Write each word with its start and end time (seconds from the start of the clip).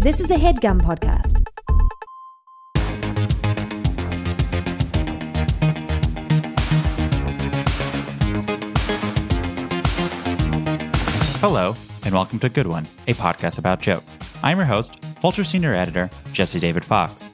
This 0.00 0.20
is 0.20 0.30
a 0.30 0.36
headgum 0.36 0.82
podcast. 0.82 1.42
Hello, 11.40 11.74
and 12.04 12.14
welcome 12.14 12.38
to 12.40 12.50
Good 12.50 12.66
One, 12.66 12.86
a 13.06 13.14
podcast 13.14 13.58
about 13.58 13.80
jokes. 13.80 14.18
I'm 14.42 14.58
your 14.58 14.66
host, 14.66 15.02
Vulture 15.22 15.44
Senior 15.44 15.74
Editor, 15.74 16.10
Jesse 16.32 16.60
David 16.60 16.84
Fox. 16.84 17.30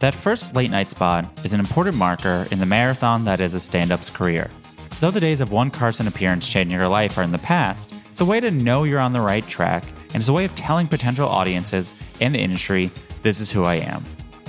That 0.00 0.16
first 0.16 0.56
late 0.56 0.72
night 0.72 0.90
spot 0.90 1.26
is 1.44 1.52
an 1.52 1.60
important 1.60 1.96
marker 1.96 2.48
in 2.50 2.58
the 2.58 2.66
marathon 2.66 3.24
that 3.26 3.40
is 3.40 3.54
a 3.54 3.60
stand 3.60 3.92
up's 3.92 4.10
career. 4.10 4.50
Though 4.98 5.12
the 5.12 5.20
days 5.20 5.40
of 5.40 5.52
one 5.52 5.70
Carson 5.70 6.08
appearance 6.08 6.48
changing 6.48 6.76
your 6.76 6.88
life 6.88 7.16
are 7.16 7.22
in 7.22 7.32
the 7.32 7.38
past, 7.38 7.94
it's 8.10 8.20
a 8.20 8.24
way 8.24 8.40
to 8.40 8.50
know 8.50 8.82
you're 8.82 8.98
on 8.98 9.12
the 9.12 9.20
right 9.20 9.46
track, 9.48 9.84
and 10.14 10.20
it's 10.20 10.28
a 10.28 10.32
way 10.32 10.44
of 10.44 10.54
telling 10.54 10.86
potential 10.86 11.28
audiences 11.28 11.92
and 12.20 12.34
the 12.34 12.38
industry, 12.38 12.90
this 13.22 13.40
is 13.40 13.50
who 13.50 13.64
I 13.64 13.74
am. 13.74 14.04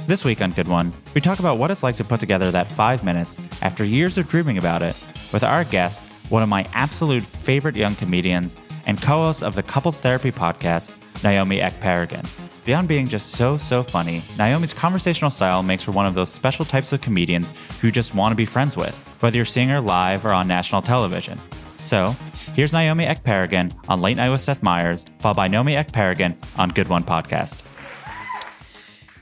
This 0.05 0.23
week 0.23 0.39
on 0.39 0.51
Good 0.51 0.67
One, 0.67 0.93
we 1.15 1.21
talk 1.21 1.39
about 1.39 1.57
what 1.57 1.71
it's 1.71 1.81
like 1.81 1.95
to 1.95 2.03
put 2.03 2.19
together 2.19 2.51
that 2.51 2.67
five 2.67 3.03
minutes 3.03 3.39
after 3.63 3.83
years 3.83 4.19
of 4.19 4.27
dreaming 4.27 4.59
about 4.59 4.83
it 4.83 4.95
with 5.33 5.43
our 5.43 5.63
guest, 5.63 6.05
one 6.29 6.43
of 6.43 6.49
my 6.49 6.67
absolute 6.73 7.23
favorite 7.23 7.75
young 7.75 7.95
comedians 7.95 8.55
and 8.85 9.01
co 9.01 9.23
host 9.23 9.41
of 9.41 9.55
the 9.55 9.63
Couples 9.63 9.99
Therapy 9.99 10.31
podcast, 10.31 10.93
Naomi 11.23 11.57
Ekperigin. 11.57 12.29
Beyond 12.65 12.87
being 12.87 13.07
just 13.07 13.31
so, 13.31 13.57
so 13.57 13.81
funny, 13.81 14.21
Naomi's 14.37 14.73
conversational 14.73 15.31
style 15.31 15.63
makes 15.63 15.83
her 15.85 15.91
one 15.91 16.05
of 16.05 16.13
those 16.13 16.29
special 16.29 16.65
types 16.65 16.93
of 16.93 17.01
comedians 17.01 17.51
who 17.81 17.87
you 17.87 17.91
just 17.91 18.13
want 18.13 18.31
to 18.31 18.35
be 18.35 18.45
friends 18.45 18.77
with, 18.77 18.95
whether 19.21 19.35
you're 19.35 19.45
seeing 19.45 19.69
her 19.69 19.81
live 19.81 20.25
or 20.25 20.31
on 20.31 20.47
national 20.47 20.83
television. 20.83 21.39
So, 21.85 22.15
here's 22.55 22.73
Naomi 22.73 23.05
Ekperigin 23.05 23.71
on 23.87 24.01
Late 24.01 24.17
Night 24.17 24.31
with 24.31 24.41
Seth 24.41 24.63
Meyers, 24.63 25.05
followed 25.19 25.35
by 25.35 25.47
Naomi 25.47 25.73
Ekperigin 25.73 26.35
on 26.57 26.69
Good 26.69 26.87
One 26.87 27.03
Podcast. 27.03 27.61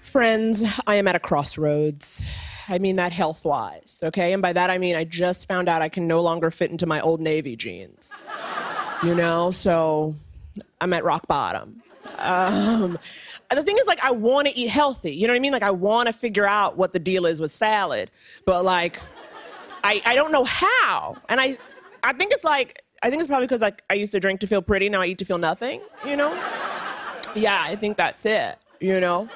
Friends, 0.02 0.63
I 0.88 0.96
am 0.96 1.05
at 1.10 1.15
a 1.18 1.20
crossroads. 1.20 2.26
I 2.70 2.79
mean 2.79 2.96
that 2.96 3.12
health 3.12 3.43
wise, 3.43 3.99
okay? 4.01 4.32
And 4.32 4.41
by 4.41 4.54
that 4.54 4.70
I 4.70 4.77
mean 4.77 4.96
I 4.96 5.04
just 5.04 5.46
found 5.49 5.68
out 5.68 5.82
I 5.82 5.90
can 5.90 6.07
no 6.07 6.21
longer 6.21 6.49
fit 6.51 6.71
into 6.71 6.85
my 6.85 7.01
old 7.01 7.20
Navy 7.20 7.57
jeans. 7.57 8.13
You 9.04 9.13
know, 9.13 9.51
so 9.51 10.16
I'm 10.79 10.93
at 10.93 11.04
rock 11.04 11.27
bottom. 11.27 11.84
Um, 12.18 12.98
the 13.49 13.63
thing 13.63 13.77
is, 13.77 13.88
like, 13.88 14.01
I 14.01 14.12
want 14.12 14.48
to 14.48 14.57
eat 14.57 14.70
healthy. 14.70 15.13
You 15.13 15.27
know 15.27 15.34
what 15.34 15.38
I 15.38 15.41
mean? 15.41 15.51
Like, 15.51 15.63
I 15.63 15.71
want 15.71 16.07
to 16.07 16.13
figure 16.13 16.45
out 16.45 16.77
what 16.77 16.93
the 16.93 16.99
deal 16.99 17.26
is 17.26 17.41
with 17.41 17.51
salad, 17.51 18.10
but 18.45 18.63
like, 18.63 19.01
I, 19.84 20.01
I 20.05 20.16
don't 20.16 20.32
know 20.32 20.45
how. 20.45 21.18
And 21.27 21.41
I, 21.41 21.57
I 22.04 22.13
think 22.13 22.34
it's 22.34 22.43
like, 22.43 22.84
I 23.01 23.09
think 23.09 23.21
it's 23.21 23.27
probably 23.27 23.48
because 23.48 23.62
like 23.62 23.82
I 23.90 23.93
used 23.96 24.12
to 24.12 24.20
drink 24.20 24.41
to 24.41 24.48
feel 24.48 24.62
pretty, 24.62 24.90
now 24.90 25.01
I 25.01 25.07
eat 25.07 25.18
to 25.20 25.26
feel 25.26 25.37
nothing. 25.37 25.82
You 26.05 26.18
know? 26.18 26.32
Yeah, 27.35 27.63
I 27.65 27.76
think 27.76 27.98
that's 27.98 28.26
it. 28.26 28.57
You 28.79 28.99
know? 28.99 29.29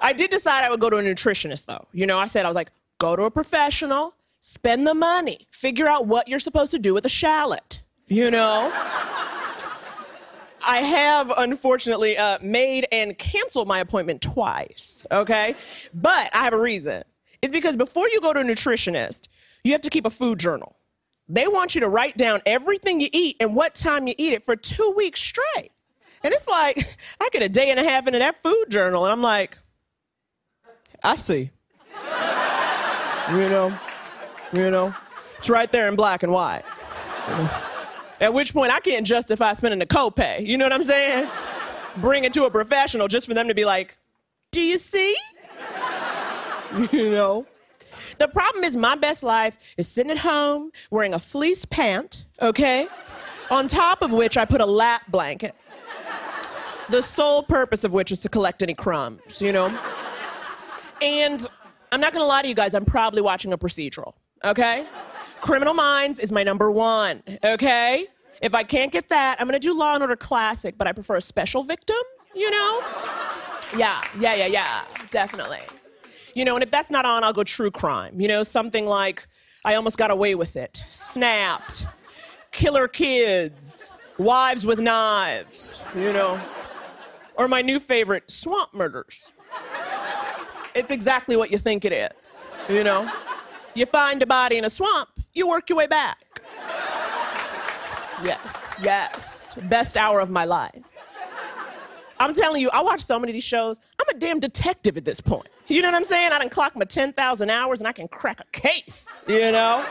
I 0.00 0.12
did 0.12 0.30
decide 0.30 0.64
I 0.64 0.70
would 0.70 0.80
go 0.80 0.90
to 0.90 0.96
a 0.96 1.02
nutritionist, 1.02 1.66
though. 1.66 1.86
You 1.92 2.06
know, 2.06 2.18
I 2.18 2.26
said 2.26 2.44
I 2.44 2.48
was 2.48 2.56
like, 2.56 2.70
go 2.98 3.16
to 3.16 3.22
a 3.24 3.30
professional, 3.30 4.14
spend 4.40 4.86
the 4.86 4.94
money, 4.94 5.46
figure 5.50 5.86
out 5.86 6.06
what 6.06 6.28
you're 6.28 6.38
supposed 6.38 6.72
to 6.72 6.78
do 6.78 6.94
with 6.94 7.06
a 7.06 7.10
shallot. 7.10 7.80
You 8.08 8.30
know? 8.30 8.72
I 10.66 10.78
have 10.78 11.32
unfortunately 11.36 12.16
uh, 12.16 12.38
made 12.40 12.86
and 12.90 13.16
canceled 13.18 13.68
my 13.68 13.80
appointment 13.80 14.22
twice, 14.22 15.06
okay? 15.12 15.54
But 15.92 16.30
I 16.34 16.44
have 16.44 16.54
a 16.54 16.60
reason. 16.60 17.04
It's 17.42 17.52
because 17.52 17.76
before 17.76 18.08
you 18.08 18.20
go 18.20 18.32
to 18.32 18.40
a 18.40 18.44
nutritionist, 18.44 19.28
you 19.62 19.72
have 19.72 19.82
to 19.82 19.90
keep 19.90 20.06
a 20.06 20.10
food 20.10 20.38
journal. 20.38 20.76
They 21.28 21.48
want 21.48 21.74
you 21.74 21.80
to 21.80 21.88
write 21.88 22.16
down 22.16 22.42
everything 22.44 23.00
you 23.00 23.08
eat 23.12 23.36
and 23.40 23.56
what 23.56 23.74
time 23.74 24.06
you 24.06 24.14
eat 24.18 24.32
it 24.34 24.44
for 24.44 24.56
two 24.56 24.92
weeks 24.96 25.20
straight. 25.20 25.72
And 26.22 26.32
it's 26.32 26.48
like, 26.48 26.96
I 27.20 27.28
get 27.32 27.42
a 27.42 27.48
day 27.48 27.70
and 27.70 27.80
a 27.80 27.84
half 27.84 28.06
into 28.06 28.18
that 28.18 28.42
food 28.42 28.66
journal, 28.68 29.04
and 29.04 29.12
I'm 29.12 29.22
like, 29.22 29.58
I 31.02 31.16
see. 31.16 31.50
you 33.30 33.48
know, 33.48 33.78
you 34.52 34.70
know, 34.70 34.94
it's 35.38 35.50
right 35.50 35.70
there 35.70 35.88
in 35.88 35.96
black 35.96 36.22
and 36.22 36.32
white. 36.32 36.62
At 38.20 38.32
which 38.32 38.52
point, 38.54 38.72
I 38.72 38.80
can't 38.80 39.06
justify 39.06 39.52
spending 39.54 39.78
the 39.78 39.86
copay. 39.86 40.46
You 40.46 40.56
know 40.56 40.64
what 40.64 40.72
I'm 40.72 40.82
saying? 40.82 41.28
Bring 41.98 42.24
it 42.24 42.32
to 42.34 42.44
a 42.44 42.50
professional 42.50 43.08
just 43.08 43.26
for 43.26 43.34
them 43.34 43.48
to 43.48 43.54
be 43.54 43.64
like, 43.64 43.96
do 44.50 44.60
you 44.60 44.78
see? 44.78 45.16
you 46.92 47.10
know? 47.10 47.46
The 48.18 48.28
problem 48.28 48.64
is, 48.64 48.76
my 48.76 48.94
best 48.94 49.22
life 49.22 49.74
is 49.76 49.88
sitting 49.88 50.10
at 50.10 50.18
home 50.18 50.70
wearing 50.90 51.14
a 51.14 51.18
fleece 51.18 51.64
pant, 51.64 52.24
okay? 52.40 52.86
On 53.50 53.66
top 53.66 54.02
of 54.02 54.12
which, 54.12 54.36
I 54.36 54.44
put 54.44 54.60
a 54.60 54.66
lap 54.66 55.02
blanket. 55.08 55.54
The 56.90 57.02
sole 57.02 57.42
purpose 57.42 57.84
of 57.84 57.92
which 57.92 58.12
is 58.12 58.20
to 58.20 58.28
collect 58.28 58.62
any 58.62 58.74
crumbs, 58.74 59.40
you 59.40 59.52
know? 59.52 59.76
And 61.00 61.46
I'm 61.92 62.00
not 62.00 62.12
gonna 62.12 62.26
lie 62.26 62.42
to 62.42 62.48
you 62.48 62.54
guys, 62.54 62.74
I'm 62.74 62.84
probably 62.84 63.22
watching 63.22 63.52
a 63.52 63.58
procedural, 63.58 64.14
okay? 64.44 64.86
Criminal 65.40 65.74
Minds 65.74 66.18
is 66.18 66.32
my 66.32 66.42
number 66.42 66.70
one, 66.70 67.22
okay? 67.44 68.06
If 68.40 68.54
I 68.54 68.62
can't 68.62 68.92
get 68.92 69.08
that, 69.08 69.40
I'm 69.40 69.46
gonna 69.46 69.58
do 69.58 69.76
Law 69.76 69.94
and 69.94 70.02
Order 70.02 70.16
Classic, 70.16 70.76
but 70.76 70.86
I 70.86 70.92
prefer 70.92 71.16
a 71.16 71.20
special 71.20 71.62
victim, 71.64 71.96
you 72.34 72.50
know? 72.50 72.82
Yeah, 73.76 74.02
yeah, 74.18 74.34
yeah, 74.34 74.46
yeah, 74.46 74.84
definitely. 75.10 75.60
You 76.34 76.44
know, 76.44 76.54
and 76.54 76.62
if 76.62 76.70
that's 76.70 76.90
not 76.90 77.04
on, 77.04 77.24
I'll 77.24 77.32
go 77.32 77.44
true 77.44 77.70
crime. 77.70 78.20
You 78.20 78.28
know, 78.28 78.42
something 78.42 78.86
like 78.86 79.26
I 79.64 79.74
almost 79.76 79.96
got 79.96 80.10
away 80.10 80.34
with 80.34 80.56
it, 80.56 80.84
snapped, 80.90 81.86
killer 82.50 82.88
kids, 82.88 83.90
wives 84.18 84.66
with 84.66 84.78
knives, 84.78 85.80
you 85.94 86.12
know, 86.12 86.40
or 87.36 87.48
my 87.48 87.62
new 87.62 87.80
favorite, 87.80 88.30
swamp 88.30 88.74
murders. 88.74 89.32
It's 90.74 90.90
exactly 90.90 91.36
what 91.36 91.50
you 91.50 91.58
think 91.58 91.84
it 91.84 91.92
is, 91.92 92.42
you 92.68 92.82
know? 92.82 93.10
You 93.74 93.86
find 93.86 94.20
a 94.22 94.26
body 94.26 94.58
in 94.58 94.64
a 94.64 94.70
swamp, 94.70 95.08
you 95.32 95.48
work 95.48 95.68
your 95.68 95.78
way 95.78 95.86
back. 95.86 96.18
Yes, 98.22 98.66
yes. 98.82 99.54
Best 99.64 99.96
hour 99.96 100.20
of 100.20 100.30
my 100.30 100.44
life. 100.44 100.82
I'm 102.24 102.32
telling 102.32 102.62
you, 102.62 102.70
I 102.72 102.82
watch 102.82 103.02
so 103.02 103.18
many 103.20 103.32
of 103.32 103.34
these 103.34 103.44
shows. 103.44 103.78
I'm 104.00 104.16
a 104.16 104.18
damn 104.18 104.40
detective 104.40 104.96
at 104.96 105.04
this 105.04 105.20
point. 105.20 105.46
You 105.66 105.82
know 105.82 105.88
what 105.88 105.94
I'm 105.94 106.06
saying? 106.06 106.32
I 106.32 106.38
done 106.38 106.48
clock 106.48 106.74
my 106.74 106.86
10,000 106.86 107.50
hours 107.50 107.80
and 107.80 107.86
I 107.86 107.92
can 107.92 108.08
crack 108.08 108.40
a 108.40 108.44
case, 108.58 109.22
you 109.28 109.52
know? 109.52 109.84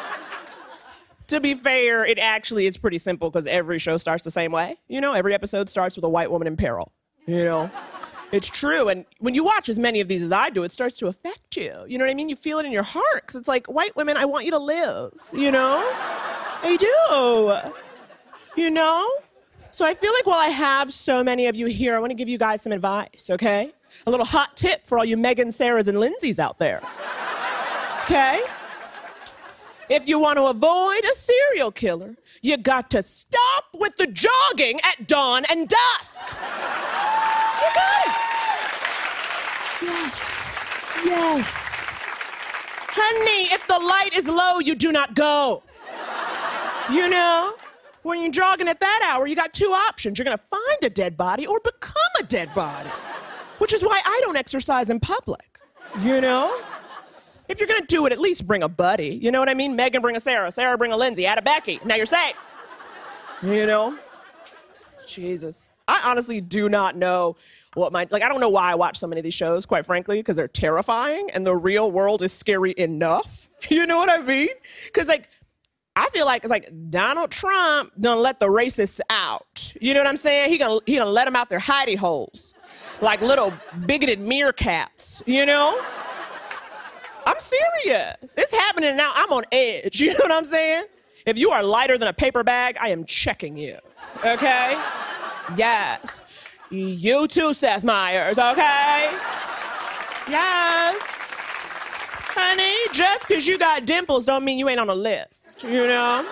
to 1.28 1.40
be 1.40 1.54
fair, 1.54 2.04
it 2.06 2.18
actually 2.18 2.66
is 2.66 2.76
pretty 2.76 2.98
simple 2.98 3.30
because 3.30 3.46
every 3.46 3.78
show 3.78 3.98
starts 3.98 4.24
the 4.24 4.32
same 4.32 4.52
way. 4.52 4.80
You 4.88 5.00
know, 5.00 5.14
every 5.14 5.36
episode 5.36 5.70
starts 5.70 5.96
with 5.96 6.06
a 6.06 6.10
white 6.10 6.32
woman 6.32 6.48
in 6.48 6.58
peril. 6.58 6.92
You 7.28 7.44
know? 7.46 7.72
It's 8.32 8.50
true. 8.50 8.90
And 8.90 9.06
when 9.20 9.36
you 9.36 9.44
watch 9.44 9.70
as 9.70 9.78
many 9.78 10.02
of 10.02 10.08
these 10.08 10.24
as 10.24 10.32
I 10.32 10.50
do, 10.50 10.64
it 10.64 10.72
starts 10.72 10.98
to 10.98 11.08
affect 11.08 11.56
you. 11.56 11.86
You 11.88 12.00
know 12.00 12.06
what 12.06 12.12
I 12.12 12.16
mean? 12.16 12.30
You 12.30 12.36
feel 12.36 12.58
it 12.58 12.66
in 12.66 12.72
your 12.72 12.82
heart. 12.82 13.28
Because 13.28 13.36
it's 13.36 13.48
like, 13.48 13.68
white 13.68 13.96
women, 13.96 14.18
I 14.18 14.26
want 14.26 14.46
you 14.46 14.52
to 14.52 14.60
live. 14.60 15.14
You 15.32 15.52
know? 15.52 15.84
I 16.64 16.78
do. 16.80 18.60
You 18.60 18.72
know? 18.72 19.08
So 19.74 19.84
I 19.86 19.96
feel 19.96 20.14
like 20.14 20.28
while 20.28 20.38
I 20.38 20.50
have 20.50 20.94
so 20.94 21.24
many 21.24 21.48
of 21.48 21.56
you 21.56 21.66
here, 21.66 21.96
I 21.96 22.00
want 22.00 22.12
to 22.12 22.16
give 22.16 22.30
you 22.30 22.38
guys 22.38 22.62
some 22.62 22.72
advice, 22.72 23.32
okay? 23.32 23.72
A 24.06 24.12
little 24.12 24.26
hot 24.26 24.56
tip 24.56 24.86
for 24.86 25.00
all 25.00 25.04
you 25.04 25.18
Megan, 25.18 25.48
Sarahs, 25.48 25.88
and 25.88 25.98
Lindsays 25.98 26.38
out 26.38 26.60
there. 26.60 26.80
Okay? 28.04 28.44
If 29.90 30.08
you 30.08 30.20
want 30.20 30.38
to 30.38 30.44
avoid 30.44 31.04
a 31.04 31.16
serial 31.16 31.72
killer, 31.72 32.16
you 32.44 32.56
got 32.58 32.92
to 32.92 33.02
stop 33.02 33.66
with 33.74 33.98
the 33.98 34.06
jogging 34.06 34.80
at 34.82 35.08
dawn 35.08 35.42
and 35.50 35.68
dusk. 35.68 36.28
You 36.28 37.70
got 37.74 38.06
it. 38.06 38.14
Yes. 39.82 40.48
Yes. 41.04 41.88
Honey, 42.90 43.52
if 43.52 43.66
the 43.68 43.80
light 43.80 44.16
is 44.16 44.30
low, 44.30 44.60
you 44.60 44.76
do 44.76 44.92
not 44.92 45.16
go. 45.16 45.64
You 46.92 47.10
know? 47.10 47.56
When 48.04 48.22
you're 48.22 48.32
jogging 48.32 48.68
at 48.68 48.80
that 48.82 49.10
hour, 49.12 49.26
you 49.28 49.36
got 49.36 49.54
two 49.54 49.72
options. 49.72 50.20
You're 50.20 50.26
gonna 50.26 50.38
find 50.38 50.78
a 50.84 50.90
dead 50.90 51.18
body 51.18 51.48
or 51.48 51.60
become 51.62 51.96
a 52.20 52.24
dead 52.24 52.54
body. 52.54 52.90
Which 53.58 53.74
is 53.74 53.84
why 53.84 54.02
I 54.06 54.20
don't 54.22 54.36
exercise 54.36 54.90
in 54.90 55.00
public. 55.00 55.60
You 56.00 56.22
know? 56.22 56.60
If 57.48 57.60
you're 57.60 57.68
gonna 57.68 57.86
do 57.86 58.06
it, 58.06 58.12
at 58.12 58.20
least 58.20 58.46
bring 58.46 58.62
a 58.62 58.70
buddy. 58.70 59.20
You 59.22 59.32
know 59.32 59.40
what 59.40 59.50
I 59.50 59.54
mean? 59.54 59.76
Megan 59.76 60.02
bring 60.02 60.16
a 60.16 60.20
Sarah, 60.20 60.52
Sarah 60.52 60.78
bring 60.78 60.92
a 60.92 60.98
Lindsay, 60.98 61.26
add 61.26 61.38
a 61.38 61.42
Becky. 61.42 61.80
Now 61.86 61.96
you're 61.96 62.06
safe. 62.06 62.36
You 63.42 63.66
know? 63.66 63.98
Jesus. 65.08 65.70
I 65.88 66.02
honestly 66.06 66.40
do 66.42 66.70
not 66.70 66.96
know 66.96 67.36
what 67.74 67.92
my 67.92 68.08
like 68.10 68.24
I 68.24 68.30
don't 68.30 68.40
know 68.40 68.50
why 68.50 68.72
I 68.72 68.76
watch 68.76 68.98
so 68.98 69.08
many 69.08 69.20
of 69.20 69.24
these 69.24 69.34
shows, 69.34 69.66
quite 69.66 69.86
frankly, 69.86 70.20
because 70.20 70.36
they're 70.36 70.48
terrifying 70.48 71.30
and 71.34 71.46
the 71.46 71.56
real 71.56 71.92
world 71.92 72.22
is 72.22 72.34
scary 72.34 72.74
enough. 72.78 73.50
You 73.70 73.88
know 73.88 73.96
what 73.96 74.10
I 74.10 74.22
mean? 74.22 74.50
Because 74.88 75.08
like 75.08 75.30
I 75.96 76.10
feel 76.10 76.26
like 76.26 76.44
it's 76.44 76.50
like 76.50 76.72
Donald 76.90 77.32
Trump 77.32 77.92
done 78.00 78.20
let 78.20 78.40
the 78.40 78.48
racists 78.48 79.00
out. 79.10 79.74
You 79.80 79.94
know 79.94 80.00
what 80.00 80.08
I'm 80.08 80.18
saying? 80.18 80.50
He 80.50 80.58
gonna 80.58 80.80
he 80.86 80.98
gonna 80.98 81.10
let 81.10 81.26
them 81.26 81.36
out 81.36 81.50
their 81.50 81.60
hidey 81.60 81.98
holes, 81.98 82.54
like 83.02 83.22
little 83.22 83.54
bigoted 83.86 84.20
meerkats. 84.20 85.22
You 85.28 85.46
know? 85.46 85.80
I'm 87.26 87.40
serious. 87.40 88.36
It's 88.38 88.52
happening 88.52 88.98
now. 88.98 89.12
I'm 89.16 89.32
on 89.32 89.46
edge. 89.52 90.02
You 90.02 90.10
know 90.14 90.20
what 90.20 90.32
I'm 90.32 90.46
saying? 90.46 90.86
If 91.26 91.38
you 91.38 91.52
are 91.52 91.64
lighter 91.64 91.98
than 91.98 92.08
a 92.10 92.14
paper 92.14 92.44
bag, 92.44 92.78
I 92.82 92.90
am 92.90 93.06
checking 93.06 93.58
you. 93.58 93.78
Okay? 94.26 94.78
Yes. 95.56 96.20
You 96.70 97.28
too, 97.28 97.54
Seth 97.54 97.84
Meyers, 97.84 98.38
okay? 98.38 99.10
Yes. 100.28 101.23
Honey, 102.36 102.94
just 102.94 103.28
because 103.28 103.46
you 103.46 103.60
got 103.60 103.86
dimples 103.86 104.26
don't 104.26 104.44
mean 104.44 104.58
you 104.58 104.68
ain't 104.68 104.80
on 104.80 104.90
a 104.90 104.96
list, 104.96 105.64
you 105.64 105.88
know? 105.88 106.28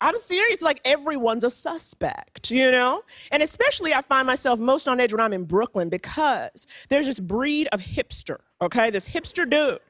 I'm 0.00 0.16
serious, 0.18 0.62
like 0.62 0.80
everyone's 0.84 1.44
a 1.44 1.50
suspect, 1.50 2.50
you 2.50 2.70
know? 2.70 3.02
And 3.30 3.42
especially 3.42 3.92
I 3.94 4.02
find 4.02 4.26
myself 4.26 4.60
most 4.60 4.88
on 4.88 5.00
edge 5.00 5.12
when 5.12 5.20
I'm 5.20 5.32
in 5.32 5.44
Brooklyn 5.44 5.88
because 5.88 6.66
there's 6.88 7.06
this 7.06 7.18
breed 7.20 7.68
of 7.72 7.80
hipster, 7.80 8.38
okay? 8.60 8.90
This 8.90 9.08
hipster 9.08 9.48
dude. 9.48 9.80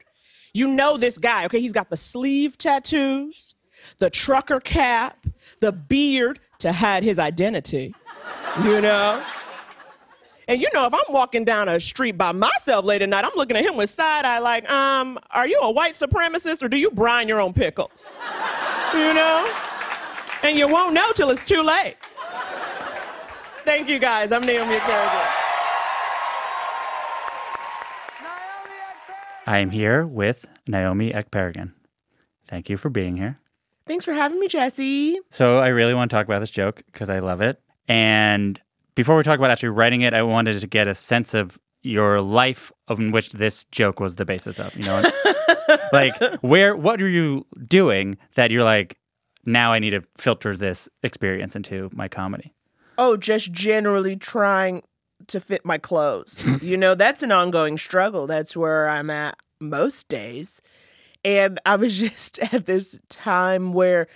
You 0.54 0.68
know 0.68 0.96
this 0.96 1.18
guy, 1.18 1.44
okay? 1.46 1.60
He's 1.60 1.72
got 1.72 1.90
the 1.90 1.96
sleeve 1.96 2.56
tattoos, 2.56 3.54
the 3.98 4.10
trucker 4.10 4.60
cap, 4.60 5.26
the 5.60 5.72
beard 5.72 6.40
to 6.58 6.72
hide 6.72 7.02
his 7.02 7.18
identity, 7.18 7.94
you 8.62 8.80
know? 8.80 9.22
And 10.48 10.60
you 10.60 10.68
know, 10.74 10.86
if 10.86 10.94
I'm 10.94 11.00
walking 11.08 11.44
down 11.44 11.68
a 11.68 11.78
street 11.78 12.18
by 12.18 12.32
myself 12.32 12.84
late 12.84 13.02
at 13.02 13.08
night, 13.08 13.24
I'm 13.24 13.30
looking 13.36 13.56
at 13.56 13.64
him 13.64 13.76
with 13.76 13.90
side 13.90 14.24
eye, 14.24 14.38
like, 14.38 14.68
um, 14.70 15.18
are 15.30 15.46
you 15.46 15.60
a 15.60 15.70
white 15.70 15.94
supremacist 15.94 16.62
or 16.62 16.68
do 16.68 16.76
you 16.76 16.90
brine 16.90 17.28
your 17.28 17.40
own 17.40 17.52
pickles? 17.52 18.10
You 18.92 19.14
know? 19.14 19.52
And 20.42 20.58
you 20.58 20.66
won't 20.66 20.94
know 20.94 21.12
till 21.12 21.30
it's 21.30 21.44
too 21.44 21.62
late. 21.62 21.96
Thank 23.64 23.88
you 23.88 24.00
guys. 24.00 24.32
I'm 24.32 24.44
Naomi 24.44 24.74
Ekperigin. 24.74 25.38
I 29.46 29.58
am 29.58 29.70
here 29.70 30.04
with 30.04 30.46
Naomi 30.66 31.12
Ekperigin. 31.12 31.72
Thank 32.48 32.68
you 32.68 32.76
for 32.76 32.90
being 32.90 33.16
here. 33.16 33.38
Thanks 33.86 34.04
for 34.04 34.12
having 34.12 34.38
me, 34.38 34.48
Jesse. 34.48 35.18
So 35.30 35.58
I 35.58 35.68
really 35.68 35.94
want 35.94 36.10
to 36.10 36.16
talk 36.16 36.26
about 36.26 36.40
this 36.40 36.50
joke 36.50 36.82
because 36.86 37.10
I 37.10 37.20
love 37.20 37.40
it. 37.40 37.60
And 37.88 38.60
before 38.94 39.16
we 39.16 39.22
talk 39.22 39.38
about 39.38 39.50
actually 39.50 39.70
writing 39.70 40.02
it, 40.02 40.14
I 40.14 40.22
wanted 40.22 40.60
to 40.60 40.66
get 40.66 40.88
a 40.88 40.94
sense 40.94 41.34
of 41.34 41.58
your 41.82 42.20
life 42.20 42.70
in 42.88 43.10
which 43.10 43.30
this 43.30 43.64
joke 43.64 44.00
was 44.00 44.16
the 44.16 44.24
basis 44.24 44.58
of. 44.58 44.74
You 44.76 44.84
know, 44.84 45.10
like 45.92 46.16
where, 46.40 46.76
what 46.76 47.00
are 47.02 47.08
you 47.08 47.46
doing 47.66 48.18
that 48.34 48.50
you're 48.50 48.64
like, 48.64 48.98
now 49.44 49.72
I 49.72 49.78
need 49.78 49.90
to 49.90 50.02
filter 50.16 50.56
this 50.56 50.88
experience 51.02 51.56
into 51.56 51.90
my 51.92 52.08
comedy? 52.08 52.52
Oh, 52.98 53.16
just 53.16 53.52
generally 53.52 54.16
trying 54.16 54.82
to 55.28 55.40
fit 55.40 55.64
my 55.64 55.78
clothes. 55.78 56.38
you 56.62 56.76
know, 56.76 56.94
that's 56.94 57.22
an 57.22 57.32
ongoing 57.32 57.78
struggle. 57.78 58.26
That's 58.26 58.56
where 58.56 58.88
I'm 58.88 59.10
at 59.10 59.36
most 59.60 60.08
days. 60.08 60.60
And 61.24 61.60
I 61.64 61.76
was 61.76 61.98
just 61.98 62.38
at 62.38 62.66
this 62.66 62.98
time 63.08 63.72
where 63.72 64.06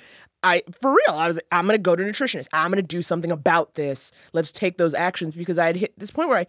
I, 0.46 0.62
for 0.80 0.92
real, 0.92 1.16
I 1.16 1.26
was 1.26 1.38
like, 1.38 1.46
I'm 1.50 1.66
going 1.66 1.74
to 1.74 1.82
go 1.82 1.96
to 1.96 2.04
a 2.04 2.06
nutritionist. 2.06 2.46
I'm 2.52 2.70
going 2.70 2.82
to 2.82 2.86
do 2.86 3.02
something 3.02 3.32
about 3.32 3.74
this. 3.74 4.12
Let's 4.32 4.52
take 4.52 4.78
those 4.78 4.94
actions 4.94 5.34
because 5.34 5.58
I 5.58 5.66
had 5.66 5.76
hit 5.76 5.98
this 5.98 6.12
point 6.12 6.28
where 6.28 6.38
I, 6.38 6.46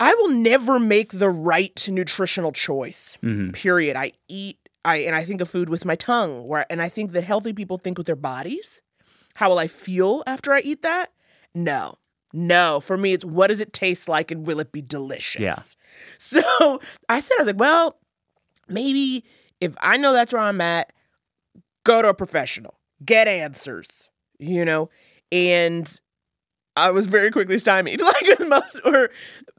I 0.00 0.14
will 0.14 0.30
never 0.30 0.78
make 0.78 1.12
the 1.12 1.28
right 1.28 1.88
nutritional 1.90 2.52
choice. 2.52 3.18
Mm-hmm. 3.22 3.50
Period. 3.50 3.96
I 3.96 4.12
eat, 4.28 4.58
I 4.84 4.96
and 4.98 5.14
I 5.14 5.24
think 5.24 5.42
of 5.42 5.50
food 5.50 5.68
with 5.68 5.84
my 5.84 5.94
tongue. 5.94 6.46
Where 6.46 6.64
and 6.70 6.80
I 6.80 6.88
think 6.88 7.12
that 7.12 7.24
healthy 7.24 7.52
people 7.52 7.76
think 7.76 7.98
with 7.98 8.06
their 8.06 8.16
bodies. 8.16 8.80
How 9.34 9.50
will 9.50 9.58
I 9.58 9.66
feel 9.66 10.22
after 10.26 10.54
I 10.54 10.60
eat 10.60 10.80
that? 10.80 11.12
No. 11.54 11.98
No, 12.32 12.80
for 12.80 12.96
me, 12.96 13.12
it's 13.12 13.24
what 13.24 13.48
does 13.48 13.60
it 13.60 13.72
taste 13.72 14.08
like 14.08 14.30
and 14.30 14.46
will 14.46 14.60
it 14.60 14.72
be 14.72 14.82
delicious? 14.82 15.40
Yeah. 15.40 15.56
So 16.18 16.80
I 17.08 17.20
said, 17.20 17.34
I 17.36 17.40
was 17.40 17.46
like, 17.46 17.58
well, 17.58 17.98
maybe 18.68 19.24
if 19.60 19.74
I 19.80 19.96
know 19.96 20.12
that's 20.12 20.32
where 20.32 20.42
I'm 20.42 20.60
at, 20.60 20.92
go 21.84 22.02
to 22.02 22.08
a 22.08 22.14
professional, 22.14 22.75
get 23.04 23.28
answers, 23.28 24.08
you 24.38 24.64
know? 24.64 24.88
And 25.32 26.00
I 26.76 26.90
was 26.90 27.06
very 27.06 27.30
quickly 27.30 27.58
stymied, 27.58 28.00
like 28.02 28.22
with 28.26 28.46
most, 28.48 28.80
or 28.84 29.10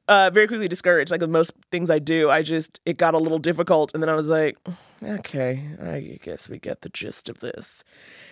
uh, 0.08 0.30
very 0.32 0.48
quickly 0.48 0.68
discouraged. 0.68 1.12
Like 1.12 1.22
with 1.22 1.30
most 1.30 1.52
things 1.72 1.90
I 1.90 2.00
do, 2.00 2.30
I 2.30 2.42
just, 2.42 2.80
it 2.86 2.98
got 2.98 3.14
a 3.14 3.18
little 3.18 3.40
difficult. 3.40 3.92
And 3.94 4.02
then 4.04 4.10
I 4.10 4.14
was 4.16 4.30
like, 4.30 4.58
okay, 5.04 5.64
I 5.84 6.20
guess 6.22 6.48
we 6.48 6.60
get 6.60 6.82
the 6.82 6.90
gist 6.90 7.28
of 7.30 7.40
this. 7.40 7.84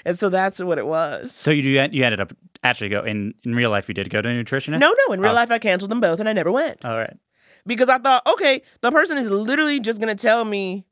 And 0.06 0.18
so 0.18 0.30
that's 0.30 0.62
what 0.62 0.78
it 0.78 0.86
was. 0.86 1.32
So 1.32 1.52
you 1.52 1.64
you 1.92 2.04
ended 2.04 2.20
up 2.20 2.34
actually 2.64 2.90
go 2.90 3.04
in 3.04 3.34
in 3.44 3.56
real 3.56 3.70
life. 3.72 3.88
You 3.88 3.94
did 3.94 4.10
go 4.10 4.22
to 4.22 4.30
a 4.30 4.32
nutritionist. 4.32 4.80
No, 4.80 4.96
no, 5.08 5.14
in 5.14 5.20
real 5.20 5.32
Oh. 5.32 5.36
life, 5.36 5.52
I 5.52 5.60
canceled 5.60 5.92
them 5.92 6.00
both 6.02 6.20
and 6.20 6.30
I 6.30 6.34
never 6.34 6.52
went. 6.52 6.84
All 6.86 6.98
right. 6.98 7.18
because 7.68 7.90
I 7.90 7.98
thought, 7.98 8.26
okay, 8.28 8.62
the 8.82 8.92
person 8.92 9.18
is 9.18 9.28
literally 9.28 9.80
just 9.80 10.00
gonna 10.00 10.14
tell 10.16 10.46
me 10.46 10.86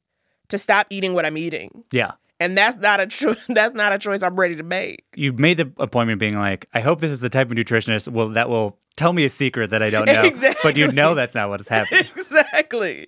to 0.49 0.57
stop 0.57 0.87
eating 0.89 1.13
what 1.13 1.25
I'm 1.25 1.37
eating, 1.37 1.83
Yeah. 1.91 2.11
And 2.43 2.57
that's 2.57 2.77
not 2.77 2.99
a 2.99 3.07
cho- 3.07 3.35
that's 3.49 3.73
not 3.73 3.93
a 3.93 3.97
choice 3.97 4.21
I'm 4.21 4.35
ready 4.35 4.55
to 4.55 4.63
make. 4.63 5.05
You 5.15 5.33
made 5.33 5.57
the 5.57 5.71
appointment 5.77 6.19
being 6.19 6.37
like, 6.37 6.67
I 6.73 6.81
hope 6.81 6.99
this 6.99 7.11
is 7.11 7.21
the 7.21 7.29
type 7.29 7.49
of 7.49 7.57
nutritionist 7.57 8.11
will 8.11 8.29
that 8.29 8.49
will 8.49 8.77
tell 8.97 9.13
me 9.13 9.25
a 9.25 9.29
secret 9.29 9.69
that 9.69 9.81
I 9.81 9.89
don't 9.89 10.05
know. 10.05 10.23
exactly. 10.23 10.59
But 10.61 10.77
you 10.77 10.91
know 10.91 11.15
that's 11.15 11.33
not 11.33 11.49
what 11.49 11.61
is 11.61 11.67
happening. 11.67 12.05
exactly, 12.15 13.07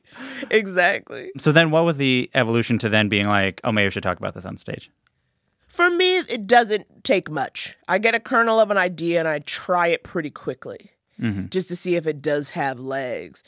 exactly. 0.50 1.32
so 1.38 1.52
then 1.52 1.70
what 1.70 1.86
was 1.86 1.98
the 1.98 2.30
evolution 2.34 2.78
to 2.80 2.90
then 2.90 3.10
being 3.10 3.28
like, 3.28 3.62
oh 3.64 3.72
maybe 3.72 3.88
we 3.88 3.92
should 3.92 4.04
talk 4.04 4.18
about 4.18 4.34
this 4.34 4.46
on 4.46 4.58
stage? 4.58 4.90
For 5.68 5.90
me, 5.90 6.20
it 6.20 6.48
doesn't 6.48 7.04
take 7.04 7.30
much. 7.30 7.76
I 7.90 7.98
get 7.98 8.16
a 8.16 8.20
kernel 8.20 8.62
of 8.62 8.72
an 8.72 8.78
idea 8.78 9.20
and 9.20 9.28
I 9.28 9.40
try 9.40 9.88
it 9.88 10.04
pretty 10.04 10.30
quickly, 10.30 10.92
mm-hmm. 11.20 11.48
just 11.50 11.68
to 11.68 11.76
see 11.76 11.96
if 11.96 12.08
it 12.08 12.22
does 12.22 12.52
have 12.52 12.80
legs. 12.80 13.44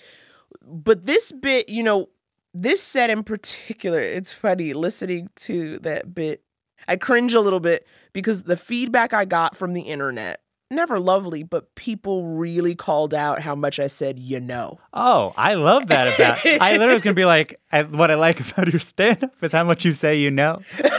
But 0.61 1.05
this 1.05 1.31
bit, 1.31 1.69
you 1.69 1.83
know, 1.83 2.09
this 2.53 2.81
set 2.81 3.09
in 3.09 3.23
particular, 3.23 4.01
it's 4.01 4.33
funny 4.33 4.73
listening 4.73 5.29
to 5.37 5.79
that 5.79 6.13
bit. 6.13 6.43
I 6.87 6.95
cringe 6.95 7.33
a 7.33 7.41
little 7.41 7.59
bit 7.59 7.85
because 8.13 8.43
the 8.43 8.57
feedback 8.57 9.13
I 9.13 9.25
got 9.25 9.55
from 9.57 9.73
the 9.73 9.81
internet, 9.81 10.41
never 10.71 10.99
lovely, 10.99 11.43
but 11.43 11.73
people 11.75 12.23
really 12.35 12.75
called 12.75 13.13
out 13.13 13.41
how 13.41 13.55
much 13.55 13.79
I 13.79 13.87
said, 13.87 14.19
you 14.19 14.39
know. 14.39 14.79
Oh, 14.93 15.33
I 15.35 15.55
love 15.55 15.87
that 15.87 16.15
about 16.15 16.45
I 16.45 16.73
literally 16.73 16.93
was 16.93 17.01
gonna 17.01 17.13
be 17.13 17.25
like 17.25 17.59
I, 17.71 17.83
what 17.83 18.11
I 18.11 18.15
like 18.15 18.39
about 18.39 18.71
your 18.71 18.79
stand 18.79 19.23
up 19.23 19.43
is 19.43 19.51
how 19.51 19.63
much 19.63 19.85
you 19.85 19.93
say 19.93 20.17
you 20.17 20.31
know. 20.31 20.61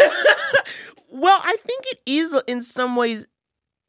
Well, 1.11 1.41
I 1.43 1.57
think 1.67 1.85
it 1.87 1.99
is 2.07 2.37
in 2.47 2.63
some 2.63 2.95
ways. 2.95 3.27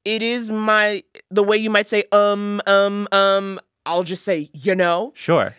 It 0.03 0.23
is 0.23 0.50
my 0.50 1.03
the 1.29 1.44
way 1.44 1.57
you 1.57 1.69
might 1.69 1.85
say 1.85 2.03
um 2.11 2.59
um 2.65 3.07
um. 3.11 3.59
I'll 3.85 4.03
just 4.03 4.23
say 4.23 4.50
you 4.53 4.75
know. 4.75 5.11
Sure. 5.15 5.53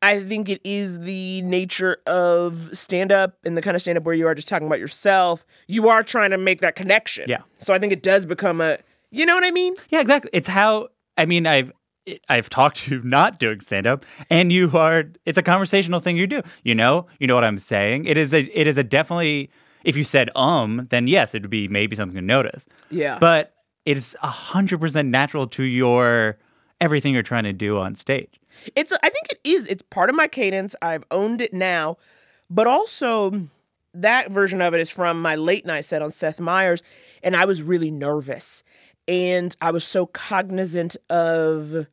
I 0.00 0.20
think 0.22 0.48
it 0.48 0.60
is 0.64 1.00
the 1.00 1.42
nature 1.42 1.98
of 2.06 2.76
stand 2.76 3.10
up 3.10 3.36
and 3.44 3.56
the 3.56 3.62
kind 3.62 3.74
of 3.74 3.82
stand 3.82 3.98
up 3.98 4.04
where 4.04 4.14
you 4.14 4.26
are 4.26 4.34
just 4.34 4.48
talking 4.48 4.66
about 4.66 4.78
yourself. 4.78 5.44
You 5.66 5.88
are 5.88 6.02
trying 6.02 6.30
to 6.30 6.38
make 6.38 6.60
that 6.60 6.76
connection. 6.76 7.24
Yeah. 7.28 7.42
So 7.56 7.74
I 7.74 7.78
think 7.78 7.92
it 7.92 8.02
does 8.02 8.24
become 8.26 8.60
a. 8.60 8.78
You 9.10 9.26
know 9.26 9.34
what 9.34 9.44
I 9.44 9.50
mean? 9.50 9.74
Yeah, 9.88 10.00
exactly. 10.00 10.30
It's 10.32 10.48
how 10.48 10.88
I 11.16 11.24
mean 11.24 11.46
I've 11.46 11.72
I've 12.28 12.48
talked 12.48 12.78
to 12.78 12.96
you 12.96 13.02
not 13.04 13.38
doing 13.38 13.60
stand 13.60 13.86
up 13.86 14.04
and 14.30 14.52
you 14.52 14.70
are 14.74 15.04
it's 15.24 15.38
a 15.38 15.42
conversational 15.42 16.00
thing 16.00 16.16
you 16.16 16.26
do. 16.26 16.42
You 16.62 16.74
know, 16.74 17.06
you 17.18 17.26
know 17.26 17.34
what 17.34 17.44
I'm 17.44 17.58
saying? 17.58 18.04
It 18.04 18.16
is 18.18 18.32
a 18.32 18.42
it 18.58 18.66
is 18.66 18.78
a 18.78 18.84
definitely 18.84 19.50
if 19.84 19.96
you 19.96 20.04
said 20.04 20.30
um, 20.36 20.86
then 20.90 21.08
yes, 21.08 21.34
it 21.34 21.42
would 21.42 21.50
be 21.50 21.68
maybe 21.68 21.96
something 21.96 22.16
to 22.16 22.22
notice. 22.22 22.66
Yeah. 22.90 23.18
But 23.18 23.54
it's 23.84 24.14
a 24.22 24.28
hundred 24.28 24.80
percent 24.80 25.08
natural 25.08 25.46
to 25.48 25.62
your 25.62 26.38
everything 26.80 27.14
you're 27.14 27.22
trying 27.22 27.44
to 27.44 27.52
do 27.52 27.78
on 27.78 27.94
stage. 27.94 28.37
It's 28.74 28.92
I 28.92 29.08
think 29.08 29.30
it 29.30 29.40
is. 29.44 29.66
It's 29.66 29.82
part 29.90 30.10
of 30.10 30.16
my 30.16 30.28
cadence. 30.28 30.74
I've 30.82 31.04
owned 31.10 31.40
it 31.40 31.52
now, 31.52 31.96
but 32.50 32.66
also 32.66 33.48
that 33.94 34.30
version 34.30 34.60
of 34.60 34.74
it 34.74 34.80
is 34.80 34.90
from 34.90 35.20
my 35.20 35.36
late 35.36 35.66
night 35.66 35.84
set 35.84 36.02
on 36.02 36.10
Seth 36.10 36.40
Meyers, 36.40 36.82
and 37.22 37.36
I 37.36 37.44
was 37.44 37.62
really 37.62 37.90
nervous, 37.90 38.62
and 39.06 39.54
I 39.60 39.70
was 39.70 39.84
so 39.84 40.06
cognizant 40.06 40.96
of 41.10 41.86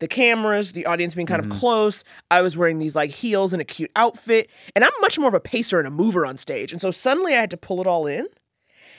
the 0.00 0.08
cameras, 0.08 0.72
the 0.72 0.86
audience 0.86 1.14
being 1.14 1.26
kind 1.26 1.40
of 1.40 1.46
mm-hmm. 1.46 1.58
close. 1.58 2.04
I 2.30 2.42
was 2.42 2.56
wearing 2.56 2.78
these 2.78 2.96
like 2.96 3.10
heels 3.10 3.52
and 3.52 3.62
a 3.62 3.64
cute 3.64 3.90
outfit, 3.96 4.50
and 4.74 4.84
I'm 4.84 4.92
much 5.00 5.18
more 5.18 5.28
of 5.28 5.34
a 5.34 5.40
pacer 5.40 5.78
and 5.78 5.88
a 5.88 5.90
mover 5.90 6.26
on 6.26 6.36
stage, 6.38 6.72
and 6.72 6.80
so 6.80 6.90
suddenly 6.90 7.34
I 7.34 7.40
had 7.40 7.50
to 7.50 7.56
pull 7.56 7.80
it 7.80 7.86
all 7.86 8.06
in. 8.06 8.26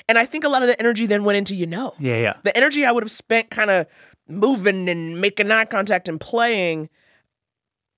And 0.08 0.20
I 0.20 0.26
think 0.26 0.44
a 0.44 0.50
lot 0.50 0.62
of 0.62 0.68
the 0.68 0.80
energy 0.80 1.08
then 1.08 1.24
went 1.24 1.38
into 1.38 1.56
you 1.56 1.66
know 1.66 1.94
Yeah, 2.00 2.18
yeah. 2.18 2.34
the 2.44 2.56
energy 2.56 2.86
I 2.86 2.92
would 2.92 3.02
have 3.02 3.12
spent 3.12 3.50
kind 3.50 3.72
of 3.72 3.88
moving 4.28 4.90
and 4.90 5.20
making 5.22 5.52
eye 5.52 5.66
contact 5.66 6.08
and 6.10 6.20
playing, 6.20 6.90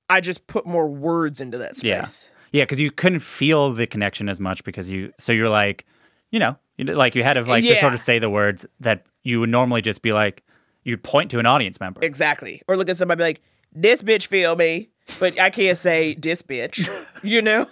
I 0.09 0.21
just 0.21 0.47
put 0.47 0.65
more 0.65 0.87
words 0.87 1.41
into 1.41 1.57
that 1.57 1.81
Yeah. 1.83 2.03
space. 2.03 2.29
Yeah, 2.51 2.63
because 2.63 2.79
you 2.79 2.91
couldn't 2.91 3.19
feel 3.19 3.73
the 3.73 3.85
connection 3.87 4.29
as 4.29 4.39
much 4.39 4.63
because 4.63 4.89
you 4.89 5.11
so 5.19 5.31
you're 5.33 5.49
like, 5.49 5.85
you 6.31 6.39
know, 6.39 6.57
like 6.79 7.13
you 7.15 7.23
had 7.23 7.33
to 7.33 7.41
like 7.41 7.63
just 7.63 7.81
sort 7.81 7.93
of 7.93 7.99
say 7.99 8.19
the 8.19 8.29
words 8.29 8.65
that 8.79 9.05
you 9.23 9.39
would 9.41 9.49
normally 9.49 9.81
just 9.81 10.01
be 10.01 10.13
like 10.13 10.43
you'd 10.83 11.03
point 11.03 11.29
to 11.31 11.39
an 11.39 11.45
audience 11.45 11.79
member. 11.81 12.01
Exactly. 12.03 12.61
Or 12.67 12.77
look 12.77 12.87
at 12.87 12.97
somebody 12.97 13.19
be 13.19 13.23
like, 13.23 13.41
this 13.73 14.01
bitch 14.01 14.27
feel 14.27 14.55
me, 14.55 14.89
but 15.19 15.37
I 15.39 15.49
can't 15.49 15.77
say 15.77 16.15
this 16.19 16.41
bitch, 16.41 16.89
you 17.21 17.41
know? 17.41 17.67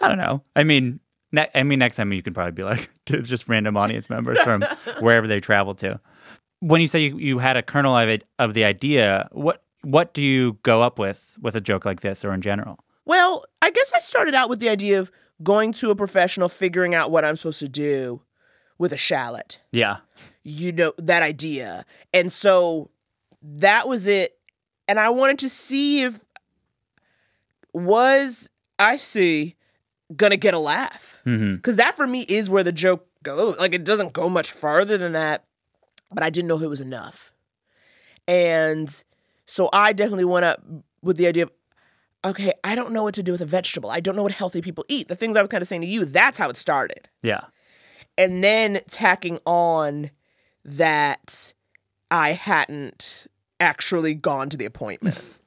I 0.00 0.08
don't 0.08 0.18
know. 0.18 0.42
I 0.54 0.62
mean, 0.62 1.00
ne- 1.32 1.50
I 1.54 1.62
mean, 1.64 1.80
next 1.80 1.96
time 1.96 2.12
you 2.12 2.22
could 2.22 2.34
probably 2.34 2.52
be 2.52 2.62
like 2.62 2.90
to 3.06 3.20
just 3.22 3.48
random 3.48 3.76
audience 3.76 4.08
members 4.08 4.38
from 4.40 4.62
wherever 5.00 5.26
they 5.26 5.40
travel 5.40 5.74
to. 5.76 6.00
When 6.62 6.80
you 6.80 6.86
say 6.86 7.00
you, 7.00 7.18
you 7.18 7.38
had 7.38 7.56
a 7.56 7.62
kernel 7.62 7.96
of 7.96 8.08
it 8.08 8.24
of 8.38 8.54
the 8.54 8.64
idea, 8.64 9.28
what 9.32 9.64
what 9.82 10.14
do 10.14 10.22
you 10.22 10.58
go 10.62 10.80
up 10.80 10.98
with 10.98 11.36
with 11.40 11.56
a 11.56 11.60
joke 11.60 11.84
like 11.84 12.00
this 12.00 12.24
or 12.24 12.32
in 12.32 12.40
general? 12.40 12.78
Well, 13.04 13.44
I 13.60 13.70
guess 13.70 13.92
I 13.92 13.98
started 13.98 14.34
out 14.34 14.48
with 14.48 14.60
the 14.60 14.68
idea 14.68 15.00
of 15.00 15.10
going 15.42 15.72
to 15.72 15.90
a 15.90 15.96
professional, 15.96 16.48
figuring 16.48 16.94
out 16.94 17.10
what 17.10 17.24
I'm 17.24 17.36
supposed 17.36 17.58
to 17.58 17.68
do 17.68 18.22
with 18.78 18.92
a 18.92 18.96
shallot. 18.96 19.60
Yeah. 19.72 19.98
You 20.44 20.70
know, 20.70 20.92
that 20.98 21.22
idea. 21.24 21.84
And 22.14 22.30
so 22.30 22.90
that 23.42 23.88
was 23.88 24.06
it. 24.06 24.38
And 24.86 25.00
I 25.00 25.08
wanted 25.10 25.40
to 25.40 25.48
see 25.48 26.04
if 26.04 26.20
was 27.72 28.50
I 28.78 28.96
see 28.98 29.56
gonna 30.14 30.36
get 30.36 30.54
a 30.54 30.58
laugh. 30.58 31.20
hmm 31.24 31.56
Because 31.56 31.76
that 31.76 31.96
for 31.96 32.06
me 32.06 32.22
is 32.22 32.48
where 32.48 32.62
the 32.62 32.72
joke 32.72 33.06
goes. 33.22 33.58
Like 33.58 33.74
it 33.74 33.84
doesn't 33.84 34.12
go 34.12 34.28
much 34.28 34.52
farther 34.52 34.96
than 34.98 35.12
that, 35.12 35.44
but 36.14 36.22
I 36.22 36.30
didn't 36.30 36.48
know 36.48 36.56
if 36.56 36.62
it 36.62 36.68
was 36.68 36.80
enough. 36.80 37.32
And 38.28 39.02
so 39.46 39.68
I 39.72 39.92
definitely 39.92 40.24
went 40.24 40.44
up 40.44 40.62
with 41.02 41.16
the 41.16 41.26
idea 41.26 41.44
of, 41.44 41.50
okay, 42.24 42.52
I 42.62 42.74
don't 42.74 42.92
know 42.92 43.02
what 43.02 43.14
to 43.14 43.22
do 43.22 43.32
with 43.32 43.40
a 43.40 43.46
vegetable. 43.46 43.90
I 43.90 44.00
don't 44.00 44.14
know 44.16 44.22
what 44.22 44.32
healthy 44.32 44.62
people 44.62 44.84
eat. 44.88 45.08
The 45.08 45.16
things 45.16 45.36
I 45.36 45.42
was 45.42 45.48
kind 45.48 45.62
of 45.62 45.68
saying 45.68 45.82
to 45.82 45.88
you, 45.88 46.04
that's 46.04 46.38
how 46.38 46.48
it 46.48 46.56
started. 46.56 47.08
Yeah. 47.22 47.40
And 48.16 48.44
then 48.44 48.80
tacking 48.88 49.38
on 49.44 50.10
that 50.64 51.52
I 52.10 52.32
hadn't 52.32 53.26
actually 53.58 54.14
gone 54.14 54.50
to 54.50 54.56
the 54.56 54.64
appointment. 54.64 55.20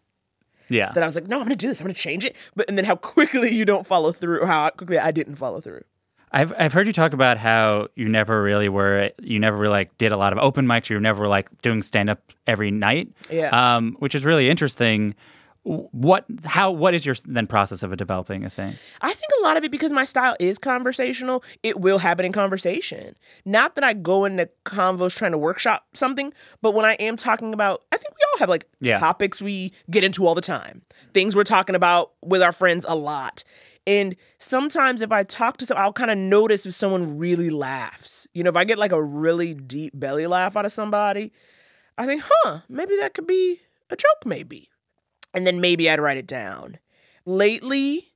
Yeah. 0.68 0.92
that 0.94 1.04
I 1.04 1.06
was 1.06 1.14
like, 1.14 1.28
no, 1.28 1.38
I'm 1.38 1.44
gonna 1.44 1.56
do 1.56 1.68
this. 1.68 1.80
I'm 1.80 1.84
gonna 1.84 1.94
change 1.94 2.26
it. 2.26 2.36
But 2.56 2.68
and 2.68 2.76
then 2.76 2.86
how 2.86 2.96
quickly 2.96 3.54
you 3.54 3.66
don't 3.66 3.86
follow 3.86 4.12
through, 4.12 4.42
or 4.42 4.48
how 4.48 4.68
quickly 4.72 4.98
I 4.98 5.12
didn't 5.12 5.36
follow 5.36 5.62
through. 5.62 5.84
I've 6.32 6.52
I've 6.58 6.74
heard 6.74 6.88
you 6.88 6.94
talk 6.94 7.14
about 7.14 7.38
how 7.38 7.88
you 7.96 8.10
never 8.10 8.42
really 8.44 8.68
were 8.70 9.12
you 9.22 9.40
never 9.40 9.58
really 9.58 9.72
like 9.72 9.98
did 9.98 10.12
a 10.12 10.18
lot 10.18 10.34
of 10.34 10.40
open 10.40 10.66
mics. 10.66 10.90
You 10.90 10.98
were 10.98 11.02
never 11.02 11.28
like 11.28 11.50
doing 11.62 11.82
stand 11.82 12.10
up 12.10 12.20
every 12.48 12.72
night. 12.72 13.10
Yeah. 13.30 13.50
Um, 13.76 13.96
which 14.00 14.16
is 14.16 14.26
really 14.26 14.50
interesting. 14.50 15.16
What 15.64 16.26
how 16.44 16.70
what 16.70 16.94
is 16.94 17.08
your 17.08 17.16
then 17.26 17.48
process 17.48 17.82
of 17.82 17.96
developing 17.98 18.44
a 18.46 18.52
thing? 18.52 18.76
I 19.02 19.08
think 19.14 19.32
a 19.40 19.44
lot 19.44 19.58
of 19.58 19.64
it 19.64 19.72
because 19.72 19.92
my 19.92 20.06
style 20.06 20.36
is 20.40 20.60
conversational, 20.60 21.44
it 21.64 21.80
will 21.80 21.98
happen 21.98 22.24
in 22.24 22.32
conversation. 22.34 23.16
Not 23.46 23.74
that 23.74 23.84
I 23.84 23.94
go 23.94 24.26
into 24.26 24.48
convos 24.64 25.16
trying 25.16 25.32
to 25.32 25.40
workshop 25.40 25.86
something, 25.96 26.34
but 26.62 26.76
when 26.76 26.86
I 26.86 26.94
am 26.94 27.18
talking 27.18 27.52
about, 27.52 27.82
I 27.92 27.98
think 27.98 28.14
we 28.14 28.20
all 28.34 28.40
have 28.40 28.50
like 28.50 28.68
Yeah. 28.80 29.00
topics 29.00 29.42
we 29.42 29.74
get 29.90 30.04
into 30.04 30.28
all 30.28 30.36
the 30.36 30.42
time, 30.42 30.84
things 31.16 31.36
we're 31.36 31.44
talking 31.44 31.76
about 31.76 32.12
with 32.24 32.44
our 32.44 32.52
friends 32.52 32.86
a 32.88 32.96
lot. 32.96 33.44
And 33.88 34.16
sometimes 34.40 35.02
if 35.02 35.12
I 35.12 35.24
talk 35.24 35.58
to 35.58 35.66
someone, 35.66 35.84
I'll 35.84 35.94
kind 35.94 36.12
of 36.12 36.18
notice 36.18 36.66
if 36.66 36.74
someone 36.74 37.18
really 37.18 37.50
laughs. 37.50 38.28
You 38.34 38.44
know, 38.44 38.50
if 38.50 38.58
I 38.58 38.64
get 38.64 38.78
like 38.78 38.92
a 38.92 39.02
really 39.02 39.54
deep 39.54 39.94
belly 39.96 40.28
laugh 40.28 40.58
out 40.58 40.66
of 40.66 40.72
somebody, 40.72 41.32
I 41.98 42.06
think, 42.06 42.24
huh, 42.26 42.60
maybe 42.68 42.98
that 42.98 43.14
could 43.14 43.28
be 43.28 43.62
a 43.90 43.96
joke, 43.96 44.26
maybe. 44.26 44.70
And 45.34 45.46
then 45.46 45.62
maybe 45.62 45.90
I'd 45.90 46.00
write 46.00 46.18
it 46.18 46.28
down. 46.28 46.80
Lately, 47.26 48.14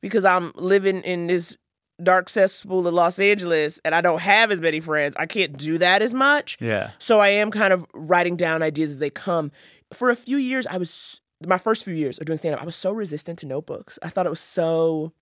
because 0.00 0.24
I'm 0.24 0.52
living 0.54 1.02
in 1.02 1.26
this 1.26 1.56
dark 2.02 2.28
cesspool 2.28 2.86
of 2.86 2.94
Los 2.94 3.18
Angeles 3.18 3.78
and 3.84 3.94
I 3.94 4.00
don't 4.00 4.20
have 4.20 4.50
as 4.50 4.60
many 4.60 4.80
friends, 4.80 5.16
I 5.18 5.26
can't 5.26 5.56
do 5.56 5.78
that 5.78 6.02
as 6.02 6.14
much. 6.14 6.56
Yeah. 6.60 6.92
So 6.98 7.20
I 7.20 7.28
am 7.28 7.50
kind 7.50 7.72
of 7.72 7.86
writing 7.92 8.36
down 8.36 8.62
ideas 8.62 8.92
as 8.92 8.98
they 8.98 9.10
come. 9.10 9.50
For 9.92 10.10
a 10.10 10.16
few 10.16 10.36
years, 10.36 10.66
I 10.66 10.78
was 10.78 11.20
my 11.46 11.58
first 11.58 11.84
few 11.84 11.94
years 11.94 12.18
of 12.18 12.26
doing 12.26 12.38
stand 12.38 12.54
up, 12.54 12.62
I 12.62 12.66
was 12.66 12.76
so 12.76 12.92
resistant 12.92 13.38
to 13.40 13.46
notebooks. 13.46 13.98
I 14.02 14.08
thought 14.08 14.26
it 14.26 14.30
was 14.30 14.40
so 14.40 15.12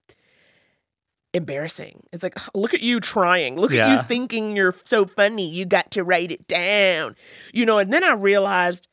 embarrassing. 1.34 2.04
It's 2.12 2.22
like, 2.22 2.38
look 2.54 2.74
at 2.74 2.80
you 2.80 3.00
trying. 3.00 3.56
Look 3.56 3.72
at 3.72 3.90
you 3.90 4.02
thinking 4.04 4.56
you're 4.56 4.74
so 4.84 5.04
funny. 5.04 5.48
You 5.48 5.64
got 5.64 5.90
to 5.92 6.04
write 6.04 6.32
it 6.32 6.46
down. 6.48 7.16
You 7.52 7.66
know, 7.66 7.78
and 7.78 7.92
then 7.92 8.02
I 8.02 8.14
realized 8.14 8.88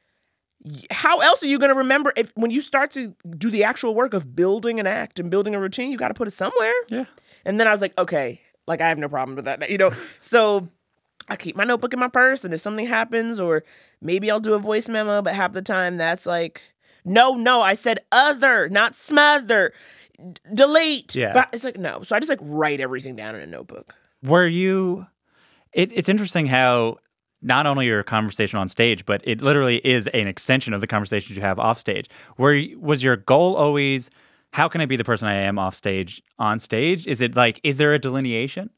how 0.89 1.19
else 1.19 1.43
are 1.43 1.47
you 1.47 1.59
going 1.59 1.69
to 1.69 1.75
remember 1.77 2.11
if 2.15 2.31
when 2.35 2.51
you 2.51 2.61
start 2.61 2.91
to 2.91 3.15
do 3.37 3.49
the 3.51 3.63
actual 3.63 3.93
work 3.93 4.13
of 4.13 4.35
building 4.35 4.79
an 4.79 4.87
act 4.87 5.19
and 5.19 5.29
building 5.29 5.53
a 5.53 5.59
routine, 5.59 5.91
you 5.91 5.97
got 5.97 6.07
to 6.07 6.13
put 6.13 6.27
it 6.27 6.31
somewhere. 6.31 6.73
Yeah. 6.89 7.05
And 7.45 7.59
then 7.59 7.67
I 7.67 7.71
was 7.71 7.81
like, 7.81 7.97
okay, 7.97 8.41
like 8.67 8.81
I 8.81 8.89
have 8.89 8.97
no 8.97 9.09
problem 9.09 9.35
with 9.35 9.45
that. 9.45 9.69
You 9.69 9.77
know, 9.77 9.91
so 10.21 10.67
I 11.27 11.35
keep 11.35 11.55
my 11.55 11.63
notebook 11.63 11.93
in 11.93 11.99
my 11.99 12.07
purse, 12.07 12.45
and 12.45 12.53
if 12.53 12.61
something 12.61 12.85
happens, 12.85 13.39
or 13.39 13.63
maybe 14.01 14.29
I'll 14.29 14.39
do 14.39 14.53
a 14.53 14.59
voice 14.59 14.87
memo, 14.87 15.21
but 15.21 15.33
half 15.33 15.53
the 15.53 15.61
time 15.61 15.97
that's 15.97 16.25
like, 16.25 16.61
no, 17.05 17.35
no, 17.35 17.61
I 17.61 17.75
said 17.75 17.99
other, 18.11 18.67
not 18.69 18.95
smother, 18.95 19.73
D- 20.17 20.41
delete. 20.53 21.15
Yeah. 21.15 21.33
But 21.33 21.49
it's 21.53 21.63
like 21.63 21.77
no. 21.77 22.01
So 22.03 22.15
I 22.15 22.19
just 22.19 22.29
like 22.29 22.39
write 22.41 22.79
everything 22.79 23.15
down 23.15 23.35
in 23.35 23.41
a 23.41 23.47
notebook. 23.47 23.95
Were 24.23 24.47
you? 24.47 25.07
It, 25.73 25.91
it's 25.93 26.09
interesting 26.09 26.47
how 26.47 26.97
not 27.41 27.65
only 27.67 27.85
your 27.85 28.01
conversation 28.01 28.57
on 28.57 28.67
stage, 28.67 29.05
but 29.05 29.21
it 29.23 29.41
literally 29.41 29.85
is 29.85 30.07
an 30.07 30.27
extension 30.27 30.73
of 30.73 30.81
the 30.81 30.87
conversations 30.87 31.35
you 31.35 31.41
have 31.41 31.59
off 31.59 31.79
stage. 31.79 32.09
Where 32.37 32.63
was 32.77 33.03
your 33.03 33.17
goal 33.17 33.55
always? 33.55 34.09
How 34.51 34.67
can 34.69 34.79
I 34.79 34.85
be 34.85 34.95
the 34.95 35.03
person 35.03 35.27
I 35.27 35.35
am 35.35 35.59
off 35.59 35.75
stage? 35.75 36.23
On 36.39 36.59
stage, 36.59 37.05
is 37.07 37.21
it 37.21 37.35
like? 37.35 37.59
Is 37.63 37.77
there 37.77 37.93
a 37.93 37.99
delineation? 37.99 38.69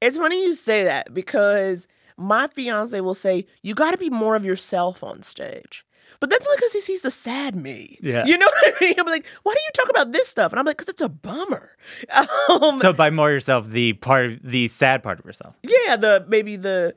It's 0.00 0.16
funny 0.16 0.44
you 0.44 0.54
say 0.54 0.84
that 0.84 1.12
because 1.12 1.88
my 2.18 2.48
fiance 2.48 3.00
will 3.00 3.14
say, 3.14 3.46
You 3.62 3.74
got 3.74 3.92
to 3.92 3.98
be 3.98 4.10
more 4.10 4.36
of 4.36 4.44
yourself 4.44 5.02
on 5.02 5.22
stage. 5.22 5.84
But 6.20 6.30
that's 6.30 6.46
only 6.46 6.56
because 6.56 6.72
he 6.72 6.80
sees 6.80 7.02
the 7.02 7.10
sad 7.10 7.54
me. 7.54 7.98
Yeah. 8.02 8.24
You 8.24 8.38
know 8.38 8.46
what 8.62 8.74
I 8.76 8.84
mean? 8.84 8.94
I'm 8.98 9.06
like, 9.06 9.26
Why 9.42 9.52
do 9.54 9.60
you 9.64 9.70
talk 9.74 9.88
about 9.90 10.12
this 10.12 10.26
stuff? 10.28 10.52
And 10.52 10.58
I'm 10.58 10.66
like, 10.66 10.76
Because 10.76 10.88
it's 10.90 11.02
a 11.02 11.08
bummer. 11.08 11.70
Um, 12.48 12.76
So 12.78 12.92
by 12.92 13.10
more 13.10 13.30
yourself, 13.30 13.68
the 13.70 13.92
part, 13.94 14.26
of, 14.26 14.38
the 14.42 14.68
sad 14.68 15.02
part 15.02 15.18
of 15.20 15.24
yourself. 15.24 15.54
yeah, 15.62 15.96
the 15.96 16.24
maybe 16.28 16.56
the 16.56 16.94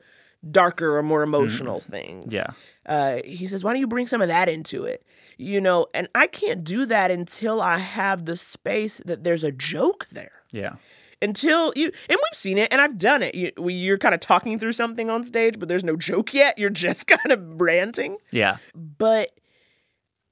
darker 0.50 0.96
or 0.98 1.02
more 1.04 1.22
emotional 1.22 1.78
things. 1.78 2.32
Yeah. 2.34 2.46
Uh, 2.84 3.18
he 3.24 3.46
says, 3.46 3.62
Why 3.62 3.72
don't 3.72 3.80
you 3.80 3.86
bring 3.86 4.06
some 4.08 4.20
of 4.22 4.28
that 4.28 4.48
into 4.48 4.84
it? 4.84 5.04
You 5.38 5.60
know, 5.60 5.86
and 5.94 6.08
I 6.14 6.26
can't 6.26 6.64
do 6.64 6.84
that 6.86 7.10
until 7.10 7.60
I 7.62 7.78
have 7.78 8.24
the 8.24 8.36
space 8.36 9.00
that 9.06 9.22
there's 9.24 9.44
a 9.44 9.52
joke 9.52 10.06
there 10.10 10.42
Yeah. 10.52 10.74
Until 11.22 11.72
you 11.76 11.86
and 12.08 12.18
we've 12.22 12.36
seen 12.38 12.58
it 12.58 12.68
and 12.72 12.80
i've 12.80 12.98
done 12.98 13.22
it. 13.22 13.34
You, 13.34 13.50
you're 13.68 13.98
kind 13.98 14.14
of 14.14 14.20
talking 14.20 14.58
through 14.58 14.72
something 14.72 15.08
on 15.08 15.24
stage 15.24 15.58
but 15.58 15.68
there's 15.68 15.84
no 15.84 15.96
joke 15.96 16.34
yet. 16.34 16.58
You're 16.58 16.70
just 16.70 17.06
kind 17.16 17.32
of 17.32 17.60
ranting. 17.60 18.16
Yeah. 18.30 18.56
but 18.74 19.30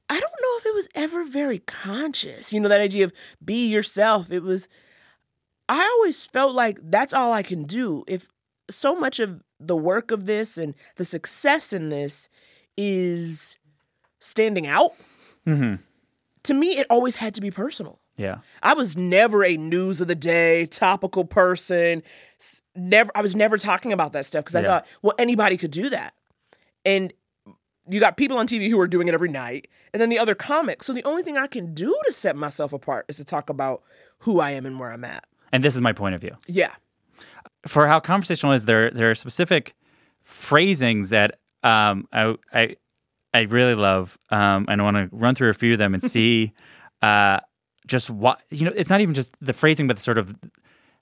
i 0.08 0.18
don't 0.18 0.32
know 0.42 0.56
if 0.58 0.66
it 0.66 0.74
was 0.74 0.88
ever 0.96 1.24
very 1.24 1.60
conscious 1.60 2.52
you 2.52 2.58
know 2.60 2.68
that 2.68 2.80
idea 2.80 3.04
of 3.04 3.12
be 3.44 3.68
yourself. 3.68 4.30
It 4.32 4.42
was 4.42 4.68
i 5.68 5.80
always 5.96 6.26
felt 6.26 6.54
like 6.54 6.78
that's 6.82 7.14
all 7.14 7.32
i 7.32 7.42
can 7.42 7.64
do. 7.64 8.04
If 8.08 8.26
so 8.68 8.94
much 8.94 9.18
of 9.20 9.42
the 9.58 9.76
work 9.76 10.10
of 10.10 10.26
this 10.26 10.56
and 10.58 10.74
the 10.96 11.04
success 11.04 11.72
in 11.72 11.88
this 11.90 12.28
is 12.76 13.56
standing 14.20 14.66
out 14.66 14.92
hmm 15.44 15.74
to 16.42 16.54
me 16.54 16.78
it 16.78 16.86
always 16.88 17.16
had 17.16 17.34
to 17.34 17.40
be 17.40 17.50
personal 17.50 17.98
Yeah. 18.16 18.38
I 18.62 18.74
was 18.74 18.96
never 18.96 19.44
a 19.44 19.56
news 19.56 20.00
of 20.00 20.08
the 20.08 20.14
day 20.14 20.66
topical 20.66 21.24
person. 21.24 22.02
Never, 22.76 23.10
I 23.14 23.22
was 23.22 23.34
never 23.34 23.56
talking 23.56 23.92
about 23.92 24.12
that 24.12 24.26
stuff 24.26 24.44
because 24.44 24.56
I 24.56 24.60
Yeah. 24.60 24.66
thought, 24.68 24.86
well, 25.02 25.14
anybody 25.18 25.56
could 25.56 25.70
do 25.70 25.88
that. 25.90 26.14
And 26.84 27.12
you 27.88 27.98
got 27.98 28.16
people 28.16 28.36
on 28.38 28.46
TV 28.46 28.68
who 28.68 28.78
are 28.78 28.86
doing 28.86 29.08
it 29.08 29.14
every 29.14 29.30
night, 29.30 29.68
and 29.92 30.00
then 30.00 30.10
the 30.10 30.18
other 30.18 30.34
comics. 30.34 30.86
So 30.86 30.92
the 30.92 31.02
only 31.04 31.22
thing 31.22 31.36
I 31.38 31.46
can 31.46 31.74
do 31.74 31.96
to 32.06 32.12
set 32.12 32.36
myself 32.36 32.72
apart 32.72 33.06
is 33.08 33.16
to 33.16 33.24
talk 33.24 33.48
about 33.50 33.82
who 34.18 34.38
I 34.40 34.50
am 34.50 34.66
and 34.66 34.78
where 34.78 34.90
I'm 34.92 35.04
at. 35.04 35.24
And 35.50 35.64
this 35.64 35.74
is 35.74 35.80
my 35.80 35.92
point 35.92 36.14
of 36.14 36.20
view. 36.20 36.36
Yeah, 36.46 36.72
for 37.66 37.86
how 37.88 37.98
conversational 38.00 38.52
is 38.52 38.66
there 38.66 38.90
there 38.90 39.10
are 39.10 39.14
specific 39.14 39.74
phrasings 40.22 41.08
that 41.08 41.38
um 41.62 42.06
I 42.12 42.36
I 42.52 42.76
I 43.34 43.40
really 43.42 43.74
love 43.74 44.16
um 44.30 44.66
and 44.68 44.80
I 44.80 44.84
want 44.84 44.96
to 44.96 45.08
run 45.16 45.34
through 45.34 45.50
a 45.50 45.54
few 45.54 45.72
of 45.72 45.78
them 45.78 45.94
and 45.94 46.02
see 46.14 46.52
uh 47.02 47.40
just 47.90 48.08
what 48.08 48.40
you 48.50 48.64
know 48.64 48.72
it's 48.76 48.88
not 48.88 49.00
even 49.00 49.14
just 49.14 49.34
the 49.44 49.52
phrasing 49.52 49.86
but 49.88 49.96
the 49.96 50.02
sort 50.02 50.16
of 50.16 50.36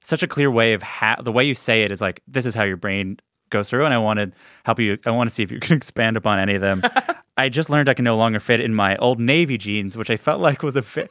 such 0.03 0.23
a 0.23 0.27
clear 0.27 0.51
way 0.51 0.73
of 0.73 0.83
how 0.83 1.15
the 1.23 1.31
way 1.31 1.45
you 1.45 1.55
say 1.55 1.83
it 1.85 1.93
is 1.93 2.01
like 2.01 2.23
this 2.27 2.47
is 2.47 2.55
how 2.55 2.65
your 2.65 2.77
brain 2.79 3.19
goes 3.51 3.69
through 3.69 3.85
and 3.85 3.93
I 3.95 3.99
want 3.99 4.19
to 4.19 4.33
help 4.65 4.81
you 4.81 4.99
I 5.07 5.11
want 5.11 5.29
to 5.29 5.35
see 5.35 5.43
if 5.43 5.53
you 5.53 5.61
can 5.67 5.77
expand 5.77 6.17
upon 6.17 6.39
any 6.39 6.55
of 6.55 6.61
them. 6.63 6.83
I 7.37 7.49
just 7.49 7.69
learned 7.71 7.89
I 7.89 7.95
can 7.95 8.05
no 8.05 8.17
longer 8.17 8.41
fit 8.41 8.61
in 8.61 8.75
my 8.75 8.97
old 8.97 9.21
navy 9.21 9.59
jeans 9.59 9.97
which 9.97 10.11
I 10.11 10.17
felt 10.17 10.41
like 10.41 10.63
was 10.63 10.77
a 10.77 10.83
fit 10.83 11.11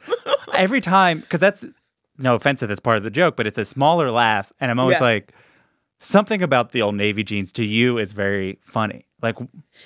every 0.52 0.80
time 0.80 1.22
cuz 1.30 1.38
that's 1.40 1.64
no 2.18 2.34
offense 2.34 2.58
to 2.60 2.66
this 2.66 2.80
part 2.80 2.96
of 2.96 3.02
the 3.04 3.10
joke 3.10 3.36
but 3.36 3.46
it's 3.46 3.58
a 3.58 3.64
smaller 3.64 4.10
laugh 4.10 4.52
and 4.60 4.70
I'm 4.70 4.80
always 4.80 4.96
Yeah. 4.98 5.04
like 5.14 5.32
something 6.00 6.42
about 6.42 6.72
the 6.72 6.82
old 6.82 6.94
navy 6.94 7.24
jeans 7.24 7.52
to 7.52 7.64
you 7.64 7.98
is 7.98 8.12
very 8.12 8.58
funny. 8.62 9.08
Like 9.20 9.36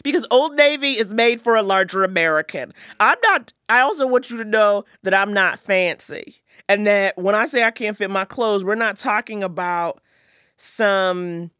because 0.02 0.26
Old 0.30 0.54
Navy 0.56 0.92
is 0.92 1.14
made 1.14 1.40
for 1.40 1.56
a 1.56 1.62
larger 1.62 2.04
American. 2.04 2.74
I'm 3.00 3.16
not. 3.22 3.52
I 3.68 3.80
also 3.80 4.06
want 4.06 4.30
you 4.30 4.36
to 4.36 4.44
know 4.44 4.84
that 5.04 5.14
I'm 5.14 5.32
not 5.32 5.58
fancy, 5.58 6.42
and 6.68 6.86
that 6.86 7.16
when 7.16 7.34
I 7.34 7.46
say 7.46 7.64
I 7.64 7.70
can't 7.70 7.96
fit 7.96 8.10
my 8.10 8.26
clothes, 8.26 8.62
we're 8.62 8.74
not 8.74 8.98
talking 8.98 9.42
about 9.42 10.02
some 10.56 11.50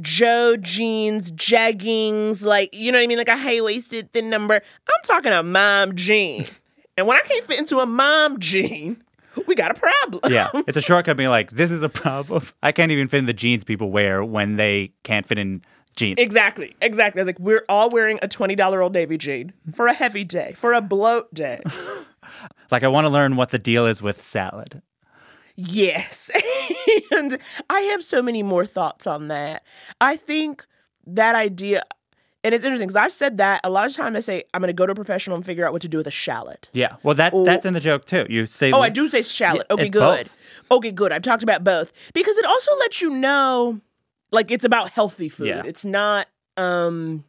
Joe 0.00 0.56
jeans, 0.60 1.30
jeggings, 1.30 2.44
like 2.44 2.70
you 2.72 2.90
know 2.90 2.98
what 2.98 3.04
I 3.04 3.06
mean, 3.06 3.18
like 3.18 3.28
a 3.28 3.36
high 3.36 3.60
waisted 3.60 4.12
thin 4.12 4.28
number. 4.28 4.56
I'm 4.56 5.02
talking 5.04 5.32
a 5.32 5.44
mom 5.44 5.94
jean, 5.94 6.46
and 6.96 7.06
when 7.06 7.16
I 7.16 7.20
can't 7.20 7.44
fit 7.44 7.60
into 7.60 7.78
a 7.78 7.86
mom 7.86 8.40
jean, 8.40 9.04
we 9.46 9.54
got 9.54 9.70
a 9.70 9.74
problem. 9.74 10.32
yeah, 10.32 10.50
it's 10.66 10.76
a 10.76 10.80
shortcut 10.80 11.16
being 11.16 11.30
like 11.30 11.50
this 11.52 11.70
is 11.70 11.82
a 11.82 11.88
problem. 11.88 12.44
I 12.62 12.72
can't 12.72 12.92
even 12.92 13.08
fit 13.08 13.18
in 13.18 13.26
the 13.26 13.32
jeans 13.32 13.64
people 13.64 13.90
wear 13.90 14.24
when 14.24 14.56
they 14.56 14.92
can't 15.02 15.26
fit 15.26 15.38
in 15.38 15.62
jeans. 15.96 16.18
Exactly, 16.18 16.76
exactly. 16.80 17.20
I 17.20 17.22
was 17.22 17.26
like, 17.26 17.38
we're 17.38 17.64
all 17.68 17.90
wearing 17.90 18.18
a 18.22 18.28
twenty 18.28 18.54
dollar 18.54 18.82
Old 18.82 18.92
Navy 18.92 19.18
jean 19.18 19.52
for 19.74 19.86
a 19.86 19.92
heavy 19.94 20.24
day, 20.24 20.52
for 20.56 20.72
a 20.72 20.80
bloat 20.80 21.32
day. 21.34 21.60
Like 22.70 22.82
I 22.82 22.88
want 22.88 23.04
to 23.06 23.10
learn 23.10 23.36
what 23.36 23.50
the 23.50 23.58
deal 23.58 23.86
is 23.86 24.02
with 24.02 24.20
salad. 24.22 24.82
Yes. 25.54 26.30
and 27.12 27.38
I 27.70 27.80
have 27.80 28.02
so 28.02 28.22
many 28.22 28.42
more 28.42 28.66
thoughts 28.66 29.06
on 29.06 29.28
that. 29.28 29.62
I 30.00 30.16
think 30.16 30.66
that 31.06 31.34
idea, 31.34 31.82
and 32.46 32.54
it's 32.54 32.64
interesting 32.64 32.86
because 32.86 32.96
I've 32.96 33.12
said 33.12 33.38
that 33.38 33.60
a 33.64 33.70
lot 33.70 33.86
of 33.86 33.92
times 33.92 34.14
I 34.14 34.20
say, 34.20 34.44
I'm 34.54 34.60
going 34.60 34.68
to 34.68 34.72
go 34.72 34.86
to 34.86 34.92
a 34.92 34.94
professional 34.94 35.34
and 35.34 35.44
figure 35.44 35.66
out 35.66 35.72
what 35.72 35.82
to 35.82 35.88
do 35.88 35.98
with 35.98 36.06
a 36.06 36.12
shallot. 36.12 36.68
Yeah. 36.72 36.94
Well, 37.02 37.16
that's 37.16 37.36
that's 37.42 37.66
in 37.66 37.74
the 37.74 37.80
joke 37.80 38.04
too. 38.04 38.24
You 38.30 38.46
say 38.46 38.70
Oh, 38.70 38.80
I 38.80 38.88
do 38.88 39.08
say 39.08 39.22
shallot. 39.22 39.66
Yeah, 39.68 39.74
okay, 39.74 39.82
it's 39.86 39.90
good. 39.90 40.26
both. 40.26 40.36
Okay, 40.70 40.92
good. 40.92 41.10
I've 41.10 41.22
talked 41.22 41.42
about 41.42 41.64
both 41.64 41.92
because 42.14 42.38
it 42.38 42.44
also 42.44 42.70
lets 42.78 43.02
you 43.02 43.10
know, 43.10 43.80
like, 44.30 44.52
it's 44.52 44.64
about 44.64 44.90
healthy 44.90 45.28
food. 45.28 45.48
Yeah. 45.48 45.62
It's 45.66 45.84
not 45.84 46.28
um 46.56 47.24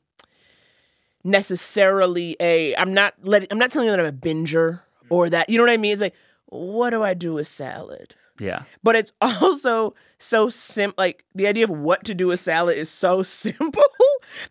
necessarily 1.23 2.37
a. 2.39 2.75
I'm 2.75 2.93
not 2.93 3.15
letting. 3.23 3.47
I'm 3.49 3.57
not 3.57 3.71
telling 3.71 3.87
you 3.87 3.91
that 3.93 3.99
I'm 3.99 4.05
a 4.05 4.11
binger 4.11 4.81
or 5.09 5.31
that. 5.31 5.49
You 5.49 5.57
know 5.57 5.63
what 5.63 5.71
I 5.71 5.77
mean? 5.77 5.93
It's 5.93 6.01
like, 6.01 6.13
what 6.45 6.91
do 6.91 7.01
I 7.01 7.15
do 7.15 7.33
with 7.33 7.47
salad? 7.47 8.13
Yeah. 8.39 8.63
But 8.83 8.95
it's 8.95 9.11
also 9.21 9.95
so 10.19 10.49
sim. 10.49 10.93
Like 10.97 11.23
the 11.35 11.47
idea 11.47 11.63
of 11.63 11.69
what 11.69 12.03
to 12.05 12.13
do 12.13 12.27
with 12.27 12.39
salad 12.39 12.77
is 12.77 12.89
so 12.89 13.23
simple 13.23 13.83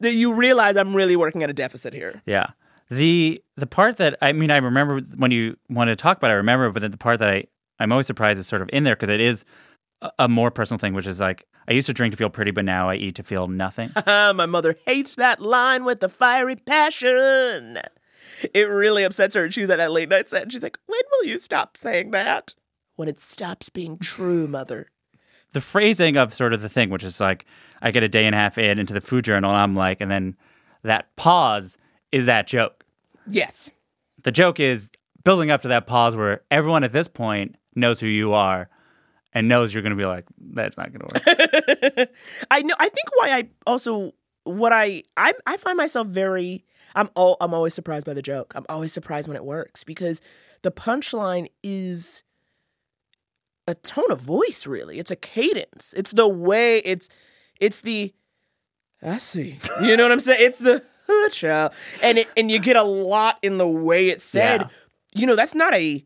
that 0.01 0.15
you 0.15 0.33
realize 0.33 0.77
I'm 0.77 0.95
really 0.95 1.17
working 1.17 1.43
at 1.43 1.51
a 1.51 1.55
deficit 1.55 1.93
here. 1.93 2.23
Yeah. 2.27 2.49
The 2.89 3.43
the 3.57 3.67
part 3.67 3.97
that 3.97 4.17
I 4.23 4.33
mean 4.33 4.51
I 4.51 4.59
remember 4.59 5.01
when 5.17 5.31
you 5.31 5.57
wanted 5.69 5.93
to 5.93 6.03
talk 6.03 6.19
about 6.19 6.31
it, 6.31 6.35
I 6.35 6.37
remember, 6.37 6.71
but 6.71 6.83
then 6.83 6.91
the 6.91 6.99
part 6.99 7.19
that 7.19 7.29
I 7.29 7.45
I'm 7.79 7.93
always 7.93 8.07
surprised 8.07 8.39
is 8.39 8.47
sort 8.47 8.63
of 8.63 8.71
in 8.73 8.85
there 8.85 8.95
because 8.95 9.09
it 9.09 9.21
is 9.21 9.45
a, 10.03 10.11
a 10.21 10.29
more 10.29 10.51
personal 10.51 10.79
thing, 10.79 10.95
which 10.95 11.07
is 11.07 11.19
like 11.19 11.47
I 11.69 11.73
used 11.73 11.87
to 11.87 11.93
drink 11.93 12.13
to 12.13 12.17
feel 12.17 12.31
pretty, 12.31 12.53
but 12.53 12.65
now 12.65 12.89
I 12.89 12.95
eat 12.95 13.17
to 13.17 13.23
feel 13.23 13.49
nothing. 13.49 13.91
My 14.07 14.47
mother 14.47 14.77
hates 14.87 15.17
that 15.17 15.41
line 15.41 15.85
with 15.85 16.01
the 16.01 16.09
fiery 16.09 16.57
passion. 16.57 17.81
It 18.55 18.69
really 18.69 19.05
upsets 19.05 19.35
her. 19.35 19.51
She 19.51 19.63
was 19.63 19.71
at 19.71 19.79
that 19.79 19.93
late 19.93 20.09
night 20.09 20.29
set. 20.29 20.43
And 20.43 20.53
she's 20.53 20.63
like, 20.63 20.79
when 20.87 21.01
will 21.11 21.29
you 21.29 21.39
stop 21.39 21.77
saying 21.77 22.11
that? 22.13 22.55
When 22.97 23.09
it 23.09 23.21
stops 23.21 23.69
being 23.69 23.99
true, 23.99 24.47
mother. 24.49 24.89
the 25.53 25.61
phrasing 25.61 26.17
of 26.17 26.35
sort 26.35 26.53
of 26.53 26.61
the 26.63 26.69
thing, 26.69 26.91
which 26.91 27.05
is 27.05 27.21
like 27.21 27.47
I 27.81 27.91
get 27.91 28.03
a 28.03 28.09
day 28.09 28.27
and 28.27 28.35
a 28.35 28.39
half 28.39 28.59
in 28.59 28.79
into 28.79 28.95
the 28.95 29.01
food 29.01 29.25
journal, 29.25 29.51
and 29.51 29.59
I'm 29.61 29.75
like, 29.77 30.01
and 30.01 30.11
then 30.11 30.37
that 30.83 31.15
pause 31.17 31.77
is 32.13 32.27
that 32.27 32.47
joke. 32.47 32.85
Yes. 33.29 33.71
The 34.23 34.33
joke 34.33 34.59
is 34.61 34.89
building 35.25 35.51
up 35.51 35.63
to 35.63 35.69
that 35.69 35.87
pause 35.87 36.17
where 36.17 36.43
everyone 36.51 36.85
at 36.85 36.93
this 36.93 37.09
point 37.09 37.57
knows 37.75 38.01
who 38.01 38.07
you 38.07 38.33
are 38.33 38.69
and 39.33 39.49
knows 39.49 39.75
you're 39.75 39.83
going 39.83 39.91
to 39.91 39.97
be 39.97 40.07
like, 40.07 40.25
that's 40.53 40.77
not 40.77 40.93
going 40.93 41.07
to 41.07 41.95
work. 41.95 42.09
I 42.51 42.63
know. 42.63 42.75
I 42.79 42.89
think 42.89 43.09
why 43.17 43.31
I 43.31 43.49
also 43.67 44.13
what 44.45 44.73
I 44.73 45.03
I 45.17 45.35
I 45.47 45.57
find 45.59 45.77
myself 45.77 46.07
very. 46.07 46.65
I'm 46.95 47.11
all 47.15 47.37
I'm 47.41 47.53
always 47.53 47.75
surprised 47.75 48.07
by 48.07 48.15
the 48.15 48.23
joke. 48.23 48.53
I'm 48.55 48.65
always 48.71 48.93
surprised 48.93 49.29
when 49.29 49.37
it 49.37 49.45
works 49.45 49.85
because 49.85 50.23
the 50.63 50.71
punchline 50.71 51.49
is 51.63 52.23
a 53.67 53.75
tone 53.75 54.11
of 54.11 54.21
voice. 54.21 54.67
Really, 54.67 54.99
it's 54.99 55.11
a 55.11 55.17
cadence. 55.17 55.95
It's 55.97 56.13
the 56.13 56.29
way. 56.29 56.79
It's 56.79 57.09
it's 57.61 57.81
the. 57.81 58.13
I 59.03 59.19
see. 59.19 59.59
You 59.83 59.97
know 59.97 60.05
what 60.05 60.13
I'm 60.13 60.21
saying? 60.21 60.41
It's 60.41 60.59
the 60.59 60.83
"Huh, 61.07 61.29
child," 61.31 61.73
and 62.03 62.19
it, 62.19 62.29
and 62.37 62.51
you 62.51 62.59
get 62.59 62.77
a 62.77 62.83
lot 62.83 63.39
in 63.43 63.59
the 63.59 63.67
way 63.69 64.09
it's 64.09 64.25
said. 64.25 64.63
Yeah. 64.63 64.69
You 65.15 65.27
know, 65.27 65.37
that's 65.37 65.55
not 65.55 65.75
a. 65.75 66.05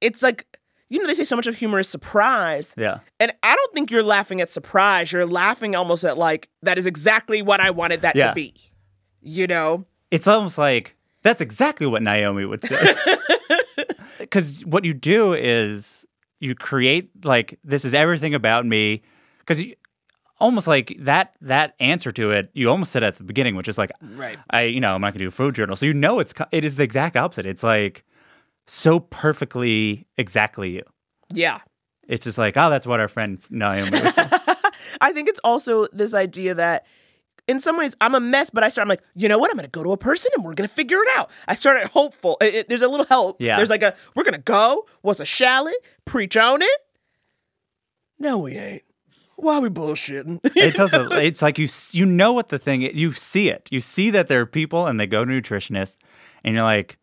It's 0.00 0.22
like 0.22 0.46
you 0.88 0.98
know 1.00 1.06
they 1.06 1.14
say 1.14 1.24
so 1.24 1.36
much 1.36 1.46
of 1.46 1.56
humor 1.56 1.78
is 1.78 1.88
surprise. 1.88 2.74
yeah. 2.76 3.00
And 3.18 3.32
I 3.42 3.54
don't 3.54 3.72
think 3.74 3.90
you're 3.90 4.02
laughing 4.02 4.40
at 4.40 4.50
surprise. 4.50 5.12
You're 5.12 5.26
laughing 5.26 5.74
almost 5.76 6.04
at 6.04 6.16
like 6.18 6.48
that 6.62 6.78
is 6.78 6.86
exactly 6.86 7.42
what 7.42 7.60
I 7.60 7.70
wanted 7.70 8.02
that 8.02 8.16
Yeah. 8.16 8.28
to 8.28 8.34
be. 8.34 8.54
You 9.20 9.46
know? 9.46 9.84
It's 10.10 10.26
almost 10.26 10.56
like 10.58 10.96
that's 11.22 11.40
exactly 11.40 11.86
what 11.86 12.02
Naomi 12.02 12.44
would 12.44 12.64
say. 12.64 12.94
Because 14.18 14.64
what 14.66 14.84
you 14.84 14.92
do 14.92 15.32
is 15.32 16.04
you 16.40 16.54
create 16.54 17.10
like 17.24 17.58
this 17.62 17.84
is 17.84 17.94
everything 17.94 18.34
about 18.34 18.66
me. 18.66 19.02
Because 19.38 19.64
you 19.64 19.74
almost 20.38 20.66
like 20.66 20.96
that 21.00 21.34
that 21.42 21.74
answer 21.80 22.10
to 22.12 22.30
it, 22.32 22.50
you 22.54 22.68
almost 22.68 22.92
said 22.92 23.04
at 23.04 23.16
the 23.16 23.24
beginning, 23.24 23.54
which 23.56 23.68
is 23.68 23.78
like, 23.78 23.92
Right. 24.02 24.38
I 24.50 24.62
you 24.62 24.80
know 24.80 24.94
I'm 24.94 25.00
not 25.00 25.12
gonna 25.12 25.24
do 25.24 25.28
a 25.28 25.30
food 25.30 25.54
journal, 25.54 25.76
so 25.76 25.86
you 25.86 25.94
know 25.94 26.18
it's 26.18 26.34
it 26.50 26.64
is 26.64 26.76
the 26.76 26.82
exact 26.82 27.16
opposite. 27.16 27.46
It's 27.46 27.62
like 27.62 28.04
so 28.66 29.00
perfectly 29.00 30.06
exactly 30.16 30.70
you. 30.70 30.82
Yeah. 31.32 31.60
It's 32.08 32.24
just 32.24 32.38
like 32.38 32.56
oh 32.56 32.70
that's 32.70 32.86
what 32.86 33.00
our 33.00 33.08
friend 33.08 33.38
Naomi. 33.50 34.00
I 35.00 35.12
think 35.12 35.28
it's 35.28 35.40
also 35.44 35.86
this 35.92 36.14
idea 36.14 36.54
that 36.54 36.86
in 37.50 37.60
some 37.60 37.76
ways 37.76 37.94
I'm 38.00 38.14
a 38.14 38.20
mess, 38.20 38.48
but 38.50 38.62
I 38.64 38.68
start, 38.68 38.84
I'm 38.84 38.88
like, 38.88 39.02
you 39.14 39.28
know 39.28 39.38
what? 39.38 39.50
I'm 39.50 39.56
going 39.56 39.66
to 39.66 39.70
go 39.70 39.82
to 39.82 39.92
a 39.92 39.96
person 39.96 40.30
and 40.36 40.44
we're 40.44 40.54
going 40.54 40.68
to 40.68 40.74
figure 40.74 40.98
it 40.98 41.08
out. 41.16 41.30
I 41.48 41.54
started 41.54 41.88
hopeful. 41.88 42.36
It- 42.40 42.54
it- 42.54 42.68
there's 42.68 42.82
a 42.82 42.88
little 42.88 43.06
help. 43.06 43.36
Yeah. 43.40 43.56
There's 43.56 43.70
like 43.70 43.82
a, 43.82 43.94
we're 44.14 44.24
going 44.24 44.34
to 44.34 44.38
go. 44.40 44.86
What's 45.02 45.20
a 45.20 45.24
shallot? 45.24 45.74
Preach 46.04 46.36
on 46.36 46.62
it. 46.62 46.80
No, 48.18 48.38
we 48.38 48.56
ain't. 48.56 48.82
Why 49.36 49.54
are 49.56 49.60
we 49.62 49.70
bullshitting? 49.70 50.40
it's 50.54 50.78
also 50.84 51.06
it's 51.08 51.40
like 51.40 51.58
you 51.58 51.66
you 51.92 52.04
know 52.04 52.32
what 52.34 52.50
the 52.50 52.58
thing 52.58 52.82
is. 52.82 52.94
You 52.94 53.12
see 53.14 53.48
it. 53.48 53.68
You 53.72 53.80
see 53.80 54.10
that 54.10 54.28
there 54.28 54.40
are 54.42 54.46
people 54.46 54.86
and 54.86 55.00
they 55.00 55.06
go 55.06 55.24
to 55.24 55.30
nutritionists, 55.30 55.96
and 56.44 56.54
you're 56.54 56.62
like, 56.64 56.98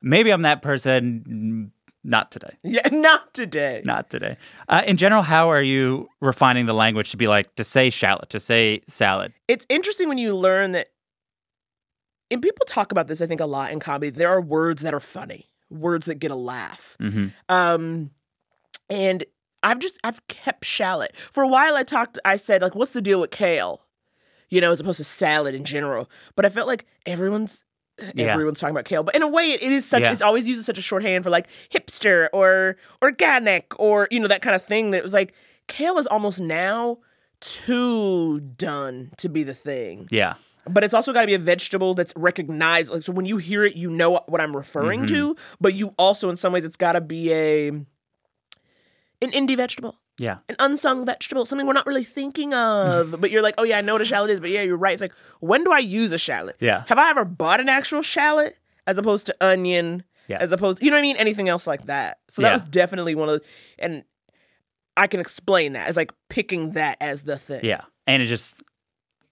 maybe 0.00 0.30
I'm 0.30 0.40
that 0.42 0.62
person. 0.62 1.72
Not 2.08 2.30
today. 2.30 2.56
yeah, 2.62 2.88
not 2.92 3.34
today. 3.34 3.82
Not 3.84 4.08
today. 4.10 4.36
Uh, 4.68 4.82
in 4.86 4.96
general, 4.96 5.22
how 5.22 5.50
are 5.50 5.60
you 5.62 6.08
refining 6.20 6.66
the 6.66 6.72
language 6.74 7.10
to 7.10 7.16
be 7.16 7.26
like 7.26 7.54
to 7.56 7.64
say 7.64 7.90
shallot, 7.90 8.30
to 8.30 8.38
say 8.40 8.80
salad? 8.88 9.32
it's 9.48 9.66
interesting 9.68 10.08
when 10.08 10.18
you 10.18 10.34
learn 10.36 10.72
that 10.72 10.88
and 12.30 12.40
people 12.42 12.64
talk 12.66 12.90
about 12.92 13.06
this 13.08 13.20
i 13.22 13.26
think 13.26 13.40
a 13.40 13.46
lot 13.46 13.70
in 13.72 13.78
comedy 13.80 14.10
there 14.10 14.28
are 14.28 14.40
words 14.40 14.82
that 14.82 14.92
are 14.94 15.00
funny 15.00 15.46
words 15.70 16.06
that 16.06 16.16
get 16.16 16.30
a 16.30 16.34
laugh 16.36 16.96
Mm-hmm. 17.00 17.26
um 17.48 18.10
and 18.90 19.24
i've 19.62 19.78
just 19.78 19.98
i've 20.04 20.26
kept 20.28 20.64
shallot 20.64 21.14
for 21.16 21.42
a 21.44 21.48
while 21.48 21.76
i 21.76 21.82
talked 21.82 22.18
i 22.24 22.36
said 22.36 22.62
like 22.62 22.74
what's 22.74 22.92
the 22.92 23.00
deal 23.02 23.20
with 23.20 23.30
kale 23.30 23.82
you 24.50 24.60
know 24.60 24.70
as 24.72 24.80
opposed 24.80 24.98
to 24.98 25.04
salad 25.04 25.54
in 25.54 25.64
general 25.64 26.10
but 26.34 26.44
i 26.44 26.48
felt 26.48 26.66
like 26.66 26.84
everyone's 27.06 27.64
Yeah. 28.14 28.26
everyone's 28.32 28.60
talking 28.60 28.74
about 28.74 28.84
kale 28.84 29.02
but 29.02 29.14
in 29.14 29.22
a 29.22 29.28
way 29.28 29.52
it, 29.52 29.62
is 29.62 29.84
such 29.86 30.02
Yeah. 30.02 30.12
it's 30.12 30.20
always 30.22 30.46
used 30.46 30.60
as 30.60 30.66
such 30.66 30.78
a 30.78 30.82
shorthand 30.82 31.24
for 31.24 31.30
like 31.30 31.48
hipster 31.70 32.28
or 32.32 32.76
organic 33.02 33.72
or 33.80 34.06
you 34.10 34.20
know 34.20 34.28
that 34.28 34.42
kind 34.42 34.54
of 34.54 34.62
thing 34.64 34.90
that 34.90 35.02
was 35.02 35.14
like 35.14 35.32
kale 35.66 35.98
is 35.98 36.06
almost 36.06 36.38
now 36.40 36.98
too 37.40 38.40
done 38.40 39.10
to 39.18 39.28
be 39.28 39.42
the 39.42 39.54
thing 39.54 40.08
Yeah. 40.10 40.34
but 40.68 40.84
it's 40.84 40.94
also 40.94 41.12
got 41.12 41.22
to 41.22 41.26
be 41.26 41.34
a 41.34 41.38
vegetable 41.38 41.94
that's 41.94 42.12
recognized. 42.16 42.90
Like, 42.90 43.02
so 43.02 43.12
when 43.12 43.24
you 43.24 43.36
hear 43.36 43.64
it, 43.64 43.76
you 43.76 43.88
know 43.90 44.20
what 44.26 44.40
I'm 44.40 44.56
referring 44.56 45.04
mm-hmm. 45.04 45.14
to. 45.14 45.36
But 45.60 45.74
you 45.74 45.94
also, 45.96 46.28
in 46.28 46.34
some 46.34 46.52
ways, 46.52 46.64
it's 46.64 46.76
got 46.76 46.92
to 46.94 47.00
be 47.00 47.32
a 47.32 47.68
an 47.68 47.86
indie 49.22 49.56
vegetable, 49.56 49.96
Yeah. 50.18 50.38
an 50.48 50.56
unsung 50.58 51.04
vegetable, 51.04 51.44
something 51.44 51.66
we're 51.66 51.72
not 51.74 51.86
really 51.86 52.04
thinking 52.04 52.54
of. 52.54 53.20
but 53.20 53.30
you're 53.30 53.42
like, 53.42 53.54
oh 53.58 53.64
yeah, 53.64 53.78
I 53.78 53.80
know 53.82 53.92
what 53.94 54.02
a 54.02 54.06
shallot 54.06 54.30
is. 54.30 54.40
But 54.40 54.50
yeah, 54.50 54.62
you're 54.62 54.76
right. 54.76 54.94
It's 54.94 55.02
like, 55.02 55.12
when 55.40 55.62
do 55.64 55.72
I 55.72 55.78
use 55.78 56.12
a 56.12 56.18
shallot? 56.18 56.56
Yeah. 56.60 56.84
Have 56.88 56.98
I 56.98 57.10
ever 57.10 57.24
bought 57.24 57.60
an 57.60 57.68
actual 57.68 58.02
shallot 58.02 58.56
as 58.86 58.96
opposed 58.98 59.26
to 59.26 59.36
onion? 59.40 60.04
Yes. 60.28 60.40
As 60.42 60.52
opposed, 60.52 60.82
you 60.82 60.90
know 60.90 60.96
what 60.96 61.00
I 61.00 61.02
mean? 61.02 61.16
Anything 61.18 61.48
else 61.48 61.66
like 61.66 61.86
that. 61.86 62.18
So 62.28 62.42
that 62.42 62.48
Yeah. 62.48 62.52
was 62.54 62.64
definitely 62.64 63.14
one 63.14 63.28
of, 63.28 63.40
the, 63.40 63.46
and 63.78 64.04
I 64.96 65.06
can 65.06 65.20
explain 65.20 65.74
that 65.74 65.86
It's 65.88 65.96
like 65.96 66.10
picking 66.30 66.70
that 66.72 66.96
as 67.00 67.22
the 67.22 67.38
thing. 67.38 67.60
Yeah. 67.64 67.82
And 68.06 68.22
it 68.22 68.26
just 68.26 68.62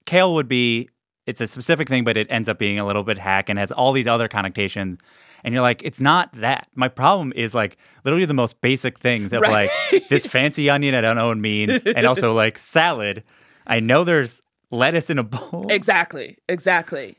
kale 0.06 0.34
would 0.34 0.48
be 0.48 0.90
it's 1.26 1.40
a 1.40 1.46
specific 1.46 1.88
thing, 1.88 2.04
but 2.04 2.18
it 2.18 2.26
ends 2.30 2.48
up 2.50 2.58
being 2.58 2.78
a 2.78 2.84
little 2.86 3.02
bit 3.02 3.16
hack 3.16 3.48
and 3.48 3.58
has 3.58 3.72
all 3.72 3.92
these 3.92 4.06
other 4.06 4.28
connotations. 4.28 5.00
And 5.44 5.52
you're 5.54 5.62
like, 5.62 5.82
it's 5.84 6.00
not 6.00 6.32
that. 6.40 6.68
My 6.74 6.88
problem 6.88 7.32
is 7.36 7.54
like 7.54 7.76
literally 8.04 8.24
the 8.24 8.34
most 8.34 8.60
basic 8.62 8.98
things 8.98 9.32
of 9.32 9.42
Right. 9.42 9.70
like 9.92 10.08
this 10.08 10.26
fancy 10.26 10.70
onion 10.70 10.94
I 10.94 11.00
don't 11.02 11.16
know 11.16 11.28
what 11.28 11.38
means. 11.38 11.80
and 11.84 12.06
also 12.06 12.32
like 12.42 12.56
salad. 12.58 13.22
I 13.66 13.80
know 13.80 14.04
there's 14.04 14.42
lettuce 14.70 15.10
in 15.10 15.18
a 15.18 15.22
bowl. 15.24 15.66
Exactly. 15.70 16.38
Exactly. 16.48 17.18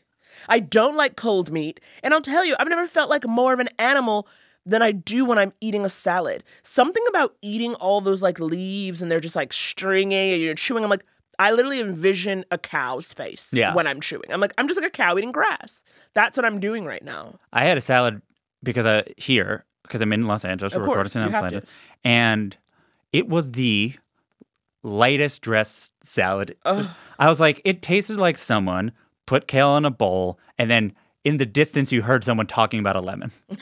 I 0.49 0.59
don't 0.59 0.95
like 0.95 1.15
cold 1.15 1.51
meat. 1.51 1.79
And 2.03 2.13
I'll 2.13 2.21
tell 2.21 2.43
you, 2.43 2.55
I've 2.59 2.67
never 2.67 2.87
felt 2.87 3.09
like 3.09 3.25
more 3.27 3.53
of 3.53 3.59
an 3.59 3.69
animal 3.79 4.27
than 4.65 4.81
I 4.81 4.91
do 4.91 5.23
when 5.25 5.37
I'm 5.37 5.53
eating 5.61 5.85
a 5.85 5.89
salad. 5.89 6.43
Something 6.63 7.03
about 7.07 7.35
eating 7.43 7.75
all 7.75 8.01
those 8.01 8.23
like 8.23 8.39
leaves 8.39 9.01
and 9.03 9.11
they're 9.11 9.19
just 9.19 9.35
like 9.35 9.53
stringy 9.53 10.33
and 10.33 10.41
you're 10.41 10.55
chewing. 10.55 10.83
I'm 10.83 10.89
like, 10.89 11.05
I 11.39 11.51
literally 11.51 11.79
envision 11.79 12.45
a 12.51 12.57
cow's 12.57 13.13
face 13.13 13.51
Yeah. 13.53 13.73
when 13.73 13.87
I'm 13.87 13.99
chewing. 14.01 14.31
I'm 14.31 14.39
like, 14.41 14.53
I'm 14.57 14.67
just 14.67 14.79
like 14.79 14.87
a 14.87 14.91
cow 14.91 15.17
eating 15.17 15.31
grass. 15.31 15.81
That's 16.13 16.37
what 16.37 16.45
I'm 16.45 16.59
doing 16.59 16.85
right 16.85 17.03
now. 17.03 17.35
I 17.53 17.65
had 17.65 17.77
a 17.77 17.81
salad 17.81 18.21
because 18.63 18.85
I 18.85 19.03
here 19.17 19.65
because 19.83 20.01
I'm 20.01 20.13
in 20.13 20.23
Los 20.23 20.45
Angeles. 20.45 20.73
Of 20.73 20.81
We're 20.81 20.85
course, 20.87 21.15
recording 21.15 21.27
in 21.27 21.33
Los. 21.33 21.43
Angeles, 21.43 21.65
and 22.03 22.57
it 23.13 23.27
was 23.27 23.51
the 23.51 23.93
lightest 24.83 25.41
dressed 25.41 25.91
salad. 26.03 26.55
Ugh. 26.65 26.85
I 27.19 27.29
was 27.29 27.39
like, 27.39 27.61
it 27.65 27.81
tasted 27.81 28.17
like 28.17 28.37
someone 28.37 28.91
put 29.25 29.47
kale 29.47 29.75
in 29.77 29.85
a 29.85 29.91
bowl, 29.91 30.39
and 30.57 30.69
then 30.69 30.93
in 31.23 31.37
the 31.37 31.45
distance 31.45 31.91
you 31.91 32.01
heard 32.03 32.23
someone 32.23 32.47
talking 32.47 32.79
about 32.79 32.95
a 32.95 33.01
lemon. 33.01 33.31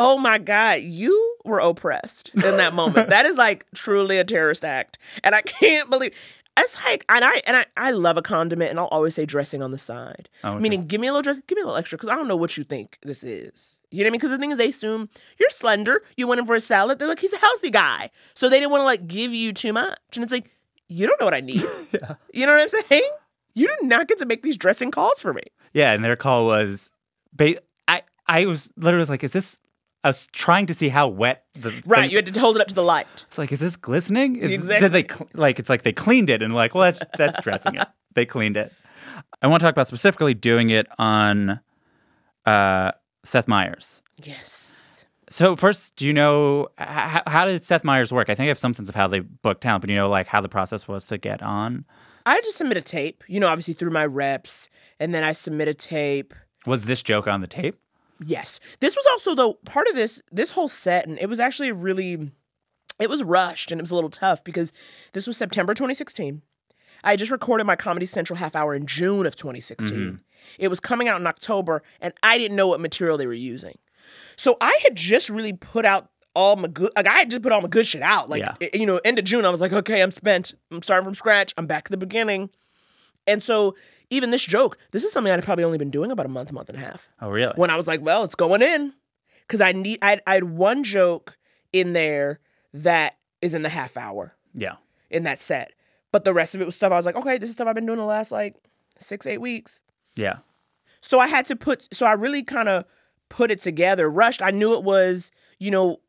Oh 0.00 0.16
my 0.16 0.38
God, 0.38 0.80
you 0.82 1.27
were 1.48 1.58
oppressed 1.58 2.30
in 2.34 2.40
that 2.58 2.74
moment. 2.74 3.08
that 3.08 3.26
is 3.26 3.36
like 3.36 3.66
truly 3.74 4.18
a 4.18 4.24
terrorist 4.24 4.64
act. 4.64 4.98
And 5.24 5.34
I 5.34 5.42
can't 5.42 5.90
believe 5.90 6.14
it's 6.60 6.76
like, 6.84 7.04
and 7.08 7.24
I 7.24 7.40
and 7.46 7.56
I, 7.56 7.66
I 7.76 7.90
love 7.92 8.16
a 8.16 8.22
condiment, 8.22 8.70
and 8.70 8.80
I'll 8.80 8.86
always 8.86 9.14
say 9.14 9.24
dressing 9.24 9.62
on 9.62 9.70
the 9.70 9.78
side. 9.78 10.28
Oh, 10.42 10.58
Meaning, 10.58 10.86
give 10.88 11.00
me 11.00 11.06
a 11.06 11.12
little 11.12 11.22
dress, 11.22 11.40
give 11.46 11.54
me 11.56 11.62
a 11.62 11.64
little 11.64 11.78
extra, 11.78 11.96
because 11.96 12.08
I 12.10 12.16
don't 12.16 12.26
know 12.26 12.34
what 12.36 12.56
you 12.56 12.64
think 12.64 12.98
this 13.02 13.22
is. 13.22 13.76
You 13.90 13.98
know 13.98 14.02
what 14.02 14.06
I 14.08 14.10
mean? 14.10 14.18
Because 14.18 14.30
the 14.30 14.38
thing 14.38 14.50
is, 14.50 14.58
they 14.58 14.70
assume 14.70 15.08
you're 15.38 15.50
slender. 15.50 16.02
You 16.16 16.26
went 16.26 16.40
in 16.40 16.46
for 16.46 16.56
a 16.56 16.60
salad. 16.60 16.98
They're 16.98 17.06
like, 17.06 17.20
he's 17.20 17.32
a 17.32 17.38
healthy 17.38 17.70
guy, 17.70 18.10
so 18.34 18.48
they 18.48 18.58
didn't 18.58 18.72
want 18.72 18.80
to 18.80 18.86
like 18.86 19.06
give 19.06 19.32
you 19.32 19.52
too 19.52 19.72
much. 19.72 19.98
And 20.14 20.24
it's 20.24 20.32
like, 20.32 20.50
you 20.88 21.06
don't 21.06 21.20
know 21.20 21.26
what 21.26 21.34
I 21.34 21.40
need. 21.40 21.62
You 22.34 22.46
know 22.46 22.56
what 22.56 22.62
I'm 22.74 22.82
saying? 22.88 23.08
You 23.54 23.68
do 23.80 23.86
not 23.86 24.08
get 24.08 24.18
to 24.18 24.26
make 24.26 24.42
these 24.42 24.56
dressing 24.56 24.90
calls 24.90 25.20
for 25.22 25.32
me. 25.32 25.42
Yeah, 25.72 25.92
and 25.92 26.04
their 26.04 26.16
call 26.16 26.46
was, 26.46 26.90
ba- 27.32 27.60
I 27.86 28.02
I 28.26 28.46
was 28.46 28.72
literally 28.76 29.06
like, 29.06 29.22
is 29.22 29.32
this? 29.32 29.58
I 30.04 30.08
was 30.10 30.28
trying 30.28 30.66
to 30.66 30.74
see 30.74 30.88
how 30.88 31.08
wet 31.08 31.44
the 31.54 31.70
Right? 31.84 32.02
thing- 32.02 32.10
You 32.10 32.16
had 32.18 32.26
to 32.32 32.40
hold 32.40 32.56
it 32.56 32.60
up 32.60 32.68
to 32.68 32.74
the 32.74 32.82
light. 32.84 33.06
It's 33.28 33.38
like, 33.38 33.50
is 33.52 33.60
this 33.60 33.76
glistening? 33.76 34.36
Is, 34.36 34.52
Exactly. 34.52 34.88
Did 34.88 35.08
they 35.08 35.24
like? 35.34 35.58
It's 35.58 35.68
like 35.68 35.82
they 35.82 35.92
cleaned 35.92 36.30
it 36.30 36.42
and 36.42 36.54
like, 36.54 36.74
well, 36.74 36.84
that's 36.84 37.00
that's 37.16 37.40
dressing 37.42 37.74
it. 37.74 37.88
They 38.14 38.24
cleaned 38.24 38.56
it. 38.56 38.72
I 39.42 39.46
want 39.48 39.60
to 39.60 39.64
talk 39.66 39.72
about 39.74 39.88
specifically 39.88 40.34
doing 40.34 40.70
it 40.70 40.86
on 40.98 41.60
uh, 42.46 42.92
Seth 43.24 43.48
Meyers. 43.48 44.00
Yes. 44.22 45.04
So 45.30 45.56
first, 45.56 45.96
do 45.96 46.06
you 46.06 46.12
know 46.14 46.68
how, 46.78 47.22
how 47.26 47.44
did 47.44 47.62
Seth 47.64 47.84
Meyers 47.84 48.10
work? 48.12 48.30
I 48.30 48.34
think 48.34 48.46
I 48.46 48.48
have 48.48 48.58
some 48.58 48.72
sense 48.74 48.88
of 48.88 48.94
how 48.94 49.08
they 49.08 49.20
booked 49.20 49.60
talent, 49.62 49.82
but 49.82 49.90
you 49.90 49.96
know, 49.96 50.08
like 50.08 50.26
how 50.26 50.40
the 50.40 50.48
process 50.48 50.88
was 50.88 51.04
to 51.06 51.18
get 51.18 51.42
on. 51.42 51.84
I 52.24 52.40
just 52.40 52.56
submit 52.58 52.76
a 52.76 52.82
tape. 52.82 53.24
You 53.26 53.40
know, 53.40 53.48
obviously 53.48 53.74
through 53.74 53.90
my 53.90 54.06
reps, 54.06 54.68
and 55.00 55.14
then 55.14 55.24
I 55.24 55.32
submit 55.32 55.68
a 55.68 55.74
tape. 55.74 56.34
Was 56.66 56.84
this 56.84 57.02
joke 57.02 57.26
on 57.26 57.40
the 57.40 57.46
tape? 57.46 57.76
Yes. 58.24 58.60
This 58.80 58.96
was 58.96 59.06
also 59.06 59.34
though 59.34 59.54
part 59.54 59.86
of 59.88 59.94
this 59.94 60.22
this 60.32 60.50
whole 60.50 60.68
set 60.68 61.06
and 61.06 61.18
it 61.18 61.28
was 61.28 61.38
actually 61.40 61.72
really 61.72 62.30
it 62.98 63.08
was 63.08 63.22
rushed 63.22 63.70
and 63.70 63.80
it 63.80 63.82
was 63.82 63.90
a 63.92 63.94
little 63.94 64.10
tough 64.10 64.42
because 64.42 64.72
this 65.12 65.26
was 65.26 65.36
September 65.36 65.72
2016. 65.74 66.42
I 67.04 67.10
had 67.10 67.20
just 67.20 67.30
recorded 67.30 67.64
my 67.64 67.76
Comedy 67.76 68.06
Central 68.06 68.36
half 68.36 68.56
hour 68.56 68.74
in 68.74 68.86
June 68.86 69.24
of 69.24 69.36
2016. 69.36 69.90
Mm-hmm. 69.92 70.16
It 70.58 70.66
was 70.68 70.80
coming 70.80 71.06
out 71.08 71.20
in 71.20 71.26
October 71.26 71.82
and 72.00 72.12
I 72.24 72.38
didn't 72.38 72.56
know 72.56 72.66
what 72.66 72.80
material 72.80 73.16
they 73.18 73.26
were 73.26 73.32
using. 73.32 73.78
So 74.36 74.56
I 74.60 74.76
had 74.82 74.96
just 74.96 75.28
really 75.30 75.52
put 75.52 75.84
out 75.84 76.10
all 76.34 76.56
my 76.56 76.68
good 76.68 76.90
like 76.96 77.06
I 77.06 77.18
had 77.18 77.30
just 77.30 77.42
put 77.42 77.52
all 77.52 77.60
my 77.60 77.68
good 77.68 77.86
shit 77.86 78.02
out. 78.02 78.28
Like 78.28 78.40
Yeah. 78.40 78.54
i- 78.60 78.70
you 78.74 78.84
know, 78.86 79.00
end 79.04 79.18
of 79.20 79.24
June 79.24 79.44
I 79.44 79.48
was 79.50 79.60
like, 79.60 79.72
okay, 79.72 80.02
I'm 80.02 80.10
spent. 80.10 80.54
I'm 80.72 80.82
starting 80.82 81.04
from 81.04 81.14
scratch. 81.14 81.54
I'm 81.56 81.66
back 81.68 81.84
at 81.86 81.90
the 81.92 81.96
beginning. 81.96 82.50
And 83.28 83.42
so 83.42 83.76
even 84.10 84.30
this 84.30 84.44
joke, 84.44 84.78
this 84.92 85.04
is 85.04 85.12
something 85.12 85.32
I'd 85.32 85.44
probably 85.44 85.64
only 85.64 85.78
been 85.78 85.90
doing 85.90 86.10
about 86.10 86.26
a 86.26 86.30
month, 86.30 86.52
month 86.52 86.68
and 86.68 86.78
a 86.78 86.80
half 86.80 87.08
Oh, 87.20 87.28
really? 87.30 87.52
when 87.56 87.70
I 87.70 87.76
was 87.76 87.86
like, 87.86 88.00
well, 88.02 88.24
it's 88.24 88.34
going 88.34 88.62
in. 88.62 88.92
Cause 89.48 89.60
I 89.62 89.72
need 89.72 89.98
I 90.02 90.20
I 90.26 90.34
had 90.34 90.44
one 90.44 90.84
joke 90.84 91.38
in 91.72 91.94
there 91.94 92.38
that 92.74 93.16
is 93.40 93.54
in 93.54 93.62
the 93.62 93.70
half 93.70 93.96
hour 93.96 94.34
yeah. 94.52 94.74
in 95.10 95.22
that 95.22 95.40
set. 95.40 95.72
But 96.12 96.24
the 96.24 96.34
rest 96.34 96.54
of 96.54 96.60
it 96.60 96.66
was 96.66 96.76
stuff 96.76 96.92
I 96.92 96.96
was 96.96 97.06
like, 97.06 97.16
okay, 97.16 97.38
this 97.38 97.48
is 97.48 97.54
stuff 97.54 97.66
I've 97.66 97.74
been 97.74 97.86
doing 97.86 97.98
the 97.98 98.04
last 98.04 98.30
like 98.30 98.56
six, 98.98 99.24
eight 99.26 99.40
weeks. 99.40 99.80
Yeah. 100.16 100.38
So 101.00 101.18
I 101.18 101.28
had 101.28 101.46
to 101.46 101.56
put 101.56 101.88
so 101.94 102.04
I 102.04 102.12
really 102.12 102.42
kind 102.42 102.68
of 102.68 102.84
put 103.30 103.50
it 103.50 103.60
together, 103.60 104.10
rushed. 104.10 104.42
I 104.42 104.50
knew 104.50 104.74
it 104.74 104.84
was, 104.84 105.30
you 105.58 105.70
know, 105.70 106.00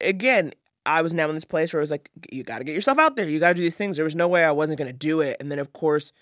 again, 0.00 0.52
I 0.84 1.00
was 1.00 1.14
now 1.14 1.28
in 1.28 1.34
this 1.34 1.44
place 1.44 1.72
where 1.72 1.80
it 1.80 1.84
was 1.84 1.90
like, 1.90 2.10
you 2.30 2.42
gotta 2.42 2.64
get 2.64 2.74
yourself 2.74 2.98
out 2.98 3.16
there. 3.16 3.26
You 3.26 3.40
gotta 3.40 3.54
do 3.54 3.62
these 3.62 3.76
things. 3.76 3.96
There 3.96 4.04
was 4.04 4.16
no 4.16 4.28
way 4.28 4.44
I 4.44 4.50
wasn't 4.52 4.78
gonna 4.78 4.92
do 4.92 5.20
it. 5.20 5.38
And 5.40 5.50
then 5.50 5.58
of 5.58 5.72
course, 5.72 6.12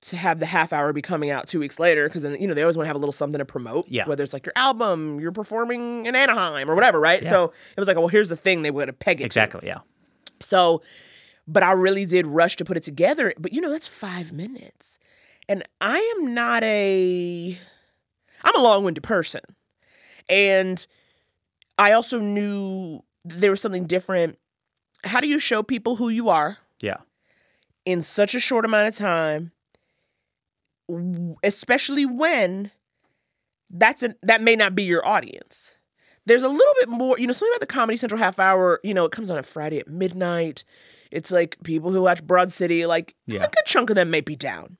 to 0.00 0.16
have 0.16 0.38
the 0.38 0.46
half 0.46 0.72
hour 0.72 0.92
be 0.92 1.02
coming 1.02 1.30
out 1.30 1.48
two 1.48 1.58
weeks 1.58 1.78
later, 1.80 2.08
because 2.08 2.22
then 2.22 2.40
you 2.40 2.46
know 2.46 2.54
they 2.54 2.62
always 2.62 2.76
want 2.76 2.84
to 2.84 2.88
have 2.88 2.96
a 2.96 3.00
little 3.00 3.12
something 3.12 3.38
to 3.38 3.44
promote. 3.44 3.86
Yeah. 3.88 4.06
Whether 4.06 4.22
it's 4.22 4.32
like 4.32 4.46
your 4.46 4.52
album, 4.56 5.18
you're 5.20 5.32
performing 5.32 6.06
in 6.06 6.14
Anaheim 6.14 6.70
or 6.70 6.74
whatever, 6.74 7.00
right? 7.00 7.24
So 7.26 7.44
it 7.76 7.80
was 7.80 7.88
like, 7.88 7.96
well, 7.96 8.08
here's 8.08 8.28
the 8.28 8.36
thing 8.36 8.62
they 8.62 8.70
would 8.70 8.88
have 8.88 8.98
peg 8.98 9.16
it 9.20 9.22
to. 9.22 9.26
Exactly. 9.26 9.66
Yeah. 9.66 9.78
So, 10.40 10.82
but 11.48 11.62
I 11.64 11.72
really 11.72 12.04
did 12.06 12.26
rush 12.26 12.56
to 12.56 12.64
put 12.64 12.76
it 12.76 12.82
together. 12.84 13.34
But 13.38 13.52
you 13.52 13.60
know, 13.60 13.70
that's 13.70 13.88
five 13.88 14.32
minutes. 14.32 14.98
And 15.48 15.62
I 15.80 15.98
am 16.16 16.34
not 16.34 16.62
a, 16.62 17.58
I'm 18.44 18.54
a 18.56 18.62
long 18.62 18.84
winded 18.84 19.02
person. 19.02 19.40
And 20.28 20.86
I 21.78 21.92
also 21.92 22.20
knew 22.20 23.02
there 23.24 23.50
was 23.50 23.60
something 23.60 23.86
different. 23.86 24.38
How 25.04 25.20
do 25.20 25.26
you 25.26 25.38
show 25.38 25.62
people 25.62 25.96
who 25.96 26.08
you 26.10 26.28
are 26.28 26.58
Yeah. 26.80 26.98
in 27.84 28.00
such 28.02 28.34
a 28.34 28.40
short 28.40 28.64
amount 28.64 28.88
of 28.88 28.94
time? 28.96 29.52
Especially 31.42 32.06
when 32.06 32.70
that's 33.70 34.02
a, 34.02 34.14
that 34.22 34.40
may 34.42 34.56
not 34.56 34.74
be 34.74 34.82
your 34.84 35.06
audience. 35.06 35.76
There's 36.26 36.42
a 36.42 36.48
little 36.48 36.74
bit 36.80 36.88
more, 36.88 37.18
you 37.18 37.26
know, 37.26 37.32
something 37.32 37.52
about 37.54 37.60
the 37.60 37.72
Comedy 37.72 37.96
Central 37.96 38.18
half 38.18 38.38
hour, 38.38 38.80
you 38.84 38.92
know, 38.94 39.04
it 39.04 39.12
comes 39.12 39.30
on 39.30 39.38
a 39.38 39.42
Friday 39.42 39.78
at 39.78 39.88
midnight. 39.88 40.64
It's 41.10 41.30
like 41.30 41.56
people 41.62 41.90
who 41.90 42.02
watch 42.02 42.22
Broad 42.22 42.52
City, 42.52 42.84
like 42.86 43.14
Yeah. 43.26 43.44
a 43.44 43.48
good 43.48 43.64
chunk 43.66 43.88
of 43.90 43.96
them 43.96 44.10
may 44.10 44.20
be 44.20 44.36
down. 44.36 44.76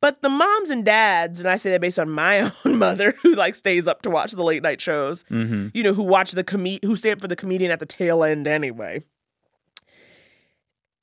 But 0.00 0.22
the 0.22 0.28
moms 0.28 0.70
and 0.70 0.84
dads, 0.84 1.40
and 1.40 1.48
I 1.48 1.56
say 1.56 1.70
that 1.70 1.80
based 1.80 1.98
on 1.98 2.08
my 2.10 2.50
own 2.64 2.78
mother 2.78 3.12
who 3.22 3.34
like 3.34 3.54
stays 3.54 3.86
up 3.88 4.02
to 4.02 4.10
watch 4.10 4.32
the 4.32 4.42
late 4.44 4.62
night 4.62 4.80
shows, 4.80 5.24
Mm-hmm. 5.24 5.68
you 5.74 5.82
know, 5.82 5.92
who 5.94 6.02
watch 6.02 6.32
the 6.32 6.44
com- 6.44 6.78
who 6.82 6.96
stay 6.96 7.10
up 7.12 7.20
for 7.20 7.28
the 7.28 7.36
comedian 7.36 7.70
at 7.70 7.78
the 7.80 7.86
tail 7.86 8.22
end 8.24 8.46
anyway. 8.46 9.00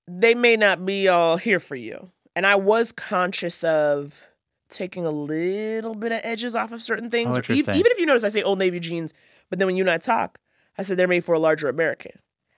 They 0.07 0.35
may 0.35 0.57
not 0.57 0.85
be 0.85 1.07
all 1.07 1.37
here 1.37 1.59
for 1.59 1.75
you. 1.75 2.11
And 2.35 2.45
I 2.45 2.55
was 2.55 2.91
conscious 2.91 3.63
of 3.63 4.27
taking 4.69 5.05
a 5.05 5.11
little 5.11 5.95
bit 5.95 6.11
of 6.11 6.19
edges 6.23 6.55
off 6.55 6.71
of 6.71 6.81
certain 6.81 7.09
things. 7.09 7.35
Oh, 7.35 7.53
E- 7.53 7.59
even 7.59 7.73
if 7.75 7.99
you 7.99 8.05
notice 8.05 8.23
I 8.23 8.29
say 8.29 8.41
old 8.41 8.59
navy 8.59 8.79
jeans, 8.79 9.13
but 9.49 9.59
then 9.59 9.67
when 9.67 9.75
you 9.75 9.83
and 9.83 9.91
I 9.91 9.97
talk, 9.97 10.39
I 10.77 10.81
said 10.81 10.97
they're 10.97 11.07
made 11.07 11.23
for 11.23 11.33
a 11.33 11.39
larger 11.39 11.69
American. 11.69 12.13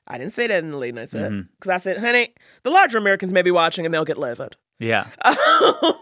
I 0.08 0.18
didn't 0.18 0.34
say 0.34 0.48
that 0.48 0.64
in 0.64 0.72
the 0.72 0.78
late 0.78 0.94
night 0.94 1.10
set 1.10 1.32
mm-hmm. 1.32 1.48
because 1.60 1.70
I 1.70 1.78
said, 1.78 1.98
honey, 1.98 2.34
the 2.64 2.70
larger 2.70 2.98
Americans 2.98 3.34
may 3.34 3.42
be 3.42 3.52
watching 3.52 3.86
and 3.86 3.94
they'll 3.94 4.06
get 4.06 4.18
livid. 4.18 4.56
Yeah. 4.80 5.08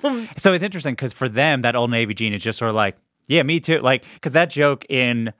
Um, 0.03 0.27
so 0.37 0.51
it's 0.51 0.63
interesting 0.63 0.93
because 0.93 1.13
for 1.13 1.29
them, 1.29 1.61
that 1.61 1.75
old 1.75 1.89
Navy 1.89 2.13
jean 2.13 2.33
is 2.33 2.41
just 2.41 2.57
sort 2.57 2.69
of 2.69 2.75
like, 2.75 2.97
yeah, 3.27 3.43
me 3.43 3.59
too. 3.59 3.79
Like, 3.79 4.03
because 4.15 4.33
that 4.33 4.49
joke 4.49 4.85
in, 4.89 5.31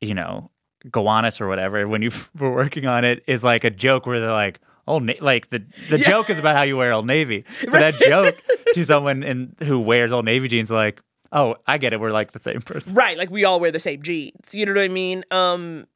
you 0.00 0.14
know, 0.14 0.50
Gowanus 0.90 1.40
or 1.40 1.48
whatever, 1.48 1.86
when 1.86 2.00
you 2.00 2.10
were 2.38 2.52
working 2.52 2.86
on 2.86 3.04
it, 3.04 3.22
is 3.26 3.44
like 3.44 3.64
a 3.64 3.70
joke 3.70 4.06
where 4.06 4.20
they're 4.20 4.30
like, 4.30 4.60
Old 4.86 5.02
Na- 5.04 5.14
like 5.20 5.50
the 5.50 5.64
the 5.90 5.98
Yeah. 5.98 6.08
joke 6.08 6.30
is 6.30 6.38
about 6.38 6.56
how 6.56 6.62
you 6.62 6.76
wear 6.76 6.92
Old 6.92 7.06
Navy, 7.06 7.44
but 7.64 7.72
that 7.72 7.98
joke 7.98 8.36
to 8.74 8.84
someone 8.84 9.22
in 9.22 9.54
who 9.64 9.78
wears 9.80 10.12
Old 10.12 10.24
Navy 10.24 10.48
jeans, 10.48 10.70
like, 10.70 11.00
oh, 11.32 11.56
I 11.66 11.78
get 11.78 11.92
it, 11.92 12.00
we're 12.00 12.10
like 12.10 12.32
the 12.32 12.38
same 12.38 12.60
person. 12.62 12.94
Right, 12.94 13.18
like 13.18 13.30
we 13.30 13.44
all 13.44 13.58
wear 13.60 13.72
the 13.72 13.80
same 13.80 14.02
jeans. 14.02 14.54
You 14.54 14.66
know 14.66 14.72
what 14.74 14.80
I 14.82 14.88
mean? 14.88 15.24
Um 15.30 15.86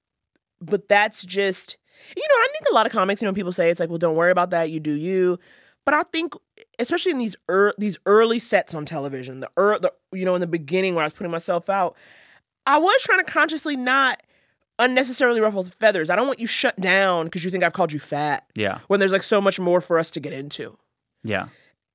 but 0.61 0.89
that's 0.89 1.23
just 1.23 1.77
you 2.17 2.23
know, 2.23 2.35
I 2.35 2.49
think 2.53 2.65
a 2.71 2.75
lot 2.75 2.87
of 2.87 2.93
comics, 2.93 3.21
you 3.21 3.29
know, 3.29 3.35
people 3.35 3.53
say 3.53 3.71
it's 3.71 3.79
like, 3.79 3.91
well, 3.91 3.99
don't 3.99 4.17
worry 4.17 4.31
about 4.31 4.51
that, 4.51 4.71
you 4.71 4.81
do 4.81 4.93
you. 4.93 5.39
But 5.85 5.95
I 5.95 6.03
think 6.05 6.35
especially 6.79 7.13
in 7.13 7.19
these 7.19 7.37
er- 7.51 7.75
these 7.79 7.99
early 8.07 8.39
sets 8.39 8.75
on 8.75 8.85
television, 8.87 9.41
the, 9.41 9.51
er- 9.59 9.79
the 9.81 9.93
you 10.13 10.25
know, 10.25 10.35
in 10.35 10.41
the 10.41 10.47
beginning 10.47 10.95
where 10.95 11.05
I 11.05 11.07
was 11.07 11.15
putting 11.15 11.31
myself 11.31 11.69
out, 11.71 11.97
I 12.67 12.79
was 12.79 13.03
trying 13.03 13.19
to 13.25 13.31
consciously 13.31 13.77
not 13.77 14.23
unnecessarily 14.81 15.41
ruffled 15.41 15.73
feathers. 15.75 16.11
I 16.11 16.17
don't 16.17 16.27
want 16.27 16.41
you 16.41 16.47
shut 16.49 16.81
down 16.81 17.27
because 17.27 17.45
you 17.45 17.51
think 17.51 17.63
I've 17.63 17.73
called 17.73 17.93
you 17.93 18.01
fat 18.01 18.45
Yeah, 18.57 18.79
when 18.89 18.99
there's 18.99 19.13
like 19.13 19.23
so 19.23 19.41
much 19.41 19.61
more 19.61 19.81
for 19.81 19.99
us 19.99 20.11
to 20.13 20.21
get 20.21 20.33
into. 20.33 20.77
yeah, 21.23 21.47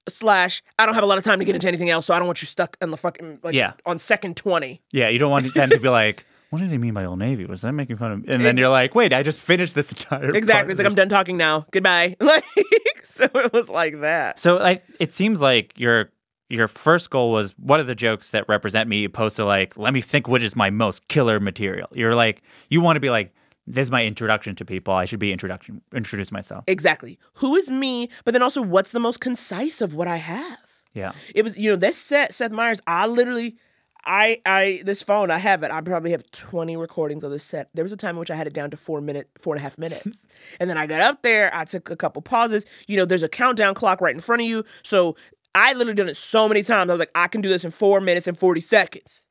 Slash, 0.08 0.62
I 0.78 0.86
don't 0.86 0.94
have 0.94 1.04
a 1.04 1.08
lot 1.08 1.18
of 1.18 1.24
time 1.24 1.40
to 1.40 1.46
get 1.46 1.56
into 1.56 1.68
anything 1.68 1.90
else, 1.90 2.06
so 2.06 2.14
I 2.14 2.20
don't 2.20 2.28
want 2.28 2.42
you 2.42 2.46
stuck 2.46 2.78
in 2.80 2.92
the 2.92 2.98
fucking 2.98 3.40
like 3.44 3.56
Yeah. 3.56 3.74
on 3.88 3.98
second 3.98 4.38
twenty. 4.38 4.82
yeah. 4.92 5.10
You 5.10 5.18
don't 5.18 5.32
want 5.32 5.52
them 5.54 5.70
to 5.72 5.80
be 5.80 5.90
like, 5.90 6.26
what 6.52 6.60
do 6.60 6.68
they 6.68 6.78
mean 6.78 6.94
by 6.94 7.06
Old 7.06 7.18
Navy? 7.20 7.46
Was 7.46 7.62
that 7.64 7.72
making 7.74 7.98
fun 7.98 8.12
of? 8.12 8.20
me? 8.20 8.32
And 8.32 8.46
then 8.46 8.56
you're 8.56 8.70
like, 8.70 8.94
wait, 8.94 9.12
I 9.14 9.24
just 9.24 9.40
finished 9.40 9.74
this 9.74 9.90
entire. 9.92 10.34
Exactly. 10.36 10.72
It's 10.72 10.78
like 10.80 10.88
I'm 10.88 10.94
done 10.96 11.10
talking 11.10 11.38
now. 11.38 11.66
Goodbye. 11.72 12.16
Like 12.22 12.46
so 13.04 13.26
it 13.34 13.52
was 13.52 13.68
like 13.70 14.02
that. 14.02 14.40
So 14.40 14.60
I, 14.60 14.82
it 15.00 15.12
seems 15.12 15.42
like 15.42 15.74
your 15.78 16.12
your 16.50 16.68
first 16.68 17.10
goal 17.10 17.32
was 17.32 17.54
what 17.58 17.80
are 17.80 17.84
the 17.84 17.96
jokes 17.96 18.32
that 18.32 18.48
represent 18.48 18.88
me, 18.90 19.04
opposed 19.04 19.36
to 19.38 19.46
like 19.46 19.78
let 19.78 19.94
me 19.94 20.02
think 20.02 20.28
which 20.28 20.44
is 20.44 20.56
my 20.56 20.70
most 20.70 21.08
killer 21.08 21.40
material. 21.40 21.88
You're 21.94 22.16
like 22.16 22.44
you 22.70 22.82
want 22.82 22.98
to 22.98 23.00
be 23.00 23.10
like 23.10 23.34
this 23.68 23.88
is 23.88 23.92
my 23.92 24.06
introduction 24.06 24.56
to 24.56 24.66
people. 24.66 24.94
I 24.94 25.06
should 25.06 25.20
be 25.20 25.32
introduction 25.32 25.82
introduce 25.94 26.32
myself. 26.32 26.64
Exactly. 26.68 27.18
Who 27.36 27.56
is 27.56 27.70
me? 27.70 28.10
But 28.24 28.34
then 28.34 28.44
also 28.44 28.62
what's 28.62 28.92
the 28.92 29.00
most 29.00 29.20
concise 29.20 29.82
of 29.82 29.94
what 29.94 30.08
I 30.08 30.18
have? 30.18 30.60
Yeah, 30.94 31.12
It 31.34 31.44
was, 31.44 31.58
you 31.58 31.70
know, 31.70 31.76
this 31.76 31.98
set, 31.98 32.34
Seth 32.34 32.52
Meyers, 32.52 32.80
I 32.88 33.06
literally 33.08 33.58
I 34.06 34.40
I 34.46 34.82
this 34.86 35.02
phone, 35.02 35.32
I 35.32 35.40
have 35.40 35.64
it. 35.64 35.72
I 35.72 35.82
probably 35.82 36.12
have 36.12 36.30
20 36.32 36.78
recordings 36.78 37.24
of 37.24 37.32
this 37.32 37.44
set. 37.44 37.70
There 37.74 37.84
was 37.84 37.92
a 37.92 37.98
time 37.98 38.16
in 38.16 38.20
which 38.20 38.32
I 38.32 38.36
had 38.36 38.48
it 38.48 38.54
down 38.54 38.70
to 38.72 38.78
four 38.78 39.02
minute, 39.02 39.30
four 39.40 39.56
and 39.56 39.60
a 39.60 39.64
half 39.64 39.78
minutes. 39.78 40.26
and 40.60 40.70
then 40.70 40.78
I 40.78 40.86
got 40.86 41.02
up 41.02 41.22
there, 41.22 41.54
I 41.54 41.66
took 41.66 41.90
a 41.90 41.96
couple 41.96 42.22
pauses. 42.22 42.66
You 42.88 42.98
know, 42.98 43.06
there's 43.06 43.24
a 43.24 43.30
countdown 43.30 43.74
clock 43.74 44.00
right 44.00 44.14
in 44.14 44.22
front 44.22 44.42
of 44.44 44.48
you. 44.48 44.64
So 44.84 45.16
I 45.56 45.74
literally 45.74 45.96
done 45.96 46.10
it 46.10 46.18
so 46.18 46.48
many 46.48 46.62
times. 46.62 46.90
I 46.90 46.94
was 46.94 47.00
like, 47.00 47.12
I 47.16 47.28
can 47.28 47.42
do 47.42 47.50
this 47.50 47.64
in 47.66 47.72
four 47.72 48.00
minutes 48.02 48.28
and 48.28 48.38
40 48.38 48.62
seconds. 48.62 49.24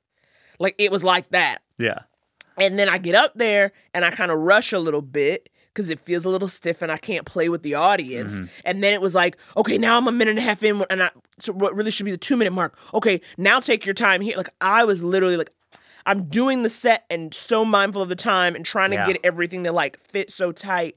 Like 0.59 0.75
it 0.79 0.91
was 0.91 1.05
like 1.05 1.29
that. 1.31 1.59
yeah, 1.79 2.01
And 2.59 2.79
then 2.79 2.89
I 2.89 2.99
get 2.99 3.15
up 3.15 3.33
there 3.37 3.73
and 3.93 4.05
I 4.05 4.11
kind 4.11 4.31
of 4.33 4.39
rush 4.39 4.73
a 4.73 4.79
little 4.79 5.03
bit 5.03 5.49
because 5.73 5.91
it 5.91 5.99
feels 6.01 6.25
a 6.25 6.29
little 6.31 6.47
stiff 6.49 6.83
and 6.83 6.91
I 6.93 6.97
can't 6.97 7.27
play 7.27 7.49
with 7.49 7.63
the 7.65 7.75
audience. 7.75 8.35
Mm-hmm. 8.35 8.45
And 8.65 8.83
then 8.83 8.93
it 8.93 9.01
was 9.03 9.15
like, 9.15 9.37
okay, 9.57 9.77
now 9.77 9.97
I'm 9.99 10.07
a 10.09 10.13
minute 10.13 10.31
and 10.31 10.39
a 10.39 10.43
half 10.43 10.63
in, 10.63 10.85
and 10.89 11.03
I 11.03 11.11
so 11.41 11.53
what 11.53 11.75
really 11.75 11.91
should 11.91 12.05
be 12.05 12.13
the 12.13 12.17
two 12.17 12.37
minute 12.37 12.53
mark. 12.53 12.79
Okay, 12.95 13.21
now 13.37 13.59
take 13.61 13.85
your 13.85 13.95
time 13.95 14.21
here. 14.21 14.37
Like 14.37 14.51
I 14.61 14.85
was 14.85 15.03
literally 15.03 15.37
like, 15.37 15.51
I'm 16.07 16.25
doing 16.29 16.63
the 16.63 16.69
set 16.71 17.05
and 17.11 17.35
so 17.35 17.65
mindful 17.65 18.03
of 18.03 18.09
the 18.09 18.15
time 18.15 18.55
and 18.55 18.65
trying 18.65 18.91
to 18.91 18.97
Yeah. 18.97 19.07
get 19.07 19.21
everything 19.25 19.65
to 19.65 19.73
like 19.73 19.99
fit 19.99 20.31
so 20.31 20.53
tight. 20.53 20.97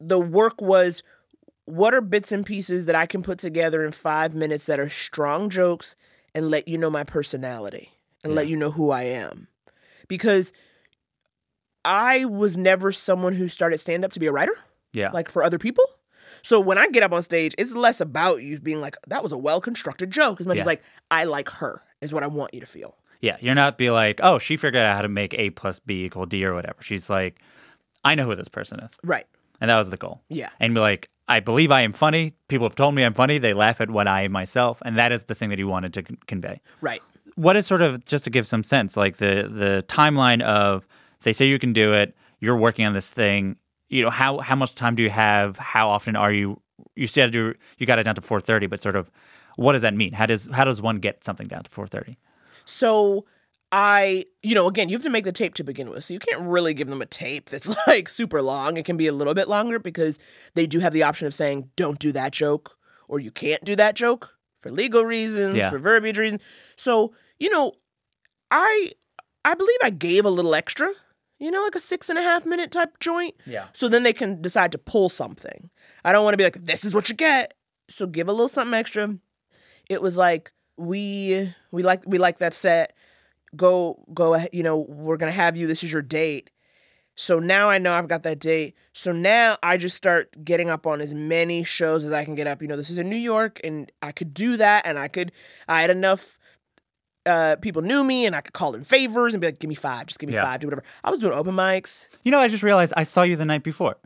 The 0.00 0.18
work 0.18 0.62
was 0.62 1.02
what 1.70 1.94
are 1.94 2.00
bits 2.00 2.32
and 2.32 2.44
pieces 2.44 2.86
that 2.86 2.94
I 2.94 3.06
can 3.06 3.22
put 3.22 3.38
together 3.38 3.84
in 3.84 3.92
five 3.92 4.34
minutes 4.34 4.66
that 4.66 4.78
are 4.80 4.88
strong 4.88 5.48
jokes 5.50 5.96
and 6.34 6.50
let 6.50 6.68
you 6.68 6.78
know 6.78 6.90
my 6.90 7.04
personality 7.04 7.90
and 8.24 8.34
let 8.34 8.48
you 8.48 8.56
know 8.56 8.70
who 8.70 8.90
I 8.90 9.02
am? 9.04 9.48
Because 10.08 10.52
I 11.84 12.24
was 12.26 12.56
never 12.56 12.92
someone 12.92 13.34
who 13.34 13.48
started 13.48 13.78
stand 13.78 14.04
up 14.04 14.12
to 14.12 14.20
be 14.20 14.26
a 14.26 14.32
writer, 14.32 14.56
Yeah. 14.92 15.10
like 15.12 15.28
for 15.30 15.42
other 15.42 15.58
people. 15.58 15.84
So 16.42 16.60
when 16.60 16.78
I 16.78 16.88
get 16.88 17.02
up 17.02 17.12
on 17.12 17.22
stage, 17.22 17.54
it's 17.58 17.74
less 17.74 18.00
about 18.00 18.42
you 18.42 18.58
being 18.60 18.80
like, 18.80 18.96
that 19.08 19.22
was 19.22 19.32
a 19.32 19.38
well 19.38 19.60
constructed 19.60 20.10
joke, 20.10 20.40
as 20.40 20.46
much 20.46 20.56
Yeah. 20.56 20.62
as 20.62 20.66
like, 20.66 20.82
I 21.10 21.24
like 21.24 21.48
her, 21.50 21.82
is 22.00 22.12
what 22.12 22.22
I 22.22 22.26
want 22.26 22.54
you 22.54 22.60
to 22.60 22.66
feel. 22.66 22.96
yeah. 23.22 23.36
You're 23.40 23.54
not 23.54 23.76
be 23.76 23.90
like, 23.90 24.20
oh, 24.22 24.38
she 24.38 24.56
figured 24.56 24.76
out 24.82 24.96
how 24.96 25.02
to 25.02 25.08
make 25.08 25.34
A 25.34 25.50
plus 25.50 25.78
B 25.78 26.04
equal 26.04 26.24
D 26.26 26.44
or 26.44 26.54
whatever. 26.54 26.80
She's 26.82 27.10
like, 27.10 27.40
I 28.04 28.14
know 28.14 28.24
who 28.24 28.34
this 28.34 28.48
person 28.48 28.80
is. 28.80 28.92
Right. 29.04 29.26
And 29.60 29.68
that 29.70 29.76
was 29.76 29.90
the 29.90 29.98
goal. 29.98 30.22
Yeah. 30.30 30.48
And 30.58 30.72
be 30.72 30.80
like, 30.80 31.10
I 31.30 31.38
believe 31.38 31.70
I 31.70 31.82
am 31.82 31.92
funny. 31.92 32.34
People 32.48 32.66
have 32.66 32.74
told 32.74 32.92
me 32.92 33.04
I'm 33.04 33.14
funny. 33.14 33.38
They 33.38 33.54
laugh 33.54 33.80
at 33.80 33.88
what 33.88 34.08
I 34.08 34.22
am 34.22 34.32
myself. 34.32 34.82
And 34.84 34.98
that 34.98 35.12
is 35.12 35.24
the 35.24 35.34
thing 35.36 35.48
that 35.50 35.58
he 35.58 35.64
wanted 35.64 35.94
to 35.94 36.02
con- 36.02 36.18
convey. 36.26 36.60
Right. 36.80 37.00
What 37.36 37.54
is 37.54 37.68
sort 37.68 37.82
of, 37.82 38.04
just 38.04 38.24
to 38.24 38.30
give 38.30 38.48
some 38.48 38.64
sense, 38.64 38.96
like 38.96 39.18
the, 39.18 39.48
the 39.48 39.84
timeline 39.86 40.42
of 40.42 40.88
they 41.22 41.32
say 41.32 41.46
you 41.46 41.60
can 41.60 41.72
do 41.72 41.92
it, 41.92 42.16
you're 42.40 42.56
working 42.56 42.84
on 42.84 42.94
this 42.94 43.12
thing, 43.12 43.56
you 43.88 44.02
know, 44.02 44.10
how, 44.10 44.38
how 44.38 44.56
much 44.56 44.74
time 44.74 44.96
do 44.96 45.04
you 45.04 45.10
have? 45.10 45.56
How 45.56 45.88
often 45.88 46.16
are 46.16 46.32
you, 46.32 46.60
you 46.96 47.06
said 47.06 47.32
you, 47.32 47.54
you 47.78 47.86
got 47.86 48.00
it 48.00 48.02
down 48.02 48.16
to 48.16 48.20
4.30, 48.20 48.68
but 48.68 48.82
sort 48.82 48.96
of, 48.96 49.08
what 49.54 49.74
does 49.74 49.82
that 49.82 49.94
mean? 49.94 50.12
How 50.12 50.26
does, 50.26 50.48
how 50.52 50.64
does 50.64 50.82
one 50.82 50.98
get 50.98 51.22
something 51.22 51.46
down 51.46 51.62
to 51.62 51.70
4.30? 51.70 52.16
So 52.64 53.24
I, 53.72 54.24
you 54.42 54.54
know, 54.54 54.66
again, 54.66 54.88
you 54.88 54.96
have 54.96 55.04
to 55.04 55.10
make 55.10 55.24
the 55.24 55.32
tape 55.32 55.54
to 55.54 55.64
begin 55.64 55.90
with. 55.90 56.02
So 56.04 56.12
you 56.14 56.18
can't 56.20 56.40
really 56.42 56.74
give 56.74 56.88
them 56.88 57.00
a 57.02 57.06
tape 57.06 57.48
that's 57.50 57.70
like 57.86 58.08
super 58.08 58.42
long. 58.42 58.76
It 58.76 58.84
can 58.84 58.96
be 58.96 59.06
a 59.06 59.12
little 59.12 59.34
bit 59.34 59.48
longer 59.48 59.78
because 59.78 60.18
they 60.54 60.66
do 60.66 60.80
have 60.80 60.92
the 60.92 61.04
option 61.04 61.26
of 61.26 61.34
saying, 61.34 61.70
don't 61.76 61.98
do 61.98 62.10
that 62.12 62.32
joke 62.32 62.76
or 63.08 63.20
you 63.20 63.30
can't 63.30 63.64
do 63.64 63.76
that 63.76 63.94
joke 63.94 64.34
for 64.60 64.70
legal 64.72 65.04
reasons, 65.04 65.54
Yeah. 65.56 65.70
for 65.70 65.78
verbiage 65.78 66.18
reasons. 66.18 66.42
So, 66.76 67.14
you 67.38 67.48
know, 67.50 67.72
I 68.50 68.92
I 69.44 69.54
believe 69.54 69.78
I 69.82 69.90
gave 69.90 70.24
a 70.24 70.30
little 70.30 70.54
extra, 70.54 70.90
you 71.38 71.50
know, 71.50 71.62
like 71.62 71.74
a 71.76 71.80
six 71.80 72.10
and 72.10 72.18
a 72.18 72.22
half 72.22 72.44
minute 72.44 72.70
type 72.72 72.98
joint. 72.98 73.34
Yeah. 73.46 73.66
So 73.72 73.88
then 73.88 74.02
they 74.02 74.12
can 74.12 74.42
decide 74.42 74.72
to 74.72 74.78
pull 74.78 75.08
something. 75.08 75.70
I 76.04 76.12
don't 76.12 76.24
want 76.24 76.34
to 76.34 76.38
be 76.38 76.44
like, 76.44 76.54
this 76.64 76.84
is 76.84 76.92
what 76.94 77.08
you 77.08 77.14
get. 77.14 77.54
So 77.88 78.06
give 78.06 78.28
a 78.28 78.32
little 78.32 78.48
something 78.48 78.74
extra. 78.74 79.14
It 79.88 80.02
was 80.02 80.16
like 80.16 80.52
we 80.76 81.52
we 81.70 81.82
like 81.82 82.02
we 82.06 82.18
like 82.18 82.38
that 82.38 82.52
set. 82.54 82.94
Go 83.56 84.02
go 84.14 84.36
you 84.52 84.62
know, 84.62 84.78
we're 84.78 85.16
gonna 85.16 85.32
have 85.32 85.56
you. 85.56 85.66
This 85.66 85.82
is 85.82 85.92
your 85.92 86.02
date. 86.02 86.50
So 87.16 87.38
now 87.38 87.68
I 87.68 87.78
know 87.78 87.92
I've 87.92 88.08
got 88.08 88.22
that 88.22 88.38
date. 88.38 88.74
So 88.94 89.12
now 89.12 89.58
I 89.62 89.76
just 89.76 89.96
start 89.96 90.42
getting 90.42 90.70
up 90.70 90.86
on 90.86 91.00
as 91.02 91.12
many 91.12 91.64
shows 91.64 92.04
as 92.04 92.12
I 92.12 92.24
can 92.24 92.34
get 92.34 92.46
up. 92.46 92.62
You 92.62 92.68
know, 92.68 92.76
this 92.76 92.88
is 92.88 92.96
in 92.96 93.10
New 93.10 93.16
York 93.16 93.60
and 93.62 93.90
I 94.00 94.12
could 94.12 94.32
do 94.32 94.56
that 94.56 94.86
and 94.86 94.98
I 94.98 95.08
could 95.08 95.32
I 95.68 95.82
had 95.82 95.90
enough 95.90 96.38
uh 97.26 97.56
people 97.56 97.82
knew 97.82 98.02
me 98.04 98.24
and 98.24 98.34
I 98.34 98.40
could 98.40 98.54
call 98.54 98.74
in 98.74 98.84
favors 98.84 99.34
and 99.34 99.40
be 99.40 99.48
like, 99.48 99.58
give 99.58 99.68
me 99.68 99.74
five, 99.74 100.06
just 100.06 100.18
give 100.18 100.28
me 100.28 100.34
Yeah. 100.34 100.44
five, 100.44 100.60
do 100.60 100.68
whatever. 100.68 100.84
I 101.04 101.10
was 101.10 101.20
doing 101.20 101.34
open 101.34 101.54
mics. 101.54 102.06
You 102.22 102.30
know, 102.30 102.38
I 102.38 102.48
just 102.48 102.62
realized 102.62 102.94
I 102.96 103.04
saw 103.04 103.22
you 103.22 103.36
the 103.36 103.44
night 103.44 103.64
before. 103.64 103.96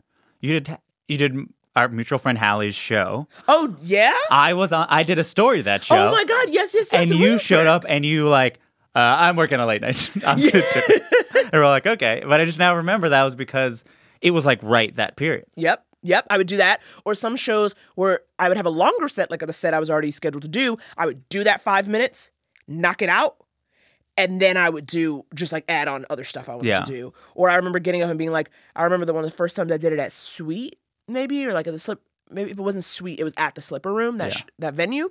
You 0.41 0.59
did, 0.59 0.77
you 1.07 1.17
did 1.17 1.37
our 1.75 1.87
mutual 1.87 2.19
friend 2.19 2.37
Hallie's 2.37 2.75
show. 2.75 3.27
Oh 3.47 3.75
yeah? 3.81 4.15
I 4.29 4.53
was 4.53 4.73
on, 4.73 4.87
I 4.89 5.03
did 5.03 5.19
a 5.19 5.23
story 5.23 5.61
that 5.61 5.83
show. 5.83 5.95
Oh 5.95 6.11
my 6.11 6.25
god, 6.25 6.49
yes, 6.49 6.73
yes, 6.73 6.91
yes. 6.91 7.09
and 7.11 7.19
you 7.19 7.39
showed 7.39 7.67
up 7.67 7.85
and 7.87 8.05
you 8.05 8.27
like 8.27 8.59
uh, 8.95 9.17
i'm 9.19 9.35
working 9.35 9.59
a 9.59 9.65
late 9.65 9.81
night 9.81 10.09
i'm 10.25 10.39
good 10.39 10.63
too 10.71 10.81
and 11.35 11.49
we're 11.53 11.65
like 11.65 11.85
okay 11.85 12.23
but 12.27 12.39
i 12.41 12.45
just 12.45 12.59
now 12.59 12.75
remember 12.75 13.09
that 13.09 13.23
was 13.23 13.35
because 13.35 13.83
it 14.21 14.31
was 14.31 14.45
like 14.45 14.59
right 14.63 14.95
that 14.95 15.15
period 15.15 15.45
Yep. 15.55 15.85
Yep. 16.03 16.27
I 16.29 16.37
would 16.37 16.45
do 16.45 16.57
that. 16.57 16.81
Or 17.03 17.15
some 17.15 17.35
shows 17.35 17.73
where 17.95 18.19
I 18.37 18.47
would 18.47 18.57
have 18.57 18.67
a 18.67 18.69
longer 18.69 19.07
set, 19.07 19.31
like 19.31 19.39
the 19.39 19.51
set 19.51 19.73
I 19.73 19.79
was 19.79 19.89
already 19.89 20.11
scheduled 20.11 20.43
to 20.43 20.47
do. 20.47 20.77
I 20.97 21.07
would 21.07 21.27
do 21.29 21.43
that 21.45 21.61
five 21.61 21.87
minutes, 21.87 22.29
knock 22.67 23.01
it 23.01 23.09
out, 23.09 23.37
and 24.15 24.39
then 24.39 24.55
I 24.55 24.69
would 24.69 24.85
do 24.85 25.25
just 25.33 25.51
like 25.51 25.65
add 25.67 25.87
on 25.87 26.05
other 26.11 26.23
stuff 26.23 26.47
I 26.47 26.53
wanted 26.53 26.67
Yeah. 26.67 26.81
to 26.81 26.91
do. 26.91 27.13
Or 27.33 27.49
I 27.49 27.55
remember 27.55 27.79
getting 27.79 28.03
up 28.03 28.09
and 28.11 28.19
being 28.19 28.29
like, 28.31 28.51
I 28.75 28.83
remember 28.83 29.07
the 29.07 29.13
one 29.15 29.23
of 29.23 29.31
the 29.31 29.35
first 29.35 29.55
times 29.55 29.71
I 29.71 29.77
did 29.77 29.93
it 29.93 29.99
at 29.99 30.11
Sweet, 30.11 30.77
maybe, 31.07 31.43
or 31.47 31.53
like 31.53 31.65
at 31.65 31.73
the 31.73 31.79
slip. 31.79 32.03
Maybe 32.29 32.51
if 32.51 32.59
it 32.59 32.61
wasn't 32.61 32.83
Sweet, 32.83 33.19
it 33.19 33.23
was 33.23 33.33
at 33.37 33.55
the 33.55 33.63
Slipper 33.63 33.91
Room, 33.91 34.17
that 34.17 34.31
Yeah. 34.31 34.37
sh- 34.37 34.45
that 34.59 34.75
venue, 34.75 35.09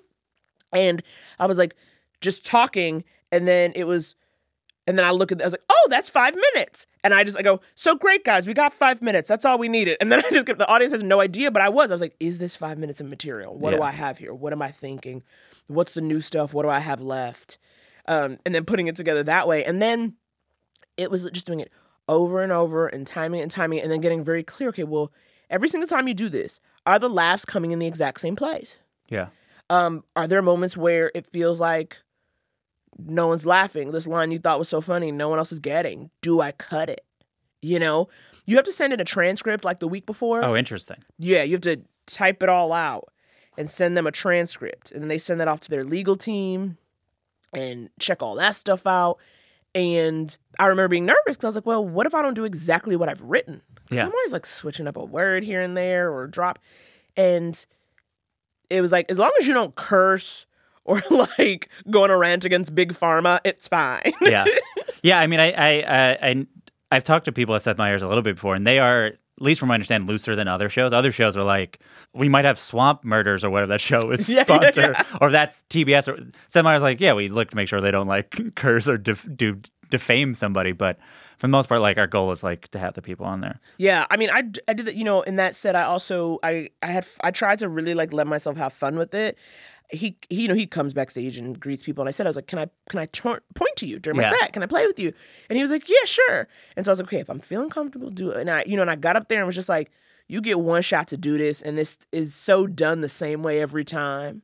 and 0.72 1.02
I 1.40 1.46
was 1.46 1.58
like 1.58 1.74
just 2.20 2.44
talking, 2.46 3.02
and 3.34 3.46
then 3.48 3.72
it 3.74 3.84
was 3.84 4.14
and 4.86 4.98
then 4.98 5.06
I 5.06 5.10
look 5.12 5.32
at 5.32 5.40
I 5.40 5.44
was 5.44 5.54
like, 5.54 5.64
oh, 5.70 5.86
that's 5.90 6.10
five 6.10 6.34
minutes. 6.34 6.86
And 7.02 7.14
I 7.14 7.24
just 7.24 7.38
I 7.38 7.42
go, 7.42 7.60
so 7.74 7.94
great, 7.96 8.24
guys, 8.24 8.46
we 8.46 8.54
got 8.54 8.72
five 8.72 9.00
minutes. 9.02 9.28
That's 9.28 9.44
all 9.44 9.58
we 9.58 9.68
needed. 9.68 9.96
And 10.00 10.12
then 10.12 10.22
I 10.26 10.30
just 10.30 10.46
get 10.46 10.58
the 10.58 10.68
audience 10.68 10.92
has 10.92 11.02
no 11.02 11.20
idea, 11.20 11.50
but 11.50 11.62
I 11.62 11.68
was. 11.68 11.90
I 11.90 11.94
was 11.94 12.00
like, 12.00 12.16
is 12.20 12.38
this 12.38 12.54
five 12.56 12.78
minutes 12.78 13.00
of 13.00 13.08
material? 13.08 13.56
What 13.56 13.72
do 13.72 13.82
I 13.82 13.90
have 13.92 14.18
here? 14.18 14.32
What 14.32 14.52
am 14.52 14.62
I 14.62 14.70
thinking? 14.70 15.22
What's 15.66 15.94
the 15.94 16.00
new 16.00 16.20
stuff? 16.20 16.54
What 16.54 16.62
do 16.62 16.68
I 16.68 16.80
have 16.80 17.00
left? 17.00 17.58
Um, 18.06 18.38
and 18.44 18.54
then 18.54 18.64
putting 18.64 18.86
it 18.86 18.96
together 18.96 19.22
that 19.22 19.48
way. 19.48 19.64
And 19.64 19.80
then 19.80 20.14
it 20.96 21.10
was 21.10 21.28
just 21.32 21.46
doing 21.46 21.60
it 21.60 21.72
over 22.08 22.42
and 22.42 22.52
over 22.52 22.86
and 22.86 23.06
timing 23.06 23.40
and 23.40 23.50
timing 23.50 23.80
and 23.80 23.90
then 23.90 24.00
getting 24.00 24.22
very 24.22 24.42
clear. 24.42 24.68
Okay, 24.68 24.84
well, 24.84 25.10
every 25.48 25.68
single 25.68 25.88
time 25.88 26.06
you 26.06 26.14
do 26.14 26.28
this, 26.28 26.60
are 26.84 26.98
the 26.98 27.08
laughs 27.08 27.46
coming 27.46 27.72
in 27.72 27.78
the 27.78 27.86
exact 27.86 28.20
same 28.20 28.36
place? 28.36 28.78
yeah 29.08 29.28
Um, 29.70 30.04
are 30.14 30.26
there 30.26 30.42
moments 30.42 30.76
where 30.76 31.10
it 31.14 31.26
feels 31.26 31.60
like 31.60 32.02
no 32.98 33.26
one's 33.26 33.46
laughing? 33.46 33.90
This 33.90 34.06
line 34.06 34.30
you 34.30 34.38
thought 34.38 34.58
was 34.58 34.68
so 34.68 34.80
funny, 34.80 35.12
no 35.12 35.28
one 35.28 35.38
else 35.38 35.52
is 35.52 35.60
getting. 35.60 36.10
Do 36.20 36.40
I 36.40 36.52
cut 36.52 36.88
it? 36.88 37.04
You 37.62 37.78
know, 37.78 38.08
you 38.44 38.56
have 38.56 38.64
to 38.66 38.72
send 38.72 38.92
in 38.92 39.00
a 39.00 39.04
transcript 39.04 39.64
like 39.64 39.80
the 39.80 39.88
week 39.88 40.06
before. 40.06 40.44
oh 40.44 40.54
interesting 40.54 41.02
Yeah, 41.18 41.42
you 41.42 41.52
have 41.52 41.62
to 41.62 41.80
type 42.06 42.42
it 42.42 42.48
all 42.48 42.72
out 42.72 43.08
and 43.56 43.70
send 43.70 43.96
them 43.96 44.06
a 44.06 44.10
transcript. 44.10 44.92
And 44.92 45.02
then 45.02 45.08
they 45.08 45.18
send 45.18 45.40
that 45.40 45.48
off 45.48 45.60
to 45.60 45.70
their 45.70 45.84
legal 45.84 46.16
team 46.16 46.76
and 47.54 47.88
check 47.98 48.22
all 48.22 48.34
that 48.36 48.56
stuff 48.56 48.86
out. 48.86 49.18
And 49.74 50.36
I 50.58 50.66
remember 50.66 50.88
being 50.88 51.06
nervous 51.06 51.36
because 51.36 51.44
I 51.44 51.48
was 51.48 51.56
like, 51.56 51.66
well, 51.66 51.84
what 51.84 52.06
if 52.06 52.14
I 52.14 52.22
don't 52.22 52.34
do 52.34 52.44
exactly 52.44 52.96
what 52.96 53.08
I've 53.08 53.22
written? 53.22 53.62
Yeah. 53.90 54.06
I'm 54.06 54.12
always 54.12 54.32
like 54.32 54.46
switching 54.46 54.86
up 54.86 54.96
a 54.96 55.04
word 55.04 55.42
here 55.44 55.60
and 55.60 55.76
there 55.76 56.12
or 56.12 56.26
drop. 56.26 56.58
And 57.16 57.64
it 58.70 58.80
was 58.80 58.92
like, 58.92 59.10
as 59.10 59.18
long 59.18 59.30
as 59.38 59.46
you 59.46 59.54
don't 59.54 59.74
curse 59.74 60.46
or 61.00 61.02
like 61.38 61.68
go 61.90 62.04
on 62.04 62.10
a 62.10 62.16
rant 62.16 62.44
against 62.44 62.74
Big 62.74 62.92
Pharma, 62.92 63.40
it's 63.44 63.68
fine. 63.68 64.12
yeah 64.20 64.44
yeah 65.02 65.18
i 65.18 65.26
mean 65.26 65.40
i 65.40 65.50
i 65.52 65.82
i, 65.82 66.18
I 66.30 66.46
i've 66.92 67.04
talked 67.04 67.24
to 67.24 67.32
people 67.32 67.54
at 67.54 67.62
seth 67.62 67.78
meyers 67.78 68.02
a 68.02 68.08
little 68.08 68.22
bit 68.22 68.36
before 68.36 68.54
and 68.54 68.66
they 68.66 68.78
are 68.78 69.12
at 69.36 69.42
least 69.42 69.58
from 69.58 69.68
what 69.68 69.72
I 69.72 69.76
understand, 69.76 70.06
looser 70.06 70.36
than 70.36 70.46
other 70.46 70.68
shows. 70.68 70.92
Other 70.92 71.10
shows 71.10 71.36
are 71.36 71.42
like, 71.42 71.80
we 72.12 72.28
might 72.28 72.44
have 72.44 72.56
Swamp 72.56 73.02
Murders 73.02 73.42
or 73.42 73.50
whatever 73.50 73.70
that 73.72 73.80
show 73.80 74.12
is 74.12 74.28
Yeah, 74.28 74.44
yeah, 74.48 74.70
sponsor, 74.70 74.94
or 75.20 75.32
that's 75.32 75.64
TBS. 75.70 76.06
Or 76.06 76.24
Seth 76.46 76.62
Meyers 76.62 76.82
like, 76.82 77.00
yeah, 77.00 77.14
we 77.14 77.28
look 77.28 77.50
to 77.50 77.56
make 77.56 77.66
sure 77.66 77.80
they 77.80 77.90
don't 77.90 78.06
like 78.06 78.54
curse 78.54 78.86
or 78.88 78.96
def- 78.96 79.26
do 79.34 79.60
defame 79.90 80.34
somebody, 80.34 80.72
but 80.72 80.98
for 81.38 81.46
the 81.46 81.50
most 81.50 81.68
part, 81.68 81.80
like 81.80 81.98
our 81.98 82.06
goal 82.06 82.30
is 82.32 82.42
like 82.42 82.68
to 82.68 82.78
have 82.78 82.94
the 82.94 83.02
people 83.02 83.26
on 83.26 83.40
there. 83.40 83.60
Yeah, 83.76 84.06
I 84.10 84.16
mean, 84.16 84.30
I 84.30 84.42
did 84.42 84.86
that. 84.86 84.94
You 84.94 85.04
know, 85.04 85.22
in 85.22 85.36
that 85.36 85.54
set, 85.54 85.74
I 85.74 85.82
also 85.82 86.38
I 86.42 86.68
I 86.82 86.86
had 86.86 87.06
I 87.22 87.30
tried 87.30 87.58
to 87.58 87.68
really 87.68 87.94
like 87.94 88.12
let 88.12 88.26
myself 88.26 88.56
have 88.56 88.72
fun 88.72 88.96
with 88.96 89.14
it. 89.14 89.36
He, 89.94 90.16
he 90.28 90.42
you 90.42 90.48
know 90.48 90.54
he 90.54 90.66
comes 90.66 90.92
backstage 90.94 91.38
and 91.38 91.58
greets 91.58 91.82
people, 91.82 92.02
and 92.02 92.08
I 92.08 92.10
said 92.10 92.26
I 92.26 92.28
was 92.28 92.36
like, 92.36 92.46
can 92.46 92.58
I 92.58 92.68
can 92.90 93.00
I 93.00 93.06
point 93.06 93.76
to 93.76 93.86
you 93.86 93.98
during 93.98 94.16
my 94.16 94.24
Yeah. 94.24 94.32
set? 94.40 94.52
Can 94.52 94.62
I 94.62 94.66
play 94.66 94.86
with 94.86 94.98
you? 94.98 95.12
And 95.48 95.56
he 95.56 95.62
was 95.62 95.70
like, 95.70 95.88
yeah, 95.88 96.04
sure. 96.04 96.48
And 96.76 96.84
so 96.84 96.90
I 96.90 96.92
was 96.92 96.98
like, 97.00 97.08
okay, 97.08 97.20
if 97.20 97.28
I'm 97.30 97.40
feeling 97.40 97.70
comfortable, 97.70 98.10
do 98.10 98.30
it. 98.30 98.38
And 98.38 98.50
I 98.50 98.64
you 98.66 98.76
know, 98.76 98.82
and 98.82 98.90
I 98.90 98.96
got 98.96 99.16
up 99.16 99.28
there 99.28 99.38
and 99.38 99.46
was 99.46 99.54
just 99.54 99.68
like, 99.68 99.90
you 100.28 100.40
get 100.40 100.58
one 100.60 100.82
shot 100.82 101.08
to 101.08 101.16
do 101.16 101.36
this, 101.38 101.62
and 101.62 101.76
this 101.78 101.98
is 102.12 102.34
so 102.34 102.66
done 102.66 103.00
the 103.00 103.08
same 103.08 103.42
way 103.42 103.60
every 103.60 103.84
time. 103.84 104.42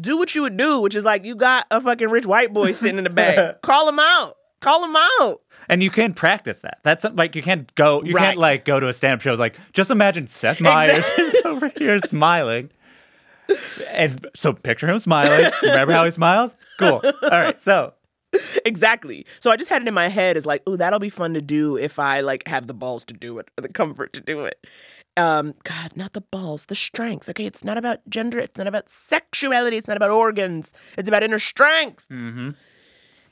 Do 0.00 0.16
what 0.16 0.34
you 0.34 0.42
would 0.42 0.56
do, 0.56 0.80
which 0.80 0.94
is 0.94 1.04
like 1.04 1.24
you 1.24 1.34
got 1.34 1.66
a 1.70 1.80
fucking 1.80 2.08
rich 2.08 2.24
white 2.24 2.52
boy 2.52 2.72
sitting 2.72 2.98
in 2.98 3.04
the 3.04 3.10
back. 3.10 3.60
Call 3.62 3.88
him 3.88 3.98
out. 3.98 4.34
Call 4.60 4.84
him 4.84 4.94
out. 4.96 5.40
And 5.68 5.82
you 5.82 5.90
can't 5.90 6.14
practice 6.16 6.60
that. 6.60 6.78
That's 6.84 7.04
like 7.04 7.34
you 7.36 7.42
can't 7.42 7.72
go. 7.74 8.02
You 8.04 8.14
Right. 8.14 8.22
can't 8.28 8.38
like 8.38 8.64
go 8.64 8.78
to 8.80 8.88
a 8.88 8.94
stand-up 8.94 9.20
show. 9.20 9.32
It's 9.32 9.40
like 9.40 9.56
just 9.72 9.90
imagine 9.90 10.28
Seth 10.28 10.60
Meyers 10.60 11.04
is 11.18 11.36
over 11.44 11.68
here 11.76 11.98
smiling, 12.00 12.70
and 13.90 14.26
so 14.34 14.52
picture 14.52 14.86
him 14.88 14.98
smiling. 14.98 15.50
Remember 15.62 15.92
how 15.92 16.04
he 16.04 16.10
smiles? 16.10 16.54
Cool. 16.78 17.02
All 17.04 17.30
right. 17.30 17.60
So 17.60 17.94
exactly. 18.64 19.26
So 19.40 19.50
I 19.50 19.56
just 19.56 19.70
had 19.70 19.82
it 19.82 19.88
in 19.88 19.94
my 19.94 20.08
head 20.08 20.36
as 20.36 20.46
like, 20.46 20.62
oh, 20.66 20.76
that'll 20.76 20.98
be 20.98 21.10
fun 21.10 21.34
to 21.34 21.42
do 21.42 21.76
if 21.76 21.98
I 21.98 22.20
like 22.20 22.46
have 22.48 22.66
the 22.66 22.74
balls 22.74 23.04
to 23.06 23.14
do 23.14 23.38
it, 23.38 23.48
or 23.58 23.62
the 23.62 23.68
comfort 23.68 24.12
to 24.14 24.20
do 24.20 24.44
it. 24.44 24.66
Um, 25.16 25.54
God, 25.64 25.94
not 25.94 26.14
the 26.14 26.22
balls, 26.22 26.66
the 26.66 26.74
strength. 26.74 27.28
Okay, 27.28 27.44
it's 27.44 27.64
not 27.64 27.76
about 27.76 27.98
gender. 28.08 28.38
It's 28.38 28.56
not 28.56 28.66
about 28.66 28.88
sexuality. 28.88 29.76
It's 29.76 29.88
not 29.88 29.98
about 29.98 30.10
organs. 30.10 30.72
It's 30.96 31.08
about 31.08 31.22
inner 31.22 31.38
strength. 31.38 32.06
hmm 32.08 32.50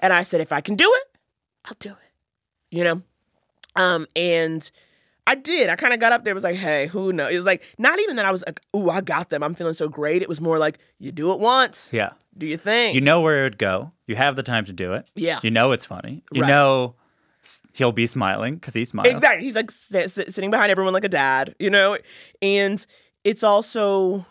And 0.00 0.12
I 0.12 0.22
said, 0.22 0.42
if 0.42 0.52
I 0.52 0.60
can 0.60 0.76
do 0.76 0.92
it, 0.94 1.18
I'll 1.64 1.76
do 1.78 1.90
it. 1.90 1.96
You 2.70 2.84
know, 2.84 3.02
um, 3.76 4.06
and 4.14 4.70
I 5.26 5.34
did. 5.34 5.68
I 5.70 5.76
kind 5.76 5.92
of 5.94 6.00
got 6.00 6.12
up 6.12 6.24
there. 6.24 6.34
Was 6.34 6.44
like, 6.44 6.56
hey, 6.56 6.86
who 6.86 7.12
knows? 7.12 7.32
It 7.32 7.36
was 7.36 7.46
like 7.46 7.62
not 7.78 7.98
even 8.00 8.16
that 8.16 8.26
I 8.26 8.30
was 8.30 8.42
like, 8.46 8.60
ooh, 8.74 8.90
I 8.90 9.00
got 9.00 9.30
them. 9.30 9.42
I'm 9.42 9.54
feeling 9.54 9.74
so 9.74 9.88
great. 9.88 10.22
It 10.22 10.28
was 10.28 10.40
more 10.40 10.58
like, 10.58 10.78
you 10.98 11.12
do 11.12 11.32
it 11.32 11.38
once. 11.40 11.88
yeah, 11.92 12.10
Do 12.36 12.46
your 12.46 12.58
thing. 12.58 12.94
you 12.94 13.00
know 13.00 13.20
where 13.20 13.40
it 13.40 13.42
would 13.44 13.58
go. 13.58 13.92
You 14.06 14.16
have 14.16 14.34
the 14.36 14.42
time 14.42 14.64
to 14.64 14.72
do 14.72 14.92
it. 14.94 15.10
Yeah. 15.14 15.38
You 15.42 15.50
know 15.50 15.72
it's 15.72 15.84
funny. 15.84 16.22
You 16.32 16.42
Right. 16.42 16.48
know 16.48 16.94
he'll 17.72 17.92
be 17.92 18.06
smiling 18.06 18.54
because 18.56 18.74
he 18.74 18.84
smiles. 18.84 19.12
Exactly. 19.12 19.44
He's 19.44 19.54
like 19.54 19.70
s- 19.70 19.94
s- 19.94 20.34
sitting 20.34 20.50
behind 20.50 20.70
everyone 20.70 20.92
like 20.92 21.04
a 21.04 21.08
dad, 21.08 21.54
you 21.58 21.70
know? 21.70 21.96
And 22.42 22.84
it's 23.24 23.42
also 23.44 24.26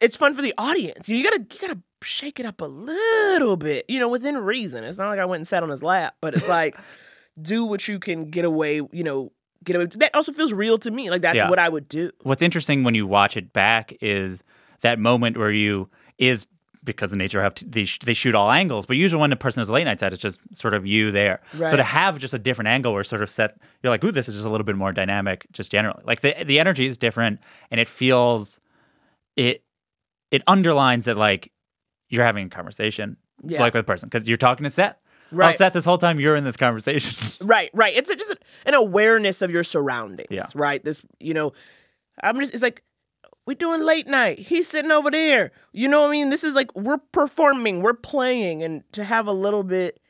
it's 0.00 0.16
fun 0.16 0.34
for 0.34 0.40
the 0.42 0.54
audience. 0.56 1.08
You 1.08 1.22
gotta 1.24 1.40
you 1.52 1.58
gotta 1.60 1.78
shake 2.02 2.40
it 2.40 2.46
up 2.46 2.60
a 2.62 2.64
little 2.66 3.56
bit, 3.56 3.84
you 3.88 4.00
know, 4.00 4.08
within 4.08 4.38
reason. 4.38 4.84
It's 4.84 4.96
not 4.96 5.08
like 5.10 5.18
I 5.18 5.24
went 5.26 5.40
and 5.40 5.46
sat 5.48 5.62
on 5.62 5.68
his 5.68 5.82
lap, 5.82 6.14
but 6.22 6.34
it's 6.34 6.48
like 6.48 6.76
do 7.42 7.64
what 7.66 7.86
you 7.88 7.98
can 7.98 8.30
get 8.30 8.44
away, 8.46 8.76
you 8.92 9.04
know, 9.04 9.32
get 9.64 9.76
away. 9.76 9.86
That 9.86 10.14
also 10.14 10.32
feels 10.32 10.52
real 10.52 10.78
to 10.78 10.90
me. 10.90 11.10
Like 11.10 11.22
that's 11.22 11.36
Yeah. 11.36 11.48
what 11.50 11.58
I 11.58 11.68
would 11.68 11.88
do. 11.88 12.10
What's 12.22 12.42
interesting 12.42 12.84
when 12.84 12.94
you 12.94 13.06
watch 13.06 13.36
it 13.36 13.52
back 13.52 13.92
is 14.00 14.42
that 14.80 14.98
moment 14.98 15.36
where 15.36 15.50
you 15.52 15.88
is 16.18 16.46
because 16.82 17.10
the 17.10 17.16
nature 17.16 17.42
of 17.42 17.52
they, 17.66 17.84
sh- 17.84 17.98
they 17.98 18.14
shoot 18.14 18.34
all 18.34 18.50
angles, 18.50 18.86
but 18.86 18.96
usually 18.96 19.20
when 19.20 19.32
a 19.32 19.36
person 19.36 19.62
is 19.62 19.68
late 19.68 19.84
night 19.84 20.00
set, 20.00 20.14
it's 20.14 20.22
just 20.22 20.40
sort 20.56 20.72
of 20.72 20.86
you 20.86 21.10
there. 21.10 21.40
So 21.58 21.76
to 21.76 21.82
have 21.82 22.18
just 22.18 22.32
a 22.32 22.38
different 22.38 22.68
angle 22.68 22.94
where 22.94 23.04
sort 23.04 23.22
of 23.22 23.28
set, 23.28 23.58
you're 23.82 23.90
like, 23.90 24.02
ooh, 24.02 24.10
this 24.10 24.28
is 24.30 24.34
just 24.34 24.46
a 24.46 24.48
little 24.48 24.64
bit 24.64 24.76
more 24.76 24.90
dynamic, 24.90 25.46
just 25.52 25.70
generally. 25.70 26.02
Like 26.06 26.22
the 26.22 26.34
the 26.44 26.58
energy 26.58 26.86
is 26.86 26.96
different, 26.96 27.40
and 27.70 27.78
it 27.80 27.86
feels 27.88 28.60
it 29.36 29.62
it 30.30 30.42
underlines 30.46 31.04
that 31.04 31.18
like 31.18 31.52
you're 32.08 32.24
having 32.24 32.46
a 32.46 32.50
conversation 32.50 33.18
Yeah. 33.44 33.60
like 33.60 33.74
with 33.74 33.82
a 33.82 33.84
person 33.84 34.08
because 34.08 34.26
you're 34.26 34.38
talking 34.38 34.64
to 34.64 34.70
Seth. 34.70 34.96
Well, 35.32 35.48
Right. 35.48 35.58
Seth, 35.58 35.72
this 35.72 35.84
whole 35.84 35.98
time 35.98 36.18
you're 36.20 36.36
in 36.36 36.44
this 36.44 36.56
conversation. 36.56 37.16
Right, 37.46 37.70
right. 37.72 37.96
It's 37.96 38.10
a, 38.10 38.16
just 38.16 38.34
an 38.66 38.74
awareness 38.74 39.42
of 39.42 39.50
your 39.50 39.64
surroundings. 39.64 40.28
Yeah. 40.30 40.44
Right. 40.54 40.84
This, 40.84 41.02
you 41.18 41.34
know, 41.34 41.52
I'm 42.22 42.38
just. 42.40 42.52
It's 42.52 42.62
like 42.62 42.82
we're 43.46 43.54
doing 43.54 43.82
late 43.82 44.06
night. 44.06 44.38
He's 44.38 44.68
sitting 44.68 44.90
over 44.90 45.10
there. 45.10 45.52
You 45.72 45.88
know 45.88 46.02
what 46.02 46.08
I 46.08 46.10
mean? 46.12 46.30
This 46.30 46.44
is 46.44 46.54
like 46.54 46.74
we're 46.76 46.98
performing, 46.98 47.82
we're 47.82 47.94
playing, 47.94 48.62
and 48.62 48.82
to 48.92 49.04
have 49.04 49.26
a 49.26 49.32
little 49.32 49.62
bit 49.62 50.00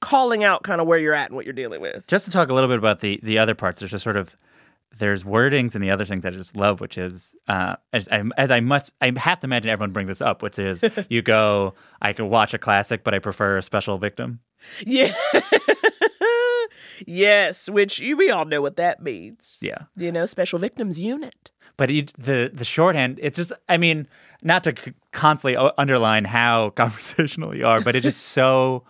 calling 0.00 0.44
out 0.44 0.62
kind 0.62 0.80
of 0.80 0.86
where 0.86 0.98
you're 0.98 1.14
at 1.14 1.26
and 1.28 1.36
what 1.36 1.44
you're 1.44 1.52
dealing 1.52 1.80
with. 1.80 2.06
just 2.06 2.24
to 2.24 2.30
talk 2.30 2.48
a 2.48 2.54
little 2.54 2.68
bit 2.68 2.78
about 2.78 3.00
the 3.00 3.20
the 3.22 3.38
other 3.38 3.54
parts 3.54 3.80
there's 3.80 3.90
just 3.90 4.02
sort 4.02 4.16
of 4.16 4.34
there's 4.98 5.24
wordings 5.24 5.74
and 5.74 5.82
the 5.82 5.90
other 5.90 6.04
thing 6.04 6.20
that 6.20 6.32
I 6.34 6.36
just 6.36 6.56
love, 6.56 6.80
which 6.80 6.98
is 6.98 7.34
uh, 7.48 7.76
as 7.92 8.08
I 8.08 8.22
as 8.36 8.50
I 8.50 8.60
must 8.60 8.92
I 9.00 9.12
have 9.16 9.40
to 9.40 9.46
imagine 9.46 9.70
everyone 9.70 9.92
bring 9.92 10.06
this 10.06 10.20
up, 10.20 10.42
which 10.42 10.58
is 10.58 10.82
you 11.08 11.22
go 11.22 11.74
I 12.02 12.12
could 12.12 12.26
watch 12.26 12.54
a 12.54 12.58
classic, 12.58 13.04
but 13.04 13.14
I 13.14 13.18
prefer 13.18 13.56
a 13.58 13.62
special 13.62 13.98
victim. 13.98 14.40
Yeah. 14.86 15.14
yes, 17.06 17.68
which 17.68 17.98
you, 17.98 18.16
we 18.16 18.30
all 18.30 18.44
know 18.44 18.60
what 18.60 18.76
that 18.76 19.02
means. 19.02 19.56
Yeah, 19.60 19.78
You 19.96 20.12
know, 20.12 20.26
special 20.26 20.58
victims 20.58 20.98
unit. 21.00 21.50
but 21.76 21.90
you, 21.90 22.04
the 22.18 22.50
the 22.52 22.64
shorthand 22.64 23.18
it's 23.22 23.36
just 23.36 23.52
I 23.68 23.78
mean 23.78 24.06
not 24.42 24.64
to 24.64 24.74
c- 24.76 24.92
constantly 25.12 25.56
underline 25.78 26.24
how 26.24 26.70
conversational 26.76 27.56
you 27.56 27.66
are, 27.66 27.80
but 27.80 27.96
it's 27.96 28.04
just 28.04 28.22
so 28.22 28.84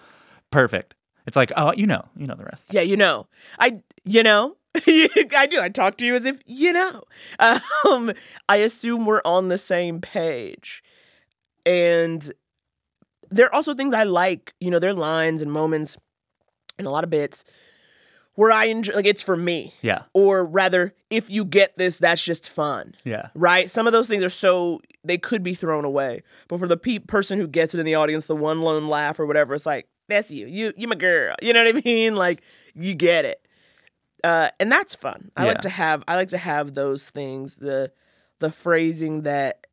perfect. 0.50 0.94
It's 1.26 1.36
like 1.36 1.52
oh 1.56 1.72
you 1.76 1.86
know 1.86 2.04
you 2.16 2.26
know 2.26 2.34
the 2.34 2.44
rest. 2.44 2.72
Yeah, 2.72 2.80
you 2.82 2.96
know. 2.96 3.26
I, 3.58 3.80
you 4.04 4.22
know, 4.22 4.56
I 4.87 5.46
do. 5.50 5.61
I 5.61 5.68
talk 5.68 5.96
to 5.98 6.06
you 6.06 6.14
as 6.14 6.24
if 6.24 6.38
you 6.46 6.72
know. 6.72 7.02
Um, 7.38 8.12
I 8.48 8.56
assume 8.56 9.04
we're 9.06 9.22
on 9.24 9.48
the 9.48 9.59
same 9.59 10.00
page, 10.00 10.83
and 11.66 12.30
there 13.30 13.46
are 13.46 13.54
also 13.54 13.74
things 13.74 13.94
I 13.94 14.04
like. 14.04 14.54
You 14.61 14.70
know, 14.70 14.78
there 14.78 14.90
are 14.90 14.94
lines 14.94 15.42
and 15.42 15.50
moments, 15.52 15.96
and 16.78 16.87
a 16.87 16.90
lot 16.90 17.04
of 17.04 17.11
bits 17.11 17.44
where 18.35 18.52
I 18.52 18.66
enjoy. 18.66 18.94
Like 18.94 19.06
it's 19.06 19.22
for 19.22 19.37
me, 19.37 19.74
Yeah, 19.83 20.02
or 20.14 20.44
rather, 20.44 20.94
if 21.11 21.28
you 21.30 21.44
get 21.44 21.76
this, 21.76 21.98
that's 21.98 22.22
just 22.24 22.48
fun. 22.48 22.94
yeah, 23.04 23.28
Right? 23.35 23.68
Some 23.68 23.87
of 23.87 23.92
those 23.92 24.06
things 24.09 24.22
are 24.24 24.30
so 24.30 24.80
they 25.04 25.18
could 25.18 25.42
be 25.42 25.54
thrown 25.54 25.85
away, 25.85 26.22
but 26.48 26.61
for 26.61 26.68
the 26.68 26.76
pe- 26.76 27.00
person 27.00 27.38
who 27.40 27.48
gets 27.48 27.74
it 27.74 27.80
in 27.80 27.87
the 27.87 27.96
audience, 27.96 28.26
the 28.26 28.37
one 28.37 28.61
lone 28.61 28.87
laugh 28.88 29.18
or 29.18 29.26
whatever, 29.26 29.54
it's 29.54 29.66
like 29.66 29.88
that's 30.09 30.30
you. 30.30 30.46
You 30.46 30.72
You're 30.76 30.88
my 30.90 30.94
girl. 30.94 31.35
You 31.42 31.52
know 31.52 31.64
what 31.64 31.76
I 31.76 31.80
mean? 31.85 32.14
Like 32.14 32.42
you 32.74 32.94
get 32.94 33.24
it, 33.24 33.44
uh, 34.24 34.50
and 34.59 34.70
that's 34.70 34.94
fun. 34.94 35.30
I 35.37 35.42
Yeah. 35.44 35.48
like 35.48 35.61
to 35.62 35.68
have 35.70 36.04
I 36.09 36.16
like 36.16 36.28
to 36.30 36.38
have 36.38 36.74
those 36.74 37.11
things. 37.11 37.56
The 37.56 37.92
the 38.38 38.50
phrasing 38.50 39.22
that 39.22 39.66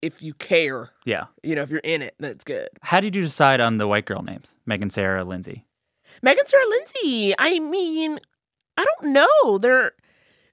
if 0.00 0.20
you 0.22 0.34
care, 0.34 0.90
yeah. 1.04 1.26
you 1.44 1.54
know, 1.54 1.62
if 1.62 1.70
you're 1.70 1.80
in 1.84 2.02
it, 2.02 2.14
then 2.18 2.32
it's 2.32 2.44
good. 2.44 2.68
How 2.80 3.00
did 3.00 3.14
you 3.14 3.22
decide 3.22 3.60
on 3.60 3.76
the 3.76 3.86
white 3.86 4.04
girl 4.04 4.22
names? 4.22 4.56
Megan, 4.66 4.90
Sarah, 4.90 5.22
Lindsay. 5.22 5.64
Megan 6.22 6.44
Sarah 6.46 6.68
Lindsay. 6.68 7.34
I 7.38 7.58
mean, 7.60 8.18
I 8.76 8.84
don't 8.84 9.12
know. 9.12 9.58
They're 9.58 9.92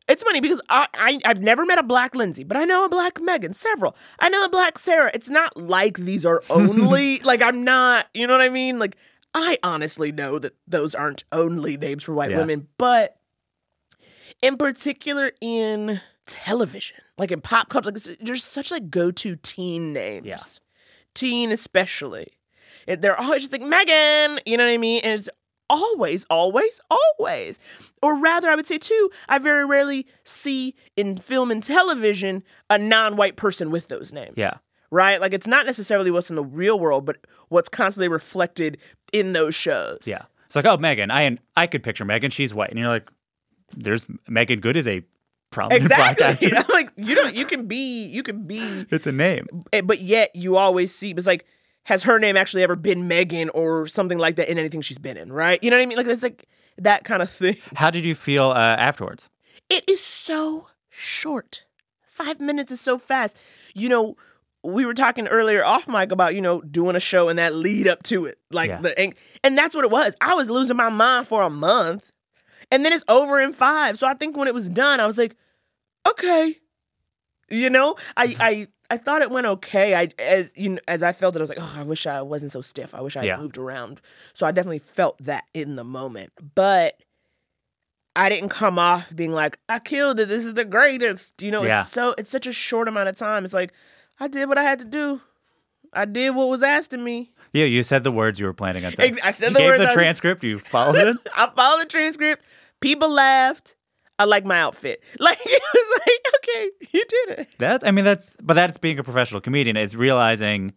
it's 0.08 0.24
funny 0.24 0.42
because 0.42 0.60
I, 0.70 0.88
I 0.96 1.20
I've 1.26 1.42
never 1.42 1.66
met 1.66 1.78
a 1.78 1.84
black 1.84 2.16
Lindsay, 2.16 2.44
but 2.44 2.58
I 2.58 2.66
know 2.66 2.84
a 2.86 2.90
black 2.90 3.22
Megan, 3.22 3.54
several. 3.54 3.96
I 4.20 4.30
know 4.30 4.44
a 4.44 4.50
black 4.50 4.78
Sarah. 4.80 5.12
It's 5.14 5.30
not 5.30 5.56
like 5.56 5.98
these 5.98 6.26
are 6.26 6.42
only 6.50 7.20
like 7.20 7.42
I'm 7.42 7.64
not, 7.64 8.08
you 8.14 8.28
know 8.28 8.34
what 8.34 8.42
I 8.42 8.50
mean? 8.50 8.80
Like 8.80 8.98
I 9.34 9.58
honestly 9.64 10.12
know 10.12 10.40
that 10.40 10.56
those 10.68 10.96
aren't 10.96 11.24
only 11.32 11.78
names 11.78 12.04
for 12.04 12.14
white 12.14 12.32
Yeah. 12.32 12.38
women, 12.40 12.68
but 12.78 13.18
in 14.42 14.58
particular 14.58 15.32
in 15.42 16.02
television, 16.26 16.98
like 17.18 17.32
in 17.32 17.42
pop 17.42 17.70
culture, 17.70 17.92
like, 17.92 18.04
there's 18.22 18.44
such 18.44 18.72
like 18.72 18.90
go-to 18.90 19.36
teen 19.36 19.94
names. 19.94 20.26
Yeah. 20.26 20.40
Teen 21.14 21.52
especially. 21.52 22.34
They're 22.88 23.20
always 23.20 23.42
just 23.44 23.52
like 23.52 23.62
Megan, 23.62 24.40
you 24.46 24.58
know 24.58 24.66
what 24.66 24.72
I 24.72 24.78
mean? 24.78 25.02
And 25.04 25.20
it's 25.20 25.30
always, 25.70 26.26
always, 26.30 26.82
always. 26.90 27.60
Or 28.02 28.16
rather, 28.16 28.50
I 28.50 28.56
would 28.56 28.66
say 28.66 28.80
too, 28.80 29.12
I 29.28 29.38
very 29.38 29.66
rarely 29.66 30.08
see 30.24 30.76
in 30.96 31.18
film 31.18 31.52
and 31.52 31.62
television 31.62 32.44
a 32.70 32.78
non-white 32.80 33.36
person 33.36 33.70
with 33.70 33.90
those 33.90 34.12
names. 34.12 34.34
Yeah. 34.38 34.56
Right? 34.92 35.22
Like 35.22 35.34
it's 35.34 35.48
not 35.48 35.66
necessarily 35.66 36.12
what's 36.12 36.30
in 36.30 36.36
the 36.36 36.44
real 36.44 36.80
world, 36.80 37.06
but 37.06 37.18
what's 37.50 37.70
constantly 37.70 38.08
reflected 38.08 38.78
in 39.14 39.34
those 39.34 39.54
shows. 39.56 40.00
Yeah. 40.06 40.22
It's 40.48 40.56
like, 40.56 40.66
oh, 40.66 40.78
Megan. 40.78 41.12
I 41.12 41.38
I 41.56 41.68
could 41.68 41.84
picture 41.84 42.06
Megan. 42.06 42.32
She's 42.32 42.54
white, 42.54 42.72
and 42.72 42.80
you're 42.80 42.88
like, 42.88 43.10
there's 43.78 44.06
Meagan 44.28 44.60
Good 44.62 44.76
is 44.78 44.88
a 44.88 45.04
prominent 45.52 45.88
black 45.90 46.14
Exactly. 46.20 46.48
actress. 46.48 46.66
I'm 46.70 46.74
like, 46.74 46.92
you 46.96 47.14
don't 47.16 47.36
you 47.36 47.46
can 47.46 47.68
be 47.68 48.06
you 48.06 48.24
can 48.24 48.48
be 48.48 48.60
It's 48.92 49.06
a 49.06 49.12
name. 49.12 49.48
eh, 49.74 49.82
but 49.82 50.02
yet 50.02 50.36
you 50.36 50.58
always 50.58 50.94
see 50.94 51.12
it's 51.12 51.28
like 51.28 51.46
has 51.84 52.04
her 52.04 52.18
name 52.20 52.36
actually 52.38 52.64
ever 52.64 52.76
been 52.76 53.08
Megan 53.08 53.50
or 53.50 53.86
something 53.88 54.18
like 54.18 54.36
that 54.36 54.50
in 54.50 54.58
anything 54.58 54.82
she's 54.82 54.98
been 55.00 55.18
in, 55.18 55.32
right? 55.32 55.64
You 55.64 55.70
know 55.72 55.78
what 55.78 55.84
I 55.84 55.86
mean? 55.86 55.98
Like 55.98 56.08
it's 56.08 56.24
like 56.24 56.48
that 56.80 57.04
kind 57.04 57.22
of 57.22 57.30
thing. 57.32 57.58
How 57.76 57.90
did 57.92 58.06
you 58.06 58.16
feel 58.16 58.46
uh, 58.52 58.76
afterwards? 58.76 59.30
It 59.70 59.84
is 59.88 60.04
so 60.04 60.68
short. 60.90 61.66
Five 62.08 62.40
minutes 62.40 62.72
is 62.72 62.82
so 62.82 62.98
fast. 62.98 63.38
You 63.74 63.88
know, 63.90 64.18
we 64.64 64.86
were 64.86 64.94
talking 64.94 65.28
earlier 65.28 65.64
off 65.64 65.88
mic 65.88 66.12
about 66.12 66.36
you 66.36 66.42
know 66.42 66.62
doing 66.62 66.96
a 66.96 67.00
show 67.00 67.30
and 67.30 67.40
that 67.40 67.54
lead 67.56 67.88
up 67.88 68.04
to 68.04 68.26
it, 68.26 68.38
like 68.52 68.70
Yeah. 68.70 68.82
the 68.82 69.00
and, 69.00 69.14
and 69.44 69.58
that's 69.58 69.76
what 69.76 69.86
it 69.86 69.92
was. 69.92 70.16
I 70.22 70.34
was 70.34 70.50
losing 70.50 70.76
my 70.78 70.90
mind 70.90 71.28
for 71.28 71.44
a 71.44 71.50
month, 71.50 72.12
and 72.72 72.84
then 72.86 72.92
it's 72.94 73.04
over 73.08 73.40
in 73.40 73.54
five. 73.54 73.98
So 73.98 74.08
I 74.08 74.14
think 74.16 74.36
when 74.36 74.48
it 74.48 74.54
was 74.54 74.68
done, 74.70 75.00
I 75.00 75.06
was 75.06 75.18
like, 75.18 75.36
okay, 76.08 76.58
you 77.50 77.70
know, 77.70 77.96
I 78.18 78.36
I 78.40 78.68
I 78.92 78.98
thought 78.98 79.22
it 79.22 79.32
went 79.32 79.46
okay. 79.48 79.96
I 79.96 80.10
as 80.20 80.52
you 80.56 80.70
know, 80.72 80.80
as 80.88 81.04
I 81.04 81.12
felt 81.14 81.36
it, 81.36 81.40
I 81.40 81.42
was 81.44 81.50
like, 81.50 81.60
oh, 81.62 81.76
I 81.78 81.84
wish 81.84 82.06
I 82.06 82.22
wasn't 82.22 82.52
so 82.52 82.62
stiff. 82.62 82.94
I 82.94 83.02
wish 83.02 83.16
I 83.16 83.20
had 83.22 83.28
Yeah. 83.28 83.38
moved 83.38 83.58
around. 83.58 84.02
So 84.34 84.46
I 84.46 84.52
definitely 84.52 84.80
felt 84.80 85.18
that 85.24 85.46
in 85.54 85.76
the 85.76 85.84
moment, 85.84 86.32
but. 86.56 86.96
I 88.16 88.28
didn't 88.28 88.50
come 88.50 88.78
off 88.80 89.16
being 89.16 89.32
like, 89.32 89.60
I 89.70 89.80
killed 89.80 90.20
it. 90.20 90.28
This 90.28 90.46
is 90.46 90.56
the 90.56 90.66
greatest. 90.66 91.42
You 91.42 91.52
know, 91.52 91.64
Yeah. 91.64 91.82
it's 91.82 91.90
so 91.92 92.16
it's 92.18 92.32
such 92.32 92.48
a 92.48 92.52
short 92.52 92.88
amount 92.90 93.08
of 93.08 93.16
time. 93.16 93.46
It's 93.46 93.54
like, 93.54 93.72
I 94.20 94.28
did 94.28 94.50
what 94.50 94.58
I 94.58 94.64
had 94.64 94.80
to 94.80 94.86
do. 94.86 95.22
I 95.94 96.06
did 96.06 96.32
what 96.36 96.50
was 96.50 96.62
asked 96.62 96.94
of 96.94 97.00
me. 97.00 97.32
Yeah, 97.54 97.66
you 97.66 97.82
said 97.84 98.04
the 98.04 98.12
words 98.12 98.40
you 98.40 98.46
were 98.46 98.54
planning 98.54 98.86
on 98.86 98.94
saying. 98.94 99.18
I 99.24 99.32
said 99.32 99.50
you 99.50 99.54
the 99.54 99.60
gave 99.60 99.70
words 99.70 99.84
the 99.84 99.94
transcript. 99.94 100.44
You 100.44 100.60
followed 100.60 100.96
it. 100.96 101.18
I 101.36 101.50
followed 101.56 101.82
the 101.82 101.88
transcript. 101.88 102.44
People 102.80 103.10
laughed. 103.10 103.76
I 104.20 104.26
like 104.26 104.46
my 104.46 104.60
outfit. 104.60 105.02
Like 105.20 105.40
it 105.46 105.64
was 105.74 106.02
like, 106.06 106.34
okay, 106.38 106.70
you 106.92 107.06
did 107.06 107.40
it. 107.40 107.48
That 107.58 107.88
I 107.88 107.92
mean, 107.92 108.06
that's 108.06 108.36
but 108.42 108.54
that's 108.54 108.78
being 108.78 109.00
a 109.00 109.04
professional 109.04 109.42
comedian 109.42 109.78
is 109.78 109.96
realizing 109.96 110.74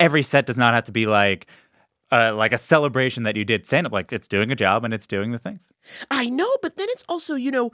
every 0.00 0.22
set 0.22 0.46
does 0.46 0.56
not 0.56 0.74
have 0.74 0.84
to 0.84 0.92
be 0.92 1.06
like. 1.06 1.46
Uh, 2.14 2.30
like 2.34 2.52
a 2.52 2.58
celebration 2.58 3.22
that 3.22 3.36
you 3.36 3.42
did 3.46 3.66
stand 3.66 3.86
up, 3.86 3.92
like 3.94 4.12
it's 4.12 4.28
doing 4.28 4.52
a 4.52 4.54
job 4.54 4.84
and 4.84 4.92
it's 4.92 5.06
doing 5.06 5.32
the 5.32 5.38
things. 5.38 5.70
I 6.10 6.28
know, 6.28 6.58
but 6.60 6.76
then 6.76 6.86
it's 6.90 7.02
also, 7.08 7.36
you 7.36 7.50
know, 7.50 7.72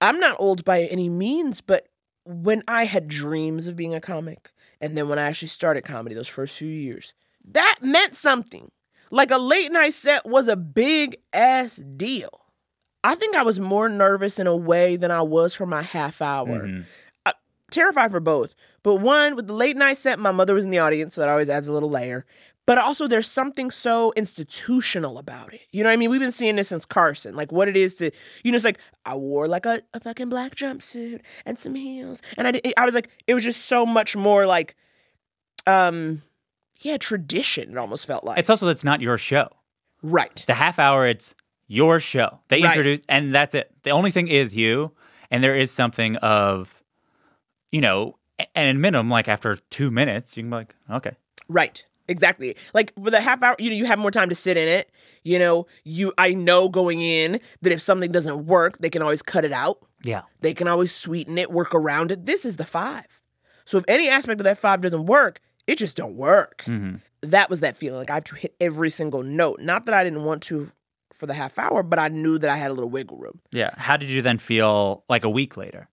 I'm 0.00 0.18
not 0.18 0.36
old 0.38 0.64
by 0.64 0.84
any 0.84 1.10
means, 1.10 1.60
but 1.60 1.86
when 2.26 2.62
I 2.66 2.84
had 2.84 3.08
dreams 3.08 3.66
of 3.66 3.76
being 3.76 3.94
a 3.94 4.00
comic, 4.00 4.52
and 4.80 4.96
then 4.96 5.08
when 5.08 5.18
I 5.18 5.22
actually 5.22 5.48
started 5.48 5.82
comedy 5.84 6.14
those 6.14 6.28
first 6.28 6.58
few 6.58 6.68
years, 6.68 7.14
that 7.44 7.78
meant 7.80 8.14
something. 8.14 8.70
Like 9.10 9.30
a 9.30 9.38
late 9.38 9.70
night 9.70 9.94
set 9.94 10.26
was 10.26 10.48
a 10.48 10.56
big 10.56 11.16
ass 11.32 11.76
deal. 11.76 12.46
I 13.04 13.14
think 13.14 13.36
I 13.36 13.42
was 13.42 13.60
more 13.60 13.88
nervous 13.88 14.40
in 14.40 14.48
a 14.48 14.56
way 14.56 14.96
than 14.96 15.12
I 15.12 15.22
was 15.22 15.54
for 15.54 15.64
my 15.64 15.82
half 15.82 16.20
hour. 16.20 16.62
Mm-hmm. 16.62 16.80
I- 17.24 17.34
terrified 17.70 18.10
for 18.10 18.18
both. 18.18 18.54
But 18.82 18.96
one, 18.96 19.36
with 19.36 19.46
the 19.46 19.52
late 19.52 19.76
night 19.76 19.96
set, 19.96 20.18
my 20.18 20.32
mother 20.32 20.54
was 20.54 20.64
in 20.64 20.72
the 20.72 20.80
audience, 20.80 21.14
so 21.14 21.20
that 21.20 21.30
always 21.30 21.48
adds 21.48 21.68
a 21.68 21.72
little 21.72 21.90
layer. 21.90 22.26
But 22.66 22.78
also, 22.78 23.06
there's 23.06 23.28
something 23.30 23.70
so 23.70 24.12
institutional 24.16 25.18
about 25.18 25.54
it. 25.54 25.60
You 25.70 25.84
know 25.84 25.88
what 25.88 25.94
I 25.94 25.96
mean? 25.96 26.10
We've 26.10 26.20
been 26.20 26.32
seeing 26.32 26.56
this 26.56 26.68
since 26.68 26.84
Carson. 26.84 27.36
Like, 27.36 27.52
what 27.52 27.68
it 27.68 27.76
is 27.76 27.94
to, 27.96 28.10
you 28.42 28.50
know, 28.50 28.56
it's 28.56 28.64
like, 28.64 28.78
I 29.04 29.14
wore 29.14 29.46
like 29.46 29.66
a, 29.66 29.82
a 29.94 30.00
fucking 30.00 30.28
black 30.28 30.56
jumpsuit 30.56 31.20
and 31.44 31.58
some 31.58 31.76
heels. 31.76 32.22
And 32.36 32.48
I, 32.48 32.50
did, 32.50 32.72
I 32.76 32.84
was 32.84 32.94
like, 32.94 33.08
it 33.28 33.34
was 33.34 33.44
just 33.44 33.66
so 33.66 33.86
much 33.86 34.16
more 34.16 34.46
like, 34.46 34.74
um, 35.66 36.22
yeah, 36.80 36.96
tradition, 36.96 37.70
it 37.70 37.78
almost 37.78 38.04
felt 38.06 38.24
like. 38.24 38.38
It's 38.38 38.50
also 38.50 38.66
that's 38.66 38.84
not 38.84 39.00
your 39.00 39.16
show. 39.18 39.48
right. 40.02 40.44
The 40.46 40.54
half 40.54 40.78
hour, 40.78 41.06
it's 41.06 41.34
your 41.68 42.00
show. 42.00 42.40
They 42.48 42.62
Right. 42.62 42.76
introduce, 42.76 43.00
and 43.08 43.34
that's 43.34 43.54
it. 43.54 43.70
The 43.82 43.90
only 43.90 44.10
thing 44.10 44.28
is 44.28 44.54
you, 44.54 44.92
and 45.30 45.42
there 45.42 45.56
is 45.56 45.70
something 45.70 46.16
of 46.16 46.82
you 47.72 47.80
know, 47.80 48.16
and 48.54 48.68
in 48.68 48.80
minimum, 48.80 49.08
like 49.10 49.28
after 49.28 49.56
two 49.70 49.90
minutes, 49.90 50.36
you 50.36 50.42
can 50.42 50.50
be 50.50 50.56
like, 50.56 50.74
okay, 50.90 51.12
Right. 51.48 51.84
Exactly. 52.08 52.56
Like 52.74 52.92
for 53.02 53.10
the 53.10 53.20
half 53.20 53.42
hour, 53.42 53.56
you 53.58 53.70
know, 53.70 53.76
you 53.76 53.84
have 53.86 53.98
more 53.98 54.10
time 54.10 54.28
to 54.28 54.34
sit 54.34 54.56
in 54.56 54.68
it. 54.68 54.90
You 55.24 55.38
know, 55.38 55.66
you 55.84 56.12
I 56.16 56.34
know 56.34 56.68
going 56.68 57.00
in 57.02 57.40
that 57.62 57.72
if 57.72 57.82
something 57.82 58.12
doesn't 58.12 58.46
work, 58.46 58.78
they 58.78 58.90
can 58.90 59.02
always 59.02 59.22
cut 59.22 59.44
it 59.44 59.52
out. 59.52 59.78
yeah, 60.04 60.22
They 60.40 60.54
can 60.54 60.68
always 60.68 60.94
sweeten 60.94 61.36
it, 61.38 61.50
work 61.50 61.74
around 61.74 62.12
it. 62.12 62.26
This 62.26 62.44
is 62.44 62.56
the 62.56 62.64
five. 62.64 63.06
So 63.64 63.78
if 63.78 63.84
any 63.88 64.08
aspect 64.08 64.40
of 64.40 64.44
that 64.44 64.58
five 64.58 64.80
doesn't 64.80 65.06
work, 65.06 65.40
it 65.66 65.78
just 65.78 65.96
don't 65.96 66.14
work. 66.14 66.62
Mm-hmm. 66.66 66.96
That 67.22 67.50
was 67.50 67.58
that 67.60 67.76
feeling. 67.76 67.98
Like 67.98 68.10
I 68.10 68.14
have 68.14 68.24
to 68.24 68.36
hit 68.36 68.54
every 68.60 68.90
single 68.90 69.24
note. 69.24 69.60
Not 69.60 69.86
that 69.86 69.94
I 69.94 70.04
didn't 70.04 70.22
want 70.24 70.42
to 70.44 70.68
for 71.12 71.26
the 71.26 71.34
half 71.34 71.58
hour, 71.58 71.82
but 71.82 71.98
I 71.98 72.08
knew 72.08 72.38
that 72.38 72.50
I 72.50 72.56
had 72.56 72.70
a 72.70 72.74
little 72.74 72.90
wiggle 72.90 73.16
room. 73.18 73.40
yeah. 73.50 73.70
How 73.76 73.96
did 73.96 74.10
you 74.10 74.22
then 74.22 74.38
feel 74.38 75.02
like 75.08 75.24
a 75.24 75.30
week 75.30 75.56
later? 75.56 75.88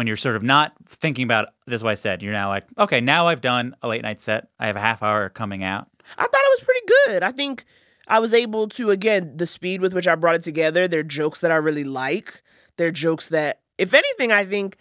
When 0.00 0.06
you're 0.06 0.16
sort 0.16 0.34
of 0.34 0.42
not 0.42 0.72
thinking 0.88 1.24
about 1.24 1.48
this, 1.66 1.74
is 1.74 1.82
what 1.82 1.90
I 1.90 1.94
said. 1.94 2.22
You're 2.22 2.32
now 2.32 2.48
like, 2.48 2.64
okay, 2.78 3.02
now 3.02 3.28
I've 3.28 3.42
done 3.42 3.76
a 3.82 3.88
late 3.88 4.00
night 4.00 4.22
set. 4.22 4.48
I 4.58 4.66
have 4.66 4.76
a 4.76 4.80
half 4.80 5.02
hour 5.02 5.28
coming 5.28 5.62
out. 5.62 5.88
I 6.16 6.22
thought 6.22 6.32
it 6.32 6.58
was 6.58 6.60
pretty 6.64 6.86
good. 7.04 7.22
I 7.22 7.32
think 7.32 7.66
I 8.08 8.18
was 8.18 8.32
able 8.32 8.66
to 8.70 8.92
again 8.92 9.36
the 9.36 9.44
speed 9.44 9.82
with 9.82 9.92
which 9.92 10.08
I 10.08 10.14
brought 10.14 10.36
it 10.36 10.42
together. 10.42 10.88
They're 10.88 11.02
jokes 11.02 11.40
that 11.40 11.50
I 11.50 11.56
really 11.56 11.84
like. 11.84 12.40
They're 12.78 12.90
jokes 12.90 13.28
that, 13.28 13.60
if 13.76 13.92
anything, 13.92 14.32
I 14.32 14.46
think, 14.46 14.78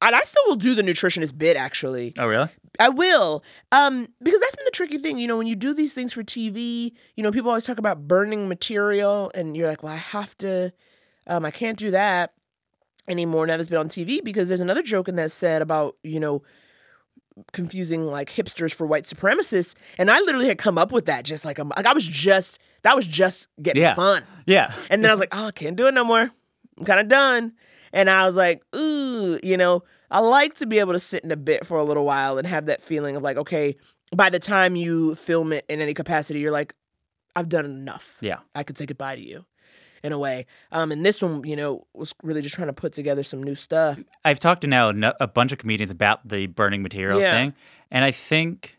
and 0.00 0.16
I 0.16 0.22
still 0.22 0.44
will 0.46 0.56
do 0.56 0.74
the 0.74 0.80
nutritionist 0.80 1.36
bit. 1.36 1.58
Actually, 1.58 2.14
Oh, 2.18 2.26
really? 2.26 2.48
I 2.80 2.88
will, 2.88 3.44
um, 3.70 4.08
because 4.22 4.40
that's 4.40 4.56
been 4.56 4.64
the 4.64 4.70
tricky 4.70 4.96
thing. 4.96 5.18
You 5.18 5.28
know, 5.28 5.36
when 5.36 5.46
you 5.46 5.56
do 5.56 5.74
these 5.74 5.92
things 5.92 6.14
for 6.14 6.22
TV, 6.22 6.92
you 7.16 7.22
know, 7.22 7.32
people 7.32 7.50
always 7.50 7.66
talk 7.66 7.76
about 7.76 8.08
burning 8.08 8.48
material, 8.48 9.30
and 9.34 9.54
you're 9.54 9.68
like, 9.68 9.82
well, 9.82 9.92
I 9.92 9.96
have 9.96 10.38
to, 10.38 10.72
um, 11.26 11.44
I 11.44 11.50
can't 11.50 11.76
do 11.76 11.90
that 11.90 12.32
anymore 13.08 13.46
now 13.46 13.56
that's 13.56 13.68
been 13.68 13.78
on 13.78 13.88
TV 13.88 14.22
because 14.22 14.48
there's 14.48 14.60
another 14.60 14.82
joke 14.82 15.08
in 15.08 15.16
that 15.16 15.30
said 15.30 15.62
about 15.62 15.96
you 16.02 16.20
know 16.20 16.42
confusing 17.52 18.06
like 18.06 18.30
hipsters 18.30 18.74
for 18.74 18.86
white 18.86 19.04
supremacists, 19.04 19.74
and 19.96 20.10
I 20.10 20.18
literally 20.20 20.48
had 20.48 20.58
come 20.58 20.76
up 20.78 20.90
with 20.92 21.06
that 21.06 21.24
just 21.24 21.44
like, 21.44 21.58
um, 21.58 21.72
like 21.76 21.86
I 21.86 21.92
was 21.92 22.06
just 22.06 22.58
that 22.82 22.96
was 22.96 23.06
just 23.06 23.48
getting 23.62 23.82
Yeah. 23.82 23.94
fun, 23.94 24.24
Yeah. 24.46 24.72
and 24.90 25.02
then 25.02 25.10
I 25.10 25.12
was 25.14 25.20
like, 25.20 25.34
oh, 25.34 25.46
I 25.46 25.50
can't 25.52 25.76
do 25.76 25.86
it 25.86 25.94
no 25.94 26.04
more. 26.04 26.30
I'm 26.78 26.84
kind 26.84 27.00
of 27.00 27.08
done. 27.08 27.52
And 27.92 28.10
I 28.10 28.24
was 28.26 28.36
like, 28.36 28.62
ooh, 28.76 29.38
you 29.42 29.56
know, 29.56 29.82
I 30.10 30.20
like 30.20 30.54
to 30.56 30.66
be 30.66 30.78
able 30.78 30.92
to 30.92 30.98
sit 30.98 31.24
in 31.24 31.30
a 31.30 31.36
bit 31.36 31.66
for 31.66 31.78
a 31.78 31.84
little 31.84 32.04
while 32.04 32.38
and 32.38 32.46
have 32.46 32.66
that 32.66 32.80
feeling 32.82 33.16
of 33.16 33.22
like, 33.22 33.36
okay, 33.36 33.76
by 34.14 34.30
the 34.30 34.38
time 34.38 34.76
you 34.76 35.14
film 35.14 35.52
it 35.52 35.64
in 35.68 35.80
any 35.80 35.94
capacity, 35.94 36.40
you're 36.40 36.52
like, 36.52 36.74
I've 37.34 37.48
done 37.48 37.64
enough. 37.64 38.16
Yeah. 38.20 38.38
I 38.54 38.62
could 38.62 38.76
say 38.78 38.84
goodbye 38.86 39.16
to 39.16 39.22
you 39.22 39.44
in 40.02 40.12
a 40.12 40.18
way. 40.18 40.46
Um, 40.72 40.92
and 40.92 41.04
this 41.04 41.22
one, 41.22 41.44
you 41.44 41.56
know, 41.56 41.86
was 41.94 42.14
really 42.22 42.42
just 42.42 42.54
trying 42.54 42.68
to 42.68 42.72
put 42.72 42.92
together 42.92 43.22
some 43.22 43.42
new 43.42 43.54
stuff. 43.54 43.98
I've 44.24 44.40
talked 44.40 44.60
to 44.62 44.66
now 44.66 44.92
a 45.20 45.26
bunch 45.28 45.52
of 45.52 45.58
comedians 45.58 45.90
about 45.90 46.26
the 46.28 46.46
burning 46.46 46.82
material 46.82 47.20
Yeah. 47.20 47.32
thing, 47.32 47.54
and 47.90 48.04
I 48.04 48.10
think 48.10 48.78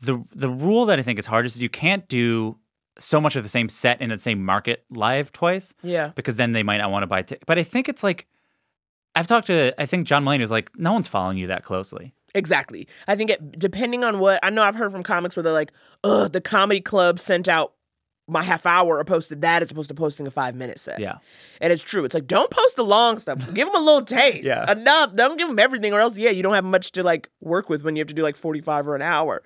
the 0.00 0.22
the 0.34 0.48
rule 0.48 0.86
that 0.86 0.98
I 0.98 1.02
think 1.02 1.18
is 1.18 1.26
hardest 1.26 1.56
is 1.56 1.62
you 1.62 1.68
can't 1.68 2.08
do 2.08 2.56
so 2.98 3.20
much 3.20 3.36
of 3.36 3.42
the 3.42 3.48
same 3.48 3.68
set 3.68 4.00
in 4.00 4.10
the 4.10 4.18
same 4.18 4.44
market 4.44 4.84
live 4.90 5.32
twice 5.32 5.72
Yeah. 5.82 6.12
because 6.14 6.36
then 6.36 6.52
they 6.52 6.62
might 6.62 6.78
not 6.78 6.90
want 6.90 7.02
to 7.02 7.06
buy 7.06 7.22
tickets. 7.22 7.44
But 7.46 7.58
I 7.58 7.62
think 7.62 7.88
it's 7.88 8.02
like 8.02 8.26
I've 9.16 9.26
talked 9.26 9.46
to 9.48 9.72
I 9.80 9.86
think 9.86 10.06
John 10.06 10.24
Mulaney 10.24 10.40
was 10.40 10.50
like, 10.50 10.70
no 10.76 10.92
one's 10.92 11.08
following 11.08 11.38
you 11.38 11.46
that 11.48 11.64
closely. 11.64 12.14
Exactly. 12.34 12.86
I 13.08 13.16
think 13.16 13.30
it 13.30 13.58
depending 13.58 14.04
on 14.04 14.18
what 14.20 14.38
I 14.42 14.50
know 14.50 14.62
I've 14.62 14.74
heard 14.76 14.92
from 14.92 15.02
comics 15.02 15.34
where 15.36 15.42
they're 15.42 15.52
like, 15.52 15.72
ugh, 16.04 16.30
the 16.32 16.40
comedy 16.40 16.80
club 16.80 17.18
sent 17.18 17.48
out 17.48 17.72
my 18.28 18.42
half 18.42 18.64
hour 18.64 18.98
or 18.98 19.04
posted 19.04 19.42
that 19.42 19.62
as 19.62 19.70
opposed 19.70 19.88
to 19.88 19.94
posting 19.94 20.26
a 20.26 20.30
five 20.30 20.54
minute 20.54 20.78
set. 20.78 21.00
Yeah. 21.00 21.18
And 21.60 21.72
it's 21.72 21.82
true. 21.82 22.04
It's 22.04 22.14
like, 22.14 22.26
don't 22.26 22.50
post 22.50 22.76
the 22.76 22.84
long 22.84 23.18
stuff. 23.18 23.38
Give 23.52 23.66
them 23.66 23.74
a 23.74 23.84
little 23.84 24.04
taste. 24.04 24.44
Yeah. 24.44 24.70
Enough. 24.70 25.16
Don't 25.16 25.36
give 25.36 25.48
them 25.48 25.58
everything, 25.58 25.92
or 25.92 26.00
else, 26.00 26.16
yeah, 26.16 26.30
you 26.30 26.42
don't 26.42 26.54
have 26.54 26.64
much 26.64 26.92
to 26.92 27.02
like 27.02 27.28
work 27.40 27.68
with 27.68 27.82
when 27.82 27.96
you 27.96 28.00
have 28.00 28.08
to 28.08 28.14
do 28.14 28.22
like 28.22 28.36
45 28.36 28.88
or 28.88 28.94
an 28.94 29.02
hour. 29.02 29.42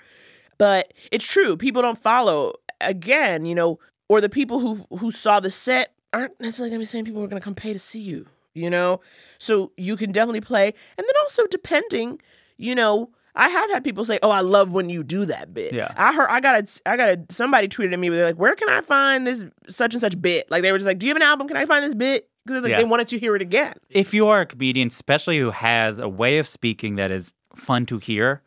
But 0.59 0.93
it's 1.11 1.27
true. 1.27 1.57
People 1.57 1.83
don't 1.83 1.99
follow. 1.99 2.55
Again, 2.81 3.47
you 3.47 3.55
know, 3.55 3.79
or 4.09 4.21
the 4.21 4.29
people 4.29 4.61
who 4.61 4.85
who 4.99 5.11
saw 5.11 5.41
the 5.41 5.51
set 5.51 5.95
aren't 6.13 6.39
necessarily 6.41 6.71
going 6.71 6.81
to 6.81 6.83
be 6.83 6.87
saying 6.87 7.05
people 7.05 7.23
are 7.23 7.27
going 7.27 7.41
to 7.41 7.45
come 7.45 7.55
pay 7.55 7.73
to 7.73 7.79
see 7.79 8.01
you, 8.01 8.27
you 8.53 8.69
know? 8.71 9.01
So 9.39 9.73
you 9.77 9.97
can 9.97 10.13
definitely 10.13 10.43
play. 10.43 10.67
And 10.67 11.07
then 11.07 11.15
also, 11.23 11.47
depending, 11.47 12.21
you 12.57 12.75
know, 12.75 13.11
I 13.37 13.49
have 13.49 13.71
had 13.71 13.83
people 13.85 14.05
say, 14.05 14.19
"Oh, 14.23 14.31
I 14.31 14.41
love 14.41 14.73
when 14.73 14.89
you 14.89 15.03
do 15.03 15.25
that 15.27 15.53
bit." 15.53 15.73
Yeah. 15.73 15.93
I 15.97 16.15
heard 16.15 16.29
I 16.31 16.41
got 16.41 16.63
a 16.63 16.81
I 16.91 16.97
got 16.97 17.09
a 17.11 17.21
somebody 17.31 17.69
tweeted 17.69 17.93
at 17.93 17.99
me 17.99 18.09
they're 18.09 18.27
like, 18.27 18.37
"Where 18.39 18.55
can 18.55 18.69
I 18.69 18.81
find 18.81 19.27
this 19.27 19.45
such 19.69 19.95
and 19.95 20.01
such 20.01 20.21
bit?" 20.21 20.51
Like 20.51 20.63
they 20.63 20.71
were 20.73 20.79
just 20.79 20.87
like, 20.87 20.99
"Do 20.99 21.07
you 21.07 21.11
have 21.11 21.17
an 21.17 21.23
album? 21.23 21.49
Can 21.49 21.57
I 21.57 21.67
find 21.67 21.85
this 21.85 21.95
bit?" 21.95 22.29
Because 22.47 22.63
like 22.63 22.71
Yeah. 22.71 22.79
they 22.79 22.85
wanted 22.85 23.09
to 23.09 23.19
hear 23.19 23.35
it 23.35 23.43
again. 23.43 23.75
If 23.91 24.13
you 24.15 24.27
are 24.29 24.43
a 24.43 24.47
comedian, 24.47 24.89
especially 24.89 25.39
who 25.39 25.51
has 25.51 25.99
a 25.99 26.09
way 26.09 26.39
of 26.39 26.47
speaking 26.47 26.97
that 26.97 27.11
is 27.11 27.35
fun 27.57 27.87
to 27.87 27.99
hear, 27.99 28.43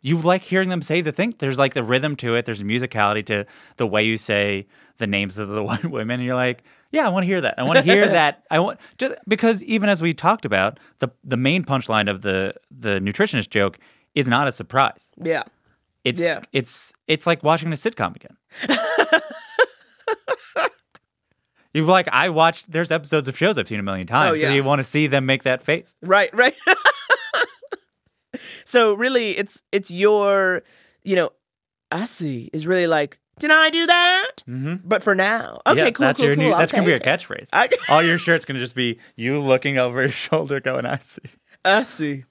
you 0.00 0.16
like 0.18 0.42
hearing 0.42 0.68
them 0.68 0.82
say 0.82 1.00
the 1.00 1.12
thing. 1.12 1.34
There's 1.38 1.58
like 1.58 1.74
the 1.74 1.84
rhythm 1.84 2.16
to 2.16 2.34
it. 2.36 2.44
There's 2.46 2.62
musicality 2.62 3.24
to 3.26 3.46
the 3.76 3.86
way 3.86 4.02
you 4.02 4.16
say 4.18 4.66
the 4.98 5.06
names 5.06 5.38
of 5.38 5.48
the 5.48 5.62
white 5.68 5.84
women. 5.84 6.20
And 6.20 6.24
you're 6.26 6.34
like, 6.34 6.62
yeah, 6.90 7.06
I 7.06 7.08
want 7.10 7.22
to 7.24 7.26
hear 7.26 7.40
that. 7.40 7.54
I 7.58 7.62
want 7.64 7.76
to 7.78 7.84
hear 7.84 8.08
that. 8.20 8.44
I 8.50 8.58
want 8.60 8.80
just 8.98 9.14
because 9.28 9.62
even 9.64 9.88
as 9.88 10.00
we 10.02 10.12
talked 10.14 10.44
about 10.44 10.80
the 10.98 11.08
the 11.22 11.36
main 11.36 11.64
punchline 11.64 12.10
of 12.10 12.22
the 12.22 12.54
the 12.70 12.98
nutritionist 12.98 13.50
joke 13.50 13.78
is 14.14 14.28
not 14.28 14.48
a 14.48 14.52
surprise. 14.52 15.08
Yeah. 15.22 15.42
It's 16.04 16.20
Yeah. 16.20 16.40
it's 16.52 16.92
it's 17.08 17.26
like 17.26 17.42
watching 17.42 17.72
a 17.72 17.76
sitcom 17.76 18.14
again. 18.16 18.36
You're 21.72 21.84
like, 21.86 22.08
I 22.12 22.28
watched. 22.28 22.70
There's 22.70 22.92
episodes 22.92 23.26
of 23.26 23.36
shows 23.36 23.58
I've 23.58 23.66
seen 23.66 23.80
a 23.80 23.82
million 23.82 24.06
times. 24.06 24.30
Oh, 24.30 24.34
yeah. 24.34 24.52
You 24.52 24.62
want 24.62 24.78
to 24.78 24.84
see 24.84 25.08
them 25.08 25.26
make 25.26 25.42
that 25.42 25.60
face. 25.60 25.96
Right, 26.02 26.32
right. 26.32 26.54
so 28.64 28.94
really 28.94 29.36
it's 29.36 29.60
it's 29.72 29.90
your, 29.90 30.62
you 31.02 31.16
know, 31.16 31.30
I 31.90 32.04
see 32.06 32.48
is 32.52 32.64
really 32.64 32.86
like, 32.86 33.18
did 33.40 33.50
I 33.50 33.70
do 33.70 33.86
that? 33.86 34.30
Mm-hmm. 34.48 34.74
But 34.88 35.02
for 35.02 35.16
now. 35.16 35.62
Okay, 35.66 35.86
yeah, 35.86 35.90
cool, 35.90 36.06
that's 36.06 36.18
cool, 36.18 36.26
your 36.26 36.36
cool. 36.36 36.44
new. 36.44 36.50
That's 36.56 36.70
gonna 36.70 36.84
be 36.84 36.90
your 36.92 37.00
catchphrase. 37.00 37.48
I, 37.52 37.68
All 37.88 38.04
your 38.04 38.18
shirt's 38.18 38.44
gonna 38.44 38.60
just 38.60 38.76
be 38.76 39.00
you 39.16 39.40
looking 39.40 39.76
over 39.76 40.00
your 40.02 40.08
shoulder, 40.10 40.60
going, 40.60 40.86
"I 40.86 40.98
see." 40.98 41.22
I 41.64 41.82
see. 41.82 42.24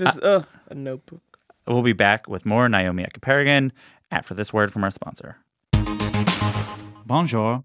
Just 0.00 0.22
uh, 0.22 0.44
a 0.70 0.74
notebook. 0.74 1.20
We'll 1.66 1.82
be 1.82 1.92
back 1.92 2.26
with 2.26 2.46
more 2.46 2.70
Naomi 2.70 3.04
Ekperigin 3.04 3.70
after 4.10 4.32
this 4.32 4.50
word 4.50 4.72
from 4.72 4.82
our 4.82 4.90
sponsor. 4.90 5.36
Bonjour, 7.04 7.64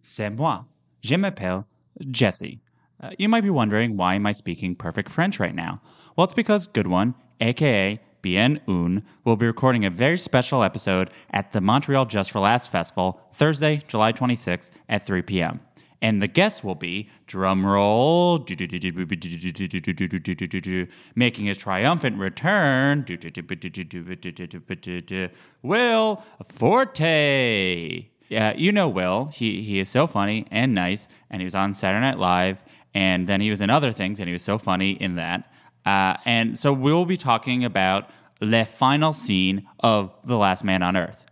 c'est 0.00 0.30
moi. 0.30 0.66
Je 1.02 1.16
m'appelle 1.16 1.66
Jesse. 2.08 2.60
Uh, 3.02 3.10
you 3.18 3.28
might 3.28 3.40
be 3.40 3.50
wondering 3.50 3.96
why 3.96 4.14
am 4.14 4.26
I 4.26 4.32
speaking 4.32 4.76
perfect 4.76 5.10
French 5.10 5.40
right 5.40 5.56
now? 5.56 5.80
Well, 6.14 6.26
it's 6.26 6.34
because 6.34 6.68
Good 6.68 6.86
One, 6.86 7.16
aka 7.40 7.98
Bien 8.22 8.60
Un, 8.68 9.02
will 9.24 9.34
be 9.34 9.46
recording 9.46 9.84
a 9.84 9.90
very 9.90 10.18
special 10.18 10.62
episode 10.62 11.10
at 11.32 11.50
the 11.50 11.60
Montreal 11.60 12.04
Just 12.04 12.30
for 12.30 12.38
Laughs 12.38 12.68
Festival 12.68 13.20
Thursday, 13.32 13.80
July 13.88 14.12
26th 14.12 14.70
at 14.88 15.04
3 15.04 15.22
p.m. 15.22 15.58
And 16.02 16.20
the 16.20 16.26
guest 16.26 16.64
will 16.64 16.74
be, 16.74 17.08
drumroll, 17.28 18.44
making 21.14 21.46
his 21.46 21.58
triumphant 21.58 22.18
return, 22.18 23.06
Will 25.62 26.24
Forte. 26.44 28.06
Yeah, 28.28 28.52
you 28.56 28.72
know 28.72 28.88
Will. 28.88 29.26
He 29.26 29.62
he 29.62 29.78
is 29.78 29.88
so 29.88 30.06
funny 30.08 30.46
and 30.50 30.74
nice, 30.74 31.06
and 31.30 31.40
he 31.40 31.44
was 31.44 31.54
on 31.54 31.72
Saturday 31.72 32.00
Night 32.00 32.18
Live, 32.18 32.64
and 32.92 33.28
then 33.28 33.40
he 33.40 33.50
was 33.50 33.60
in 33.60 33.70
other 33.70 33.92
things, 33.92 34.18
and 34.18 34.28
he 34.28 34.32
was 34.32 34.42
so 34.42 34.58
funny 34.58 34.92
in 34.92 35.14
that. 35.16 35.52
Uh, 35.86 36.16
and 36.24 36.58
so 36.58 36.72
we'll 36.72 37.04
be 37.04 37.16
talking 37.16 37.64
about 37.64 38.10
the 38.40 38.64
final 38.64 39.12
scene 39.12 39.68
of 39.80 40.12
The 40.24 40.36
Last 40.36 40.64
Man 40.64 40.82
on 40.82 40.96
Earth. 40.96 41.24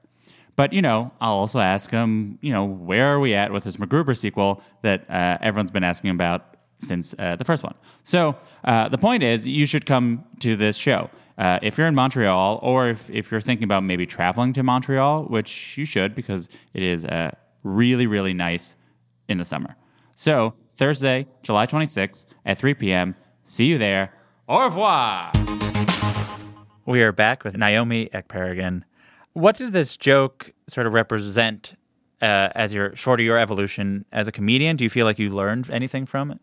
But 0.61 0.74
you 0.74 0.82
know, 0.82 1.11
I'll 1.22 1.36
also 1.36 1.58
ask 1.58 1.90
him, 1.90 2.38
you 2.42 2.52
know, 2.52 2.66
where 2.66 3.06
are 3.06 3.18
we 3.18 3.32
at 3.32 3.50
with 3.50 3.64
this 3.64 3.78
MacGruber 3.78 4.14
sequel 4.14 4.62
that 4.82 5.08
uh, 5.08 5.38
everyone's 5.40 5.70
been 5.70 5.84
asking 5.84 6.11
about 6.11 6.54
since 6.76 7.14
uh, 7.18 7.36
the 7.36 7.46
first 7.46 7.62
one? 7.62 7.74
So 8.04 8.36
uh, 8.64 8.90
the 8.90 8.98
point 8.98 9.22
is, 9.22 9.46
you 9.46 9.64
should 9.64 9.86
come 9.86 10.22
to 10.40 10.56
this 10.56 10.76
show 10.76 11.08
uh, 11.38 11.61
if 11.62 11.78
you're 11.78 11.86
in 11.86 11.94
Montreal, 11.94 12.61
or 12.62 12.90
if, 12.90 13.08
if 13.08 13.30
you're 13.30 13.40
thinking 13.40 13.64
about 13.64 13.84
maybe 13.84 14.04
traveling 14.04 14.52
to 14.52 14.62
Montreal, 14.62 15.22
which 15.24 15.78
you 15.78 15.86
should 15.86 16.14
because 16.14 16.50
it 16.74 16.82
is 16.82 17.06
uh, 17.06 17.30
really 17.62 18.06
really 18.06 18.34
nice 18.34 18.76
in 19.28 19.38
the 19.38 19.46
summer. 19.46 19.76
So 20.14 20.52
Thursday, 20.74 21.26
July 21.42 21.64
26th 21.64 22.26
at 22.44 22.58
3 22.58 22.74
p.m. 22.74 23.16
See 23.44 23.64
you 23.64 23.78
there. 23.78 24.12
Au 24.46 24.66
revoir. 24.66 25.32
We 26.84 27.02
are 27.02 27.12
back 27.12 27.44
with 27.44 27.56
Naomi 27.56 28.11
Ekperigin. 28.12 28.82
What 29.33 29.57
did 29.57 29.72
this 29.72 29.97
joke 29.97 30.53
sort 30.66 30.87
of 30.87 30.93
represent 30.93 31.74
uh, 32.20 32.51
as 32.55 32.74
your 32.74 32.95
sort 32.97 33.20
of 33.20 33.26
your 33.26 33.39
evolution 33.39 34.05
as 34.12 34.26
a 34.26 34.33
comedian? 34.33 34.76
Do 34.76 34.85
you 34.85 34.91
feel 34.91 35.07
like 35.07 35.18
you 35.18 35.31
learned 35.31 35.70
anything 35.70 36.07
from 36.07 36.31
it? 36.31 36.41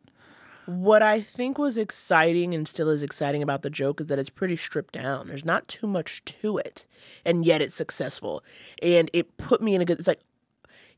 What 0.66 1.02
I 1.02 1.22
think 1.22 1.58
was 1.58 1.78
exciting 1.78 2.54
and 2.54 2.68
still 2.68 2.90
is 2.90 3.02
exciting 3.02 3.42
about 3.42 3.62
the 3.62 3.70
joke 3.70 4.02
is 4.02 4.08
that 4.08 4.20
it's 4.20 4.30
pretty 4.30 4.58
stripped 4.58 4.94
down. 4.94 5.28
There's 5.28 5.46
not 5.46 5.66
too 5.70 5.88
much 5.88 6.26
to 6.26 6.58
it, 6.58 6.86
and 7.24 7.46
yet 7.46 7.62
it's 7.62 7.76
successful. 7.76 8.44
And 8.82 9.10
it 9.14 9.38
put 9.38 9.62
me 9.62 9.76
in 9.76 9.82
a 9.82 9.86
good. 9.86 9.98
It's 9.98 10.10
like, 10.10 10.20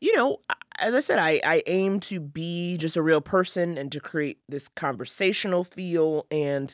you 0.01 0.15
know, 0.15 0.39
as 0.79 0.95
I 0.95 0.99
said, 0.99 1.19
I 1.19 1.39
I 1.43 1.61
aim 1.67 1.99
to 2.01 2.19
be 2.19 2.77
just 2.77 2.97
a 2.97 3.03
real 3.03 3.21
person 3.21 3.77
and 3.77 3.91
to 3.91 3.99
create 3.99 4.39
this 4.49 4.69
conversational 4.69 5.63
feel. 5.63 6.25
And 6.31 6.73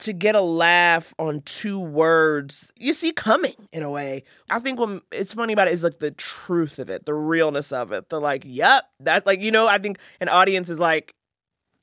to 0.00 0.12
get 0.12 0.34
a 0.34 0.40
laugh 0.40 1.14
on 1.18 1.42
two 1.42 1.78
words 1.78 2.72
you 2.76 2.92
see 2.92 3.12
coming 3.12 3.68
in 3.72 3.82
a 3.82 3.90
way. 3.90 4.24
I 4.50 4.58
think 4.58 4.78
what 4.78 5.02
it's 5.12 5.32
funny 5.32 5.52
about 5.52 5.68
it 5.68 5.72
is 5.74 5.84
like 5.84 6.00
the 6.00 6.10
truth 6.10 6.78
of 6.78 6.90
it, 6.90 7.06
the 7.06 7.14
realness 7.14 7.70
of 7.72 7.92
it. 7.92 8.08
The 8.08 8.20
like, 8.20 8.42
yep, 8.44 8.84
that's 8.98 9.26
like, 9.26 9.40
you 9.40 9.50
know, 9.50 9.68
I 9.68 9.78
think 9.78 9.98
an 10.20 10.28
audience 10.28 10.68
is 10.70 10.80
like, 10.80 11.14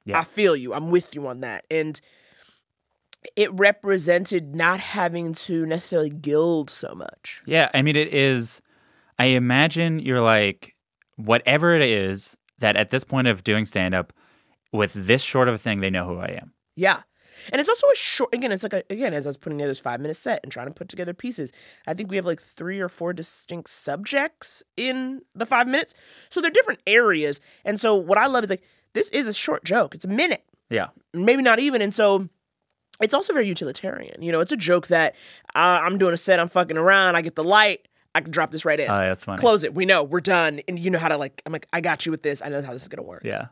Yeah. 0.05 0.20
I 0.20 0.24
feel 0.24 0.55
you. 0.55 0.74
I'm 0.74 0.89
with 0.91 1.16
you 1.16 1.28
on 1.28 1.41
that. 1.41 1.66
And 1.72 1.99
it 3.36 3.53
represented 3.53 4.55
not 4.55 4.80
having 4.80 5.34
to 5.34 5.66
necessarily 5.66 6.10
gild 6.10 6.70
so 6.70 6.93
much. 6.95 7.41
Yeah, 7.45 7.70
I 7.74 7.82
mean, 7.82 7.95
it 7.95 8.14
is. 8.14 8.62
I 9.18 9.26
imagine 9.26 9.99
you're 9.99 10.22
like, 10.22 10.76
whatever 11.18 11.76
it 11.76 11.82
is 11.82 12.38
that 12.60 12.78
at 12.78 12.89
this 12.89 13.03
point 13.03 13.28
of 13.28 13.43
doing 13.43 13.66
stand 13.66 13.93
up, 13.93 14.14
with 14.72 14.93
this 14.93 15.22
short 15.22 15.47
of 15.47 15.55
a 15.55 15.57
thing, 15.57 15.82
they 15.82 15.89
know 15.89 16.05
who 16.05 16.18
I 16.20 16.38
am. 16.41 16.53
Yeah. 16.76 17.01
And 17.52 17.60
it's 17.60 17.70
also 17.70 17.88
a 17.88 17.96
short, 17.96 18.34
again, 18.34 18.52
it's 18.52 18.64
like, 18.64 18.74
a, 18.74 18.84
again, 18.90 19.14
as 19.14 19.26
I 19.26 19.30
was 19.30 19.38
putting 19.38 19.58
together 19.58 19.72
this 19.72 19.80
five 19.80 20.00
minute 20.00 20.16
set 20.18 20.40
and 20.44 20.52
trying 20.52 20.68
to 20.68 20.74
put 20.74 20.90
together 20.90 21.14
pieces, 21.14 21.52
I 21.88 21.94
think 21.94 22.10
we 22.10 22.16
have 22.16 22.26
like 22.26 22.42
three 22.42 22.80
or 22.80 22.90
four 22.90 23.14
distinct 23.14 23.70
subjects 23.70 24.64
in 24.78 25.22
the 25.36 25.46
five 25.46 25.68
minutes. 25.68 25.94
So 26.30 26.42
they're 26.42 26.52
different 26.52 26.82
areas. 26.88 27.40
And 27.66 27.80
so 27.80 27.96
what 27.96 28.18
I 28.18 28.28
love 28.28 28.44
is 28.44 28.50
like, 28.50 28.64
this 28.94 29.10
is 29.10 29.28
a 29.28 29.34
short 29.34 29.64
joke. 29.64 29.96
It's 29.96 30.06
a 30.06 30.10
minute, 30.10 30.44
Yeah. 30.70 30.88
maybe 31.14 31.42
not 31.42 31.60
even. 31.60 31.82
And 31.82 31.94
so 31.94 32.28
it's 33.02 33.14
also 33.14 33.34
very 33.34 33.48
utilitarian. 33.48 34.22
You 34.22 34.32
know, 34.32 34.40
it's 34.40 34.52
a 34.52 34.58
joke 34.58 34.88
that 34.88 35.16
uh, 35.56 35.80
I'm 35.84 35.98
doing 35.98 36.14
a 36.14 36.18
set, 36.18 36.40
I'm 36.40 36.50
fucking 36.50 36.78
around, 36.78 37.16
I 37.16 37.22
get 37.22 37.36
the 37.36 37.44
light, 37.44 37.88
I 38.16 38.22
can 38.22 38.32
drop 38.32 38.52
this 38.52 38.66
right 38.66 38.80
in. 38.80 38.90
Oh, 38.90 38.98
that's 39.00 39.24
funny. 39.24 39.40
Close 39.40 39.64
it. 39.64 39.74
We 39.76 39.86
know 39.86 40.04
we're 40.04 40.20
done. 40.20 40.62
And 40.68 40.80
you 40.80 40.90
know 40.90 41.00
how 41.00 41.10
to 41.10 41.18
like, 41.18 41.42
I'm 41.46 41.54
like, 41.54 41.68
I 41.72 41.82
got 41.82 42.06
you 42.06 42.12
with 42.12 42.24
this. 42.24 42.42
I 42.42 42.50
know 42.50 42.62
how 42.62 42.74
this 42.74 42.82
is 42.82 42.88
going 42.88 43.02
to 43.04 43.08
work 43.08 43.22
Yeah. 43.24 43.48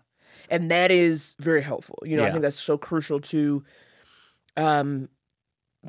And 0.49 0.71
that 0.71 0.91
is 0.91 1.35
very 1.39 1.61
helpful. 1.61 1.97
You 2.03 2.17
know, 2.17 2.23
I 2.25 2.31
think 2.31 2.41
that's 2.41 2.59
so 2.59 2.77
crucial 2.77 3.19
to 3.21 3.63
um 4.55 5.09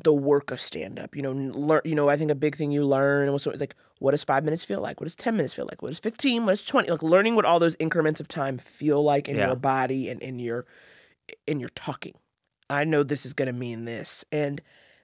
the 0.03 0.13
work 0.13 0.51
of 0.51 0.61
stand 0.61 0.99
up. 0.99 1.15
You 1.15 1.21
know, 1.21 1.31
learn. 1.31 1.81
You 1.83 1.95
know, 1.95 2.09
I 2.09 2.17
think 2.17 2.31
a 2.31 2.35
big 2.35 2.55
thing 2.55 2.71
you 2.71 2.85
learn 2.85 3.27
it's 3.33 3.45
like, 3.45 3.75
what 3.99 4.11
does 4.11 4.23
five 4.23 4.43
minutes 4.43 4.63
feel 4.63 4.79
like? 4.81 4.99
What 5.01 5.05
does 5.05 5.15
ten 5.15 5.35
minutes 5.35 5.53
feel 5.53 5.65
like? 5.65 5.81
What 5.81 5.89
does 5.89 5.99
fifteen? 5.99 6.45
What 6.45 6.51
does 6.51 6.63
twenty? 6.65 6.89
Like 6.89 7.03
learning 7.03 7.35
what 7.35 7.45
all 7.45 7.59
those 7.59 7.75
increments 7.79 8.19
of 8.19 8.27
time 8.27 8.57
feel 8.57 9.03
like 9.03 9.27
in 9.27 9.35
Yeah. 9.35 9.47
your 9.47 9.55
body 9.55 10.09
and 10.09 10.21
in 10.21 10.39
your 10.39 10.65
in 11.47 11.59
your 11.59 11.69
talking. 11.69 12.13
I 12.69 12.83
know 12.83 13.03
this 13.03 13.25
is 13.25 13.33
going 13.33 13.47
to 13.47 13.53
mean 13.53 13.85
this, 13.85 14.23
and 14.31 14.61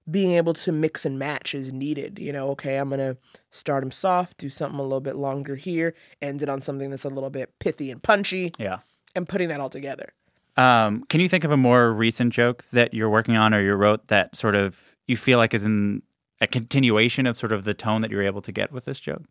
being 0.10 0.34
able 0.34 0.54
to 0.54 0.72
mix 0.72 1.04
and 1.04 1.18
match 1.18 1.56
is 1.56 1.74
needed. 1.74 2.20
You 2.20 2.32
know, 2.32 2.50
okay, 2.50 2.78
I'm 2.78 2.90
gonna 2.92 3.18
start 3.52 3.82
them 3.82 3.90
soft, 3.92 4.38
do 4.38 4.50
something 4.50 4.80
a 4.80 4.84
little 4.84 5.02
bit 5.02 5.16
longer 5.16 5.56
here, 5.56 5.96
end 6.22 6.44
it 6.44 6.50
on 6.50 6.62
something 6.62 6.92
that's 6.92 7.06
a 7.06 7.10
little 7.10 7.32
bit 7.32 7.58
pithy 7.60 7.90
and 7.90 8.02
punchy 8.04 8.54
Yeah. 8.60 8.80
And 9.16 9.28
putting 9.28 9.50
that 9.50 9.60
all 9.60 9.70
together. 9.70 10.14
Um, 10.58 11.04
can 11.10 11.20
you 11.20 11.28
think 11.28 11.44
of 11.44 11.52
a 11.52 11.58
more 11.58 11.92
recent 11.92 12.34
joke 12.34 12.64
that 12.72 12.94
you're 12.94 13.10
working 13.10 13.36
on 13.36 13.54
or 13.54 13.62
you 13.62 13.74
wrote 13.74 14.08
that 14.08 14.36
sort 14.36 14.56
of 14.56 14.96
you 15.08 15.18
feel 15.18 15.38
like 15.38 15.54
is 15.54 15.66
in 15.66 16.02
a 16.42 16.48
continuation 16.48 17.28
of 17.28 17.38
sort 17.38 17.52
of 17.52 17.64
the 17.64 17.74
tone 17.74 18.02
that 18.02 18.12
you 18.12 18.18
were 18.18 18.24
able 18.24 18.42
to 18.42 18.52
get 18.52 18.72
with 18.72 18.86
this 18.86 19.00
joke? 19.00 19.24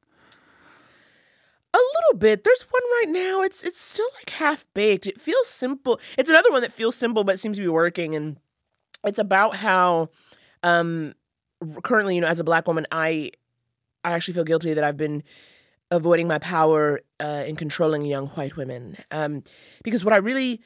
A 1.72 1.78
little 1.78 2.18
bit. 2.18 2.44
There's 2.44 2.62
one 2.62 2.82
right 3.00 3.08
now. 3.08 3.42
It's 3.42 3.64
it's 3.64 3.80
still 3.80 4.08
like 4.16 4.30
half 4.30 4.66
baked. 4.74 5.06
It 5.06 5.20
feels 5.20 5.48
simple. 5.48 5.98
It's 6.16 6.30
another 6.30 6.50
one 6.50 6.62
that 6.62 6.72
feels 6.72 6.94
simple 6.94 7.24
but 7.24 7.38
seems 7.40 7.56
to 7.56 7.62
be 7.62 7.68
working 7.68 8.14
and 8.14 8.38
it's 9.02 9.18
about 9.18 9.56
how 9.56 10.10
um 10.62 11.14
currently, 11.82 12.14
you 12.14 12.20
know, 12.20 12.26
as 12.26 12.40
a 12.40 12.44
black 12.44 12.68
woman, 12.68 12.86
I 12.92 13.30
I 14.04 14.12
actually 14.12 14.34
feel 14.34 14.44
guilty 14.44 14.74
that 14.74 14.84
I've 14.84 14.98
been 14.98 15.22
avoiding 15.94 16.28
my 16.28 16.38
power 16.38 17.00
uh, 17.20 17.44
in 17.46 17.56
controlling 17.56 18.04
young 18.04 18.28
white 18.28 18.56
women. 18.56 18.96
Um 19.10 19.42
because 19.82 20.04
what 20.04 20.12
I 20.14 20.18
really 20.18 20.60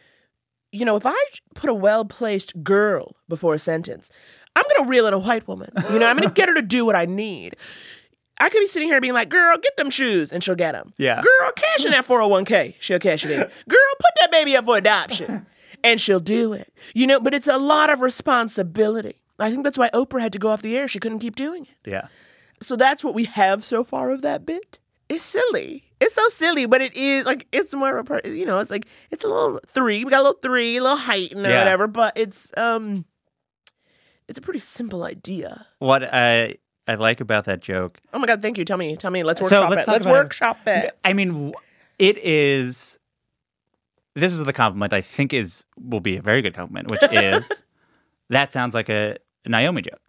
you 0.71 0.85
know, 0.85 0.97
if 0.97 1.07
I 1.07 1.17
put 1.55 1.71
a 1.71 1.75
well-placed 1.75 2.63
girl 2.63 3.17
before 3.29 3.55
a 3.55 3.59
sentence, 3.59 4.11
I'm 4.55 4.65
going 4.65 4.85
to 4.85 4.91
reel 4.91 5.07
in 5.07 5.15
a 5.15 5.19
white 5.19 5.49
woman. 5.49 5.71
You 5.91 5.99
know, 5.99 6.07
I'm 6.07 6.17
going 6.17 6.29
to 6.29 6.35
get 6.35 6.49
her 6.49 6.55
to 6.55 6.63
do 6.63 6.85
what 6.85 6.95
I 6.95 7.07
need. 7.07 7.57
I 8.41 8.51
could 8.51 8.61
be 8.61 8.67
sitting 8.67 8.89
here 8.89 9.01
being 9.01 9.15
like, 9.15 9.29
girl, 9.29 9.57
get 9.57 9.77
them 9.77 9.91
shoes, 9.91 10.33
and 10.33 10.45
she'll 10.45 10.55
get 10.55 10.73
them. 10.73 10.93
Yeah. 10.97 11.21
Girl, 11.23 11.53
cash 11.57 11.85
in 11.85 11.91
that 11.93 12.07
401k. 12.07 12.75
She'll 12.79 12.99
cash 12.99 13.25
it 13.25 13.31
in. 13.31 13.39
Girl, 13.39 13.95
put 13.99 14.11
that 14.21 14.31
baby 14.31 14.57
up 14.57 14.65
for 14.65 14.77
adoption. 14.77 15.47
And 15.85 16.01
she'll 16.01 16.21
do 16.21 16.53
it. 16.55 16.73
You 16.95 17.07
know, 17.07 17.21
but 17.21 17.35
it's 17.35 17.47
a 17.47 17.57
lot 17.57 17.89
of 17.89 18.01
responsibility. 18.01 19.21
I 19.39 19.51
think 19.51 19.63
that's 19.63 19.79
why 19.79 19.91
Oprah 19.91 20.21
had 20.21 20.33
to 20.33 20.39
go 20.39 20.49
off 20.49 20.63
the 20.63 20.77
air. 20.77 20.89
She 20.89 20.99
couldn't 20.99 21.21
keep 21.21 21.37
doing 21.37 21.67
it. 21.67 21.89
Yeah. 21.89 22.09
So 22.61 22.75
that's 22.75 23.05
what 23.05 23.15
we 23.15 23.25
have 23.25 23.65
so 23.65 23.85
far 23.85 24.11
of 24.11 24.23
that 24.23 24.45
bit. 24.45 24.79
It's 25.09 25.25
silly. 25.25 25.85
It's 26.01 26.15
so 26.15 26.29
silly, 26.29 26.67
but 26.67 26.81
it 26.81 26.95
is 26.95 27.25
like 27.25 27.47
it's 27.53 27.75
more 27.75 27.97
of 27.97 28.05
a 28.05 28.05
part. 28.05 28.27
You 28.27 28.45
know, 28.47 28.59
it's 28.59 28.71
like 28.71 28.87
it's 29.11 29.25
a 29.25 29.29
little 29.29 29.59
three. 29.67 30.05
We 30.05 30.11
got 30.11 30.21
a 30.21 30.23
little 30.23 30.39
three, 30.43 30.77
a 30.77 30.83
little 30.83 30.97
heightened 30.99 31.47
or 31.47 31.51
Yeah. 31.51 31.59
whatever. 31.59 31.87
But 31.87 32.13
it's 32.17 32.51
um, 32.57 33.05
it's 34.29 34.39
a 34.39 34.43
pretty 34.43 34.61
simple 34.61 35.03
idea. 35.05 35.67
What 35.79 36.05
I 36.05 36.57
I 36.87 36.95
like 36.95 37.21
about 37.21 37.45
that 37.47 37.61
joke 37.61 37.99
Oh 38.13 38.19
my 38.19 38.27
god! 38.27 38.43
Thank 38.43 38.59
you. 38.59 38.65
Tell 38.65 38.77
me. 38.77 38.97
Tell 38.97 39.11
me. 39.11 39.23
Let's 39.23 39.41
So 39.41 39.45
workshop 39.63 39.71
let's 39.71 39.89
it. 39.89 39.91
Let's 39.91 40.07
about 40.07 40.15
it. 40.15 40.19
workshop 40.19 40.59
it. 40.67 40.99
I 41.05 41.13
mean, 41.15 41.53
it 41.99 42.19
is. 42.19 42.99
This 44.15 44.33
is 44.33 44.45
the 44.45 44.53
compliment 44.53 44.93
I 44.93 45.01
think 45.01 45.33
is 45.33 45.65
will 45.81 46.01
be 46.01 46.17
a 46.17 46.23
very 46.23 46.43
good 46.43 46.55
compliment, 46.55 46.91
which 46.91 47.03
is 47.13 47.51
that 48.31 48.53
sounds 48.53 48.75
like 48.75 48.89
a 48.89 49.17
Naomi 49.47 49.83
joke. 49.83 50.01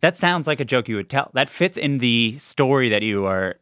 That 0.00 0.16
sounds 0.16 0.46
like 0.46 0.60
a 0.60 0.64
joke 0.64 0.88
you 0.88 0.96
would 0.96 1.10
tell. 1.10 1.30
That 1.34 1.48
fits 1.50 1.76
in 1.76 1.98
the 1.98 2.38
story 2.38 2.88
that 2.90 3.02
you 3.02 3.26
are 3.26 3.56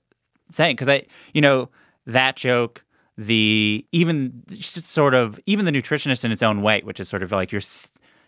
saying 0.51 0.77
because 0.77 0.89
I, 0.89 1.07
you 1.33 1.41
know, 1.41 1.69
that 2.07 2.37
joke, 2.37 2.85
the 3.19 3.85
even 3.93 4.43
sort 4.51 5.15
of 5.15 5.41
even 5.47 5.65
the 5.65 5.73
nutritionist 5.73 6.25
in 6.25 6.33
its 6.33 6.43
own 6.43 6.63
way, 6.63 6.81
which 6.85 7.01
is 7.01 7.09
sort 7.09 7.23
of 7.23 7.33
like 7.33 7.53
you're 7.53 7.63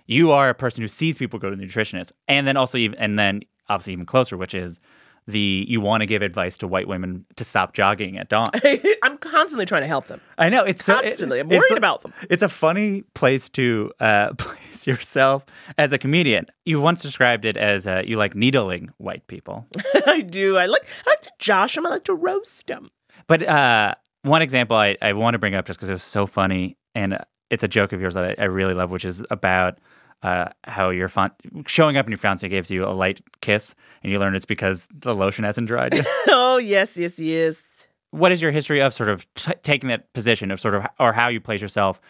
you 0.07 0.31
are 0.31 0.49
a 0.49 0.55
person 0.55 0.83
who 0.83 0.89
sees 0.89 1.19
people 1.19 1.39
go 1.39 1.51
to 1.51 1.57
the 1.57 1.65
nutritionist, 1.65 2.13
and 2.27 2.47
then 2.47 2.57
also 2.57 2.79
even 2.79 2.99
and 2.99 3.19
then 3.19 3.43
obviously 3.69 3.93
even 3.93 4.07
closer, 4.07 4.37
which 4.37 4.55
is 4.55 4.81
the 5.29 5.67
you 5.69 5.81
want 5.81 6.01
to 6.01 6.07
give 6.07 6.23
advice 6.23 6.57
to 6.57 6.67
white 6.67 6.89
women 6.89 7.25
to 7.37 7.45
stop 7.45 7.75
jogging 7.75 8.17
at 8.19 8.29
dawn. 8.29 8.49
I'm 9.05 9.19
constantly 9.19 9.67
trying 9.67 9.83
to 9.83 9.87
help 9.87 10.07
them. 10.09 10.21
I 10.39 10.49
know 10.49 10.65
it's 10.65 10.85
so- 10.85 10.99
it- 10.99 11.03
Constantly. 11.05 11.39
I'm 11.39 11.49
worried 11.49 11.71
a- 11.73 11.77
about 11.77 12.01
them. 12.03 12.13
It's 12.31 12.43
a 12.43 12.49
funny 12.49 13.03
place 13.15 13.49
to 13.51 13.93
uh, 14.01 14.33
place 14.39 14.87
yourself 14.87 15.45
as 15.77 15.93
a 15.93 15.99
comedian. 15.99 16.47
You 16.65 16.81
once 16.81 17.03
described 17.03 17.45
it 17.45 17.57
as 17.57 17.87
uh, 17.87 18.03
you 18.07 18.17
like 18.17 18.35
needling 18.35 18.91
white 18.97 19.27
people, 19.27 19.67
I 20.07 20.23
do. 20.23 20.57
I 20.57 20.67
like. 20.67 20.87
I 21.07 21.11
like 21.11 21.21
to 21.23 21.31
josh 21.39 21.75
them. 21.75 21.87
I 21.87 21.91
like 21.91 22.05
to 22.05 22.15
roast 22.15 22.67
them. 22.67 22.89
but 23.27 23.43
uh, 23.47 23.95
one 24.23 24.43
example 24.43 24.77
I, 24.77 24.97
I 25.03 25.13
want 25.13 25.35
to 25.35 25.39
bring 25.39 25.55
up 25.55 25.67
just 25.67 25.79
because 25.79 25.91
it 25.91 25.93
was 25.93 26.03
so 26.03 26.27
funny, 26.27 26.77
and 26.95 27.19
it's 27.51 27.63
a 27.63 27.69
joke 27.69 27.93
of 27.93 28.01
yours 28.01 28.15
that 28.15 28.25
I, 28.39 28.43
I 28.43 28.45
really 28.47 28.75
love, 28.75 28.91
which 28.91 29.05
is 29.05 29.23
about. 29.31 29.79
Uh, 30.23 30.49
how 30.65 30.91
your 30.91 31.09
font 31.09 31.33
showing 31.67 31.97
up 31.97 32.05
in 32.07 32.11
your 32.11 32.19
fiance 32.19 32.49
gives 32.49 32.71
you 32.73 32.85
a 32.85 32.91
light 32.91 33.21
kiss, 33.41 33.75
and 34.03 34.11
you 34.11 34.19
learn 34.19 34.35
it's 34.35 34.45
because 34.45 34.89
the 34.93 35.15
lotion 35.15 35.45
hasn't 35.45 35.69
dried. 35.69 35.95
yet. 35.95 36.07
oh 36.29 36.57
yes, 36.57 36.97
yes, 36.97 37.19
yes. 37.21 37.87
what 38.11 38.33
is 38.33 38.43
your 38.43 38.51
history 38.51 38.81
of 38.83 38.93
sort 38.93 39.09
of 39.11 39.33
t- 39.35 39.53
taking 39.63 39.89
that 39.91 40.13
position 40.15 40.51
of 40.51 40.61
sort 40.61 40.75
of 40.75 40.85
or 40.99 41.13
how 41.13 41.29
you 41.29 41.41
place 41.41 41.61
yourself 41.63 42.01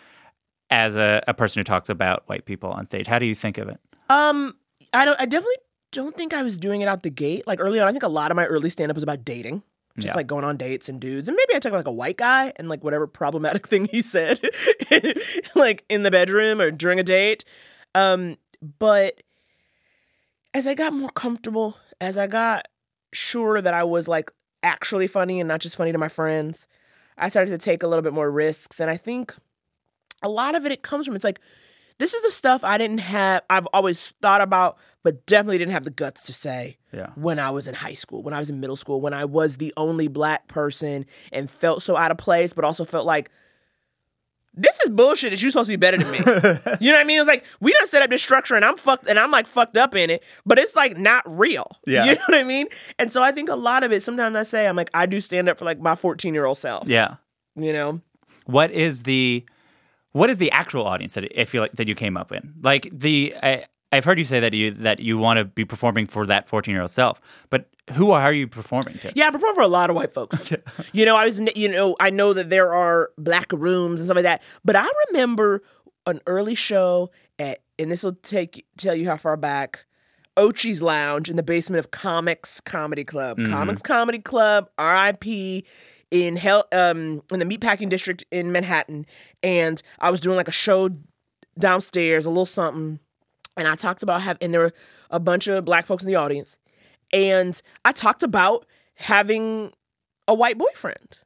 as 0.71 0.97
a, 0.97 1.23
a 1.29 1.35
person 1.35 1.61
who 1.61 1.65
talks 1.65 1.89
about 1.91 2.23
white 2.29 2.45
people 2.47 2.71
on 2.71 2.87
stage 2.87 3.07
how 3.07 3.19
do 3.19 3.27
you 3.27 3.35
think 3.35 3.59
of 3.59 3.69
it 3.69 3.79
Um, 4.09 4.55
I 4.95 5.05
don't. 5.05 5.21
I 5.21 5.27
definitely 5.27 5.57
don't 5.93 6.17
think 6.17 6.33
I 6.33 6.43
was 6.43 6.57
doing 6.59 6.81
it 6.81 6.89
out 6.89 7.03
the 7.03 7.11
gate. 7.11 7.47
Like 7.47 7.61
early 7.61 7.79
on, 7.79 7.89
I 7.89 7.93
think 7.93 8.05
a 8.05 8.09
lot 8.09 8.31
of 8.31 8.37
my 8.37 8.47
early 8.47 8.71
stand 8.71 8.91
up 8.91 8.95
was 8.97 9.03
about 9.03 9.23
dating. 9.25 9.63
Just 9.99 10.09
Yeah. 10.09 10.15
like 10.15 10.27
going 10.29 10.45
on 10.45 10.57
dates 10.57 10.89
and 10.89 10.99
dudes. 11.01 11.29
And 11.29 11.37
maybe 11.37 11.55
I 11.57 11.59
took 11.59 11.73
like 11.73 11.87
a 11.89 11.93
white 11.93 12.17
guy 12.17 12.53
and 12.57 12.69
like 12.71 12.83
whatever 12.85 13.07
problematic 13.07 13.67
thing 13.73 13.87
he 13.91 14.01
said, 14.01 14.41
like 15.55 15.85
in 15.89 16.05
the 16.05 16.11
bedroom 16.11 16.61
or 16.61 16.71
during 16.71 16.99
a 16.99 17.03
date. 17.03 17.45
Um, 17.99 18.37
but 18.79 19.23
as 20.55 20.67
I 20.67 20.75
got 20.75 20.93
more 20.93 21.09
comfortable, 21.11 21.77
as 22.01 22.17
I 22.17 22.27
got 22.27 22.69
sure 23.13 23.61
that 23.61 23.75
I 23.75 23.85
was 23.85 24.07
like 24.07 24.31
actually 24.63 25.07
funny 25.07 25.41
and 25.41 25.49
not 25.49 25.61
just 25.61 25.77
funny 25.77 25.93
to 25.93 25.99
my 25.99 26.09
friends, 26.09 26.69
I 27.17 27.29
started 27.29 27.51
to 27.51 27.59
take 27.59 27.83
a 27.83 27.89
little 27.89 28.03
bit 28.03 28.13
more 28.13 28.31
risks. 28.31 28.81
And 28.81 28.91
I 28.91 28.97
think 28.97 29.35
a 30.23 30.29
lot 30.29 30.55
of 30.55 30.65
it, 30.65 30.73
it 30.73 30.83
comes 30.83 31.07
from 31.07 31.17
it's 31.17 31.25
like, 31.25 31.41
this 31.99 32.15
is 32.15 32.23
the 32.23 32.31
stuff 32.31 32.63
I 32.63 32.79
didn't 32.79 32.99
have, 32.99 33.43
I've 33.51 33.67
always 33.73 34.15
thought 34.23 34.41
about, 34.41 34.79
but 35.03 35.27
definitely 35.27 35.59
didn't 35.59 35.73
have 35.73 35.83
the 35.83 35.91
guts 35.91 36.27
to 36.27 36.33
say 36.33 36.77
yeah 36.93 37.11
when 37.17 37.41
I 37.41 37.51
was 37.51 37.67
in 37.67 37.75
high 37.75 37.95
school, 37.95 38.23
when 38.23 38.35
I 38.35 38.39
was 38.39 38.51
in 38.51 38.61
middle 38.61 38.77
school, 38.77 39.01
when 39.01 39.15
I 39.15 39.25
was 39.25 39.57
the 39.57 39.75
only 39.77 40.07
black 40.07 40.47
person 40.47 41.07
and 41.33 41.51
felt 41.51 41.83
so 41.83 41.97
out 41.97 42.13
of 42.13 42.19
place, 42.19 42.53
but 42.53 42.65
also 42.65 42.85
felt 42.85 43.07
like 43.07 43.31
this 44.61 44.79
is 44.81 44.91
bullshit 44.91 45.31
that 45.31 45.41
you're 45.41 45.51
supposed 45.51 45.69
to 45.69 45.73
be 45.73 45.77
better 45.77 45.97
than 45.99 46.11
me. 46.11 46.19
you 46.81 46.91
know 46.91 46.97
what 46.97 47.01
I 47.01 47.05
mean? 47.05 47.21
It's 47.21 47.29
like 47.29 47.45
we 47.61 47.73
done 47.73 47.87
set 47.87 48.03
up 48.03 48.11
this 48.11 48.23
structure 48.23 48.57
and 48.57 48.65
I'm 48.65 48.77
fucked 48.77 49.07
and 49.07 49.19
I'm 49.19 49.31
like 49.31 49.47
fucked 49.47 49.77
up 49.77 49.95
in 49.95 50.11
it, 50.11 50.23
but 50.45 50.59
it's 50.59 50.75
like 50.77 50.97
not 50.97 51.23
real. 51.27 51.67
Yeah. 51.87 52.05
You 52.05 52.15
know 52.17 52.21
what 52.29 52.39
I 52.39 52.43
mean? 52.43 52.67
And 52.99 53.13
so 53.13 53.23
I 53.23 53.33
think 53.33 53.49
a 53.49 53.55
lot 53.57 53.83
of 53.85 53.93
it, 53.93 54.03
sometimes 54.03 54.37
I 54.37 54.43
say, 54.43 54.67
I'm 54.67 54.77
like, 54.77 54.91
I 54.93 55.07
do 55.07 55.21
stand 55.21 55.49
up 55.49 55.59
for 55.59 55.65
like 55.65 55.81
my 55.81 55.95
14 55.95 56.35
year 56.35 56.45
old 56.45 56.59
self. 56.59 56.87
yeah 56.89 57.17
You 57.57 57.73
know? 57.73 58.01
what 58.47 58.71
is 58.71 59.03
the 59.05 59.45
what 60.13 60.31
is 60.31 60.39
the 60.39 60.51
actual 60.51 60.85
audience 60.87 61.15
that 61.15 61.25
I 61.39 61.45
feel 61.45 61.63
like 61.63 61.73
that 61.73 61.87
you 61.89 61.95
came 61.95 62.17
up 62.17 62.33
in 62.33 62.55
like 62.63 62.89
the 62.93 63.35
I, 63.43 63.65
I've 63.93 64.05
heard 64.05 64.19
you 64.19 64.25
say 64.25 64.41
that 64.41 64.53
you 64.55 64.73
that 64.73 65.01
you 65.01 65.19
want 65.19 65.39
to 65.39 65.45
be 65.45 65.65
performing 65.65 66.07
for 66.07 66.27
that 66.27 66.49
14 66.49 66.73
year 66.73 66.83
old 66.83 66.91
self 66.91 67.21
but 67.51 67.69
who 67.93 68.11
are 68.11 68.33
you 68.33 68.47
performing 68.47 68.95
to 68.99 69.13
Yeah, 69.15 69.29
I 69.29 69.31
perform 69.31 69.55
for 69.55 69.63
a 69.63 69.69
lot 69.69 69.91
of 69.91 69.97
white 69.97 70.13
folks. 70.13 70.53
you 70.93 71.05
know, 71.05 71.17
I 71.17 71.25
was, 71.25 71.41
you 71.55 71.69
know, 71.69 71.97
I 72.01 72.11
know 72.11 72.33
that 72.33 72.51
there 72.51 72.75
are 72.75 73.11
black 73.19 73.53
rooms 73.53 74.01
and 74.01 74.09
stuff 74.09 74.17
like 74.17 74.25
that, 74.25 74.43
but 74.65 74.77
I 74.77 74.87
remember 75.09 75.63
an 76.07 76.21
early 76.27 76.55
show 76.55 77.11
at 77.39 77.61
and 77.79 77.91
this 77.91 78.03
will 78.03 78.15
take 78.15 78.67
tell 78.77 78.95
you 78.95 79.07
how 79.09 79.17
far 79.17 79.37
back. 79.37 79.85
Ochi's 80.37 80.81
Lounge 80.81 81.29
in 81.29 81.37
the 81.37 81.43
basement 81.43 81.81
of 81.81 81.91
Comix 81.91 82.63
Comedy 82.63 83.05
Club. 83.05 83.39
Comix 83.39 83.83
Comedy 83.83 84.21
Club, 84.21 84.71
R.I.P. 84.79 85.65
in 86.13 86.37
hell 86.37 86.65
um 86.73 87.23
in 87.33 87.39
the 87.41 87.45
meatpacking 87.45 87.89
district 87.89 88.25
in 88.31 88.53
Manhattan. 88.53 89.07
And 89.43 89.83
I 89.99 90.11
was 90.11 90.21
doing 90.21 90.37
like 90.37 90.49
a 90.49 90.53
show 90.53 90.91
downstairs, 91.59 92.25
a 92.25 92.29
little 92.31 92.47
something. 92.47 93.01
And 93.57 93.67
I 93.67 93.75
talked 93.75 94.05
about 94.05 94.23
having 94.23 94.39
and 94.43 94.55
there 94.55 94.61
were 94.61 94.73
a 95.11 95.19
bunch 95.19 95.49
of 95.49 95.65
black 95.65 95.87
folks 95.87 96.05
in 96.05 96.09
the 96.09 96.15
audience. 96.15 96.59
And 97.13 97.61
I 97.85 97.93
talked 97.93 98.23
about 98.23 98.67
having 98.95 99.73
a 100.27 100.35
white 100.35 100.59
boyfriend. 100.59 101.19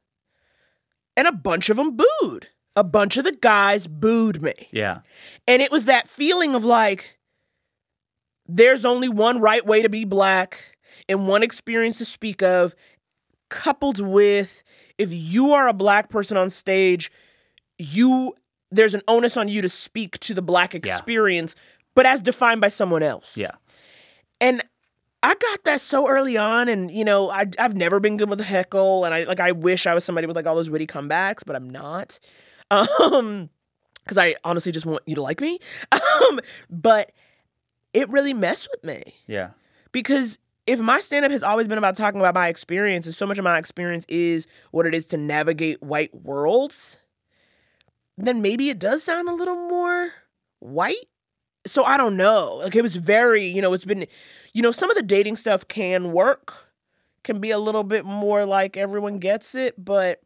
And 1.15 1.27
a 1.27 1.31
bunch 1.31 1.69
of 1.69 1.77
them 1.77 1.95
booed. 1.95 2.47
A 2.75 2.83
bunch 2.83 3.17
of 3.17 3.23
the 3.23 3.33
guys 3.33 3.85
booed 3.85 4.41
me. 4.41 4.53
Yeah. 4.71 5.01
And 5.47 5.61
it 5.61 5.71
was 5.71 5.85
that 5.85 6.07
feeling 6.07 6.55
of 6.55 6.65
like, 6.65 7.19
there's 8.47 8.83
only 8.83 9.09
one 9.09 9.39
right 9.39 9.65
way 9.65 9.81
to 9.83 9.89
be 9.89 10.05
black 10.05 10.77
and 11.07 11.27
one 11.27 11.43
experience 11.43 11.99
to 11.99 12.05
speak 12.05 12.41
of, 12.41 12.73
coupled 13.49 13.99
with 13.99 14.63
if 14.97 15.09
you 15.11 15.53
are 15.53 15.67
a 15.67 15.73
black 15.73 16.09
person 16.09 16.35
on 16.35 16.49
stage, 16.49 17.11
you 17.77 18.33
there's 18.71 18.95
an 18.95 19.03
onus 19.07 19.37
on 19.37 19.47
you 19.47 19.61
to 19.61 19.69
speak 19.69 20.19
to 20.19 20.33
the 20.33 20.41
black 20.41 20.73
experience, 20.73 21.55
but 21.93 22.07
as 22.07 22.23
defined 22.23 22.59
by 22.59 22.69
someone 22.69 23.03
else. 23.03 23.37
Yeah. 23.37 23.51
And 24.41 24.63
I 25.23 25.33
got 25.35 25.63
that 25.63 25.79
so 25.81 26.07
early 26.07 26.35
on, 26.37 26.67
and 26.67 26.91
you 26.91 27.05
know, 27.05 27.29
I 27.31 27.45
I've 27.57 27.75
never 27.75 27.99
been 27.99 28.17
good 28.17 28.29
with 28.29 28.41
a 28.41 28.43
heckle, 28.43 29.05
and 29.05 29.13
I 29.15 29.23
like 29.23 29.39
I 29.39 29.53
wish 29.53 29.87
I 29.87 29.93
was 29.93 30.03
somebody 30.03 30.27
with 30.27 30.35
like 30.35 30.45
all 30.45 30.55
those 30.55 30.69
witty 30.69 30.85
comebacks, 30.85 31.39
but 31.45 31.55
I'm 31.55 31.69
not. 31.69 32.19
Um, 32.71 33.49
because 34.03 34.17
I 34.17 34.35
honestly 34.43 34.71
just 34.71 34.85
want 34.85 35.03
you 35.05 35.15
to 35.15 35.21
like 35.21 35.39
me. 35.39 35.59
Um, 35.91 36.39
but 36.69 37.11
it 37.93 38.09
really 38.09 38.33
messed 38.33 38.67
with 38.71 38.83
me 38.83 39.13
Yeah. 39.27 39.51
because 39.91 40.39
if 40.65 40.79
my 40.79 40.99
stand 41.01 41.23
up 41.25 41.31
has 41.31 41.43
always 41.43 41.67
been 41.67 41.77
about 41.77 41.95
talking 41.95 42.19
about 42.19 42.33
my 42.33 42.47
experience, 42.47 43.05
and 43.05 43.13
so 43.13 43.27
much 43.27 43.37
of 43.37 43.43
my 43.43 43.59
experience 43.59 44.05
is 44.09 44.47
what 44.71 44.87
it 44.87 44.95
is 44.95 45.05
to 45.07 45.17
navigate 45.17 45.83
white 45.83 46.13
worlds, 46.23 46.97
then 48.17 48.41
maybe 48.41 48.69
it 48.69 48.79
does 48.79 49.03
sound 49.03 49.29
a 49.29 49.33
little 49.33 49.55
more 49.67 50.11
white. 50.59 51.07
So 51.65 51.83
I 51.83 51.97
don't 51.97 52.17
know. 52.17 52.59
Like 52.63 52.75
it 52.75 52.81
was 52.81 52.95
very, 52.97 53.45
you 53.45 53.61
know, 53.61 53.73
it's 53.73 53.85
been, 53.85 54.05
you 54.53 54.61
know, 54.61 54.71
some 54.71 54.89
of 54.91 54.97
the 54.97 55.03
dating 55.03 55.37
stuff 55.37 55.67
can 55.67 56.11
work, 56.11 56.53
can 57.23 57.39
be 57.39 57.51
a 57.51 57.59
little 57.59 57.83
bit 57.83 58.03
more 58.05 58.45
like 58.45 58.75
everyone 58.75 59.19
gets 59.19 59.55
it, 59.55 59.73
but 59.83 60.21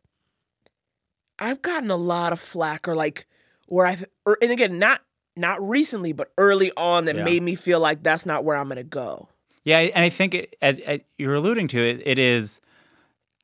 I've 1.39 1.61
gotten 1.61 1.91
a 1.91 1.95
lot 1.95 2.33
of 2.33 2.39
flack 2.39 2.87
or 2.87 2.95
like 2.95 3.27
where 3.67 3.85
I've, 3.85 4.05
or, 4.25 4.37
and 4.41 4.51
again, 4.51 4.79
not 4.79 5.01
not 5.35 5.61
recently, 5.67 6.13
but 6.13 6.31
early 6.39 6.71
on 6.75 7.05
that 7.05 7.15
Yeah. 7.15 7.23
made 7.23 7.43
me 7.43 7.53
feel 7.53 7.79
like 7.79 8.01
that's 8.01 8.25
not 8.25 8.43
where 8.43 8.57
I'm 8.57 8.67
gonna 8.67 8.83
go. 8.83 9.29
Yeah, 9.63 9.79
and 9.79 10.03
I 10.03 10.09
think 10.09 10.33
it, 10.33 10.55
as, 10.61 10.79
as 10.79 11.01
you're 11.19 11.35
alluding 11.35 11.67
to 11.69 11.77
it, 11.77 12.01
it 12.05 12.17
is 12.17 12.59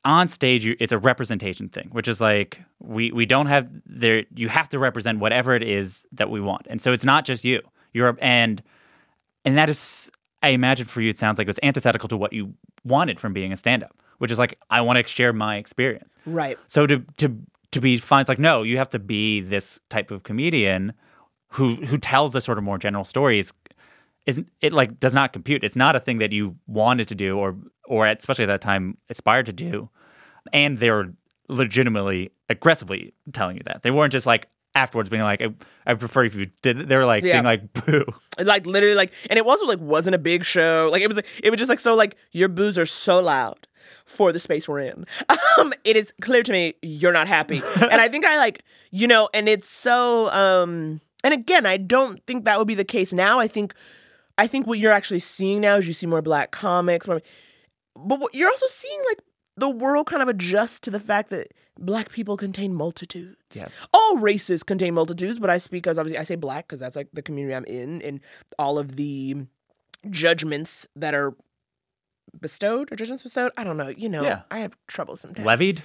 on 0.04 0.26
stage. 0.26 0.64
You, 0.64 0.74
it's 0.80 0.90
a 0.90 0.98
representation 0.98 1.68
thing, 1.68 1.90
which 1.92 2.08
is 2.08 2.20
like 2.20 2.60
we 2.80 3.12
we 3.12 3.26
don't 3.26 3.46
have 3.46 3.70
there. 3.86 4.24
You 4.34 4.48
have 4.48 4.68
to 4.70 4.78
represent 4.80 5.20
whatever 5.20 5.54
it 5.54 5.62
is 5.62 6.04
that 6.12 6.30
we 6.30 6.40
want, 6.40 6.66
and 6.68 6.82
so 6.82 6.92
it's 6.92 7.04
not 7.04 7.24
just 7.24 7.44
you. 7.44 7.60
You're 7.94 8.18
and 8.20 8.62
and 9.46 9.56
that 9.56 9.70
is, 9.70 10.10
I 10.42 10.48
imagine 10.48 10.86
for 10.86 11.00
you, 11.00 11.08
it 11.08 11.18
sounds 11.18 11.38
like 11.38 11.46
it 11.46 11.48
was 11.48 11.60
antithetical 11.62 12.08
to 12.10 12.16
what 12.16 12.32
you 12.32 12.52
wanted 12.84 13.18
from 13.18 13.32
being 13.32 13.52
a 13.52 13.56
stand-up, 13.56 13.96
which 14.18 14.30
is 14.30 14.38
like 14.38 14.58
I 14.68 14.82
want 14.82 14.98
to 14.98 15.06
share 15.06 15.32
my 15.32 15.56
experience. 15.56 16.12
Right. 16.26 16.58
So 16.66 16.86
to 16.86 16.98
to 17.18 17.34
to 17.72 17.80
be 17.80 17.96
fine, 17.96 18.20
it's 18.20 18.28
like 18.28 18.38
no, 18.38 18.62
you 18.62 18.76
have 18.76 18.90
to 18.90 18.98
be 18.98 19.40
this 19.40 19.80
type 19.88 20.10
of 20.10 20.24
comedian 20.24 20.92
who 21.48 21.76
who 21.76 21.96
tells 21.96 22.32
the 22.32 22.40
sort 22.40 22.58
of 22.58 22.64
more 22.64 22.78
general 22.78 23.04
stories. 23.04 23.52
Isn't 24.26 24.48
it 24.60 24.72
like 24.72 24.98
does 25.00 25.14
not 25.14 25.32
compute? 25.32 25.62
It's 25.62 25.76
not 25.76 25.96
a 25.96 26.00
thing 26.00 26.18
that 26.18 26.32
you 26.32 26.56
wanted 26.66 27.08
to 27.08 27.14
do 27.14 27.38
or 27.38 27.56
or 27.86 28.06
especially 28.06 28.44
at 28.44 28.48
that 28.48 28.60
time 28.60 28.96
aspired 29.08 29.46
to 29.46 29.52
do, 29.52 29.88
and 30.52 30.78
they 30.78 30.90
were 30.90 31.12
legitimately 31.48 32.30
aggressively 32.48 33.12
telling 33.32 33.56
you 33.56 33.62
that 33.66 33.82
they 33.82 33.90
weren't 33.90 34.12
just 34.12 34.26
like 34.26 34.48
afterwards 34.74 35.08
being 35.08 35.22
like 35.22 35.40
I, 35.42 35.54
I 35.86 35.94
prefer 35.94 36.24
if 36.24 36.34
you 36.34 36.50
did. 36.62 36.88
They 36.88 36.96
were 36.96 37.04
like 37.04 37.22
Yeah. 37.22 37.34
being 37.34 37.44
like 37.44 37.72
boo. 37.72 38.04
like 38.38 38.66
literally 38.66 38.94
like 38.96 39.12
and 39.30 39.38
it 39.38 39.46
also 39.46 39.66
like 39.66 39.78
wasn't 39.80 40.14
a 40.14 40.18
big 40.18 40.44
show 40.44 40.88
like 40.90 41.02
it 41.02 41.08
was 41.08 41.18
it 41.42 41.50
was 41.50 41.58
just 41.58 41.68
like 41.68 41.80
so 41.80 41.94
like 41.94 42.16
your 42.32 42.48
boos 42.48 42.76
are 42.78 42.86
so 42.86 43.20
loud 43.20 43.66
for 44.06 44.32
the 44.32 44.40
space 44.40 44.66
we're 44.68 44.80
in 44.80 45.04
um 45.58 45.72
it 45.84 45.94
is 45.96 46.12
clear 46.22 46.42
to 46.42 46.50
me 46.52 46.74
you're 46.82 47.12
not 47.12 47.28
happy 47.28 47.60
and 47.82 48.00
i 48.00 48.08
think 48.08 48.24
i 48.24 48.36
like 48.38 48.62
you 48.90 49.06
know 49.06 49.28
and 49.34 49.48
it's 49.48 49.68
so 49.68 50.30
um 50.30 51.00
and 51.22 51.34
again 51.34 51.66
i 51.66 51.76
don't 51.76 52.24
think 52.26 52.44
that 52.44 52.58
would 52.58 52.66
be 52.66 52.74
the 52.74 52.84
case 52.84 53.12
now 53.12 53.38
i 53.38 53.46
think 53.46 53.74
i 54.38 54.46
think 54.46 54.66
what 54.66 54.78
you're 54.78 54.90
actually 54.92 55.20
seeing 55.20 55.60
now 55.60 55.76
is 55.76 55.86
you 55.86 55.92
see 55.92 56.06
more 56.06 56.22
black 56.22 56.50
comics 56.50 57.06
more, 57.06 57.20
but 57.94 58.18
what 58.18 58.34
you're 58.34 58.48
also 58.50 58.66
seeing 58.68 58.98
like 59.08 59.18
the 59.56 59.68
world 59.70 60.06
kind 60.06 60.22
of 60.22 60.28
adjusts 60.28 60.80
to 60.80 60.90
the 60.90 60.98
fact 61.00 61.30
that 61.30 61.52
black 61.78 62.10
people 62.10 62.36
contain 62.36 62.74
multitudes. 62.74 63.36
Yes. 63.52 63.86
All 63.94 64.16
races 64.16 64.62
contain 64.62 64.94
multitudes, 64.94 65.38
but 65.38 65.50
I 65.50 65.58
speak 65.58 65.86
as 65.86 65.98
obviously 65.98 66.18
I 66.18 66.24
say 66.24 66.34
black 66.34 66.66
because 66.66 66.80
that's 66.80 66.96
like 66.96 67.08
the 67.12 67.22
community 67.22 67.54
I'm 67.54 67.64
in 67.64 68.02
and 68.02 68.20
all 68.58 68.78
of 68.78 68.96
the 68.96 69.36
judgments 70.10 70.86
that 70.96 71.14
are 71.14 71.34
bestowed 72.40 72.90
or 72.92 72.96
judgments 72.96 73.22
bestowed. 73.22 73.52
I 73.56 73.64
don't 73.64 73.76
know. 73.76 73.88
You 73.88 74.08
know, 74.08 74.22
Yeah. 74.24 74.42
I 74.50 74.58
have 74.58 74.76
trouble 74.86 75.16
sometimes. 75.16 75.46
Levied. 75.46 75.82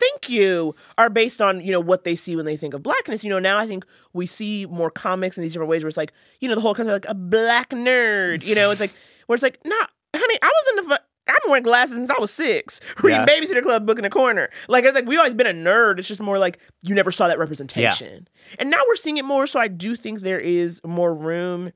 Thank 0.00 0.28
you. 0.28 0.74
Are 0.98 1.08
based 1.10 1.40
on, 1.40 1.60
you 1.60 1.70
know, 1.70 1.78
what 1.80 2.02
they 2.02 2.16
see 2.16 2.34
when 2.34 2.44
they 2.44 2.56
think 2.56 2.74
of 2.74 2.82
blackness. 2.82 3.22
You 3.22 3.30
know, 3.30 3.38
now 3.38 3.58
I 3.58 3.66
think 3.68 3.86
we 4.12 4.26
see 4.26 4.66
more 4.66 4.90
comics 4.90 5.36
in 5.36 5.42
these 5.42 5.52
different 5.52 5.70
ways 5.70 5.82
where 5.84 5.88
it's 5.88 5.96
like, 5.96 6.12
you 6.40 6.48
know, 6.48 6.54
the 6.56 6.60
whole 6.60 6.74
concept 6.74 7.04
of 7.06 7.10
like 7.10 7.10
a 7.10 7.14
black 7.18 7.70
nerd. 7.70 8.42
You 8.44 8.56
know, 8.56 8.70
it's 8.72 8.80
like 8.80 8.92
where 9.26 9.34
it's 9.34 9.42
like, 9.44 9.60
nah, 9.64 9.86
honey, 10.16 10.38
I 10.42 10.46
was 10.46 10.68
in 10.70 10.88
the 10.88 11.00
I've 11.28 11.40
been 11.42 11.50
wearing 11.50 11.62
glasses 11.64 11.96
since 11.96 12.10
I 12.10 12.18
was 12.18 12.30
six, 12.32 12.80
reading 13.02 13.20
Yeah. 13.20 13.26
Babysitter 13.26 13.62
Club 13.62 13.86
book 13.86 13.98
in 13.98 14.02
the 14.02 14.10
corner. 14.10 14.50
Like 14.68 14.84
it's 14.84 14.94
like 14.94 15.06
we've 15.06 15.18
always 15.18 15.34
been 15.34 15.46
a 15.46 15.52
nerd. 15.52 15.98
It's 15.98 16.08
just 16.08 16.20
more 16.20 16.38
like 16.38 16.58
you 16.82 16.94
never 16.94 17.10
saw 17.12 17.28
that 17.28 17.38
representation. 17.38 18.28
And 18.58 18.70
now 18.70 18.80
we're 18.88 18.96
seeing 18.96 19.16
it 19.18 19.24
more. 19.24 19.46
So 19.46 19.60
I 19.60 19.68
do 19.68 19.94
think 19.96 20.20
there 20.20 20.40
is 20.40 20.80
more 20.84 21.14
room. 21.14 21.72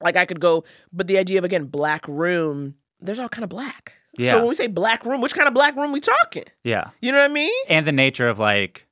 Like 0.00 0.16
I 0.16 0.24
could 0.24 0.40
go, 0.40 0.64
but 0.92 1.08
the 1.08 1.18
idea 1.18 1.38
of 1.38 1.44
again, 1.44 1.64
black 1.66 2.06
room, 2.08 2.74
there's 3.00 3.18
all 3.18 3.28
kind 3.28 3.44
of 3.44 3.50
black. 3.50 3.94
Yeah. 4.16 4.32
So 4.32 4.38
when 4.40 4.48
we 4.48 4.54
say 4.54 4.66
black 4.66 5.04
room, 5.04 5.20
which 5.20 5.34
kind 5.34 5.46
of 5.48 5.54
black 5.54 5.76
room 5.76 5.92
we 5.92 6.00
talking? 6.00 6.44
Yeah. 6.64 6.90
You 7.00 7.12
know 7.12 7.18
what 7.18 7.30
I 7.30 7.34
mean? 7.34 7.52
and 7.68 7.86
the 7.86 7.92
nature 7.92 8.28
of 8.28 8.38
like 8.38 8.86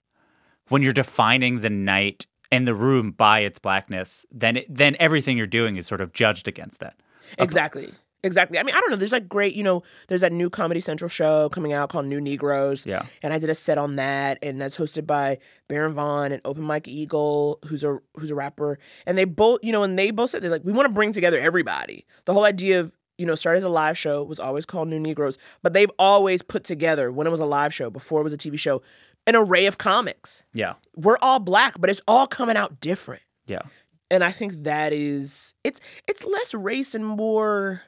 when 0.69 0.83
you're 0.83 0.93
defining 0.93 1.61
the 1.61 1.71
night 1.71 2.27
and 2.53 2.67
the 2.69 2.75
room 2.75 3.13
by 3.13 3.41
its 3.41 3.59
blackness, 3.59 4.27
then 4.31 4.59
it, 4.59 4.67
then 4.69 4.97
everything 4.99 5.37
you're 5.39 5.47
doing 5.47 5.77
is 5.77 5.87
sort 5.87 6.01
of 6.01 6.13
judged 6.13 6.47
against 6.49 6.81
that. 6.81 6.97
Exactly. 7.39 7.93
Exactly. 8.25 8.59
I 8.59 8.65
mean, 8.65 8.75
I 8.75 8.81
don't 8.81 8.91
know. 8.91 8.97
There's 8.97 9.13
like 9.13 9.29
great, 9.29 9.55
you 9.55 9.63
know, 9.63 9.83
there's 10.09 10.23
that 10.23 10.33
new 10.33 10.51
Comedy 10.51 10.81
Central 10.81 11.09
show 11.09 11.49
coming 11.51 11.73
out 11.73 11.89
called 11.89 12.07
New 12.07 12.21
Negroes. 12.21 12.85
Yeah. 12.85 13.03
And 13.23 13.33
I 13.33 13.39
did 13.39 13.49
a 13.49 13.55
set 13.55 13.79
on 13.79 13.97
that, 13.97 14.39
and 14.43 14.61
that's 14.61 14.77
hosted 14.77 15.07
by 15.07 15.39
Baron 15.69 15.93
Vaughn 15.95 16.33
and 16.33 16.41
Open 16.45 16.65
Mike 16.65 16.89
Eagle, 16.89 17.61
who's 17.67 17.85
a 17.85 17.99
who's 18.17 18.31
a 18.31 18.35
rapper. 18.35 18.79
And 19.07 19.17
they 19.17 19.25
both, 19.25 19.61
you 19.63 19.71
know, 19.71 19.85
and 19.85 19.97
they 19.99 20.11
both 20.11 20.31
said 20.31 20.43
they're 20.43 20.51
like, 20.51 20.65
we 20.65 20.73
want 20.73 20.87
to 20.87 20.93
bring 20.93 21.13
together 21.13 21.39
everybody. 21.39 22.05
The 22.25 22.33
whole 22.33 22.45
idea 22.45 22.81
of 22.81 22.93
you 23.19 23.27
know, 23.27 23.35
started 23.35 23.59
as 23.59 23.65
a 23.65 23.69
live 23.69 23.99
show, 23.99 24.23
was 24.23 24.39
always 24.39 24.65
called 24.65 24.87
New 24.87 25.01
Negroes, 25.01 25.39
but 25.65 25.73
they've 25.73 25.91
always 25.99 26.41
put 26.41 26.63
together 26.63 27.11
when 27.11 27.27
it 27.27 27.31
was 27.31 27.41
a 27.41 27.45
live 27.45 27.75
show, 27.75 27.91
before 27.91 28.21
it 28.21 28.23
was 28.23 28.33
a 28.33 28.39
TV 28.39 28.57
show, 28.57 28.81
an 29.27 29.35
array 29.35 29.67
of 29.67 29.77
comics. 29.77 30.45
Yeah. 30.55 30.75
We're 30.95 31.19
all 31.21 31.41
black, 31.41 31.75
but 31.81 31.91
it's 31.91 32.01
all 32.07 32.29
coming 32.29 32.57
out 32.57 32.81
different 32.81 33.23
Yeah. 33.49 33.63
and 34.09 34.23
I 34.23 34.31
think 34.31 34.63
that 34.63 34.93
is 34.93 35.55
it's 35.65 35.81
it's 36.07 36.25
less 36.25 36.55
race 36.55 36.95
and 36.95 37.05
more 37.05 37.83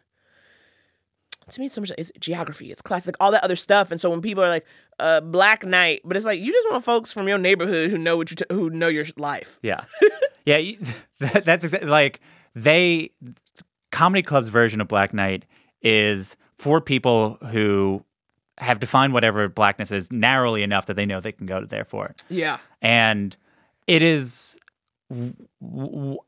to 1.51 1.61
me 1.61 1.66
it's 1.66 1.74
so 1.74 1.80
much 1.80 1.92
it's 1.98 2.11
geography, 2.18 2.70
it's 2.72 2.82
classic, 2.82 3.14
all 3.20 3.30
that 3.32 3.44
other 3.44 3.57
stuff. 3.57 3.90
And 3.90 4.01
so 4.01 4.11
when 4.11 4.20
people 4.20 4.42
are 4.44 4.48
like 4.48 4.66
uh, 4.98 5.20
Black 5.20 5.64
Night, 5.64 6.01
but 6.05 6.16
it's 6.16 6.26
like 6.26 6.40
you 6.40 6.53
just 6.53 6.70
want 6.70 6.84
folks 6.84 7.12
from 7.12 7.28
your 7.28 7.38
neighborhood 7.38 7.90
who 7.90 7.98
know 7.98 8.16
what 8.16 8.30
you 8.30 8.36
t- 8.36 8.44
who 8.51 8.70
know 8.70 8.88
your 8.88 9.05
life. 9.16 9.59
Yeah. 9.62 9.80
yeah. 10.46 10.57
you- 10.59 10.78
That, 11.20 11.44
that's 11.44 11.64
exactly 11.64 11.90
like 11.90 12.20
they, 12.55 13.11
comedy 13.92 14.22
club's 14.22 14.48
version 14.48 14.80
of 14.80 14.88
Black 14.88 15.12
Night 15.12 15.44
is 15.82 16.34
for 16.59 16.80
people 16.80 17.36
who 17.51 18.03
have 18.59 18.80
defined 18.80 19.12
whatever 19.12 19.48
blackness 19.48 19.90
is 19.90 20.11
narrowly 20.12 20.62
enough 20.62 20.86
that 20.86 20.94
they 20.94 21.05
know 21.07 21.20
they 21.20 21.32
can 21.32 21.46
go 21.46 21.61
to 21.61 21.66
there 21.66 21.84
for 21.84 22.07
it. 22.07 22.22
Yeah, 22.30 22.57
and 22.82 23.36
it 23.86 24.01
is 24.03 24.59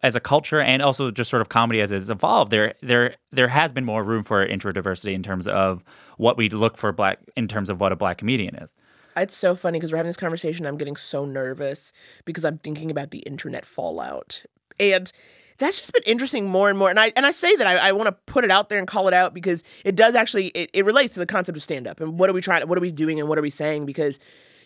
as 0.02 0.14
a 0.14 0.20
culture 0.20 0.60
and 0.60 0.82
also 0.82 1.10
just 1.10 1.30
sort 1.30 1.40
of 1.40 1.48
comedy 1.48 1.80
as 1.80 1.92
it's 1.92 2.08
evolved 2.08 2.50
there 2.50 2.74
there 2.80 3.14
there 3.30 3.46
has 3.46 3.72
been 3.72 3.84
more 3.84 4.02
room 4.02 4.24
for 4.24 4.46
introdiversity 4.46 5.14
in 5.14 5.22
terms 5.22 5.46
of 5.46 5.84
what 6.16 6.36
we 6.36 6.48
look 6.48 6.76
for 6.76 6.90
black 6.90 7.18
in 7.36 7.46
terms 7.46 7.70
of 7.70 7.80
what 7.80 7.92
a 7.92 7.96
black 7.96 8.18
comedian 8.18 8.56
is 8.56 8.72
it's 9.16 9.36
so 9.36 9.54
funny 9.54 9.78
because 9.78 9.92
we're 9.92 9.98
having 9.98 10.08
this 10.08 10.16
conversation. 10.16 10.66
I'm 10.66 10.78
getting 10.78 10.96
so 10.96 11.24
nervous 11.24 11.92
because 12.24 12.44
I'm 12.44 12.58
thinking 12.58 12.90
about 12.90 13.10
the 13.10 13.18
internet 13.20 13.64
fallout, 13.64 14.42
and 14.80 15.12
that's 15.58 15.78
just 15.78 15.92
been 15.92 16.02
interesting 16.04 16.46
more 16.46 16.68
and 16.68 16.78
more. 16.78 16.90
And 16.90 16.98
I 16.98 17.12
and 17.16 17.26
I 17.26 17.30
say 17.30 17.54
that 17.56 17.66
I, 17.66 17.76
I 17.76 17.92
want 17.92 18.06
to 18.06 18.12
put 18.32 18.44
it 18.44 18.50
out 18.50 18.68
there 18.68 18.78
and 18.78 18.88
call 18.88 19.08
it 19.08 19.14
out 19.14 19.34
because 19.34 19.64
it 19.84 19.96
does 19.96 20.14
actually 20.14 20.48
it, 20.48 20.70
it 20.72 20.84
relates 20.84 21.14
to 21.14 21.20
the 21.20 21.26
concept 21.26 21.56
of 21.56 21.62
stand 21.62 21.86
up 21.86 22.00
and 22.00 22.18
what 22.18 22.30
are 22.30 22.32
we 22.32 22.40
trying 22.40 22.66
what 22.68 22.78
are 22.78 22.82
we 22.82 22.92
doing 22.92 23.20
and 23.20 23.28
what 23.28 23.38
are 23.38 23.42
we 23.42 23.50
saying 23.50 23.86
because 23.86 24.18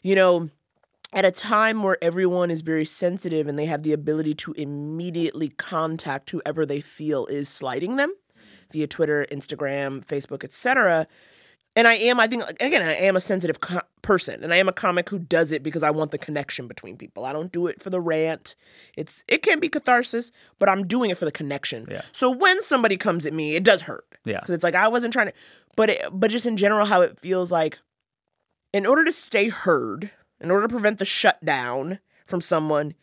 you 0.03 0.15
know 0.15 0.49
at 1.17 1.25
a 1.25 1.31
time 1.31 1.83
where 1.83 1.97
everyone 2.05 2.51
is 2.51 2.61
very 2.61 2.85
sensitive 2.85 3.49
and 3.49 3.59
they 3.59 3.65
have 3.65 3.83
the 3.83 3.95
ability 3.95 4.35
to 4.35 4.53
immediately 4.53 5.49
contact 5.49 6.29
whoever 6.29 6.67
they 6.67 6.83
feel 6.83 7.25
is 7.27 7.49
slighting 7.49 7.97
them 7.97 8.15
via 8.71 8.87
Twitter, 8.87 9.27
Instagram, 9.33 10.05
Facebook, 10.05 10.45
etc. 10.45 11.07
And 11.75 11.89
I 11.89 11.95
am, 11.95 12.21
I 12.21 12.27
think, 12.27 12.45
again, 12.61 12.83
I 12.83 12.95
am 12.97 13.17
a 13.17 13.21
sensitive 13.21 13.61
co- 13.61 13.81
person, 14.03 14.45
and 14.45 14.53
I 14.53 14.57
am 14.57 14.69
a 14.69 14.73
comic 14.73 15.09
who 15.09 15.19
does 15.19 15.53
it 15.53 15.63
because 15.63 15.83
I 15.83 15.91
want 15.91 16.11
the 16.11 16.19
connection 16.19 16.69
between 16.69 16.99
people. 16.99 17.25
I 17.25 17.33
don't 17.33 17.51
do 17.51 17.67
it 17.67 17.83
for 17.83 17.89
the 17.89 18.01
rant. 18.01 18.55
It's 18.97 19.25
it 19.27 19.43
can 19.43 19.59
be 19.59 19.71
catharsis, 19.71 20.33
but 20.59 20.69
I'm 20.69 20.87
doing 20.87 21.11
it 21.11 21.17
for 21.17 21.25
the 21.25 21.33
connection. 21.33 21.87
Yeah. 21.91 22.03
So 22.13 22.31
when 22.31 22.61
somebody 22.61 22.99
comes 22.99 23.25
at 23.25 23.33
me, 23.33 23.57
it 23.57 23.65
does 23.65 23.83
hurt. 23.83 24.05
Yeah. 24.27 24.41
because 24.41 24.55
it's 24.55 24.65
like 24.65 24.75
I 24.75 24.89
wasn't 24.89 25.15
trying 25.15 25.29
to, 25.29 25.33
but 25.77 25.89
it, 25.91 26.05
but 26.13 26.31
just 26.31 26.45
in 26.45 26.59
general, 26.59 26.85
how 26.85 27.01
it 27.01 27.19
feels 27.19 27.51
like, 27.51 27.79
in 28.75 28.85
order 28.85 29.05
to 29.05 29.13
stay 29.13 29.49
heard, 29.49 30.11
in 30.41 30.51
order 30.51 30.67
to 30.67 30.73
prevent 30.73 30.99
the 30.99 31.05
shutdown 31.05 31.99
from 32.27 32.41
someone, 32.41 32.95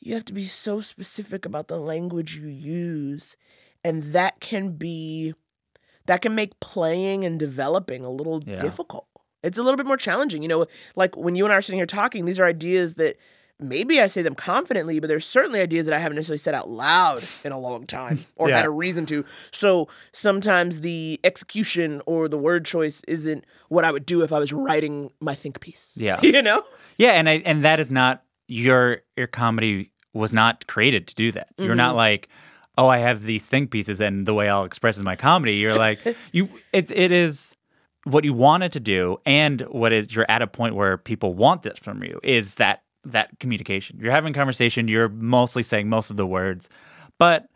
you 0.00 0.14
have 0.14 0.24
to 0.26 0.32
be 0.32 0.46
so 0.46 0.80
specific 0.80 1.44
about 1.44 1.68
the 1.68 1.78
language 1.78 2.36
you 2.36 2.48
use, 2.48 3.36
and 3.84 4.02
that 4.12 4.40
can 4.40 4.72
be 4.72 5.34
that 6.06 6.22
can 6.22 6.36
make 6.36 6.58
playing 6.60 7.24
and 7.24 7.36
developing 7.38 8.04
a 8.04 8.10
little 8.10 8.40
Yeah. 8.46 8.60
difficult. 8.60 9.08
It's 9.42 9.58
a 9.58 9.62
little 9.62 9.76
bit 9.76 9.86
more 9.86 9.96
challenging. 9.96 10.40
You 10.40 10.48
know, 10.48 10.66
like 10.94 11.16
when 11.16 11.34
you 11.34 11.44
and 11.44 11.52
I 11.52 11.56
are 11.56 11.62
sitting 11.62 11.78
here 11.80 11.86
talking, 11.86 12.24
these 12.24 12.38
are 12.38 12.46
ideas 12.46 12.94
that 12.94 13.16
maybe 13.58 14.00
I 14.00 14.06
say 14.06 14.22
them 14.22 14.34
confidently, 14.34 15.00
but 15.00 15.06
there's 15.08 15.24
certainly 15.26 15.60
ideas 15.60 15.86
that 15.86 15.94
I 15.94 15.98
haven't 15.98 16.16
necessarily 16.16 16.38
said 16.38 16.54
out 16.54 16.68
loud 16.70 17.22
in 17.44 17.52
a 17.52 17.58
long 17.58 17.86
time 17.86 18.24
or 18.36 18.48
Yeah. 18.48 18.58
had 18.58 18.66
a 18.66 18.70
reason 18.70 19.06
to. 19.06 19.24
So 19.50 19.88
sometimes 20.12 20.80
the 20.80 21.20
execution 21.24 22.02
or 22.06 22.28
the 22.28 22.38
word 22.38 22.64
choice 22.64 23.02
isn't 23.08 23.44
what 23.68 23.84
I 23.84 23.90
would 23.92 24.06
do 24.06 24.22
if 24.22 24.32
I 24.32 24.38
was 24.38 24.52
writing 24.52 25.10
my 25.20 25.34
think 25.34 25.60
piece. 25.60 25.96
Yeah. 26.00 26.20
You 26.22 26.42
know? 26.42 26.64
Yeah, 26.98 27.10
and 27.12 27.28
I 27.28 27.34
and 27.44 27.64
that 27.64 27.80
is 27.80 27.90
not 27.90 28.22
your 28.48 29.02
your 29.16 29.26
comedy 29.26 29.90
was 30.12 30.32
not 30.32 30.66
created 30.66 31.06
to 31.08 31.14
do 31.14 31.32
that. 31.32 31.48
You're 31.58 31.74
not 31.74 31.90
Mm-hmm. 31.90 31.96
like, 31.98 32.28
oh, 32.78 32.86
I 32.88 32.98
have 32.98 33.22
these 33.22 33.44
think 33.46 33.70
pieces 33.70 34.00
and 34.00 34.24
the 34.26 34.34
way 34.34 34.48
I'll 34.48 34.64
express 34.64 34.96
is 34.96 35.02
my 35.02 35.16
comedy. 35.16 35.54
You're 35.56 35.76
like 35.76 35.98
you 36.32 36.48
it 36.72 36.90
it 36.90 37.10
is 37.12 37.54
what 38.04 38.22
you 38.24 38.32
wanted 38.34 38.72
to 38.72 38.80
do 38.80 39.16
and 39.26 39.62
what 39.62 39.92
is 39.92 40.14
you're 40.14 40.26
at 40.30 40.40
a 40.42 40.46
point 40.46 40.74
where 40.76 40.96
people 40.96 41.34
want 41.34 41.62
this 41.62 41.76
from 41.78 42.04
you 42.04 42.20
is 42.22 42.54
that 42.56 42.82
that 43.12 43.38
communication. 43.40 43.98
You're 44.00 44.12
having 44.12 44.32
conversation, 44.32 44.88
you're 44.88 45.08
mostly 45.08 45.62
saying 45.62 45.88
most 45.88 46.10
of 46.10 46.16
the 46.16 46.26
words. 46.26 46.68
But 47.18 47.48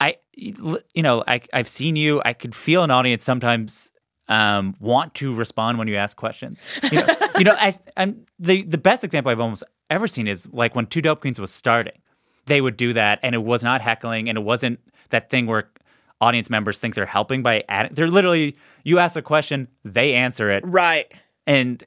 I 0.00 0.16
you 0.34 0.78
know, 0.96 1.24
I 1.26 1.40
I've 1.52 1.68
seen 1.68 1.96
you, 1.96 2.20
I 2.24 2.32
could 2.32 2.54
feel 2.54 2.84
an 2.84 2.90
audience 2.90 3.24
sometimes 3.24 3.90
um, 4.28 4.74
want 4.80 5.14
to 5.14 5.34
respond 5.34 5.78
when 5.78 5.86
you 5.88 5.96
ask 5.96 6.16
questions. 6.16 6.58
You 6.90 7.00
know, 7.00 7.16
you 7.38 7.44
know, 7.44 7.56
I, 7.58 7.74
I'm 7.96 8.26
the 8.38 8.62
the 8.64 8.78
best 8.78 9.04
example 9.04 9.30
I've 9.30 9.40
almost 9.40 9.62
ever 9.88 10.06
seen 10.08 10.26
is 10.26 10.48
like 10.52 10.74
when 10.74 10.86
Two 10.86 11.00
Dope 11.00 11.20
Queens 11.20 11.38
was 11.40 11.50
starting. 11.52 12.00
They 12.46 12.60
would 12.60 12.76
do 12.76 12.92
that, 12.92 13.18
and 13.22 13.34
it 13.34 13.42
was 13.42 13.62
not 13.62 13.80
heckling, 13.80 14.28
and 14.28 14.36
it 14.38 14.42
wasn't 14.44 14.80
that 15.10 15.30
thing 15.30 15.46
where 15.46 15.70
audience 16.20 16.48
members 16.50 16.78
think 16.78 16.94
they're 16.94 17.06
helping 17.06 17.42
by 17.42 17.64
adding. 17.68 17.94
They're 17.94 18.08
literally 18.08 18.56
you 18.84 18.98
ask 18.98 19.16
a 19.16 19.22
question, 19.22 19.68
they 19.84 20.14
answer 20.14 20.50
it, 20.50 20.64
Right. 20.66 21.12
and 21.46 21.82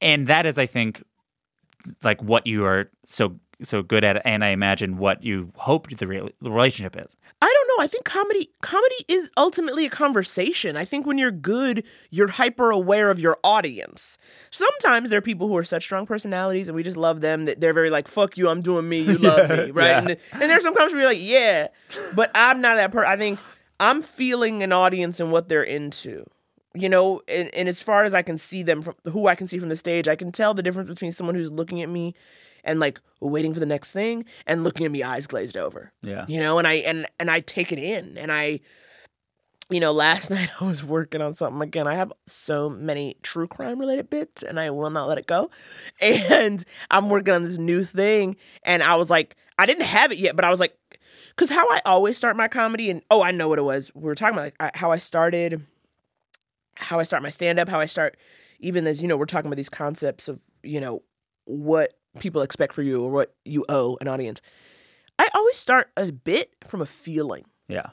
and 0.00 0.26
that 0.26 0.44
is, 0.46 0.58
I 0.58 0.66
think, 0.66 1.02
like 2.02 2.22
what 2.22 2.46
you 2.46 2.64
are 2.64 2.90
so 3.04 3.38
so 3.62 3.82
good 3.82 4.04
at, 4.04 4.20
and 4.24 4.44
I 4.44 4.48
imagine 4.48 4.98
what 4.98 5.22
you 5.22 5.52
hope 5.56 5.88
the, 5.90 6.06
real 6.06 6.28
the 6.40 6.50
relationship 6.50 6.96
is. 6.98 7.16
I 7.40 7.46
don't 7.46 7.68
know. 7.68 7.84
I 7.84 7.86
think 7.86 8.04
comedy 8.04 8.50
comedy 8.62 9.04
is 9.08 9.30
ultimately 9.36 9.86
a 9.86 9.90
conversation. 9.90 10.76
I 10.76 10.84
think 10.84 11.06
when 11.06 11.18
you're 11.18 11.30
good, 11.30 11.84
you're 12.10 12.30
hyper 12.30 12.70
aware 12.70 13.10
of 13.10 13.18
your 13.18 13.38
audience. 13.44 14.18
Sometimes 14.50 15.10
there 15.10 15.18
are 15.18 15.22
people 15.22 15.48
who 15.48 15.56
are 15.56 15.64
such 15.64 15.84
strong 15.84 16.06
personalities 16.06 16.68
and 16.68 16.74
we 16.74 16.82
just 16.82 16.96
love 16.96 17.20
them 17.20 17.44
that 17.44 17.60
they're 17.60 17.74
very 17.74 17.90
like, 17.90 18.08
fuck 18.08 18.36
you, 18.36 18.48
I'm 18.48 18.62
doing 18.62 18.88
me, 18.88 19.00
you 19.00 19.18
love 19.18 19.50
me, 19.50 19.70
right? 19.70 19.86
yeah. 19.86 19.98
And, 19.98 20.10
and 20.32 20.42
there's 20.42 20.62
some 20.62 20.74
comics 20.74 20.92
where 20.92 21.02
you're 21.02 21.10
like, 21.10 21.22
yeah, 21.22 21.68
but 22.14 22.30
I'm 22.34 22.60
not 22.60 22.76
that 22.76 22.92
person. 22.92 23.10
I 23.10 23.16
think 23.16 23.38
I'm 23.80 24.02
feeling 24.02 24.62
an 24.62 24.72
audience 24.72 25.20
and 25.20 25.30
what 25.30 25.48
they're 25.48 25.62
into. 25.62 26.24
You 26.76 26.88
know, 26.88 27.22
and, 27.28 27.54
and 27.54 27.68
as 27.68 27.80
far 27.80 28.04
as 28.04 28.14
I 28.14 28.22
can 28.22 28.36
see 28.36 28.64
them 28.64 28.82
from 28.82 28.94
who 29.10 29.28
I 29.28 29.36
can 29.36 29.46
see 29.46 29.58
from 29.58 29.68
the 29.68 29.76
stage, 29.76 30.08
I 30.08 30.16
can 30.16 30.32
tell 30.32 30.54
the 30.54 30.62
difference 30.62 30.88
between 30.88 31.12
someone 31.12 31.36
who's 31.36 31.50
looking 31.50 31.82
at 31.82 31.88
me 31.88 32.14
and 32.64 32.80
like 32.80 33.00
waiting 33.20 33.54
for 33.54 33.60
the 33.60 33.66
next 33.66 33.92
thing 33.92 34.24
and 34.46 34.64
looking 34.64 34.84
at 34.84 34.92
me 34.92 35.02
eyes 35.02 35.26
glazed 35.26 35.56
over. 35.56 35.92
Yeah. 36.02 36.24
you 36.28 36.40
know 36.40 36.58
and 36.58 36.66
i 36.66 36.74
and 36.74 37.06
and 37.20 37.30
i 37.30 37.40
take 37.40 37.72
it 37.72 37.78
in. 37.78 38.16
And 38.18 38.32
i 38.32 38.60
you 39.70 39.80
know 39.80 39.92
last 39.92 40.30
night 40.30 40.50
i 40.60 40.64
was 40.64 40.82
working 40.82 41.20
on 41.20 41.34
something. 41.34 41.62
Again 41.62 41.86
i 41.86 41.94
have 41.94 42.12
so 42.26 42.68
many 42.68 43.16
true 43.22 43.46
crime 43.46 43.78
related 43.78 44.10
bits 44.10 44.42
and 44.42 44.58
i 44.58 44.70
will 44.70 44.90
not 44.90 45.08
let 45.08 45.18
it 45.18 45.26
go. 45.26 45.50
And 46.00 46.64
i'm 46.90 47.08
working 47.08 47.34
on 47.34 47.42
this 47.42 47.58
new 47.58 47.84
thing 47.84 48.36
and 48.62 48.82
i 48.82 48.94
was 48.96 49.10
like 49.10 49.36
i 49.58 49.66
didn't 49.66 49.84
have 49.84 50.12
it 50.12 50.18
yet 50.18 50.36
but 50.36 50.44
i 50.44 50.50
was 50.50 50.60
like 50.60 50.76
because 51.30 51.50
how 51.50 51.68
i 51.70 51.80
always 51.84 52.16
start 52.16 52.36
my 52.36 52.48
comedy 52.48 52.90
and 52.90 53.02
oh 53.10 53.22
i 53.22 53.30
know 53.30 53.48
what 53.48 53.58
it 53.58 53.62
was. 53.62 53.94
We 53.94 54.02
were 54.02 54.14
talking 54.14 54.34
about 54.34 54.44
like 54.44 54.56
I, 54.60 54.70
how 54.74 54.90
i 54.90 54.98
started 54.98 55.66
how 56.76 56.98
i 56.98 57.02
start 57.02 57.22
my 57.22 57.28
stand 57.28 57.58
up 57.58 57.68
how 57.68 57.80
i 57.80 57.86
start 57.86 58.16
even 58.60 58.86
as 58.86 59.02
you 59.02 59.08
know 59.08 59.16
we're 59.16 59.26
talking 59.26 59.46
about 59.46 59.56
these 59.56 59.68
concepts 59.68 60.28
of 60.28 60.40
you 60.62 60.80
know 60.80 61.02
what 61.44 61.94
people 62.18 62.42
expect 62.42 62.72
for 62.72 62.82
you 62.82 63.02
or 63.02 63.10
what 63.10 63.34
you 63.44 63.64
owe 63.68 63.98
an 64.00 64.08
audience 64.08 64.40
I 65.18 65.28
always 65.34 65.56
start 65.56 65.90
a 65.96 66.10
bit 66.10 66.52
from 66.66 66.80
a 66.80 66.86
feeling. 66.86 67.44
Yeah. 67.68 67.86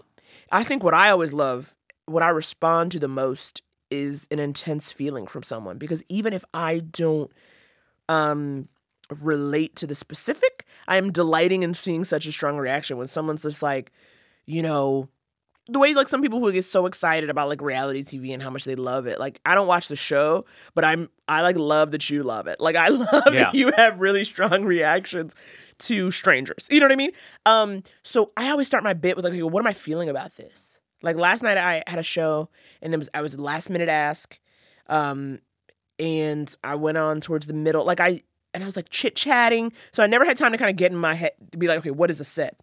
I 0.51 0.63
think 0.63 0.83
what 0.83 0.93
I 0.93 1.09
always 1.09 1.33
love, 1.33 1.75
what 2.05 2.23
I 2.23 2.29
respond 2.29 2.91
to 2.93 2.99
the 2.99 3.07
most 3.07 3.61
is 3.89 4.27
an 4.31 4.39
intense 4.39 4.91
feeling 4.91 5.27
from 5.27 5.43
someone 5.43 5.77
because 5.77 6.01
even 6.07 6.33
if 6.33 6.45
I 6.53 6.79
don't 6.79 7.31
um 8.07 8.69
relate 9.19 9.75
to 9.75 9.87
the 9.87 9.95
specific, 9.95 10.65
I 10.87 10.97
am 10.97 11.11
delighting 11.11 11.63
in 11.63 11.73
seeing 11.73 12.05
such 12.05 12.25
a 12.25 12.31
strong 12.31 12.57
reaction 12.57 12.97
when 12.97 13.07
someone's 13.07 13.43
just 13.43 13.61
like, 13.61 13.91
you 14.45 14.61
know, 14.61 15.09
the 15.71 15.79
way 15.79 15.93
like 15.93 16.07
some 16.09 16.21
people 16.21 16.39
who 16.39 16.51
get 16.51 16.65
so 16.65 16.85
excited 16.85 17.29
about 17.29 17.47
like 17.47 17.61
reality 17.61 18.03
TV 18.03 18.33
and 18.33 18.43
how 18.43 18.49
much 18.49 18.65
they 18.65 18.75
love 18.75 19.07
it. 19.07 19.19
Like 19.19 19.39
I 19.45 19.55
don't 19.55 19.67
watch 19.67 19.87
the 19.87 19.95
show, 19.95 20.45
but 20.75 20.83
I'm 20.83 21.09
I 21.27 21.41
like 21.41 21.55
love 21.57 21.91
that 21.91 22.09
you 22.09 22.23
love 22.23 22.47
it. 22.47 22.59
Like 22.59 22.75
I 22.75 22.87
love 22.89 23.09
Yeah. 23.33 23.45
that 23.45 23.55
you 23.55 23.71
have 23.77 23.99
really 23.99 24.23
strong 24.23 24.65
reactions 24.65 25.33
to 25.79 26.11
strangers. 26.11 26.67
You 26.69 26.79
know 26.79 26.85
what 26.85 26.91
I 26.91 26.95
mean? 26.97 27.11
Um 27.45 27.83
so 28.03 28.31
I 28.35 28.49
always 28.49 28.67
start 28.67 28.83
my 28.83 28.93
bit 28.93 29.15
with 29.15 29.25
like 29.25 29.39
what 29.39 29.59
am 29.59 29.67
I 29.67 29.73
feeling 29.73 30.09
about 30.09 30.35
this? 30.35 30.79
Like 31.01 31.15
last 31.15 31.41
night 31.41 31.57
I 31.57 31.83
had 31.87 31.99
a 31.99 32.03
show 32.03 32.49
and 32.81 32.93
it 32.93 32.97
was 32.97 33.09
I 33.13 33.21
was 33.21 33.37
last 33.39 33.69
minute 33.69 33.89
ask 33.89 34.39
um 34.87 35.39
and 35.99 36.53
I 36.63 36.75
went 36.75 36.97
on 36.97 37.21
towards 37.21 37.47
the 37.47 37.53
middle 37.53 37.85
like 37.85 37.99
I 37.99 38.21
and 38.53 38.61
I 38.63 38.65
was 38.65 38.75
like 38.75 38.89
chit 38.89 39.15
chatting. 39.15 39.71
So 39.93 40.03
I 40.03 40.07
never 40.07 40.25
had 40.25 40.35
time 40.35 40.51
to 40.51 40.57
kind 40.57 40.69
of 40.69 40.75
get 40.75 40.91
in 40.91 40.97
my 40.97 41.13
head 41.13 41.31
to 41.53 41.57
be 41.57 41.67
like 41.67 41.79
okay, 41.79 41.91
what 41.91 42.09
is 42.09 42.17
the 42.17 42.25
set? 42.25 42.59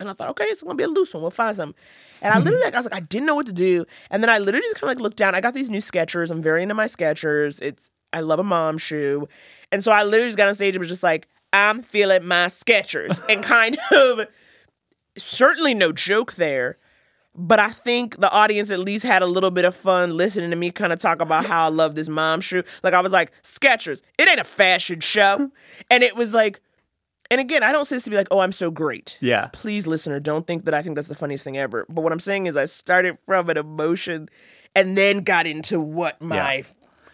And 0.00 0.08
I 0.08 0.12
thought, 0.14 0.30
okay, 0.30 0.44
it's 0.44 0.62
gonna 0.62 0.74
be 0.74 0.84
a 0.84 0.88
loose 0.88 1.14
one. 1.14 1.22
We'll 1.22 1.30
find 1.30 1.56
some. 1.56 1.74
And 2.22 2.32
I 2.32 2.38
hmm. 2.38 2.44
literally, 2.44 2.64
like, 2.64 2.74
I 2.74 2.78
was 2.78 2.86
like, 2.86 2.94
I 2.94 3.00
didn't 3.00 3.26
know 3.26 3.34
what 3.34 3.46
to 3.46 3.52
do. 3.52 3.84
And 4.10 4.22
then 4.22 4.30
I 4.30 4.38
literally 4.38 4.66
just 4.66 4.76
kind 4.76 4.90
of 4.90 4.96
like 4.96 5.02
looked 5.02 5.16
down. 5.16 5.34
I 5.34 5.40
got 5.40 5.54
these 5.54 5.70
new 5.70 5.80
Skechers. 5.80 6.30
I'm 6.30 6.42
very 6.42 6.62
into 6.62 6.74
my 6.74 6.86
Skechers. 6.86 7.60
It's 7.62 7.90
I 8.12 8.20
love 8.20 8.40
a 8.40 8.44
mom 8.44 8.78
shoe, 8.78 9.28
and 9.70 9.84
so 9.84 9.92
I 9.92 10.02
literally 10.02 10.28
just 10.28 10.36
got 10.36 10.48
on 10.48 10.54
stage 10.54 10.74
and 10.74 10.80
was 10.80 10.88
just 10.88 11.04
like, 11.04 11.28
I'm 11.52 11.82
feeling 11.82 12.24
my 12.24 12.46
Skechers, 12.46 13.20
and 13.28 13.44
kind 13.44 13.78
of 13.92 14.26
certainly 15.16 15.74
no 15.74 15.92
joke 15.92 16.34
there. 16.34 16.78
But 17.36 17.60
I 17.60 17.70
think 17.70 18.18
the 18.18 18.30
audience 18.32 18.72
at 18.72 18.80
least 18.80 19.04
had 19.04 19.22
a 19.22 19.26
little 19.26 19.52
bit 19.52 19.64
of 19.64 19.74
fun 19.76 20.16
listening 20.16 20.50
to 20.50 20.56
me 20.56 20.72
kind 20.72 20.92
of 20.92 20.98
talk 20.98 21.22
about 21.22 21.46
how 21.46 21.66
I 21.66 21.68
love 21.68 21.94
this 21.94 22.08
mom 22.08 22.40
shoe. 22.40 22.64
Like 22.82 22.92
I 22.92 23.00
was 23.00 23.12
like, 23.12 23.30
Skechers, 23.42 24.02
it 24.18 24.28
ain't 24.28 24.40
a 24.40 24.44
fashion 24.44 25.00
show. 25.00 25.50
And 25.90 26.02
it 26.02 26.16
was 26.16 26.34
like, 26.34 26.60
and 27.30 27.40
again, 27.40 27.62
I 27.62 27.72
don't 27.72 27.84
say 27.84 27.96
this 27.96 28.02
to 28.04 28.10
be 28.10 28.16
like, 28.16 28.28
oh, 28.30 28.40
I'm 28.40 28.52
so 28.52 28.70
great. 28.70 29.18
Yeah. 29.20 29.48
Please, 29.52 29.86
listener, 29.86 30.18
don't 30.20 30.46
think 30.46 30.64
that 30.64 30.74
I 30.74 30.82
think 30.82 30.96
that's 30.96 31.08
the 31.08 31.14
funniest 31.14 31.44
thing 31.44 31.56
ever. 31.56 31.86
But 31.88 32.02
what 32.02 32.12
I'm 32.12 32.20
saying 32.20 32.46
is 32.46 32.56
I 32.56 32.64
started 32.64 33.18
from 33.24 33.48
an 33.50 33.56
emotion 33.56 34.28
and 34.74 34.96
then 34.98 35.20
got 35.22 35.46
into 35.46 35.80
what 35.80 36.20
my 36.20 36.56
Yeah. 36.56 36.62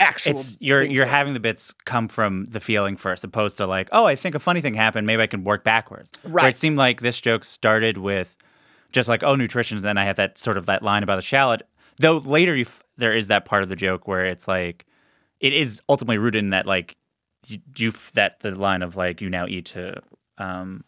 actual 0.00 0.32
It's 0.32 0.56
you're 0.60 0.82
you're 0.82 1.04
were. 1.04 1.10
having 1.10 1.34
the 1.34 1.40
bits 1.40 1.72
come 1.84 2.08
from 2.08 2.44
the 2.46 2.60
feeling 2.60 2.96
first, 2.96 3.24
opposed 3.24 3.56
to 3.58 3.66
like, 3.66 3.88
oh, 3.92 4.04
I 4.06 4.14
think 4.16 4.34
a 4.34 4.38
funny 4.40 4.60
thing 4.60 4.74
happened. 4.74 5.06
Maybe 5.06 5.22
I 5.22 5.26
can 5.26 5.44
work 5.44 5.64
backwards. 5.64 6.10
Where 6.22 6.32
Right. 6.34 6.48
it 6.54 6.56
seemed 6.56 6.76
like 6.76 7.00
this 7.00 7.20
joke 7.20 7.44
started 7.44 7.98
with 7.98 8.36
just 8.92 9.08
like, 9.08 9.22
oh, 9.22 9.34
nutrition. 9.36 9.76
and 9.78 9.84
Then 9.84 9.98
I 9.98 10.04
have 10.04 10.16
that 10.16 10.38
sort 10.38 10.56
of 10.56 10.66
that 10.66 10.82
line 10.82 11.02
about 11.02 11.16
the 11.16 11.22
shallot. 11.22 11.62
Though 11.98 12.18
later 12.18 12.54
you 12.54 12.66
f- 12.66 12.82
there 12.98 13.14
is 13.14 13.28
that 13.28 13.44
part 13.46 13.62
of 13.62 13.68
the 13.68 13.76
joke 13.76 14.06
where 14.06 14.24
it's 14.26 14.46
like, 14.46 14.86
it 15.40 15.52
is 15.52 15.80
ultimately 15.88 16.18
rooted 16.18 16.42
in 16.44 16.50
that 16.50 16.66
like, 16.66 16.96
you, 17.46 17.58
you 17.76 17.92
that 18.14 18.40
the 18.40 18.52
line 18.52 18.82
of 18.82 18.96
like 18.96 19.20
you 19.20 19.30
now 19.30 19.46
eat 19.46 19.66
to 19.66 20.00
um 20.38 20.84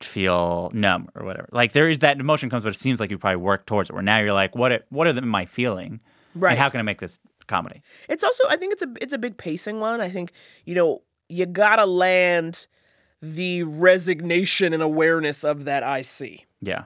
feel 0.00 0.70
numb 0.72 1.08
or 1.14 1.24
whatever. 1.24 1.48
Like 1.52 1.72
there 1.72 1.88
is 1.88 2.00
that 2.00 2.20
emotion 2.20 2.50
comes, 2.50 2.62
but 2.62 2.74
it 2.74 2.78
seems 2.78 3.00
like 3.00 3.10
you 3.10 3.18
probably 3.18 3.36
work 3.36 3.66
towards 3.66 3.90
it. 3.90 3.92
Where 3.92 4.02
now 4.02 4.18
you're 4.18 4.32
like, 4.32 4.54
what? 4.54 4.72
It, 4.72 4.86
what 4.90 5.08
am 5.08 5.34
I 5.34 5.46
feeling? 5.46 6.00
Right. 6.34 6.50
And 6.50 6.58
how 6.58 6.68
can 6.68 6.80
I 6.80 6.82
make 6.82 7.00
this 7.00 7.18
comedy? 7.46 7.82
It's 8.08 8.22
also 8.22 8.44
I 8.48 8.56
think 8.56 8.72
it's 8.74 8.82
a 8.82 8.92
it's 9.00 9.12
a 9.12 9.18
big 9.18 9.36
pacing 9.36 9.80
one. 9.80 10.00
I 10.00 10.08
think 10.08 10.32
you 10.64 10.74
know 10.74 11.02
you 11.28 11.46
gotta 11.46 11.86
land 11.86 12.66
the 13.20 13.64
resignation 13.64 14.72
and 14.72 14.82
awareness 14.82 15.44
of 15.44 15.64
that 15.64 15.82
I 15.82 16.02
see. 16.02 16.44
Yeah. 16.60 16.84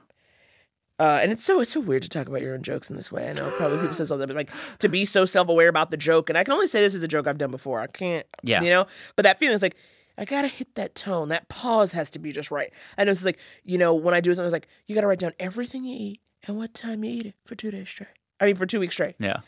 Uh, 1.03 1.19
and 1.21 1.33
it's 1.33 1.43
so 1.45 1.61
it's 1.61 1.73
so 1.73 1.81
weird 1.81 2.01
to 2.03 2.09
talk 2.09 2.29
about 2.29 2.41
your 2.43 2.55
own 2.55 2.63
jokes 2.63 2.89
in 2.89 2.95
this 2.97 3.11
way. 3.11 3.29
I 3.29 3.33
know 3.33 3.51
probably 3.57 3.79
people 3.79 3.95
say 3.95 4.05
something, 4.05 4.27
but 4.29 4.37
like 4.37 4.51
to 4.79 4.89
be 4.89 5.05
so 5.05 5.25
self 5.25 5.49
aware 5.49 5.69
about 5.69 5.91
the 5.91 5.97
joke, 5.97 6.29
and 6.29 6.39
I 6.39 6.45
can 6.45 6.53
only 6.53 6.69
say 6.69 6.81
this 6.81 6.95
is 6.95 7.03
a 7.03 7.09
joke 7.09 7.27
I've 7.27 7.39
done 7.39 7.51
before. 7.51 7.81
I 7.81 7.89
can't, 7.89 8.25
Yeah. 8.45 8.63
you 8.63 8.71
know. 8.71 8.87
But 9.17 9.25
that 9.25 9.39
feeling 9.41 9.55
is 9.55 9.63
like 9.63 9.75
I 10.17 10.25
gotta 10.25 10.47
hit 10.47 10.75
that 10.77 10.95
tone. 10.95 11.31
That 11.31 11.49
pause 11.49 11.91
has 11.93 12.09
to 12.11 12.21
be 12.21 12.31
just 12.31 12.53
right. 12.53 12.73
I 12.97 13.03
know 13.05 13.11
it's 13.11 13.25
like 13.25 13.39
you 13.65 13.79
know 13.79 13.95
when 13.95 14.15
I 14.15 14.21
do 14.21 14.33
something, 14.33 14.47
it's 14.47 14.53
like 14.53 14.69
you 14.87 14.95
gotta 14.95 15.09
write 15.09 15.19
down 15.19 15.33
everything 15.41 15.83
you 15.85 15.97
eat 15.99 16.21
and 16.47 16.57
what 16.57 16.73
time 16.73 17.03
you 17.03 17.11
eat 17.11 17.27
it 17.27 17.35
for 17.47 17.57
two 17.57 17.73
days 17.73 17.89
straight. 17.89 18.11
I 18.39 18.47
mean 18.47 18.55
for 18.55 18.67
two 18.67 18.79
weeks 18.79 18.95
straight. 18.95 19.17
Yeah. 19.19 19.41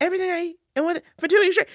Everything 0.00 0.30
I 0.30 0.40
eat 0.42 0.60
and 0.76 0.84
what 0.84 1.02
for 1.18 1.26
two 1.26 1.40
weeks 1.40 1.56
straight. 1.56 1.68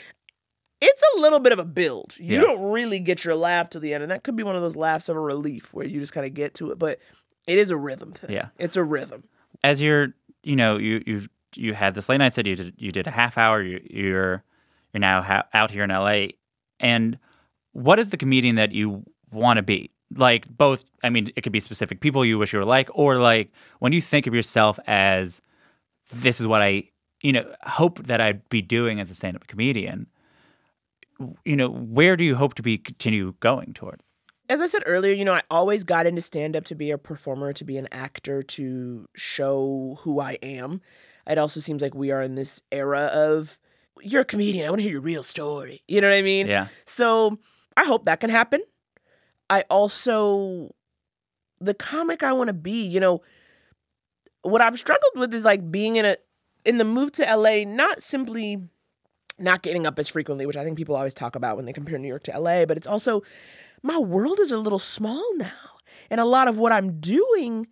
It's 0.81 1.03
a 1.15 1.19
little 1.19 1.39
bit 1.39 1.51
of 1.53 1.59
a 1.59 1.65
build. 1.65 2.15
You 2.17 2.35
Yeah. 2.35 2.41
don't 2.41 2.61
really 2.71 2.99
get 2.99 3.25
your 3.25 3.35
laugh 3.35 3.69
to 3.71 3.79
the 3.79 3.93
end, 3.93 4.03
and 4.03 4.11
that 4.11 4.23
could 4.23 4.35
be 4.35 4.43
one 4.43 4.55
of 4.55 4.61
those 4.61 4.75
laughs 4.75 5.09
of 5.09 5.15
a 5.15 5.19
relief 5.19 5.73
where 5.73 5.85
you 5.85 5.99
just 5.99 6.13
kind 6.13 6.25
of 6.25 6.33
get 6.33 6.53
to 6.55 6.71
it. 6.71 6.79
But 6.79 6.99
it 7.47 7.57
is 7.57 7.69
a 7.71 7.77
rhythm 7.77 8.11
thing. 8.13 8.31
Yeah. 8.35 8.47
it's 8.57 8.77
a 8.77 8.83
rhythm. 8.83 9.23
As 9.63 9.81
you're, 9.81 10.13
you 10.43 10.55
know, 10.55 10.77
you 10.77 11.03
you 11.05 11.27
you 11.55 11.73
had 11.73 11.93
this 11.93 12.09
late 12.09 12.17
night 12.17 12.33
set. 12.33 12.45
You 12.45 12.55
did 12.55 12.73
you 12.77 12.91
did 12.91 13.07
a 13.07 13.11
half 13.11 13.37
hour. 13.37 13.61
You, 13.61 13.81
you're 13.89 14.43
you're 14.93 14.99
now 14.99 15.21
ha- 15.21 15.47
out 15.53 15.71
here 15.71 15.83
in 15.83 15.89
LA. 15.89 16.27
And 16.79 17.17
what 17.73 17.99
is 17.99 18.09
the 18.09 18.17
comedian 18.17 18.55
that 18.55 18.71
you 18.71 19.03
want 19.31 19.57
to 19.57 19.63
be? 19.63 19.91
Like 20.15 20.47
both. 20.47 20.85
I 21.03 21.09
mean, 21.09 21.29
it 21.35 21.41
could 21.41 21.51
be 21.51 21.59
specific 21.59 21.99
people 21.99 22.25
you 22.25 22.37
wish 22.37 22.53
you 22.53 22.59
were 22.59 22.65
like, 22.65 22.89
or 22.93 23.17
like 23.17 23.51
when 23.79 23.93
you 23.93 24.01
think 24.01 24.27
of 24.27 24.33
yourself 24.33 24.79
as 24.87 25.41
this 26.13 26.39
is 26.39 26.47
what 26.47 26.61
I, 26.61 26.89
you 27.21 27.33
know, 27.33 27.45
hope 27.63 28.03
that 28.03 28.21
I'd 28.21 28.47
be 28.49 28.61
doing 28.61 28.99
as 28.99 29.09
a 29.09 29.15
stand-up 29.15 29.47
comedian. 29.47 30.07
You 31.43 31.55
know, 31.55 31.69
where 31.69 32.15
do 32.15 32.23
you 32.23 32.35
hope 32.35 32.55
to 32.55 32.61
be 32.61 32.77
continue 32.77 33.33
going 33.39 33.73
toward? 33.73 34.01
As 34.49 34.61
I 34.61 34.67
said 34.67 34.83
earlier, 34.85 35.13
you 35.13 35.25
know, 35.25 35.33
I 35.33 35.41
always 35.49 35.83
got 35.83 36.05
into 36.05 36.21
stand 36.21 36.55
up 36.55 36.65
to 36.65 36.75
be 36.75 36.91
a 36.91 36.97
performer, 36.97 37.53
to 37.53 37.63
be 37.63 37.77
an 37.77 37.87
actor, 37.91 38.43
to 38.43 39.07
show 39.15 39.97
who 40.01 40.19
I 40.19 40.33
am. 40.43 40.81
It 41.27 41.37
also 41.37 41.59
seems 41.59 41.81
like 41.81 41.95
we 41.95 42.11
are 42.11 42.21
in 42.21 42.35
this 42.35 42.61
era 42.71 43.05
of 43.13 43.59
you're 44.01 44.21
a 44.21 44.25
comedian. 44.25 44.65
I 44.65 44.69
want 44.69 44.79
to 44.79 44.83
hear 44.83 44.93
your 44.93 45.01
real 45.01 45.23
story. 45.23 45.81
You 45.87 46.01
know 46.01 46.09
what 46.09 46.15
I 46.15 46.21
mean? 46.21 46.47
Yeah. 46.47 46.67
So 46.85 47.39
I 47.75 47.85
hope 47.85 48.05
that 48.05 48.19
can 48.19 48.29
happen. 48.29 48.61
I 49.49 49.61
also, 49.69 50.75
the 51.59 51.73
comic 51.73 52.23
I 52.23 52.33
want 52.33 52.47
to 52.47 52.53
be, 52.53 52.85
you 52.85 52.99
know, 52.99 53.21
what 54.41 54.61
I've 54.61 54.77
struggled 54.77 55.13
with 55.15 55.33
is 55.33 55.43
like 55.43 55.71
being 55.71 55.95
in 55.95 56.05
a, 56.05 56.17
in 56.65 56.77
the 56.77 56.83
move 56.83 57.11
to 57.13 57.23
LA, 57.23 57.63
not 57.63 58.01
simply 58.01 58.61
not 59.37 59.61
getting 59.61 59.85
up 59.85 59.99
as 59.99 60.07
frequently, 60.07 60.45
which 60.45 60.57
I 60.57 60.63
think 60.63 60.77
people 60.77 60.95
always 60.95 61.13
talk 61.13 61.35
about 61.35 61.57
when 61.57 61.65
they 61.65 61.73
compare 61.73 61.97
New 61.97 62.07
York 62.07 62.23
to 62.23 62.39
LA, 62.39 62.65
but 62.65 62.77
it's 62.77 62.87
also 62.87 63.21
my 63.85 63.99
world 63.99 64.39
is 64.39 64.51
a 64.51 64.57
little 64.57 64.79
small 64.79 65.23
now. 65.37 65.51
And 66.09 66.19
a 66.19 66.25
lot 66.25 66.47
of 66.47 66.57
what 66.57 66.71
I'm 66.71 66.99
doing, 66.99 67.67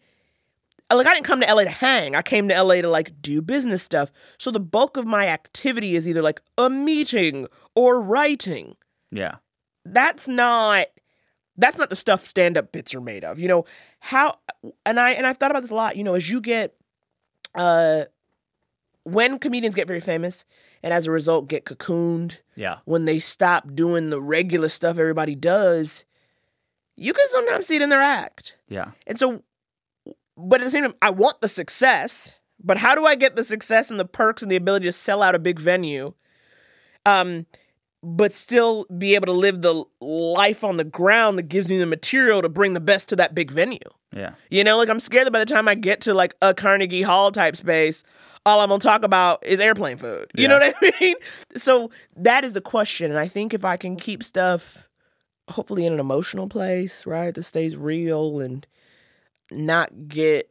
like 0.92 1.08
I 1.08 1.14
didn't 1.14 1.26
come 1.26 1.42
to 1.42 1.54
LA 1.54 1.64
to 1.64 1.70
hang. 1.70 2.16
I 2.16 2.22
came 2.22 2.48
to 2.50 2.62
LA 2.62 2.76
to 2.82 2.88
like 2.88 3.20
do 3.20 3.42
business 3.42 3.82
stuff. 3.82 4.12
So 4.38 4.52
the 4.52 4.60
bulk 4.60 4.96
of 4.96 5.08
my 5.08 5.28
activity 5.28 5.96
is 5.96 6.08
either 6.08 6.22
like 6.22 6.40
a 6.58 6.70
meeting 6.70 7.48
or 7.74 8.00
writing. 8.00 8.76
Yeah. 9.12 9.38
That's 9.86 10.28
not 10.28 10.86
that's 11.58 11.78
not 11.80 11.90
the 11.90 11.96
stuff 11.96 12.24
stand-up 12.24 12.72
bits 12.72 12.94
are 12.94 13.02
made 13.02 13.24
of. 13.24 13.40
You 13.40 13.48
know, 13.48 13.66
how 14.00 14.38
and 14.86 15.00
I 15.00 15.12
and 15.12 15.26
I've 15.26 15.38
thought 15.38 15.52
about 15.52 15.62
this 15.62 15.72
a 15.72 15.76
lot, 15.76 15.98
you 15.98 16.04
know, 16.04 16.14
as 16.14 16.30
you 16.30 16.42
get 16.42 16.76
uh 17.56 18.06
when 19.04 19.38
comedians 19.40 19.76
get 19.76 19.88
very 19.88 20.00
famous 20.00 20.46
and 20.82 20.94
as 20.94 21.06
a 21.08 21.12
result 21.12 21.48
get 21.48 21.66
cocooned 21.66 22.38
Yeah. 22.56 22.78
when 22.86 23.06
they 23.06 23.20
stop 23.20 23.74
doing 23.76 24.10
the 24.10 24.22
regular 24.22 24.70
stuff 24.70 24.98
everybody 24.98 25.36
does, 25.36 26.06
you 26.96 27.14
can 27.14 27.28
sometimes 27.30 27.68
see 27.68 27.76
it 27.78 27.82
in 27.82 27.90
their 27.90 28.02
act. 28.02 28.56
Yeah. 28.70 28.92
And 29.08 29.20
so, 29.20 29.44
but 30.38 30.62
at 30.62 30.66
the 30.66 30.70
same 30.72 30.84
time, 30.84 30.96
I 31.02 31.10
want 31.10 31.42
the 31.42 31.48
success, 31.50 32.38
but 32.64 32.78
how 32.78 32.96
do 32.96 33.06
I 33.06 33.16
get 33.16 33.36
the 33.36 33.44
success 33.44 33.92
and 33.92 34.00
the 34.00 34.06
perks 34.06 34.42
and 34.42 34.50
the 34.52 34.56
ability 34.56 34.86
to 34.86 34.92
sell 34.92 35.22
out 35.22 35.36
a 35.36 35.40
big 35.40 35.60
venue? 35.60 36.14
Um, 37.06 37.46
but 38.02 38.34
still 38.34 38.86
be 38.98 39.16
able 39.16 39.28
to 39.28 39.32
live 39.34 39.62
the 39.62 39.84
life 40.02 40.64
on 40.64 40.76
the 40.78 40.84
ground 40.84 41.38
that 41.38 41.44
gives 41.44 41.70
me 41.70 41.78
the 41.78 41.86
material 41.86 42.42
to 42.42 42.50
bring 42.50 42.74
the 42.74 42.80
best 42.82 43.08
to 43.10 43.16
that 43.16 43.34
big 43.34 43.50
venue. 43.50 43.80
Yeah. 44.16 44.34
You 44.50 44.64
know, 44.64 44.78
like 44.78 44.90
I'm 44.90 45.00
scared 45.00 45.26
that 45.26 45.32
by 45.32 45.40
the 45.40 45.46
time 45.46 45.68
I 45.68 45.76
get 45.76 46.02
to 46.02 46.14
like 46.14 46.36
a 46.42 46.54
Carnegie 46.54 47.02
Hall 47.02 47.32
type 47.32 47.56
space, 47.56 48.04
all 48.46 48.60
I'm 48.60 48.70
gonna 48.70 48.80
talk 48.80 49.04
about 49.04 49.46
is 49.46 49.60
airplane 49.60 49.98
food. 49.98 50.28
You 50.36 50.48
know 50.48 50.60
what 50.60 50.76
I 50.82 50.92
mean? 51.02 51.16
So 51.56 51.92
that 52.18 52.44
is 52.44 52.56
a 52.56 52.62
question. 52.62 53.10
And 53.12 53.20
I 53.20 53.28
think 53.28 53.54
if 53.54 53.64
I 53.66 53.78
can 53.78 53.96
keep 53.96 54.24
stuff 54.24 54.90
hopefully 55.50 55.86
in 55.86 55.94
an 55.94 56.00
emotional 56.00 56.48
place, 56.48 57.06
right, 57.06 57.34
that 57.34 57.44
stays 57.44 57.76
real 57.78 58.40
and 58.40 58.66
not 59.52 60.08
get 60.08 60.50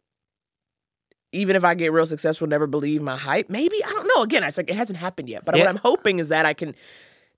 even 1.34 1.56
if 1.56 1.64
I 1.64 1.72
get 1.74 1.92
real 1.92 2.04
successful, 2.04 2.46
never 2.46 2.66
believe 2.66 3.00
my 3.00 3.16
hype. 3.16 3.48
Maybe 3.48 3.82
I 3.84 3.88
don't 3.90 4.06
know. 4.14 4.22
Again, 4.22 4.44
it's 4.44 4.58
like 4.58 4.68
it 4.68 4.76
hasn't 4.76 4.98
happened 4.98 5.28
yet. 5.30 5.44
But 5.44 5.54
Yeah. 5.56 5.62
what 5.62 5.70
I'm 5.70 5.76
hoping 5.76 6.18
is 6.18 6.28
that 6.28 6.44
I 6.44 6.52
can 6.52 6.74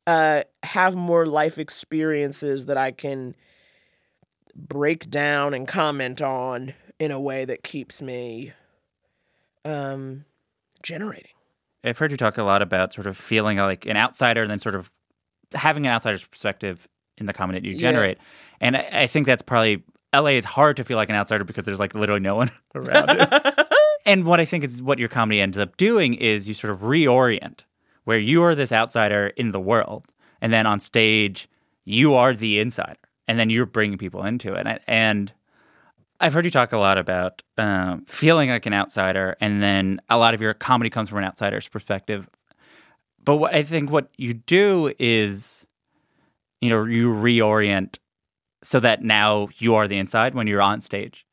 uh, 0.07 0.43
have 0.65 0.97
more 0.97 1.27
life 1.27 1.59
experiences 1.59 2.67
that 2.67 2.77
I 2.77 2.91
can 2.91 3.35
break 4.55 5.09
down 5.11 5.55
and 5.55 5.67
comment 5.67 6.21
on 6.23 6.75
in 6.99 7.11
a 7.11 7.21
way 7.21 7.45
that 7.45 7.63
keeps 7.63 8.03
me 8.03 8.53
um, 9.65 10.25
generating. 10.85 11.32
I've 11.82 11.99
heard 11.99 12.12
you 12.12 12.16
talk 12.16 12.39
a 12.39 12.43
lot 12.45 12.62
about 12.62 12.95
sort 12.95 13.07
of 13.09 13.16
feeling 13.16 13.59
like 13.59 13.85
an 13.87 13.97
outsider 13.97 14.43
and 14.43 14.51
then 14.51 14.59
sort 14.61 14.74
of 14.76 14.91
having 15.55 15.85
an 15.87 15.93
outsider's 15.93 16.24
perspective 16.24 16.87
in 17.18 17.26
the 17.26 17.32
comedy 17.32 17.59
that 17.61 17.66
you 17.66 17.74
Yeah. 17.74 17.80
generate. 17.80 18.18
And 18.61 18.76
I, 18.76 18.89
I 18.93 19.07
think 19.07 19.26
that's 19.26 19.43
probably 19.43 19.82
LA 20.14 20.30
is 20.30 20.45
hard 20.45 20.76
to 20.76 20.85
feel 20.85 20.97
like 20.97 21.09
an 21.11 21.16
outsider 21.16 21.45
because 21.45 21.64
there's 21.64 21.78
like 21.80 21.95
literally 21.95 22.20
no 22.20 22.37
one 22.37 22.51
around 22.74 23.11
you. 23.18 23.51
and 24.07 24.24
what 24.24 24.41
I 24.41 24.45
think 24.45 24.64
is 24.64 24.80
what 24.82 24.99
your 24.99 25.09
comedy 25.09 25.41
ends 25.41 25.59
up 25.59 25.76
doing 25.76 26.14
is 26.14 26.49
you 26.49 26.55
sort 26.55 26.72
of 26.72 26.80
reorient 26.80 27.61
where 28.05 28.18
you 28.18 28.43
are 28.43 28.55
this 28.55 28.72
outsider 28.72 29.28
in 29.37 29.51
the 29.51 29.61
world. 29.61 30.07
And 30.41 30.53
then 30.53 30.66
on 30.66 30.78
stage, 30.80 31.49
you 31.85 32.14
are 32.14 32.32
the 32.35 32.61
insider. 32.61 32.97
And 33.26 33.39
then 33.39 33.49
you're 33.51 33.66
bringing 33.66 33.97
people 33.99 34.24
into 34.24 34.53
it. 34.55 34.66
And, 34.66 34.80
and 34.87 35.32
I've 36.25 36.33
heard 36.33 36.47
you 36.47 36.51
talk 36.51 36.72
a 36.72 36.79
lot 36.79 36.97
about 36.97 37.43
um, 37.59 38.07
feeling 38.07 38.49
like 38.49 38.64
an 38.64 38.72
outsider, 38.72 39.37
and 39.43 39.62
then 39.62 40.01
a 40.09 40.16
lot 40.16 40.33
of 40.33 40.41
your 40.41 40.55
comedy 40.55 40.89
comes 40.89 41.11
from 41.11 41.18
an 41.18 41.25
outsider's 41.25 41.68
perspective. 41.68 42.31
But 43.22 43.37
what 43.37 43.55
I 43.55 43.62
think 43.62 43.91
what 43.91 44.09
you 44.16 44.33
do 44.33 44.91
is, 44.99 45.66
you 46.62 46.70
know, 46.70 46.85
you 46.85 47.12
reorient 47.12 47.99
so 48.62 48.81
that 48.81 49.03
now 49.03 49.49
you 49.59 49.75
are 49.75 49.87
the 49.87 49.99
inside 49.99 50.35
when 50.35 50.47
you're 50.47 50.62
on 50.62 50.81
stage, 50.81 51.27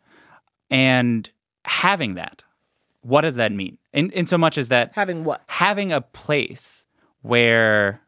and 0.69 1.29
having 1.63 2.15
that, 2.15 2.43
what 2.99 3.21
does 3.21 3.35
that 3.35 3.53
mean? 3.53 3.77
In 3.93 4.11
in 4.11 4.27
so 4.27 4.37
much 4.37 4.57
as 4.57 4.67
that 4.67 4.91
Having 4.93 5.23
what? 5.23 5.41
having 5.47 5.93
a 5.93 6.01
place 6.01 6.85
where 7.21 8.01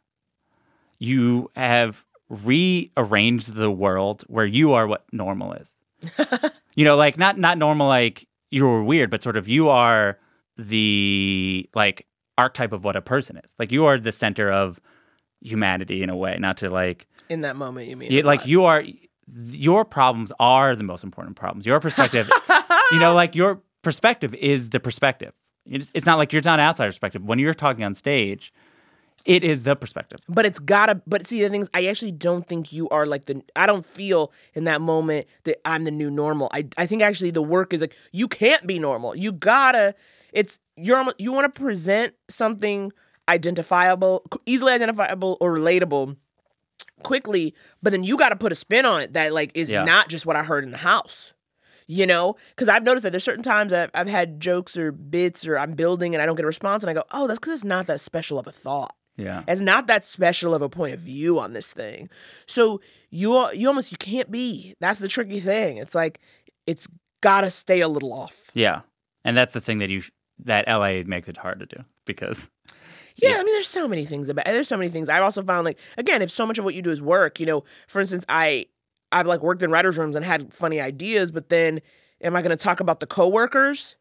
you 1.00 1.50
have 1.56 2.04
rearranged 2.28 3.56
the 3.56 3.72
world 3.72 4.24
where 4.28 4.46
you 4.46 4.74
are 4.74 4.86
what 4.86 5.06
normal 5.14 5.54
is. 5.54 5.73
you 6.76 6.86
know, 6.86 6.96
like 6.96 7.18
not 7.18 7.38
not 7.38 7.58
normal 7.58 7.88
like 7.88 8.28
you're 8.52 8.84
weird, 8.84 9.10
but 9.10 9.24
sort 9.24 9.38
of 9.38 9.48
you 9.48 9.70
are 9.70 10.18
the 10.58 11.70
like 11.76 12.08
archetype 12.38 12.72
of 12.72 12.84
what 12.84 12.96
a 12.96 13.02
person 13.02 13.38
is. 13.44 13.54
Like 13.60 13.72
you 13.72 13.86
are 13.86 13.98
the 13.98 14.12
center 14.12 14.52
of 14.52 14.80
humanity 15.42 16.04
in 16.04 16.10
a 16.10 16.16
way, 16.16 16.38
not 16.40 16.58
to 16.58 16.70
like 16.70 17.08
In 17.30 17.42
that 17.42 17.56
moment, 17.56 17.88
you 17.88 17.98
mean? 17.98 18.24
like 18.26 18.46
you 18.46 18.66
are 18.66 18.84
your 19.50 19.86
problems 19.86 20.32
are 20.40 20.76
the 20.76 20.84
most 20.84 21.04
important 21.04 21.36
problems. 21.36 21.66
Your 21.66 21.80
perspective, 21.80 22.30
you 22.92 23.00
know, 23.00 23.14
like 23.14 23.36
your 23.36 23.62
perspective 23.82 24.36
is 24.36 24.70
the 24.70 24.80
perspective. 24.80 25.34
It's, 25.66 25.90
it's 25.94 26.06
not 26.06 26.18
like 26.18 26.34
you're 26.34 26.42
not 26.44 26.60
an 26.60 26.66
outsider 26.66 26.90
perspective. 26.90 27.24
When 27.24 27.40
you're 27.40 27.54
talking 27.54 27.84
on 27.84 27.94
stage, 27.94 28.54
it 29.26 29.44
is 29.44 29.64
the 29.64 29.76
perspective. 29.76 30.20
But 30.28 30.46
it's 30.46 30.60
gotta. 30.60 31.02
But 31.08 31.28
see, 31.28 31.42
the 31.42 31.50
things 31.50 31.70
I 31.74 31.86
actually 31.86 32.12
don't 32.12 32.48
think 32.48 32.74
you 32.74 32.90
are 32.90 33.06
like 33.06 33.26
the. 33.26 33.42
I 33.56 33.66
don't 33.66 33.86
feel 33.86 34.32
in 34.54 34.66
that 34.66 34.82
moment 34.82 35.28
that 35.46 35.66
I'm 35.68 35.84
the 35.86 35.92
new 35.92 36.12
normal. 36.12 36.50
I 36.52 36.68
I 36.78 36.86
think 36.86 37.02
actually 37.02 37.32
the 37.32 37.42
work 37.42 37.74
is 37.74 37.82
like 37.82 37.96
you 38.12 38.28
can't 38.28 38.66
be 38.68 38.80
normal. 38.80 39.16
You 39.16 39.32
gotta. 39.32 39.96
It's 40.34 40.60
you're 40.76 41.06
you 41.18 41.32
want 41.32 41.54
to 41.54 41.62
present 41.62 42.14
something 42.30 42.92
identifiable, 43.30 44.24
easily 44.46 44.74
identifiable 44.74 45.38
or 45.40 45.54
relatable 45.58 46.18
quickly, 47.04 47.54
but 47.82 47.92
then 47.92 48.04
you 48.04 48.18
got 48.18 48.30
to 48.30 48.36
put 48.36 48.52
a 48.52 48.56
spin 48.56 48.86
on 48.86 49.02
it 49.02 49.14
that 49.14 49.34
like 49.34 49.52
is 49.54 49.72
Yeah. 49.72 49.84
not 49.84 50.10
just 50.10 50.26
what 50.26 50.36
I 50.36 50.44
heard 50.44 50.64
in 50.64 50.72
the 50.72 50.78
house. 50.78 51.34
You 51.86 52.08
know, 52.08 52.38
because 52.50 52.70
I've 52.70 52.84
noticed 52.84 53.04
that 53.04 53.10
there's 53.12 53.26
certain 53.26 53.44
times 53.44 53.74
I've, 53.74 53.92
I've 53.94 54.08
had 54.08 54.40
jokes 54.40 54.78
or 54.78 54.94
bits 54.94 55.46
or 55.46 55.60
I'm 55.60 55.74
building 55.74 56.16
and 56.16 56.22
I 56.22 56.26
don't 56.26 56.38
get 56.38 56.44
a 56.46 56.48
response, 56.48 56.82
and 56.82 56.90
I 56.90 56.94
go, 56.94 57.04
oh, 57.12 57.28
that's 57.28 57.40
because 57.40 57.54
it's 57.56 57.64
not 57.66 57.88
that 57.88 58.00
special 58.00 58.40
of 58.40 58.48
a 58.48 58.54
thought. 58.54 58.96
Yeah. 59.18 59.44
It's 59.48 59.62
not 59.62 59.88
that 59.88 60.04
special 60.04 60.54
of 60.54 60.62
a 60.62 60.70
point 60.70 60.94
of 60.94 61.00
view 61.00 61.40
on 61.40 61.54
this 61.54 61.72
thing. 61.74 62.10
So 62.48 62.82
you 63.10 63.52
you 63.52 63.68
almost 63.68 63.92
you 63.92 63.98
can't 63.98 64.32
be. 64.32 64.76
That's 64.80 65.00
the 65.00 65.08
tricky 65.08 65.40
thing. 65.40 65.78
It's 65.78 65.96
like 65.96 66.20
it's 66.66 66.88
gotta 67.22 67.52
stay 67.52 67.82
a 67.82 67.88
little 67.88 68.14
off. 68.14 68.50
Yeah. 68.54 68.82
And 69.24 69.38
that's 69.38 69.54
the 69.54 69.62
thing 69.62 69.80
that 69.80 69.90
you 69.90 70.04
that 70.40 70.68
LA 70.68 71.04
makes 71.06 71.30
it 71.30 71.38
hard 71.38 71.60
to 71.60 71.66
do 71.66 71.84
because 72.06 72.50
Yeah, 73.16 73.30
Yeah. 73.30 73.36
I 73.36 73.44
mean, 73.44 73.54
there's 73.54 73.68
so 73.68 73.88
many 73.88 74.06
things 74.06 74.30
about. 74.30 74.46
There's 74.46 74.68
so 74.68 74.78
many 74.78 74.90
things. 74.90 75.10
I've 75.10 75.24
also 75.24 75.44
found 75.44 75.66
like 75.66 75.80
again, 75.98 76.22
if 76.22 76.32
so 76.32 76.46
much 76.46 76.58
of 76.58 76.66
what 76.66 76.74
you 76.74 76.82
do 76.82 76.92
is 76.92 77.02
work, 77.02 77.40
you 77.40 77.46
know, 77.46 77.64
for 77.88 78.02
instance, 78.02 78.26
I 78.28 78.66
I've 79.12 79.28
like 79.28 79.44
worked 79.44 79.62
in 79.62 79.70
writers' 79.70 79.98
rooms 79.98 80.16
and 80.16 80.26
had 80.26 80.54
funny 80.54 80.82
ideas, 80.82 81.32
but 81.32 81.50
then 81.50 81.82
Am 82.24 82.38
I 82.38 82.42
going 82.42 82.56
to 82.58 82.64
talk 82.64 82.80
about 82.80 83.02
the 83.02 83.06
coworkers? 83.06 83.98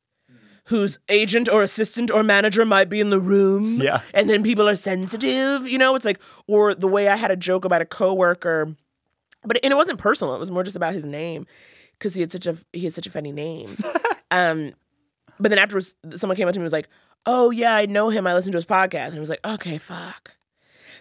Whose 0.67 0.99
agent 1.09 1.49
or 1.49 1.63
assistant 1.63 2.11
or 2.11 2.23
manager 2.23 2.65
might 2.65 2.89
be 2.89 3.01
in 3.01 3.11
the 3.11 3.21
room. 3.21 3.83
Yeah. 3.83 4.01
And 4.15 4.31
then 4.31 4.43
people 4.43 4.69
are 4.69 4.77
sensitive, 4.77 5.67
you 5.67 5.77
know? 5.77 5.97
It's 5.97 6.05
like, 6.05 6.21
or 6.47 6.75
the 6.75 6.87
way 6.87 7.09
I 7.09 7.17
had 7.17 7.33
a 7.33 7.37
joke 7.37 7.65
about 7.65 7.83
a 7.83 7.85
coworker, 7.85 8.77
but 9.45 9.59
and 9.65 9.73
it 9.73 9.77
wasn't 9.77 9.99
personal. 9.99 10.35
It 10.35 10.39
was 10.39 10.53
more 10.53 10.63
just 10.63 10.77
about 10.77 10.95
his 10.95 11.05
name 11.05 11.47
because 11.99 12.15
he 12.15 12.21
had 12.21 12.31
such 12.31 12.47
a 12.47 12.57
he 12.73 12.85
had 12.85 12.95
such 12.95 13.07
a 13.07 13.11
funny 13.11 13.33
name. 13.33 13.77
um, 14.31 14.73
but 15.41 15.49
then 15.49 15.59
afterwards, 15.59 15.95
someone 16.15 16.37
came 16.37 16.47
up 16.47 16.55
to 16.55 16.61
me 16.61 16.63
and 16.63 16.67
was 16.67 16.73
like, 16.73 16.89
"Oh 17.27 17.51
yeah, 17.51 17.75
I 17.75 17.87
know 17.87 18.09
him. 18.09 18.27
I 18.27 18.35
listened 18.35 18.53
to 18.53 18.59
his 18.59 18.65
podcast." 18.65 19.09
And 19.09 19.17
I 19.17 19.21
was 19.21 19.31
like, 19.31 19.45
"Okay, 19.45 19.79
fuck," 19.79 20.37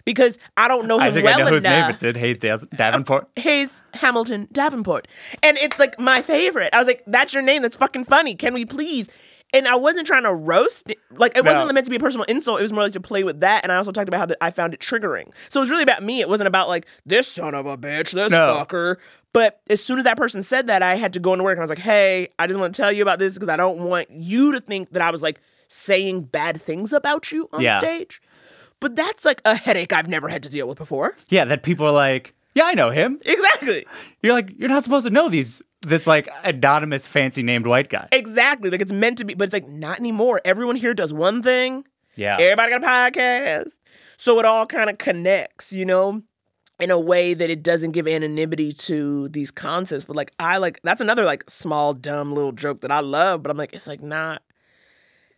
because 0.04 0.38
I 0.56 0.68
don't 0.68 0.86
know 0.86 0.96
him 0.96 1.02
I 1.02 1.10
think 1.12 1.24
well 1.24 1.40
I 1.40 1.44
know 1.44 1.50
whose 1.50 1.62
name 1.62 1.72
enough. 1.72 1.90
it's 1.90 2.02
in. 2.02 2.14
Hayes 2.16 2.38
Davenport. 2.38 3.28
Hayes 3.36 3.82
Hamilton 3.94 4.48
Davenport. 4.52 5.08
And 5.42 5.56
it's 5.58 5.78
like 5.78 5.98
my 5.98 6.22
favorite. 6.22 6.70
I 6.72 6.78
was 6.78 6.86
like, 6.86 7.02
that's 7.06 7.32
your 7.32 7.42
name. 7.42 7.62
That's 7.62 7.76
fucking 7.76 8.04
funny. 8.04 8.34
Can 8.34 8.54
we 8.54 8.64
please? 8.64 9.08
And 9.54 9.68
I 9.68 9.74
wasn't 9.74 10.06
trying 10.06 10.22
to 10.22 10.32
roast. 10.32 10.88
it. 10.90 10.98
Like, 11.10 11.36
it 11.36 11.44
No. 11.44 11.52
wasn't 11.52 11.74
meant 11.74 11.84
to 11.84 11.90
be 11.90 11.96
a 11.96 12.00
personal 12.00 12.24
insult. 12.24 12.60
It 12.60 12.62
was 12.62 12.72
more 12.72 12.82
like 12.84 12.92
to 12.92 13.00
play 13.00 13.22
with 13.22 13.40
that. 13.40 13.62
And 13.64 13.70
I 13.72 13.76
also 13.76 13.92
talked 13.92 14.08
about 14.08 14.18
how 14.20 14.26
that 14.26 14.38
I 14.40 14.50
found 14.50 14.72
it 14.74 14.80
triggering. 14.80 15.30
So 15.50 15.60
it 15.60 15.62
was 15.64 15.70
really 15.70 15.82
about 15.82 16.02
me. 16.02 16.20
It 16.20 16.28
wasn't 16.28 16.48
about 16.48 16.68
like, 16.68 16.86
this 17.04 17.28
son 17.28 17.54
of 17.54 17.66
a 17.66 17.76
bitch, 17.76 18.12
this 18.12 18.30
No. 18.30 18.54
fucker. 18.56 18.96
But 19.34 19.60
as 19.68 19.82
soon 19.82 19.98
as 19.98 20.04
that 20.04 20.16
person 20.16 20.42
said 20.42 20.66
that, 20.68 20.82
I 20.82 20.94
had 20.96 21.12
to 21.14 21.20
go 21.20 21.32
into 21.32 21.44
work 21.44 21.52
and 21.52 21.60
I 21.60 21.64
was 21.64 21.70
like, 21.70 21.78
hey, 21.78 22.28
I 22.38 22.46
just 22.46 22.58
want 22.58 22.74
to 22.74 22.80
tell 22.82 22.92
you 22.92 23.02
about 23.02 23.18
this 23.18 23.34
because 23.34 23.48
I 23.48 23.56
don't 23.56 23.80
want 23.80 24.10
you 24.10 24.52
to 24.52 24.60
think 24.60 24.90
that 24.90 25.02
I 25.02 25.10
was 25.10 25.22
like 25.22 25.40
saying 25.68 26.22
bad 26.24 26.60
things 26.60 26.92
about 26.92 27.32
you 27.32 27.48
on 27.52 27.60
Yeah. 27.62 27.78
stage. 27.78 28.20
But 28.80 28.96
that's 28.96 29.24
like 29.24 29.40
a 29.44 29.54
headache 29.54 29.92
I've 29.92 30.08
never 30.08 30.28
had 30.28 30.42
to 30.42 30.48
deal 30.48 30.66
with 30.68 30.76
before. 30.78 31.16
Yeah, 31.28 31.44
that 31.46 31.62
people 31.62 31.86
are 31.86 31.92
like, 31.92 32.34
yeah, 32.54 32.64
I 32.64 32.74
know 32.74 32.90
him. 32.90 33.20
Exactly. 33.24 33.86
You're 34.22 34.32
like, 34.34 34.50
you're 34.58 34.68
not 34.68 34.82
supposed 34.84 35.06
to 35.06 35.10
know 35.12 35.28
these 35.28 35.62
this 35.82 36.06
like 36.06 36.28
anonymous 36.44 37.06
fancy 37.06 37.42
named 37.42 37.66
white 37.66 37.88
guy. 37.88 38.08
Exactly. 38.12 38.70
Like 38.70 38.80
it's 38.80 38.92
meant 38.92 39.18
to 39.18 39.24
be, 39.24 39.34
but 39.34 39.44
it's 39.44 39.52
like 39.52 39.68
not 39.68 39.98
anymore. 39.98 40.40
Everyone 40.44 40.76
here 40.76 40.94
does 40.94 41.12
one 41.12 41.42
thing. 41.42 41.84
Yeah. 42.16 42.36
Everybody 42.38 42.70
got 42.70 42.84
a 42.84 42.86
podcast. 42.86 43.78
So 44.16 44.38
it 44.38 44.44
all 44.44 44.66
kind 44.66 44.88
of 44.90 44.98
connects, 44.98 45.72
you 45.72 45.84
know, 45.84 46.22
in 46.78 46.90
a 46.90 46.98
way 46.98 47.34
that 47.34 47.50
it 47.50 47.62
doesn't 47.62 47.92
give 47.92 48.06
anonymity 48.08 48.72
to 48.72 49.28
these 49.28 49.50
concepts. 49.50 50.04
But 50.04 50.16
like 50.16 50.32
I 50.38 50.58
like 50.58 50.80
that's 50.82 51.00
another 51.00 51.24
like 51.24 51.48
small, 51.48 51.94
dumb 51.94 52.32
little 52.32 52.52
joke 52.52 52.80
that 52.80 52.90
I 52.90 53.00
love, 53.00 53.42
but 53.42 53.50
I'm 53.50 53.56
like, 53.56 53.72
it's 53.72 53.86
like 53.86 54.02
not 54.02 54.42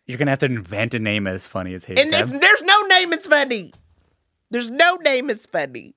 You're 0.07 0.19
gonna 0.19 0.33
have 0.33 0.41
to 0.41 0.47
invent 0.47 0.95
a 0.95 0.99
name 0.99 1.27
as 1.27 1.47
funny 1.47 1.75
as 1.75 1.85
Hayes. 1.85 1.99
and 1.99 2.13
it's, 2.13 2.33
there's 2.33 2.63
no 2.63 2.81
name 2.83 3.13
as 3.13 3.27
funny. 3.27 3.73
There's 4.51 4.71
no 4.71 4.97
name 4.97 5.31
as 5.31 5.47
funny. 5.47 5.95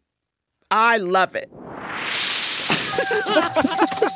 I 0.71 0.97
love 0.97 1.35
it. 1.35 1.51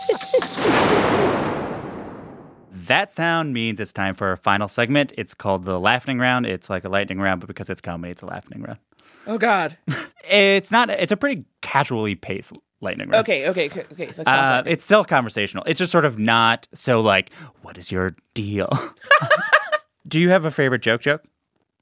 That 2.88 3.12
sound 3.12 3.54
means 3.54 3.80
it's 3.80 3.93
time 3.93 4.16
for 4.16 4.28
our 4.28 4.38
final 4.38 4.68
segment. 4.68 5.14
It's 5.18 5.34
called 5.34 5.66
the 5.66 5.80
laughing 5.80 6.20
round. 6.20 6.45
It's 6.45 6.70
like 6.70 6.84
a 6.84 6.89
lightning 6.89 7.20
round, 7.20 7.39
but 7.41 7.47
because 7.47 7.70
it's 7.70 7.80
comedy, 7.82 8.12
it's 8.12 8.22
a 8.22 8.26
laughing 8.26 8.62
round. 8.64 8.80
Oh 9.28 9.38
God. 9.38 9.78
It's 10.30 10.72
not. 10.72 10.89
It's 10.91 11.12
a 11.12 11.18
pretty 11.18 11.45
casually 11.62 12.14
paced 12.14 12.54
lightning 12.80 13.10
round. 13.10 13.22
Okay, 13.22 13.49
okay, 13.49 13.66
okay. 13.66 13.86
okay. 13.91 14.04
It's 14.06 14.20
Uh, 14.20 14.62
it's 14.68 14.84
still 14.84 15.04
conversational. 15.04 15.64
It's 15.66 15.80
just 15.80 15.91
sort 15.91 16.06
of 16.06 16.20
not 16.20 16.68
so 16.74 17.02
like, 17.02 17.34
what 17.64 17.78
is 17.78 17.91
your 17.91 18.16
deal? 18.36 18.70
Do 20.08 20.20
you 20.20 20.30
have 20.30 20.45
a 20.45 20.52
favorite 20.52 20.84
joke? 20.84 21.02
Joke? 21.02 21.24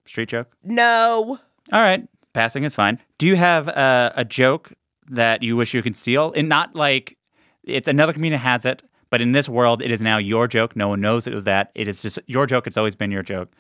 Street 0.06 0.30
joke? 0.30 0.48
no. 0.64 1.38
All 1.72 1.82
right, 1.82 2.08
passing 2.34 2.64
is 2.64 2.76
fine. 2.76 2.98
Do 3.20 3.28
you 3.28 3.36
have 3.36 3.68
uh, 3.68 4.12
a 4.16 4.24
joke 4.26 4.72
that 5.10 5.44
you 5.44 5.56
wish 5.58 5.74
you 5.74 5.84
could 5.84 5.98
steal? 5.98 6.34
And 6.36 6.50
not 6.50 6.76
like 6.76 7.18
it's 7.64 7.88
another 7.88 8.14
comedian 8.14 8.40
has 8.40 8.66
it, 8.66 8.84
but 9.10 9.22
in 9.22 9.32
this 9.32 9.50
world, 9.50 9.82
it 9.82 9.92
is 9.92 10.02
now 10.02 10.18
your 10.18 10.48
joke. 10.48 10.76
No 10.76 10.88
one 10.90 11.02
knows 11.02 11.28
it 11.28 11.34
was 11.34 11.46
that. 11.46 11.72
It 11.76 11.88
is 11.88 12.02
just 12.02 12.20
your 12.28 12.46
joke. 12.46 12.68
It's 12.68 12.78
always 12.78 12.96
been 12.96 13.12
your 13.12 13.24
joke. 13.24 13.52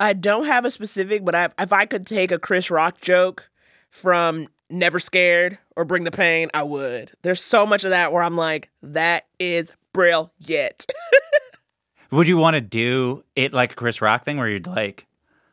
I 0.00 0.12
don't 0.12 0.46
have 0.46 0.64
a 0.64 0.70
specific, 0.70 1.24
but 1.24 1.34
I, 1.34 1.48
if 1.58 1.72
I 1.72 1.86
could 1.86 2.06
take 2.06 2.30
a 2.30 2.38
Chris 2.38 2.70
Rock 2.70 3.00
joke 3.00 3.50
from 3.90 4.48
Never 4.70 5.00
Scared 5.00 5.58
or 5.74 5.84
Bring 5.84 6.04
the 6.04 6.10
Pain, 6.10 6.50
I 6.54 6.62
would. 6.62 7.12
There's 7.22 7.42
so 7.42 7.66
much 7.66 7.84
of 7.84 7.90
that 7.90 8.12
where 8.12 8.22
I'm 8.22 8.36
like, 8.36 8.70
that 8.82 9.26
is 9.38 9.72
brilliant. 9.92 10.86
Would 12.10 12.28
you 12.28 12.38
want 12.38 12.54
to 12.54 12.60
do 12.60 13.24
it 13.36 13.52
like 13.52 13.72
a 13.72 13.74
Chris 13.74 14.00
Rock 14.00 14.24
thing 14.24 14.38
where 14.38 14.48
you're 14.48 14.60
like 14.60 15.06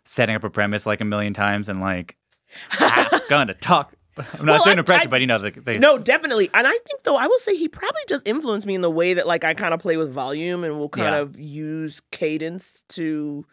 setting 0.05 0.35
up 0.35 0.43
a 0.43 0.49
premise 0.49 0.85
like 0.85 1.01
a 1.01 1.05
million 1.05 1.33
times 1.33 1.67
and 1.67 1.81
like, 1.81 2.15
ah, 2.79 3.21
going 3.27 3.47
to 3.47 3.53
talk? 3.53 3.93
I'm 4.17 4.45
not 4.45 4.53
Well, 4.53 4.63
doing 4.65 4.77
I- 4.77 4.79
impression, 4.79 5.07
I- 5.07 5.09
but 5.11 5.21
you 5.21 5.27
know, 5.27 5.39
the, 5.39 5.51
the, 5.51 5.79
no, 5.79 5.97
definitely. 5.97 6.49
And 6.53 6.65
I 6.67 6.71
think 6.71 7.03
though, 7.03 7.15
I 7.17 7.27
will 7.27 7.39
say 7.39 7.55
he 7.55 7.67
probably 7.67 8.01
does 8.07 8.21
influence 8.25 8.65
me 8.65 8.75
in 8.75 8.81
the 8.81 8.91
way 8.91 9.13
that 9.13 9.27
like 9.27 9.43
I 9.43 9.53
kind 9.53 9.73
of 9.73 9.79
play 9.79 9.97
with 9.97 10.11
volume 10.11 10.63
and 10.63 10.77
will 10.79 10.89
kind 10.89 11.13
Yeah. 11.15 11.21
of 11.21 11.39
use 11.39 12.01
cadence 12.11 12.83
to 12.89 13.45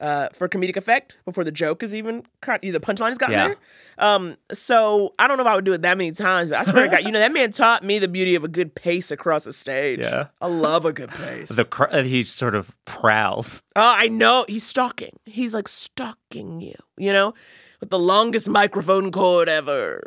uh, 0.00 0.30
for 0.32 0.48
comedic 0.48 0.78
effect 0.78 1.18
before 1.26 1.44
the 1.44 1.52
joke 1.52 1.82
is 1.82 1.94
even 1.94 2.22
cut. 2.40 2.62
The 2.62 2.72
punchline 2.80 3.10
has 3.10 3.18
gotten 3.18 3.34
Yeah. 3.34 3.48
there. 3.48 3.56
Um, 3.98 4.38
so 4.50 5.12
I 5.18 5.28
don't 5.28 5.36
know 5.36 5.42
if 5.42 5.46
I 5.46 5.54
would 5.54 5.66
do 5.66 5.74
it 5.74 5.82
that 5.82 5.98
many 5.98 6.12
times, 6.12 6.48
but 6.48 6.58
I 6.58 6.64
swear 6.64 6.84
to 6.84 6.88
God, 6.90 7.04
you 7.04 7.12
know 7.12 7.18
that 7.18 7.34
man 7.34 7.52
taught 7.52 7.84
me 7.84 7.98
the 7.98 8.08
beauty 8.08 8.34
of 8.34 8.42
a 8.42 8.48
good 8.48 8.74
pace 8.74 9.10
across 9.10 9.44
a 9.44 9.52
stage. 9.52 9.98
Yeah. 10.00 10.28
I 10.40 10.46
love 10.46 10.86
a 10.86 10.94
good 10.94 11.10
pace. 11.10 11.50
the 11.50 11.66
cr- 11.66 11.84
uh, 11.90 12.02
he 12.02 12.24
sort 12.24 12.54
of 12.54 12.74
prowls. 12.86 13.62
Oh, 13.76 13.82
I 13.98 14.08
know. 14.08 14.46
He's 14.48 14.64
stalking. 14.64 15.18
He's 15.26 15.52
like 15.52 15.68
stalking 15.68 16.62
you, 16.62 16.76
you 16.96 17.12
know, 17.12 17.34
with 17.80 17.90
the 17.90 17.98
longest 17.98 18.48
microphone 18.48 19.10
cord 19.10 19.48
ever. 19.48 20.02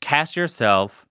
Cast 0.00 0.36
yourself 0.36 1.06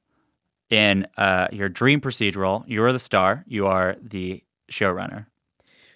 in 0.69 1.05
uh, 1.17 1.47
your 1.51 1.69
dream 1.69 2.01
procedural. 2.01 2.63
You 2.67 2.83
are 2.83 2.93
the 2.93 2.99
star. 2.99 3.43
You 3.47 3.67
are 3.67 3.97
the 4.01 4.43
showrunner. 4.71 5.27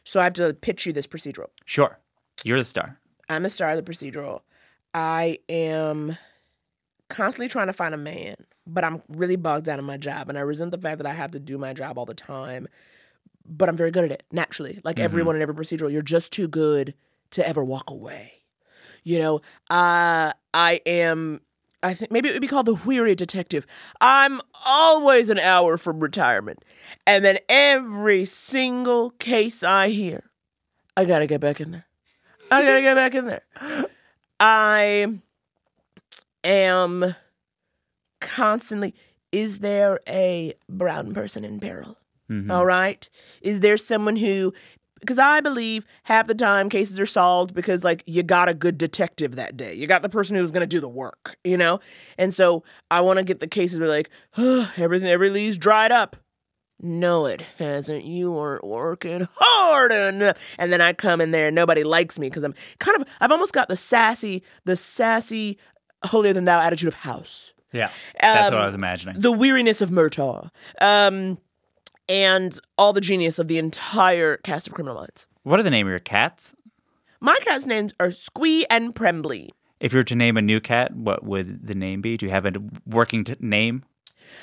So 0.03 0.20
I 0.20 0.26
have 0.26 0.34
to 0.34 0.53
pitch 0.53 0.86
you 0.86 0.93
this 0.93 1.07
procedural. 1.07 1.47
Sure, 1.65 1.99
you're 2.43 2.59
the 2.59 2.65
star. 2.65 2.99
I'm 3.30 3.43
the 3.43 3.49
star 3.49 3.72
of 3.72 3.84
the 3.84 3.91
procedural. 3.91 4.41
I 4.93 5.38
am 5.47 6.17
constantly 7.09 7.47
trying 7.47 7.67
to 7.67 7.74
find 7.74 7.93
a 7.93 7.97
man, 7.97 8.36
but 8.65 8.84
I'm 8.84 9.01
really 9.07 9.36
bogged 9.36 9.65
down 9.65 9.80
in 9.80 9.86
my 9.86 9.97
job. 9.97 10.30
And 10.30 10.38
I 10.38 10.41
resent 10.41 10.72
the 10.72 10.78
fact 10.80 10.97
that 10.97 11.07
I 11.07 11.13
have 11.13 11.32
to 11.32 11.39
do 11.39 11.57
my 11.57 11.74
job 11.74 11.97
all 11.97 12.05
the 12.05 12.13
time. 12.13 12.67
But 13.45 13.70
I'm 13.70 13.78
very 13.78 13.91
good 13.91 14.05
at 14.05 14.11
it 14.11 14.24
naturally. 14.32 14.80
Like 14.84 14.99
everyone 14.99 15.36
in 15.36 15.41
every 15.41 15.55
procedural, 15.55 15.91
you're 15.91 16.01
just 16.01 16.32
too 16.32 16.47
good 16.47 16.93
to 17.32 17.47
ever 17.47 17.63
walk 17.63 17.89
away. 17.89 18.38
You 19.10 19.18
know, 19.18 19.36
uh, 19.72 20.34
I 20.53 20.82
am. 20.86 21.41
I 21.82 21.95
think 21.95 22.12
maybe 22.12 22.30
it 22.30 22.34
would 22.34 22.41
be 22.41 22.47
called 22.47 22.68
the 22.68 22.76
weary 22.76 23.16
detective. 23.16 23.66
I'm 23.99 24.39
always 24.68 25.32
an 25.32 25.39
hour 25.39 25.78
from 25.78 25.99
retirement. 25.99 26.64
And 27.07 27.26
then 27.26 27.39
every 27.49 28.26
single 28.26 29.10
case 29.12 29.64
I 29.64 29.89
hear, 29.89 30.30
I 30.95 31.05
gotta 31.05 31.26
get 31.26 31.41
back 31.41 31.60
in 31.60 31.72
there. 31.72 31.88
I 32.51 32.62
gotta 32.62 32.82
get 32.82 32.93
back 32.93 33.16
in 33.16 33.26
there. 33.26 33.88
I 34.39 35.07
am 36.43 37.16
constantly. 38.22 38.93
Is 39.32 39.57
there 39.57 40.01
a 40.07 40.53
brown 40.70 41.16
person 41.16 41.43
in 41.43 41.60
peril? 41.60 41.97
All 42.51 42.66
right. 42.66 43.10
Is 43.41 43.62
there 43.62 43.78
someone 43.78 44.18
who? 44.18 44.53
Because 45.00 45.20
I 45.20 45.39
believe 45.41 45.86
half 46.04 46.28
the 46.28 46.36
time 46.36 46.70
cases 46.70 47.00
are 47.00 47.06
solved 47.06 47.54
because 47.54 47.84
like 47.84 48.04
you 48.06 48.24
got 48.24 48.50
a 48.50 48.54
good 48.54 48.78
detective 48.78 49.36
that 49.36 49.56
day. 49.58 49.74
You 49.74 49.88
got 49.88 50.02
the 50.02 50.10
person 50.10 50.36
who's 50.36 50.52
gonna 50.52 50.68
do 50.68 50.80
the 50.80 50.89
work, 50.89 51.38
you 51.43 51.58
know. 51.58 51.80
And 52.18 52.34
so 52.34 52.64
I 52.91 53.02
want 53.02 53.18
to 53.18 53.24
get 53.24 53.39
the 53.39 53.47
cases 53.47 53.80
where 53.80 53.89
like 53.89 54.10
oh, 54.38 54.72
everything, 54.78 55.10
every 55.10 55.30
lead's 55.30 55.58
dried 55.58 55.91
up. 55.91 56.16
No, 56.82 57.26
it 57.26 57.41
hasn't. 57.58 58.06
You 58.06 58.32
weren't 58.32 58.64
working 58.64 59.28
hard 59.36 59.91
enough. 59.91 60.38
And 60.58 60.72
then 60.72 60.80
I 60.80 60.93
come 60.93 61.20
in 61.20 61.32
there 61.32 61.47
and 61.47 61.56
nobody 61.56 61.84
likes 61.84 62.18
me 62.18 62.28
because 62.30 62.43
I'm 62.45 62.54
kind 62.80 62.95
of, 63.02 63.06
I've 63.20 63.34
almost 63.34 63.52
got 63.52 63.68
the 63.68 63.76
sassy, 63.76 64.43
the 64.64 64.78
sassy, 64.78 65.58
holier 66.06 66.32
than 66.32 66.45
thou 66.45 66.62
attitude 66.62 66.88
of 66.88 66.93
house. 66.93 67.52
Yeah, 67.74 67.89
that's 68.22 68.47
Um, 68.47 68.54
what 68.54 68.64
I 68.64 68.66
was 68.66 68.76
imagining. 68.76 69.20
The 69.20 69.32
weariness 69.34 69.82
of 69.82 69.89
Murtaugh. 69.89 70.50
Um, 70.80 71.38
and 72.10 72.60
all 72.78 72.91
the 72.91 73.01
genius 73.01 73.39
of 73.39 73.47
the 73.47 73.57
entire 73.57 74.38
cast 74.38 74.68
of 74.68 74.74
Criminal 74.74 74.95
Minds. 74.97 75.28
what 75.43 75.60
are 75.60 75.64
the 75.64 75.70
name 75.70 75.88
of 75.88 75.91
your 75.91 75.99
cats? 75.99 76.53
My 77.22 77.38
cat's 77.41 77.66
names 77.66 77.93
are 77.99 78.12
Squee 78.12 78.66
and 78.70 78.95
Prembly. 78.95 79.49
If 79.80 79.93
you 79.93 79.99
were 79.99 80.03
to 80.03 80.16
name 80.16 80.36
a 80.36 80.41
new 80.41 80.60
cat, 80.60 80.95
what 80.95 81.24
would 81.24 81.68
the 81.68 81.76
name 81.76 82.01
be? 82.01 82.18
Do 82.18 82.26
you 82.26 82.32
have 82.32 82.45
a 82.45 82.53
working 82.86 83.24
t- 83.24 83.36
name? 83.39 83.84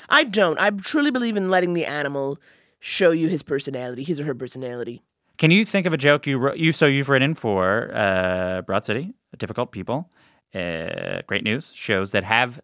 I 0.09 0.23
don't. 0.23 0.59
I 0.59 0.69
truly 0.71 1.11
believe 1.11 1.37
in 1.37 1.49
letting 1.49 1.73
the 1.73 1.85
animal 1.85 2.37
show 2.79 3.11
you 3.11 3.27
his 3.27 3.43
personality, 3.43 4.03
his 4.03 4.19
or 4.19 4.25
her 4.25 4.35
personality. 4.35 5.03
Can 5.37 5.51
you 5.51 5.65
think 5.65 5.85
of 5.85 5.93
a 5.93 5.97
joke 5.97 6.25
you 6.25 6.37
wrote? 6.39 6.57
You 6.57 6.71
so 6.71 6.87
you've 6.87 7.09
written 7.09 7.35
for 7.35 7.91
uh, 7.93 8.61
Broad 8.63 8.85
City, 8.85 9.13
Difficult 9.37 9.71
People, 9.71 10.09
uh, 10.55 11.21
Great 11.27 11.43
News 11.43 11.71
shows 11.73 12.11
that 12.11 12.23
have 12.23 12.59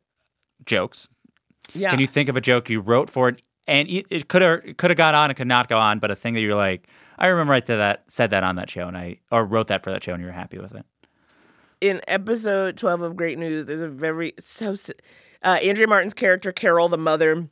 jokes. 0.65 1.07
Yeah. 1.73 1.91
Can 1.91 1.99
you 1.99 2.07
think 2.07 2.29
of 2.29 2.35
a 2.37 2.41
joke 2.41 2.69
you 2.69 2.81
wrote 2.81 3.09
for 3.09 3.29
it, 3.29 3.43
and 3.67 3.87
it- 3.89 4.27
could 4.27 4.41
have 4.41 4.77
could 4.77 4.89
have 4.89 4.97
gone 4.97 5.15
on, 5.15 5.31
it 5.31 5.35
could 5.35 5.47
not 5.47 5.67
go 5.69 5.77
on, 5.77 5.99
but 5.99 6.11
a 6.11 6.15
thing 6.15 6.33
that 6.33 6.41
you're 6.41 6.55
like, 6.55 6.87
I 7.17 7.27
remember 7.27 7.53
I 7.53 7.59
did 7.59 7.77
that, 7.77 8.03
said 8.07 8.29
that 8.31 8.43
on 8.43 8.55
that 8.55 8.69
show, 8.69 8.87
and 8.87 8.97
I 8.97 9.19
or 9.31 9.45
wrote 9.45 9.67
that 9.67 9.83
for 9.83 9.91
that 9.91 10.03
show, 10.03 10.13
and 10.13 10.21
you 10.21 10.27
were 10.27 10.33
happy 10.33 10.57
with 10.59 10.73
it. 10.75 10.85
in 11.81 12.01
episode 12.07 12.77
12 12.77 13.01
of 13.01 13.15
Great 13.15 13.37
News, 13.37 13.65
there's 13.65 13.81
a 13.81 13.87
very 13.89 14.33
so 14.39 14.75
uh, 15.43 15.59
Andrea 15.61 15.87
Martin's 15.87 16.13
character 16.13 16.51
Carol, 16.51 16.87
the 16.89 16.97
mother. 16.97 17.47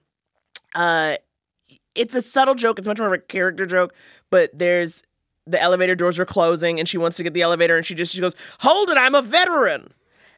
Uh, 0.76 1.16
it's 1.96 2.16
a 2.16 2.22
subtle 2.22 2.56
joke. 2.56 2.80
It's 2.80 2.88
much 2.88 3.00
more 3.00 3.08
of 3.08 3.14
a 3.14 3.18
character 3.20 3.66
joke, 3.66 3.94
but 4.30 4.50
there's 4.58 5.04
the 5.46 5.62
elevator 5.62 5.96
doors 5.96 6.18
are 6.20 6.26
closing 6.26 6.80
and 6.80 6.88
she 6.88 6.98
wants 6.98 7.18
to 7.18 7.24
get 7.24 7.34
the 7.34 7.42
elevator 7.42 7.76
and 7.76 7.86
she 7.86 7.96
just 7.96 8.14
she 8.14 8.22
goes, 8.22 8.36
"Hold 8.60 8.90
it, 8.90 8.98
I'm 8.98 9.16
a 9.16 9.22
veteran." 9.22 9.94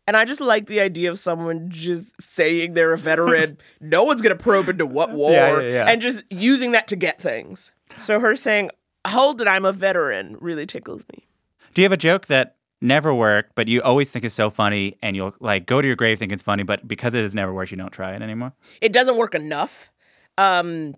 And 0.06 0.18
I 0.18 0.26
just 0.26 0.42
like 0.42 0.68
the 0.68 0.82
idea 0.82 1.10
of 1.10 1.18
someone 1.18 1.70
just 1.70 2.14
saying 2.22 2.74
they're 2.74 2.94
a 2.94 2.98
veteran. 2.98 3.58
no 3.82 4.04
one's 4.04 4.22
gonna 4.22 4.36
probe 4.36 4.68
into 4.70 4.86
what 4.86 5.12
war, 5.12 5.32
Yeah, 5.32 5.60
yeah, 5.60 5.68
yeah. 5.70 5.86
and 5.90 6.02
just 6.02 6.24
using 6.30 6.74
that 6.74 6.88
to 6.90 6.96
get 6.96 7.22
things. 7.22 7.72
So 7.98 8.20
her 8.20 8.36
saying, 8.36 8.70
"Hold 9.08 9.40
it, 9.42 9.48
I'm 9.48 9.66
a 9.66 9.72
veteran," 9.72 10.36
really 10.42 10.66
tickles 10.66 11.06
me. 11.14 11.26
Do 11.74 11.82
you 11.82 11.86
have 11.86 11.92
a 11.94 11.98
joke 11.98 12.28
that 12.28 12.58
never 12.82 13.14
worked, 13.14 13.56
but 13.56 13.70
you 13.70 13.82
always 13.82 14.10
think 14.12 14.26
is 14.26 14.34
so 14.34 14.50
funny, 14.50 14.98
and 15.02 15.16
you'll 15.16 15.34
like 15.40 15.66
go 15.68 15.82
to 15.82 15.88
your 15.88 15.96
grave 15.96 16.20
thinking 16.20 16.34
it's 16.34 16.44
funny, 16.44 16.64
but 16.64 16.86
because 16.88 17.14
it 17.14 17.22
has 17.22 17.34
never 17.34 17.54
worked, 17.54 17.72
you 17.72 17.78
don't 17.78 17.92
try 17.92 18.14
it 18.14 18.22
anymore? 18.22 18.52
it 18.82 18.92
doesn't 18.92 19.16
work 19.16 19.34
enough. 19.36 19.90
Um, 20.38 20.96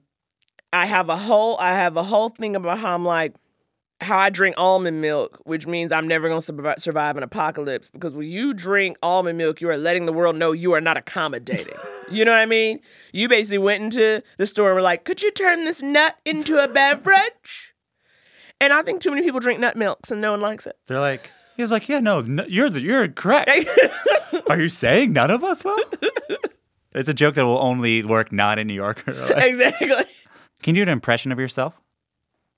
I 0.73 0.87
have 0.87 1.09
a 1.09 1.15
whole 1.17 1.57
I 1.59 1.71
have 1.73 1.95
a 1.95 2.03
whole 2.03 2.29
thing 2.29 2.55
about 2.55 2.79
how 2.79 2.95
I'm 2.95 3.05
like 3.05 3.33
how 4.01 4.17
I 4.17 4.29
drink 4.29 4.55
almond 4.57 5.01
milk, 5.01 5.39
which 5.45 5.65
means 5.65 5.91
I'm 5.91 6.07
never 6.07 6.27
gonna 6.27 6.41
survive, 6.41 6.79
survive 6.79 7.17
an 7.17 7.23
apocalypse. 7.23 7.89
Because 7.89 8.13
when 8.13 8.27
you 8.27 8.53
drink 8.53 8.97
almond 9.01 9.37
milk, 9.37 9.61
you 9.61 9.69
are 9.69 9.77
letting 9.77 10.05
the 10.05 10.13
world 10.13 10.35
know 10.35 10.51
you 10.51 10.73
are 10.73 10.81
not 10.81 10.97
accommodating. 10.97 11.73
you 12.11 12.25
know 12.25 12.31
what 12.31 12.39
I 12.39 12.45
mean? 12.45 12.79
You 13.13 13.29
basically 13.29 13.59
went 13.59 13.83
into 13.83 14.21
the 14.37 14.45
store 14.45 14.69
and 14.69 14.75
were 14.75 14.81
like, 14.81 15.05
"Could 15.05 15.21
you 15.21 15.31
turn 15.31 15.65
this 15.65 15.81
nut 15.81 16.17
into 16.25 16.63
a 16.63 16.67
beverage?" 16.67 17.75
And 18.61 18.73
I 18.73 18.81
think 18.83 19.01
too 19.01 19.09
many 19.09 19.21
people 19.21 19.39
drink 19.39 19.59
nut 19.59 19.75
milks 19.75 20.11
and 20.11 20.21
no 20.21 20.31
one 20.31 20.41
likes 20.41 20.65
it. 20.65 20.77
They're 20.87 20.99
like, 20.99 21.29
he's 21.57 21.71
like, 21.71 21.89
yeah, 21.89 21.99
no, 21.99 22.21
no 22.21 22.45
you're 22.45 22.69
the, 22.69 22.81
you're 22.81 23.07
correct. 23.09 23.49
Are 24.49 24.59
you 24.59 24.69
saying 24.69 25.13
none 25.13 25.31
of 25.31 25.43
us 25.43 25.63
will? 25.63 25.77
it's 26.93 27.09
a 27.09 27.13
joke 27.13 27.35
that 27.35 27.45
will 27.45 27.61
only 27.61 28.03
work 28.03 28.31
not 28.31 28.59
in 28.59 28.67
New 28.67 28.73
York. 28.73 29.03
exactly. 29.07 30.05
Can 30.61 30.75
you 30.75 30.85
do 30.85 30.89
an 30.89 30.89
impression 30.89 31.31
of 31.31 31.39
yourself? 31.39 31.79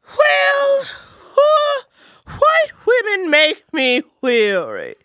Well, 0.08 0.57
women 2.88 3.30
make 3.30 3.64
me 3.74 4.02
weary, 4.22 4.96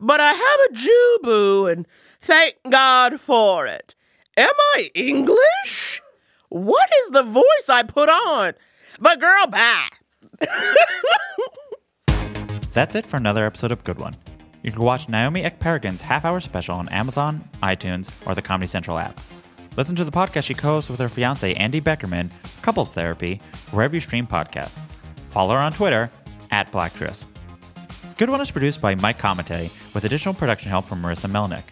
but 0.00 0.20
I 0.20 0.32
have 0.32 0.60
a 0.70 0.74
Jubu, 0.74 1.72
and 1.72 1.86
thank 2.20 2.56
God 2.70 3.20
for 3.20 3.66
it. 3.66 3.94
Am 4.36 4.52
I 4.74 4.90
English? 4.94 6.02
What 6.48 6.88
is 7.02 7.10
the 7.10 7.22
voice 7.22 7.68
I 7.68 7.82
put 7.82 8.08
on? 8.08 8.54
But 9.00 9.20
girl, 9.20 9.46
bye. 9.46 9.88
That's 12.72 12.94
it 12.94 13.06
for 13.06 13.16
another 13.16 13.46
episode 13.46 13.72
of 13.72 13.84
Good 13.84 13.98
One. 13.98 14.16
You 14.62 14.72
can 14.72 14.82
watch 14.82 15.08
Naomi 15.08 15.42
Ekperigin's 15.42 16.02
half 16.02 16.24
hour 16.24 16.40
special 16.40 16.76
on 16.76 16.88
Amazon, 16.90 17.48
iTunes, 17.62 18.10
or 18.26 18.34
the 18.34 18.42
Comedy 18.42 18.66
Central 18.66 18.98
app. 18.98 19.18
Listen 19.76 19.96
to 19.96 20.04
the 20.04 20.10
podcast 20.10 20.44
she 20.44 20.54
co 20.54 20.68
hosts 20.68 20.90
with 20.90 21.00
her 21.00 21.08
fiance, 21.08 21.54
Andy 21.54 21.80
Beckerman, 21.80 22.30
Couples 22.62 22.92
Therapy, 22.92 23.40
wherever 23.70 23.94
you 23.94 24.00
stream 24.00 24.26
podcasts. 24.26 24.80
Follow 25.28 25.54
her 25.54 25.60
on 25.60 25.72
Twitter, 25.72 26.10
at 26.50 26.70
Blacktress. 26.72 27.24
Good 28.16 28.30
One 28.30 28.40
is 28.40 28.50
produced 28.50 28.80
by 28.80 28.94
Mike 28.94 29.18
Comite 29.18 29.70
with 29.94 30.04
additional 30.04 30.34
production 30.34 30.70
help 30.70 30.86
from 30.86 31.02
Marissa 31.02 31.30
Melnick. 31.30 31.64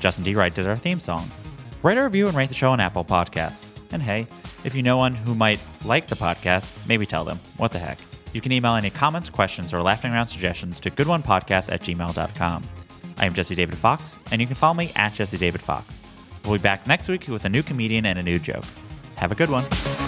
Justin 0.00 0.24
D. 0.24 0.34
Wright 0.34 0.54
did 0.54 0.66
our 0.66 0.76
theme 0.76 1.00
song. 1.00 1.28
Write 1.82 1.98
a 1.98 2.04
review 2.04 2.28
and 2.28 2.36
rate 2.36 2.48
the 2.48 2.54
show 2.54 2.70
on 2.70 2.80
Apple 2.80 3.04
Podcasts. 3.04 3.66
And 3.90 4.02
hey, 4.02 4.26
if 4.64 4.74
you 4.74 4.82
know 4.82 4.96
one 4.96 5.14
who 5.14 5.34
might 5.34 5.60
like 5.84 6.06
the 6.06 6.14
podcast, 6.14 6.70
maybe 6.86 7.06
tell 7.06 7.24
them. 7.24 7.40
What 7.56 7.72
the 7.72 7.78
heck? 7.78 7.98
You 8.32 8.40
can 8.40 8.52
email 8.52 8.74
any 8.74 8.90
comments, 8.90 9.28
questions, 9.28 9.72
or 9.72 9.82
laughing 9.82 10.12
around 10.12 10.28
suggestions 10.28 10.78
to 10.80 10.90
goodonepodcast 10.90 11.72
at 11.72 11.80
gmail.com. 11.80 12.64
I 13.16 13.26
am 13.26 13.34
Jesse 13.34 13.54
David 13.54 13.78
Fox, 13.78 14.16
and 14.30 14.40
you 14.40 14.46
can 14.46 14.54
follow 14.54 14.74
me 14.74 14.92
at 14.94 15.14
Jesse 15.14 15.38
David 15.38 15.60
Fox. 15.60 16.00
We'll 16.44 16.58
be 16.58 16.62
back 16.62 16.86
next 16.86 17.08
week 17.08 17.26
with 17.28 17.44
a 17.44 17.48
new 17.48 17.62
comedian 17.62 18.06
and 18.06 18.18
a 18.18 18.22
new 18.22 18.38
joke. 18.38 18.64
Have 19.16 19.32
a 19.32 19.34
good 19.34 19.50
one. 19.50 20.07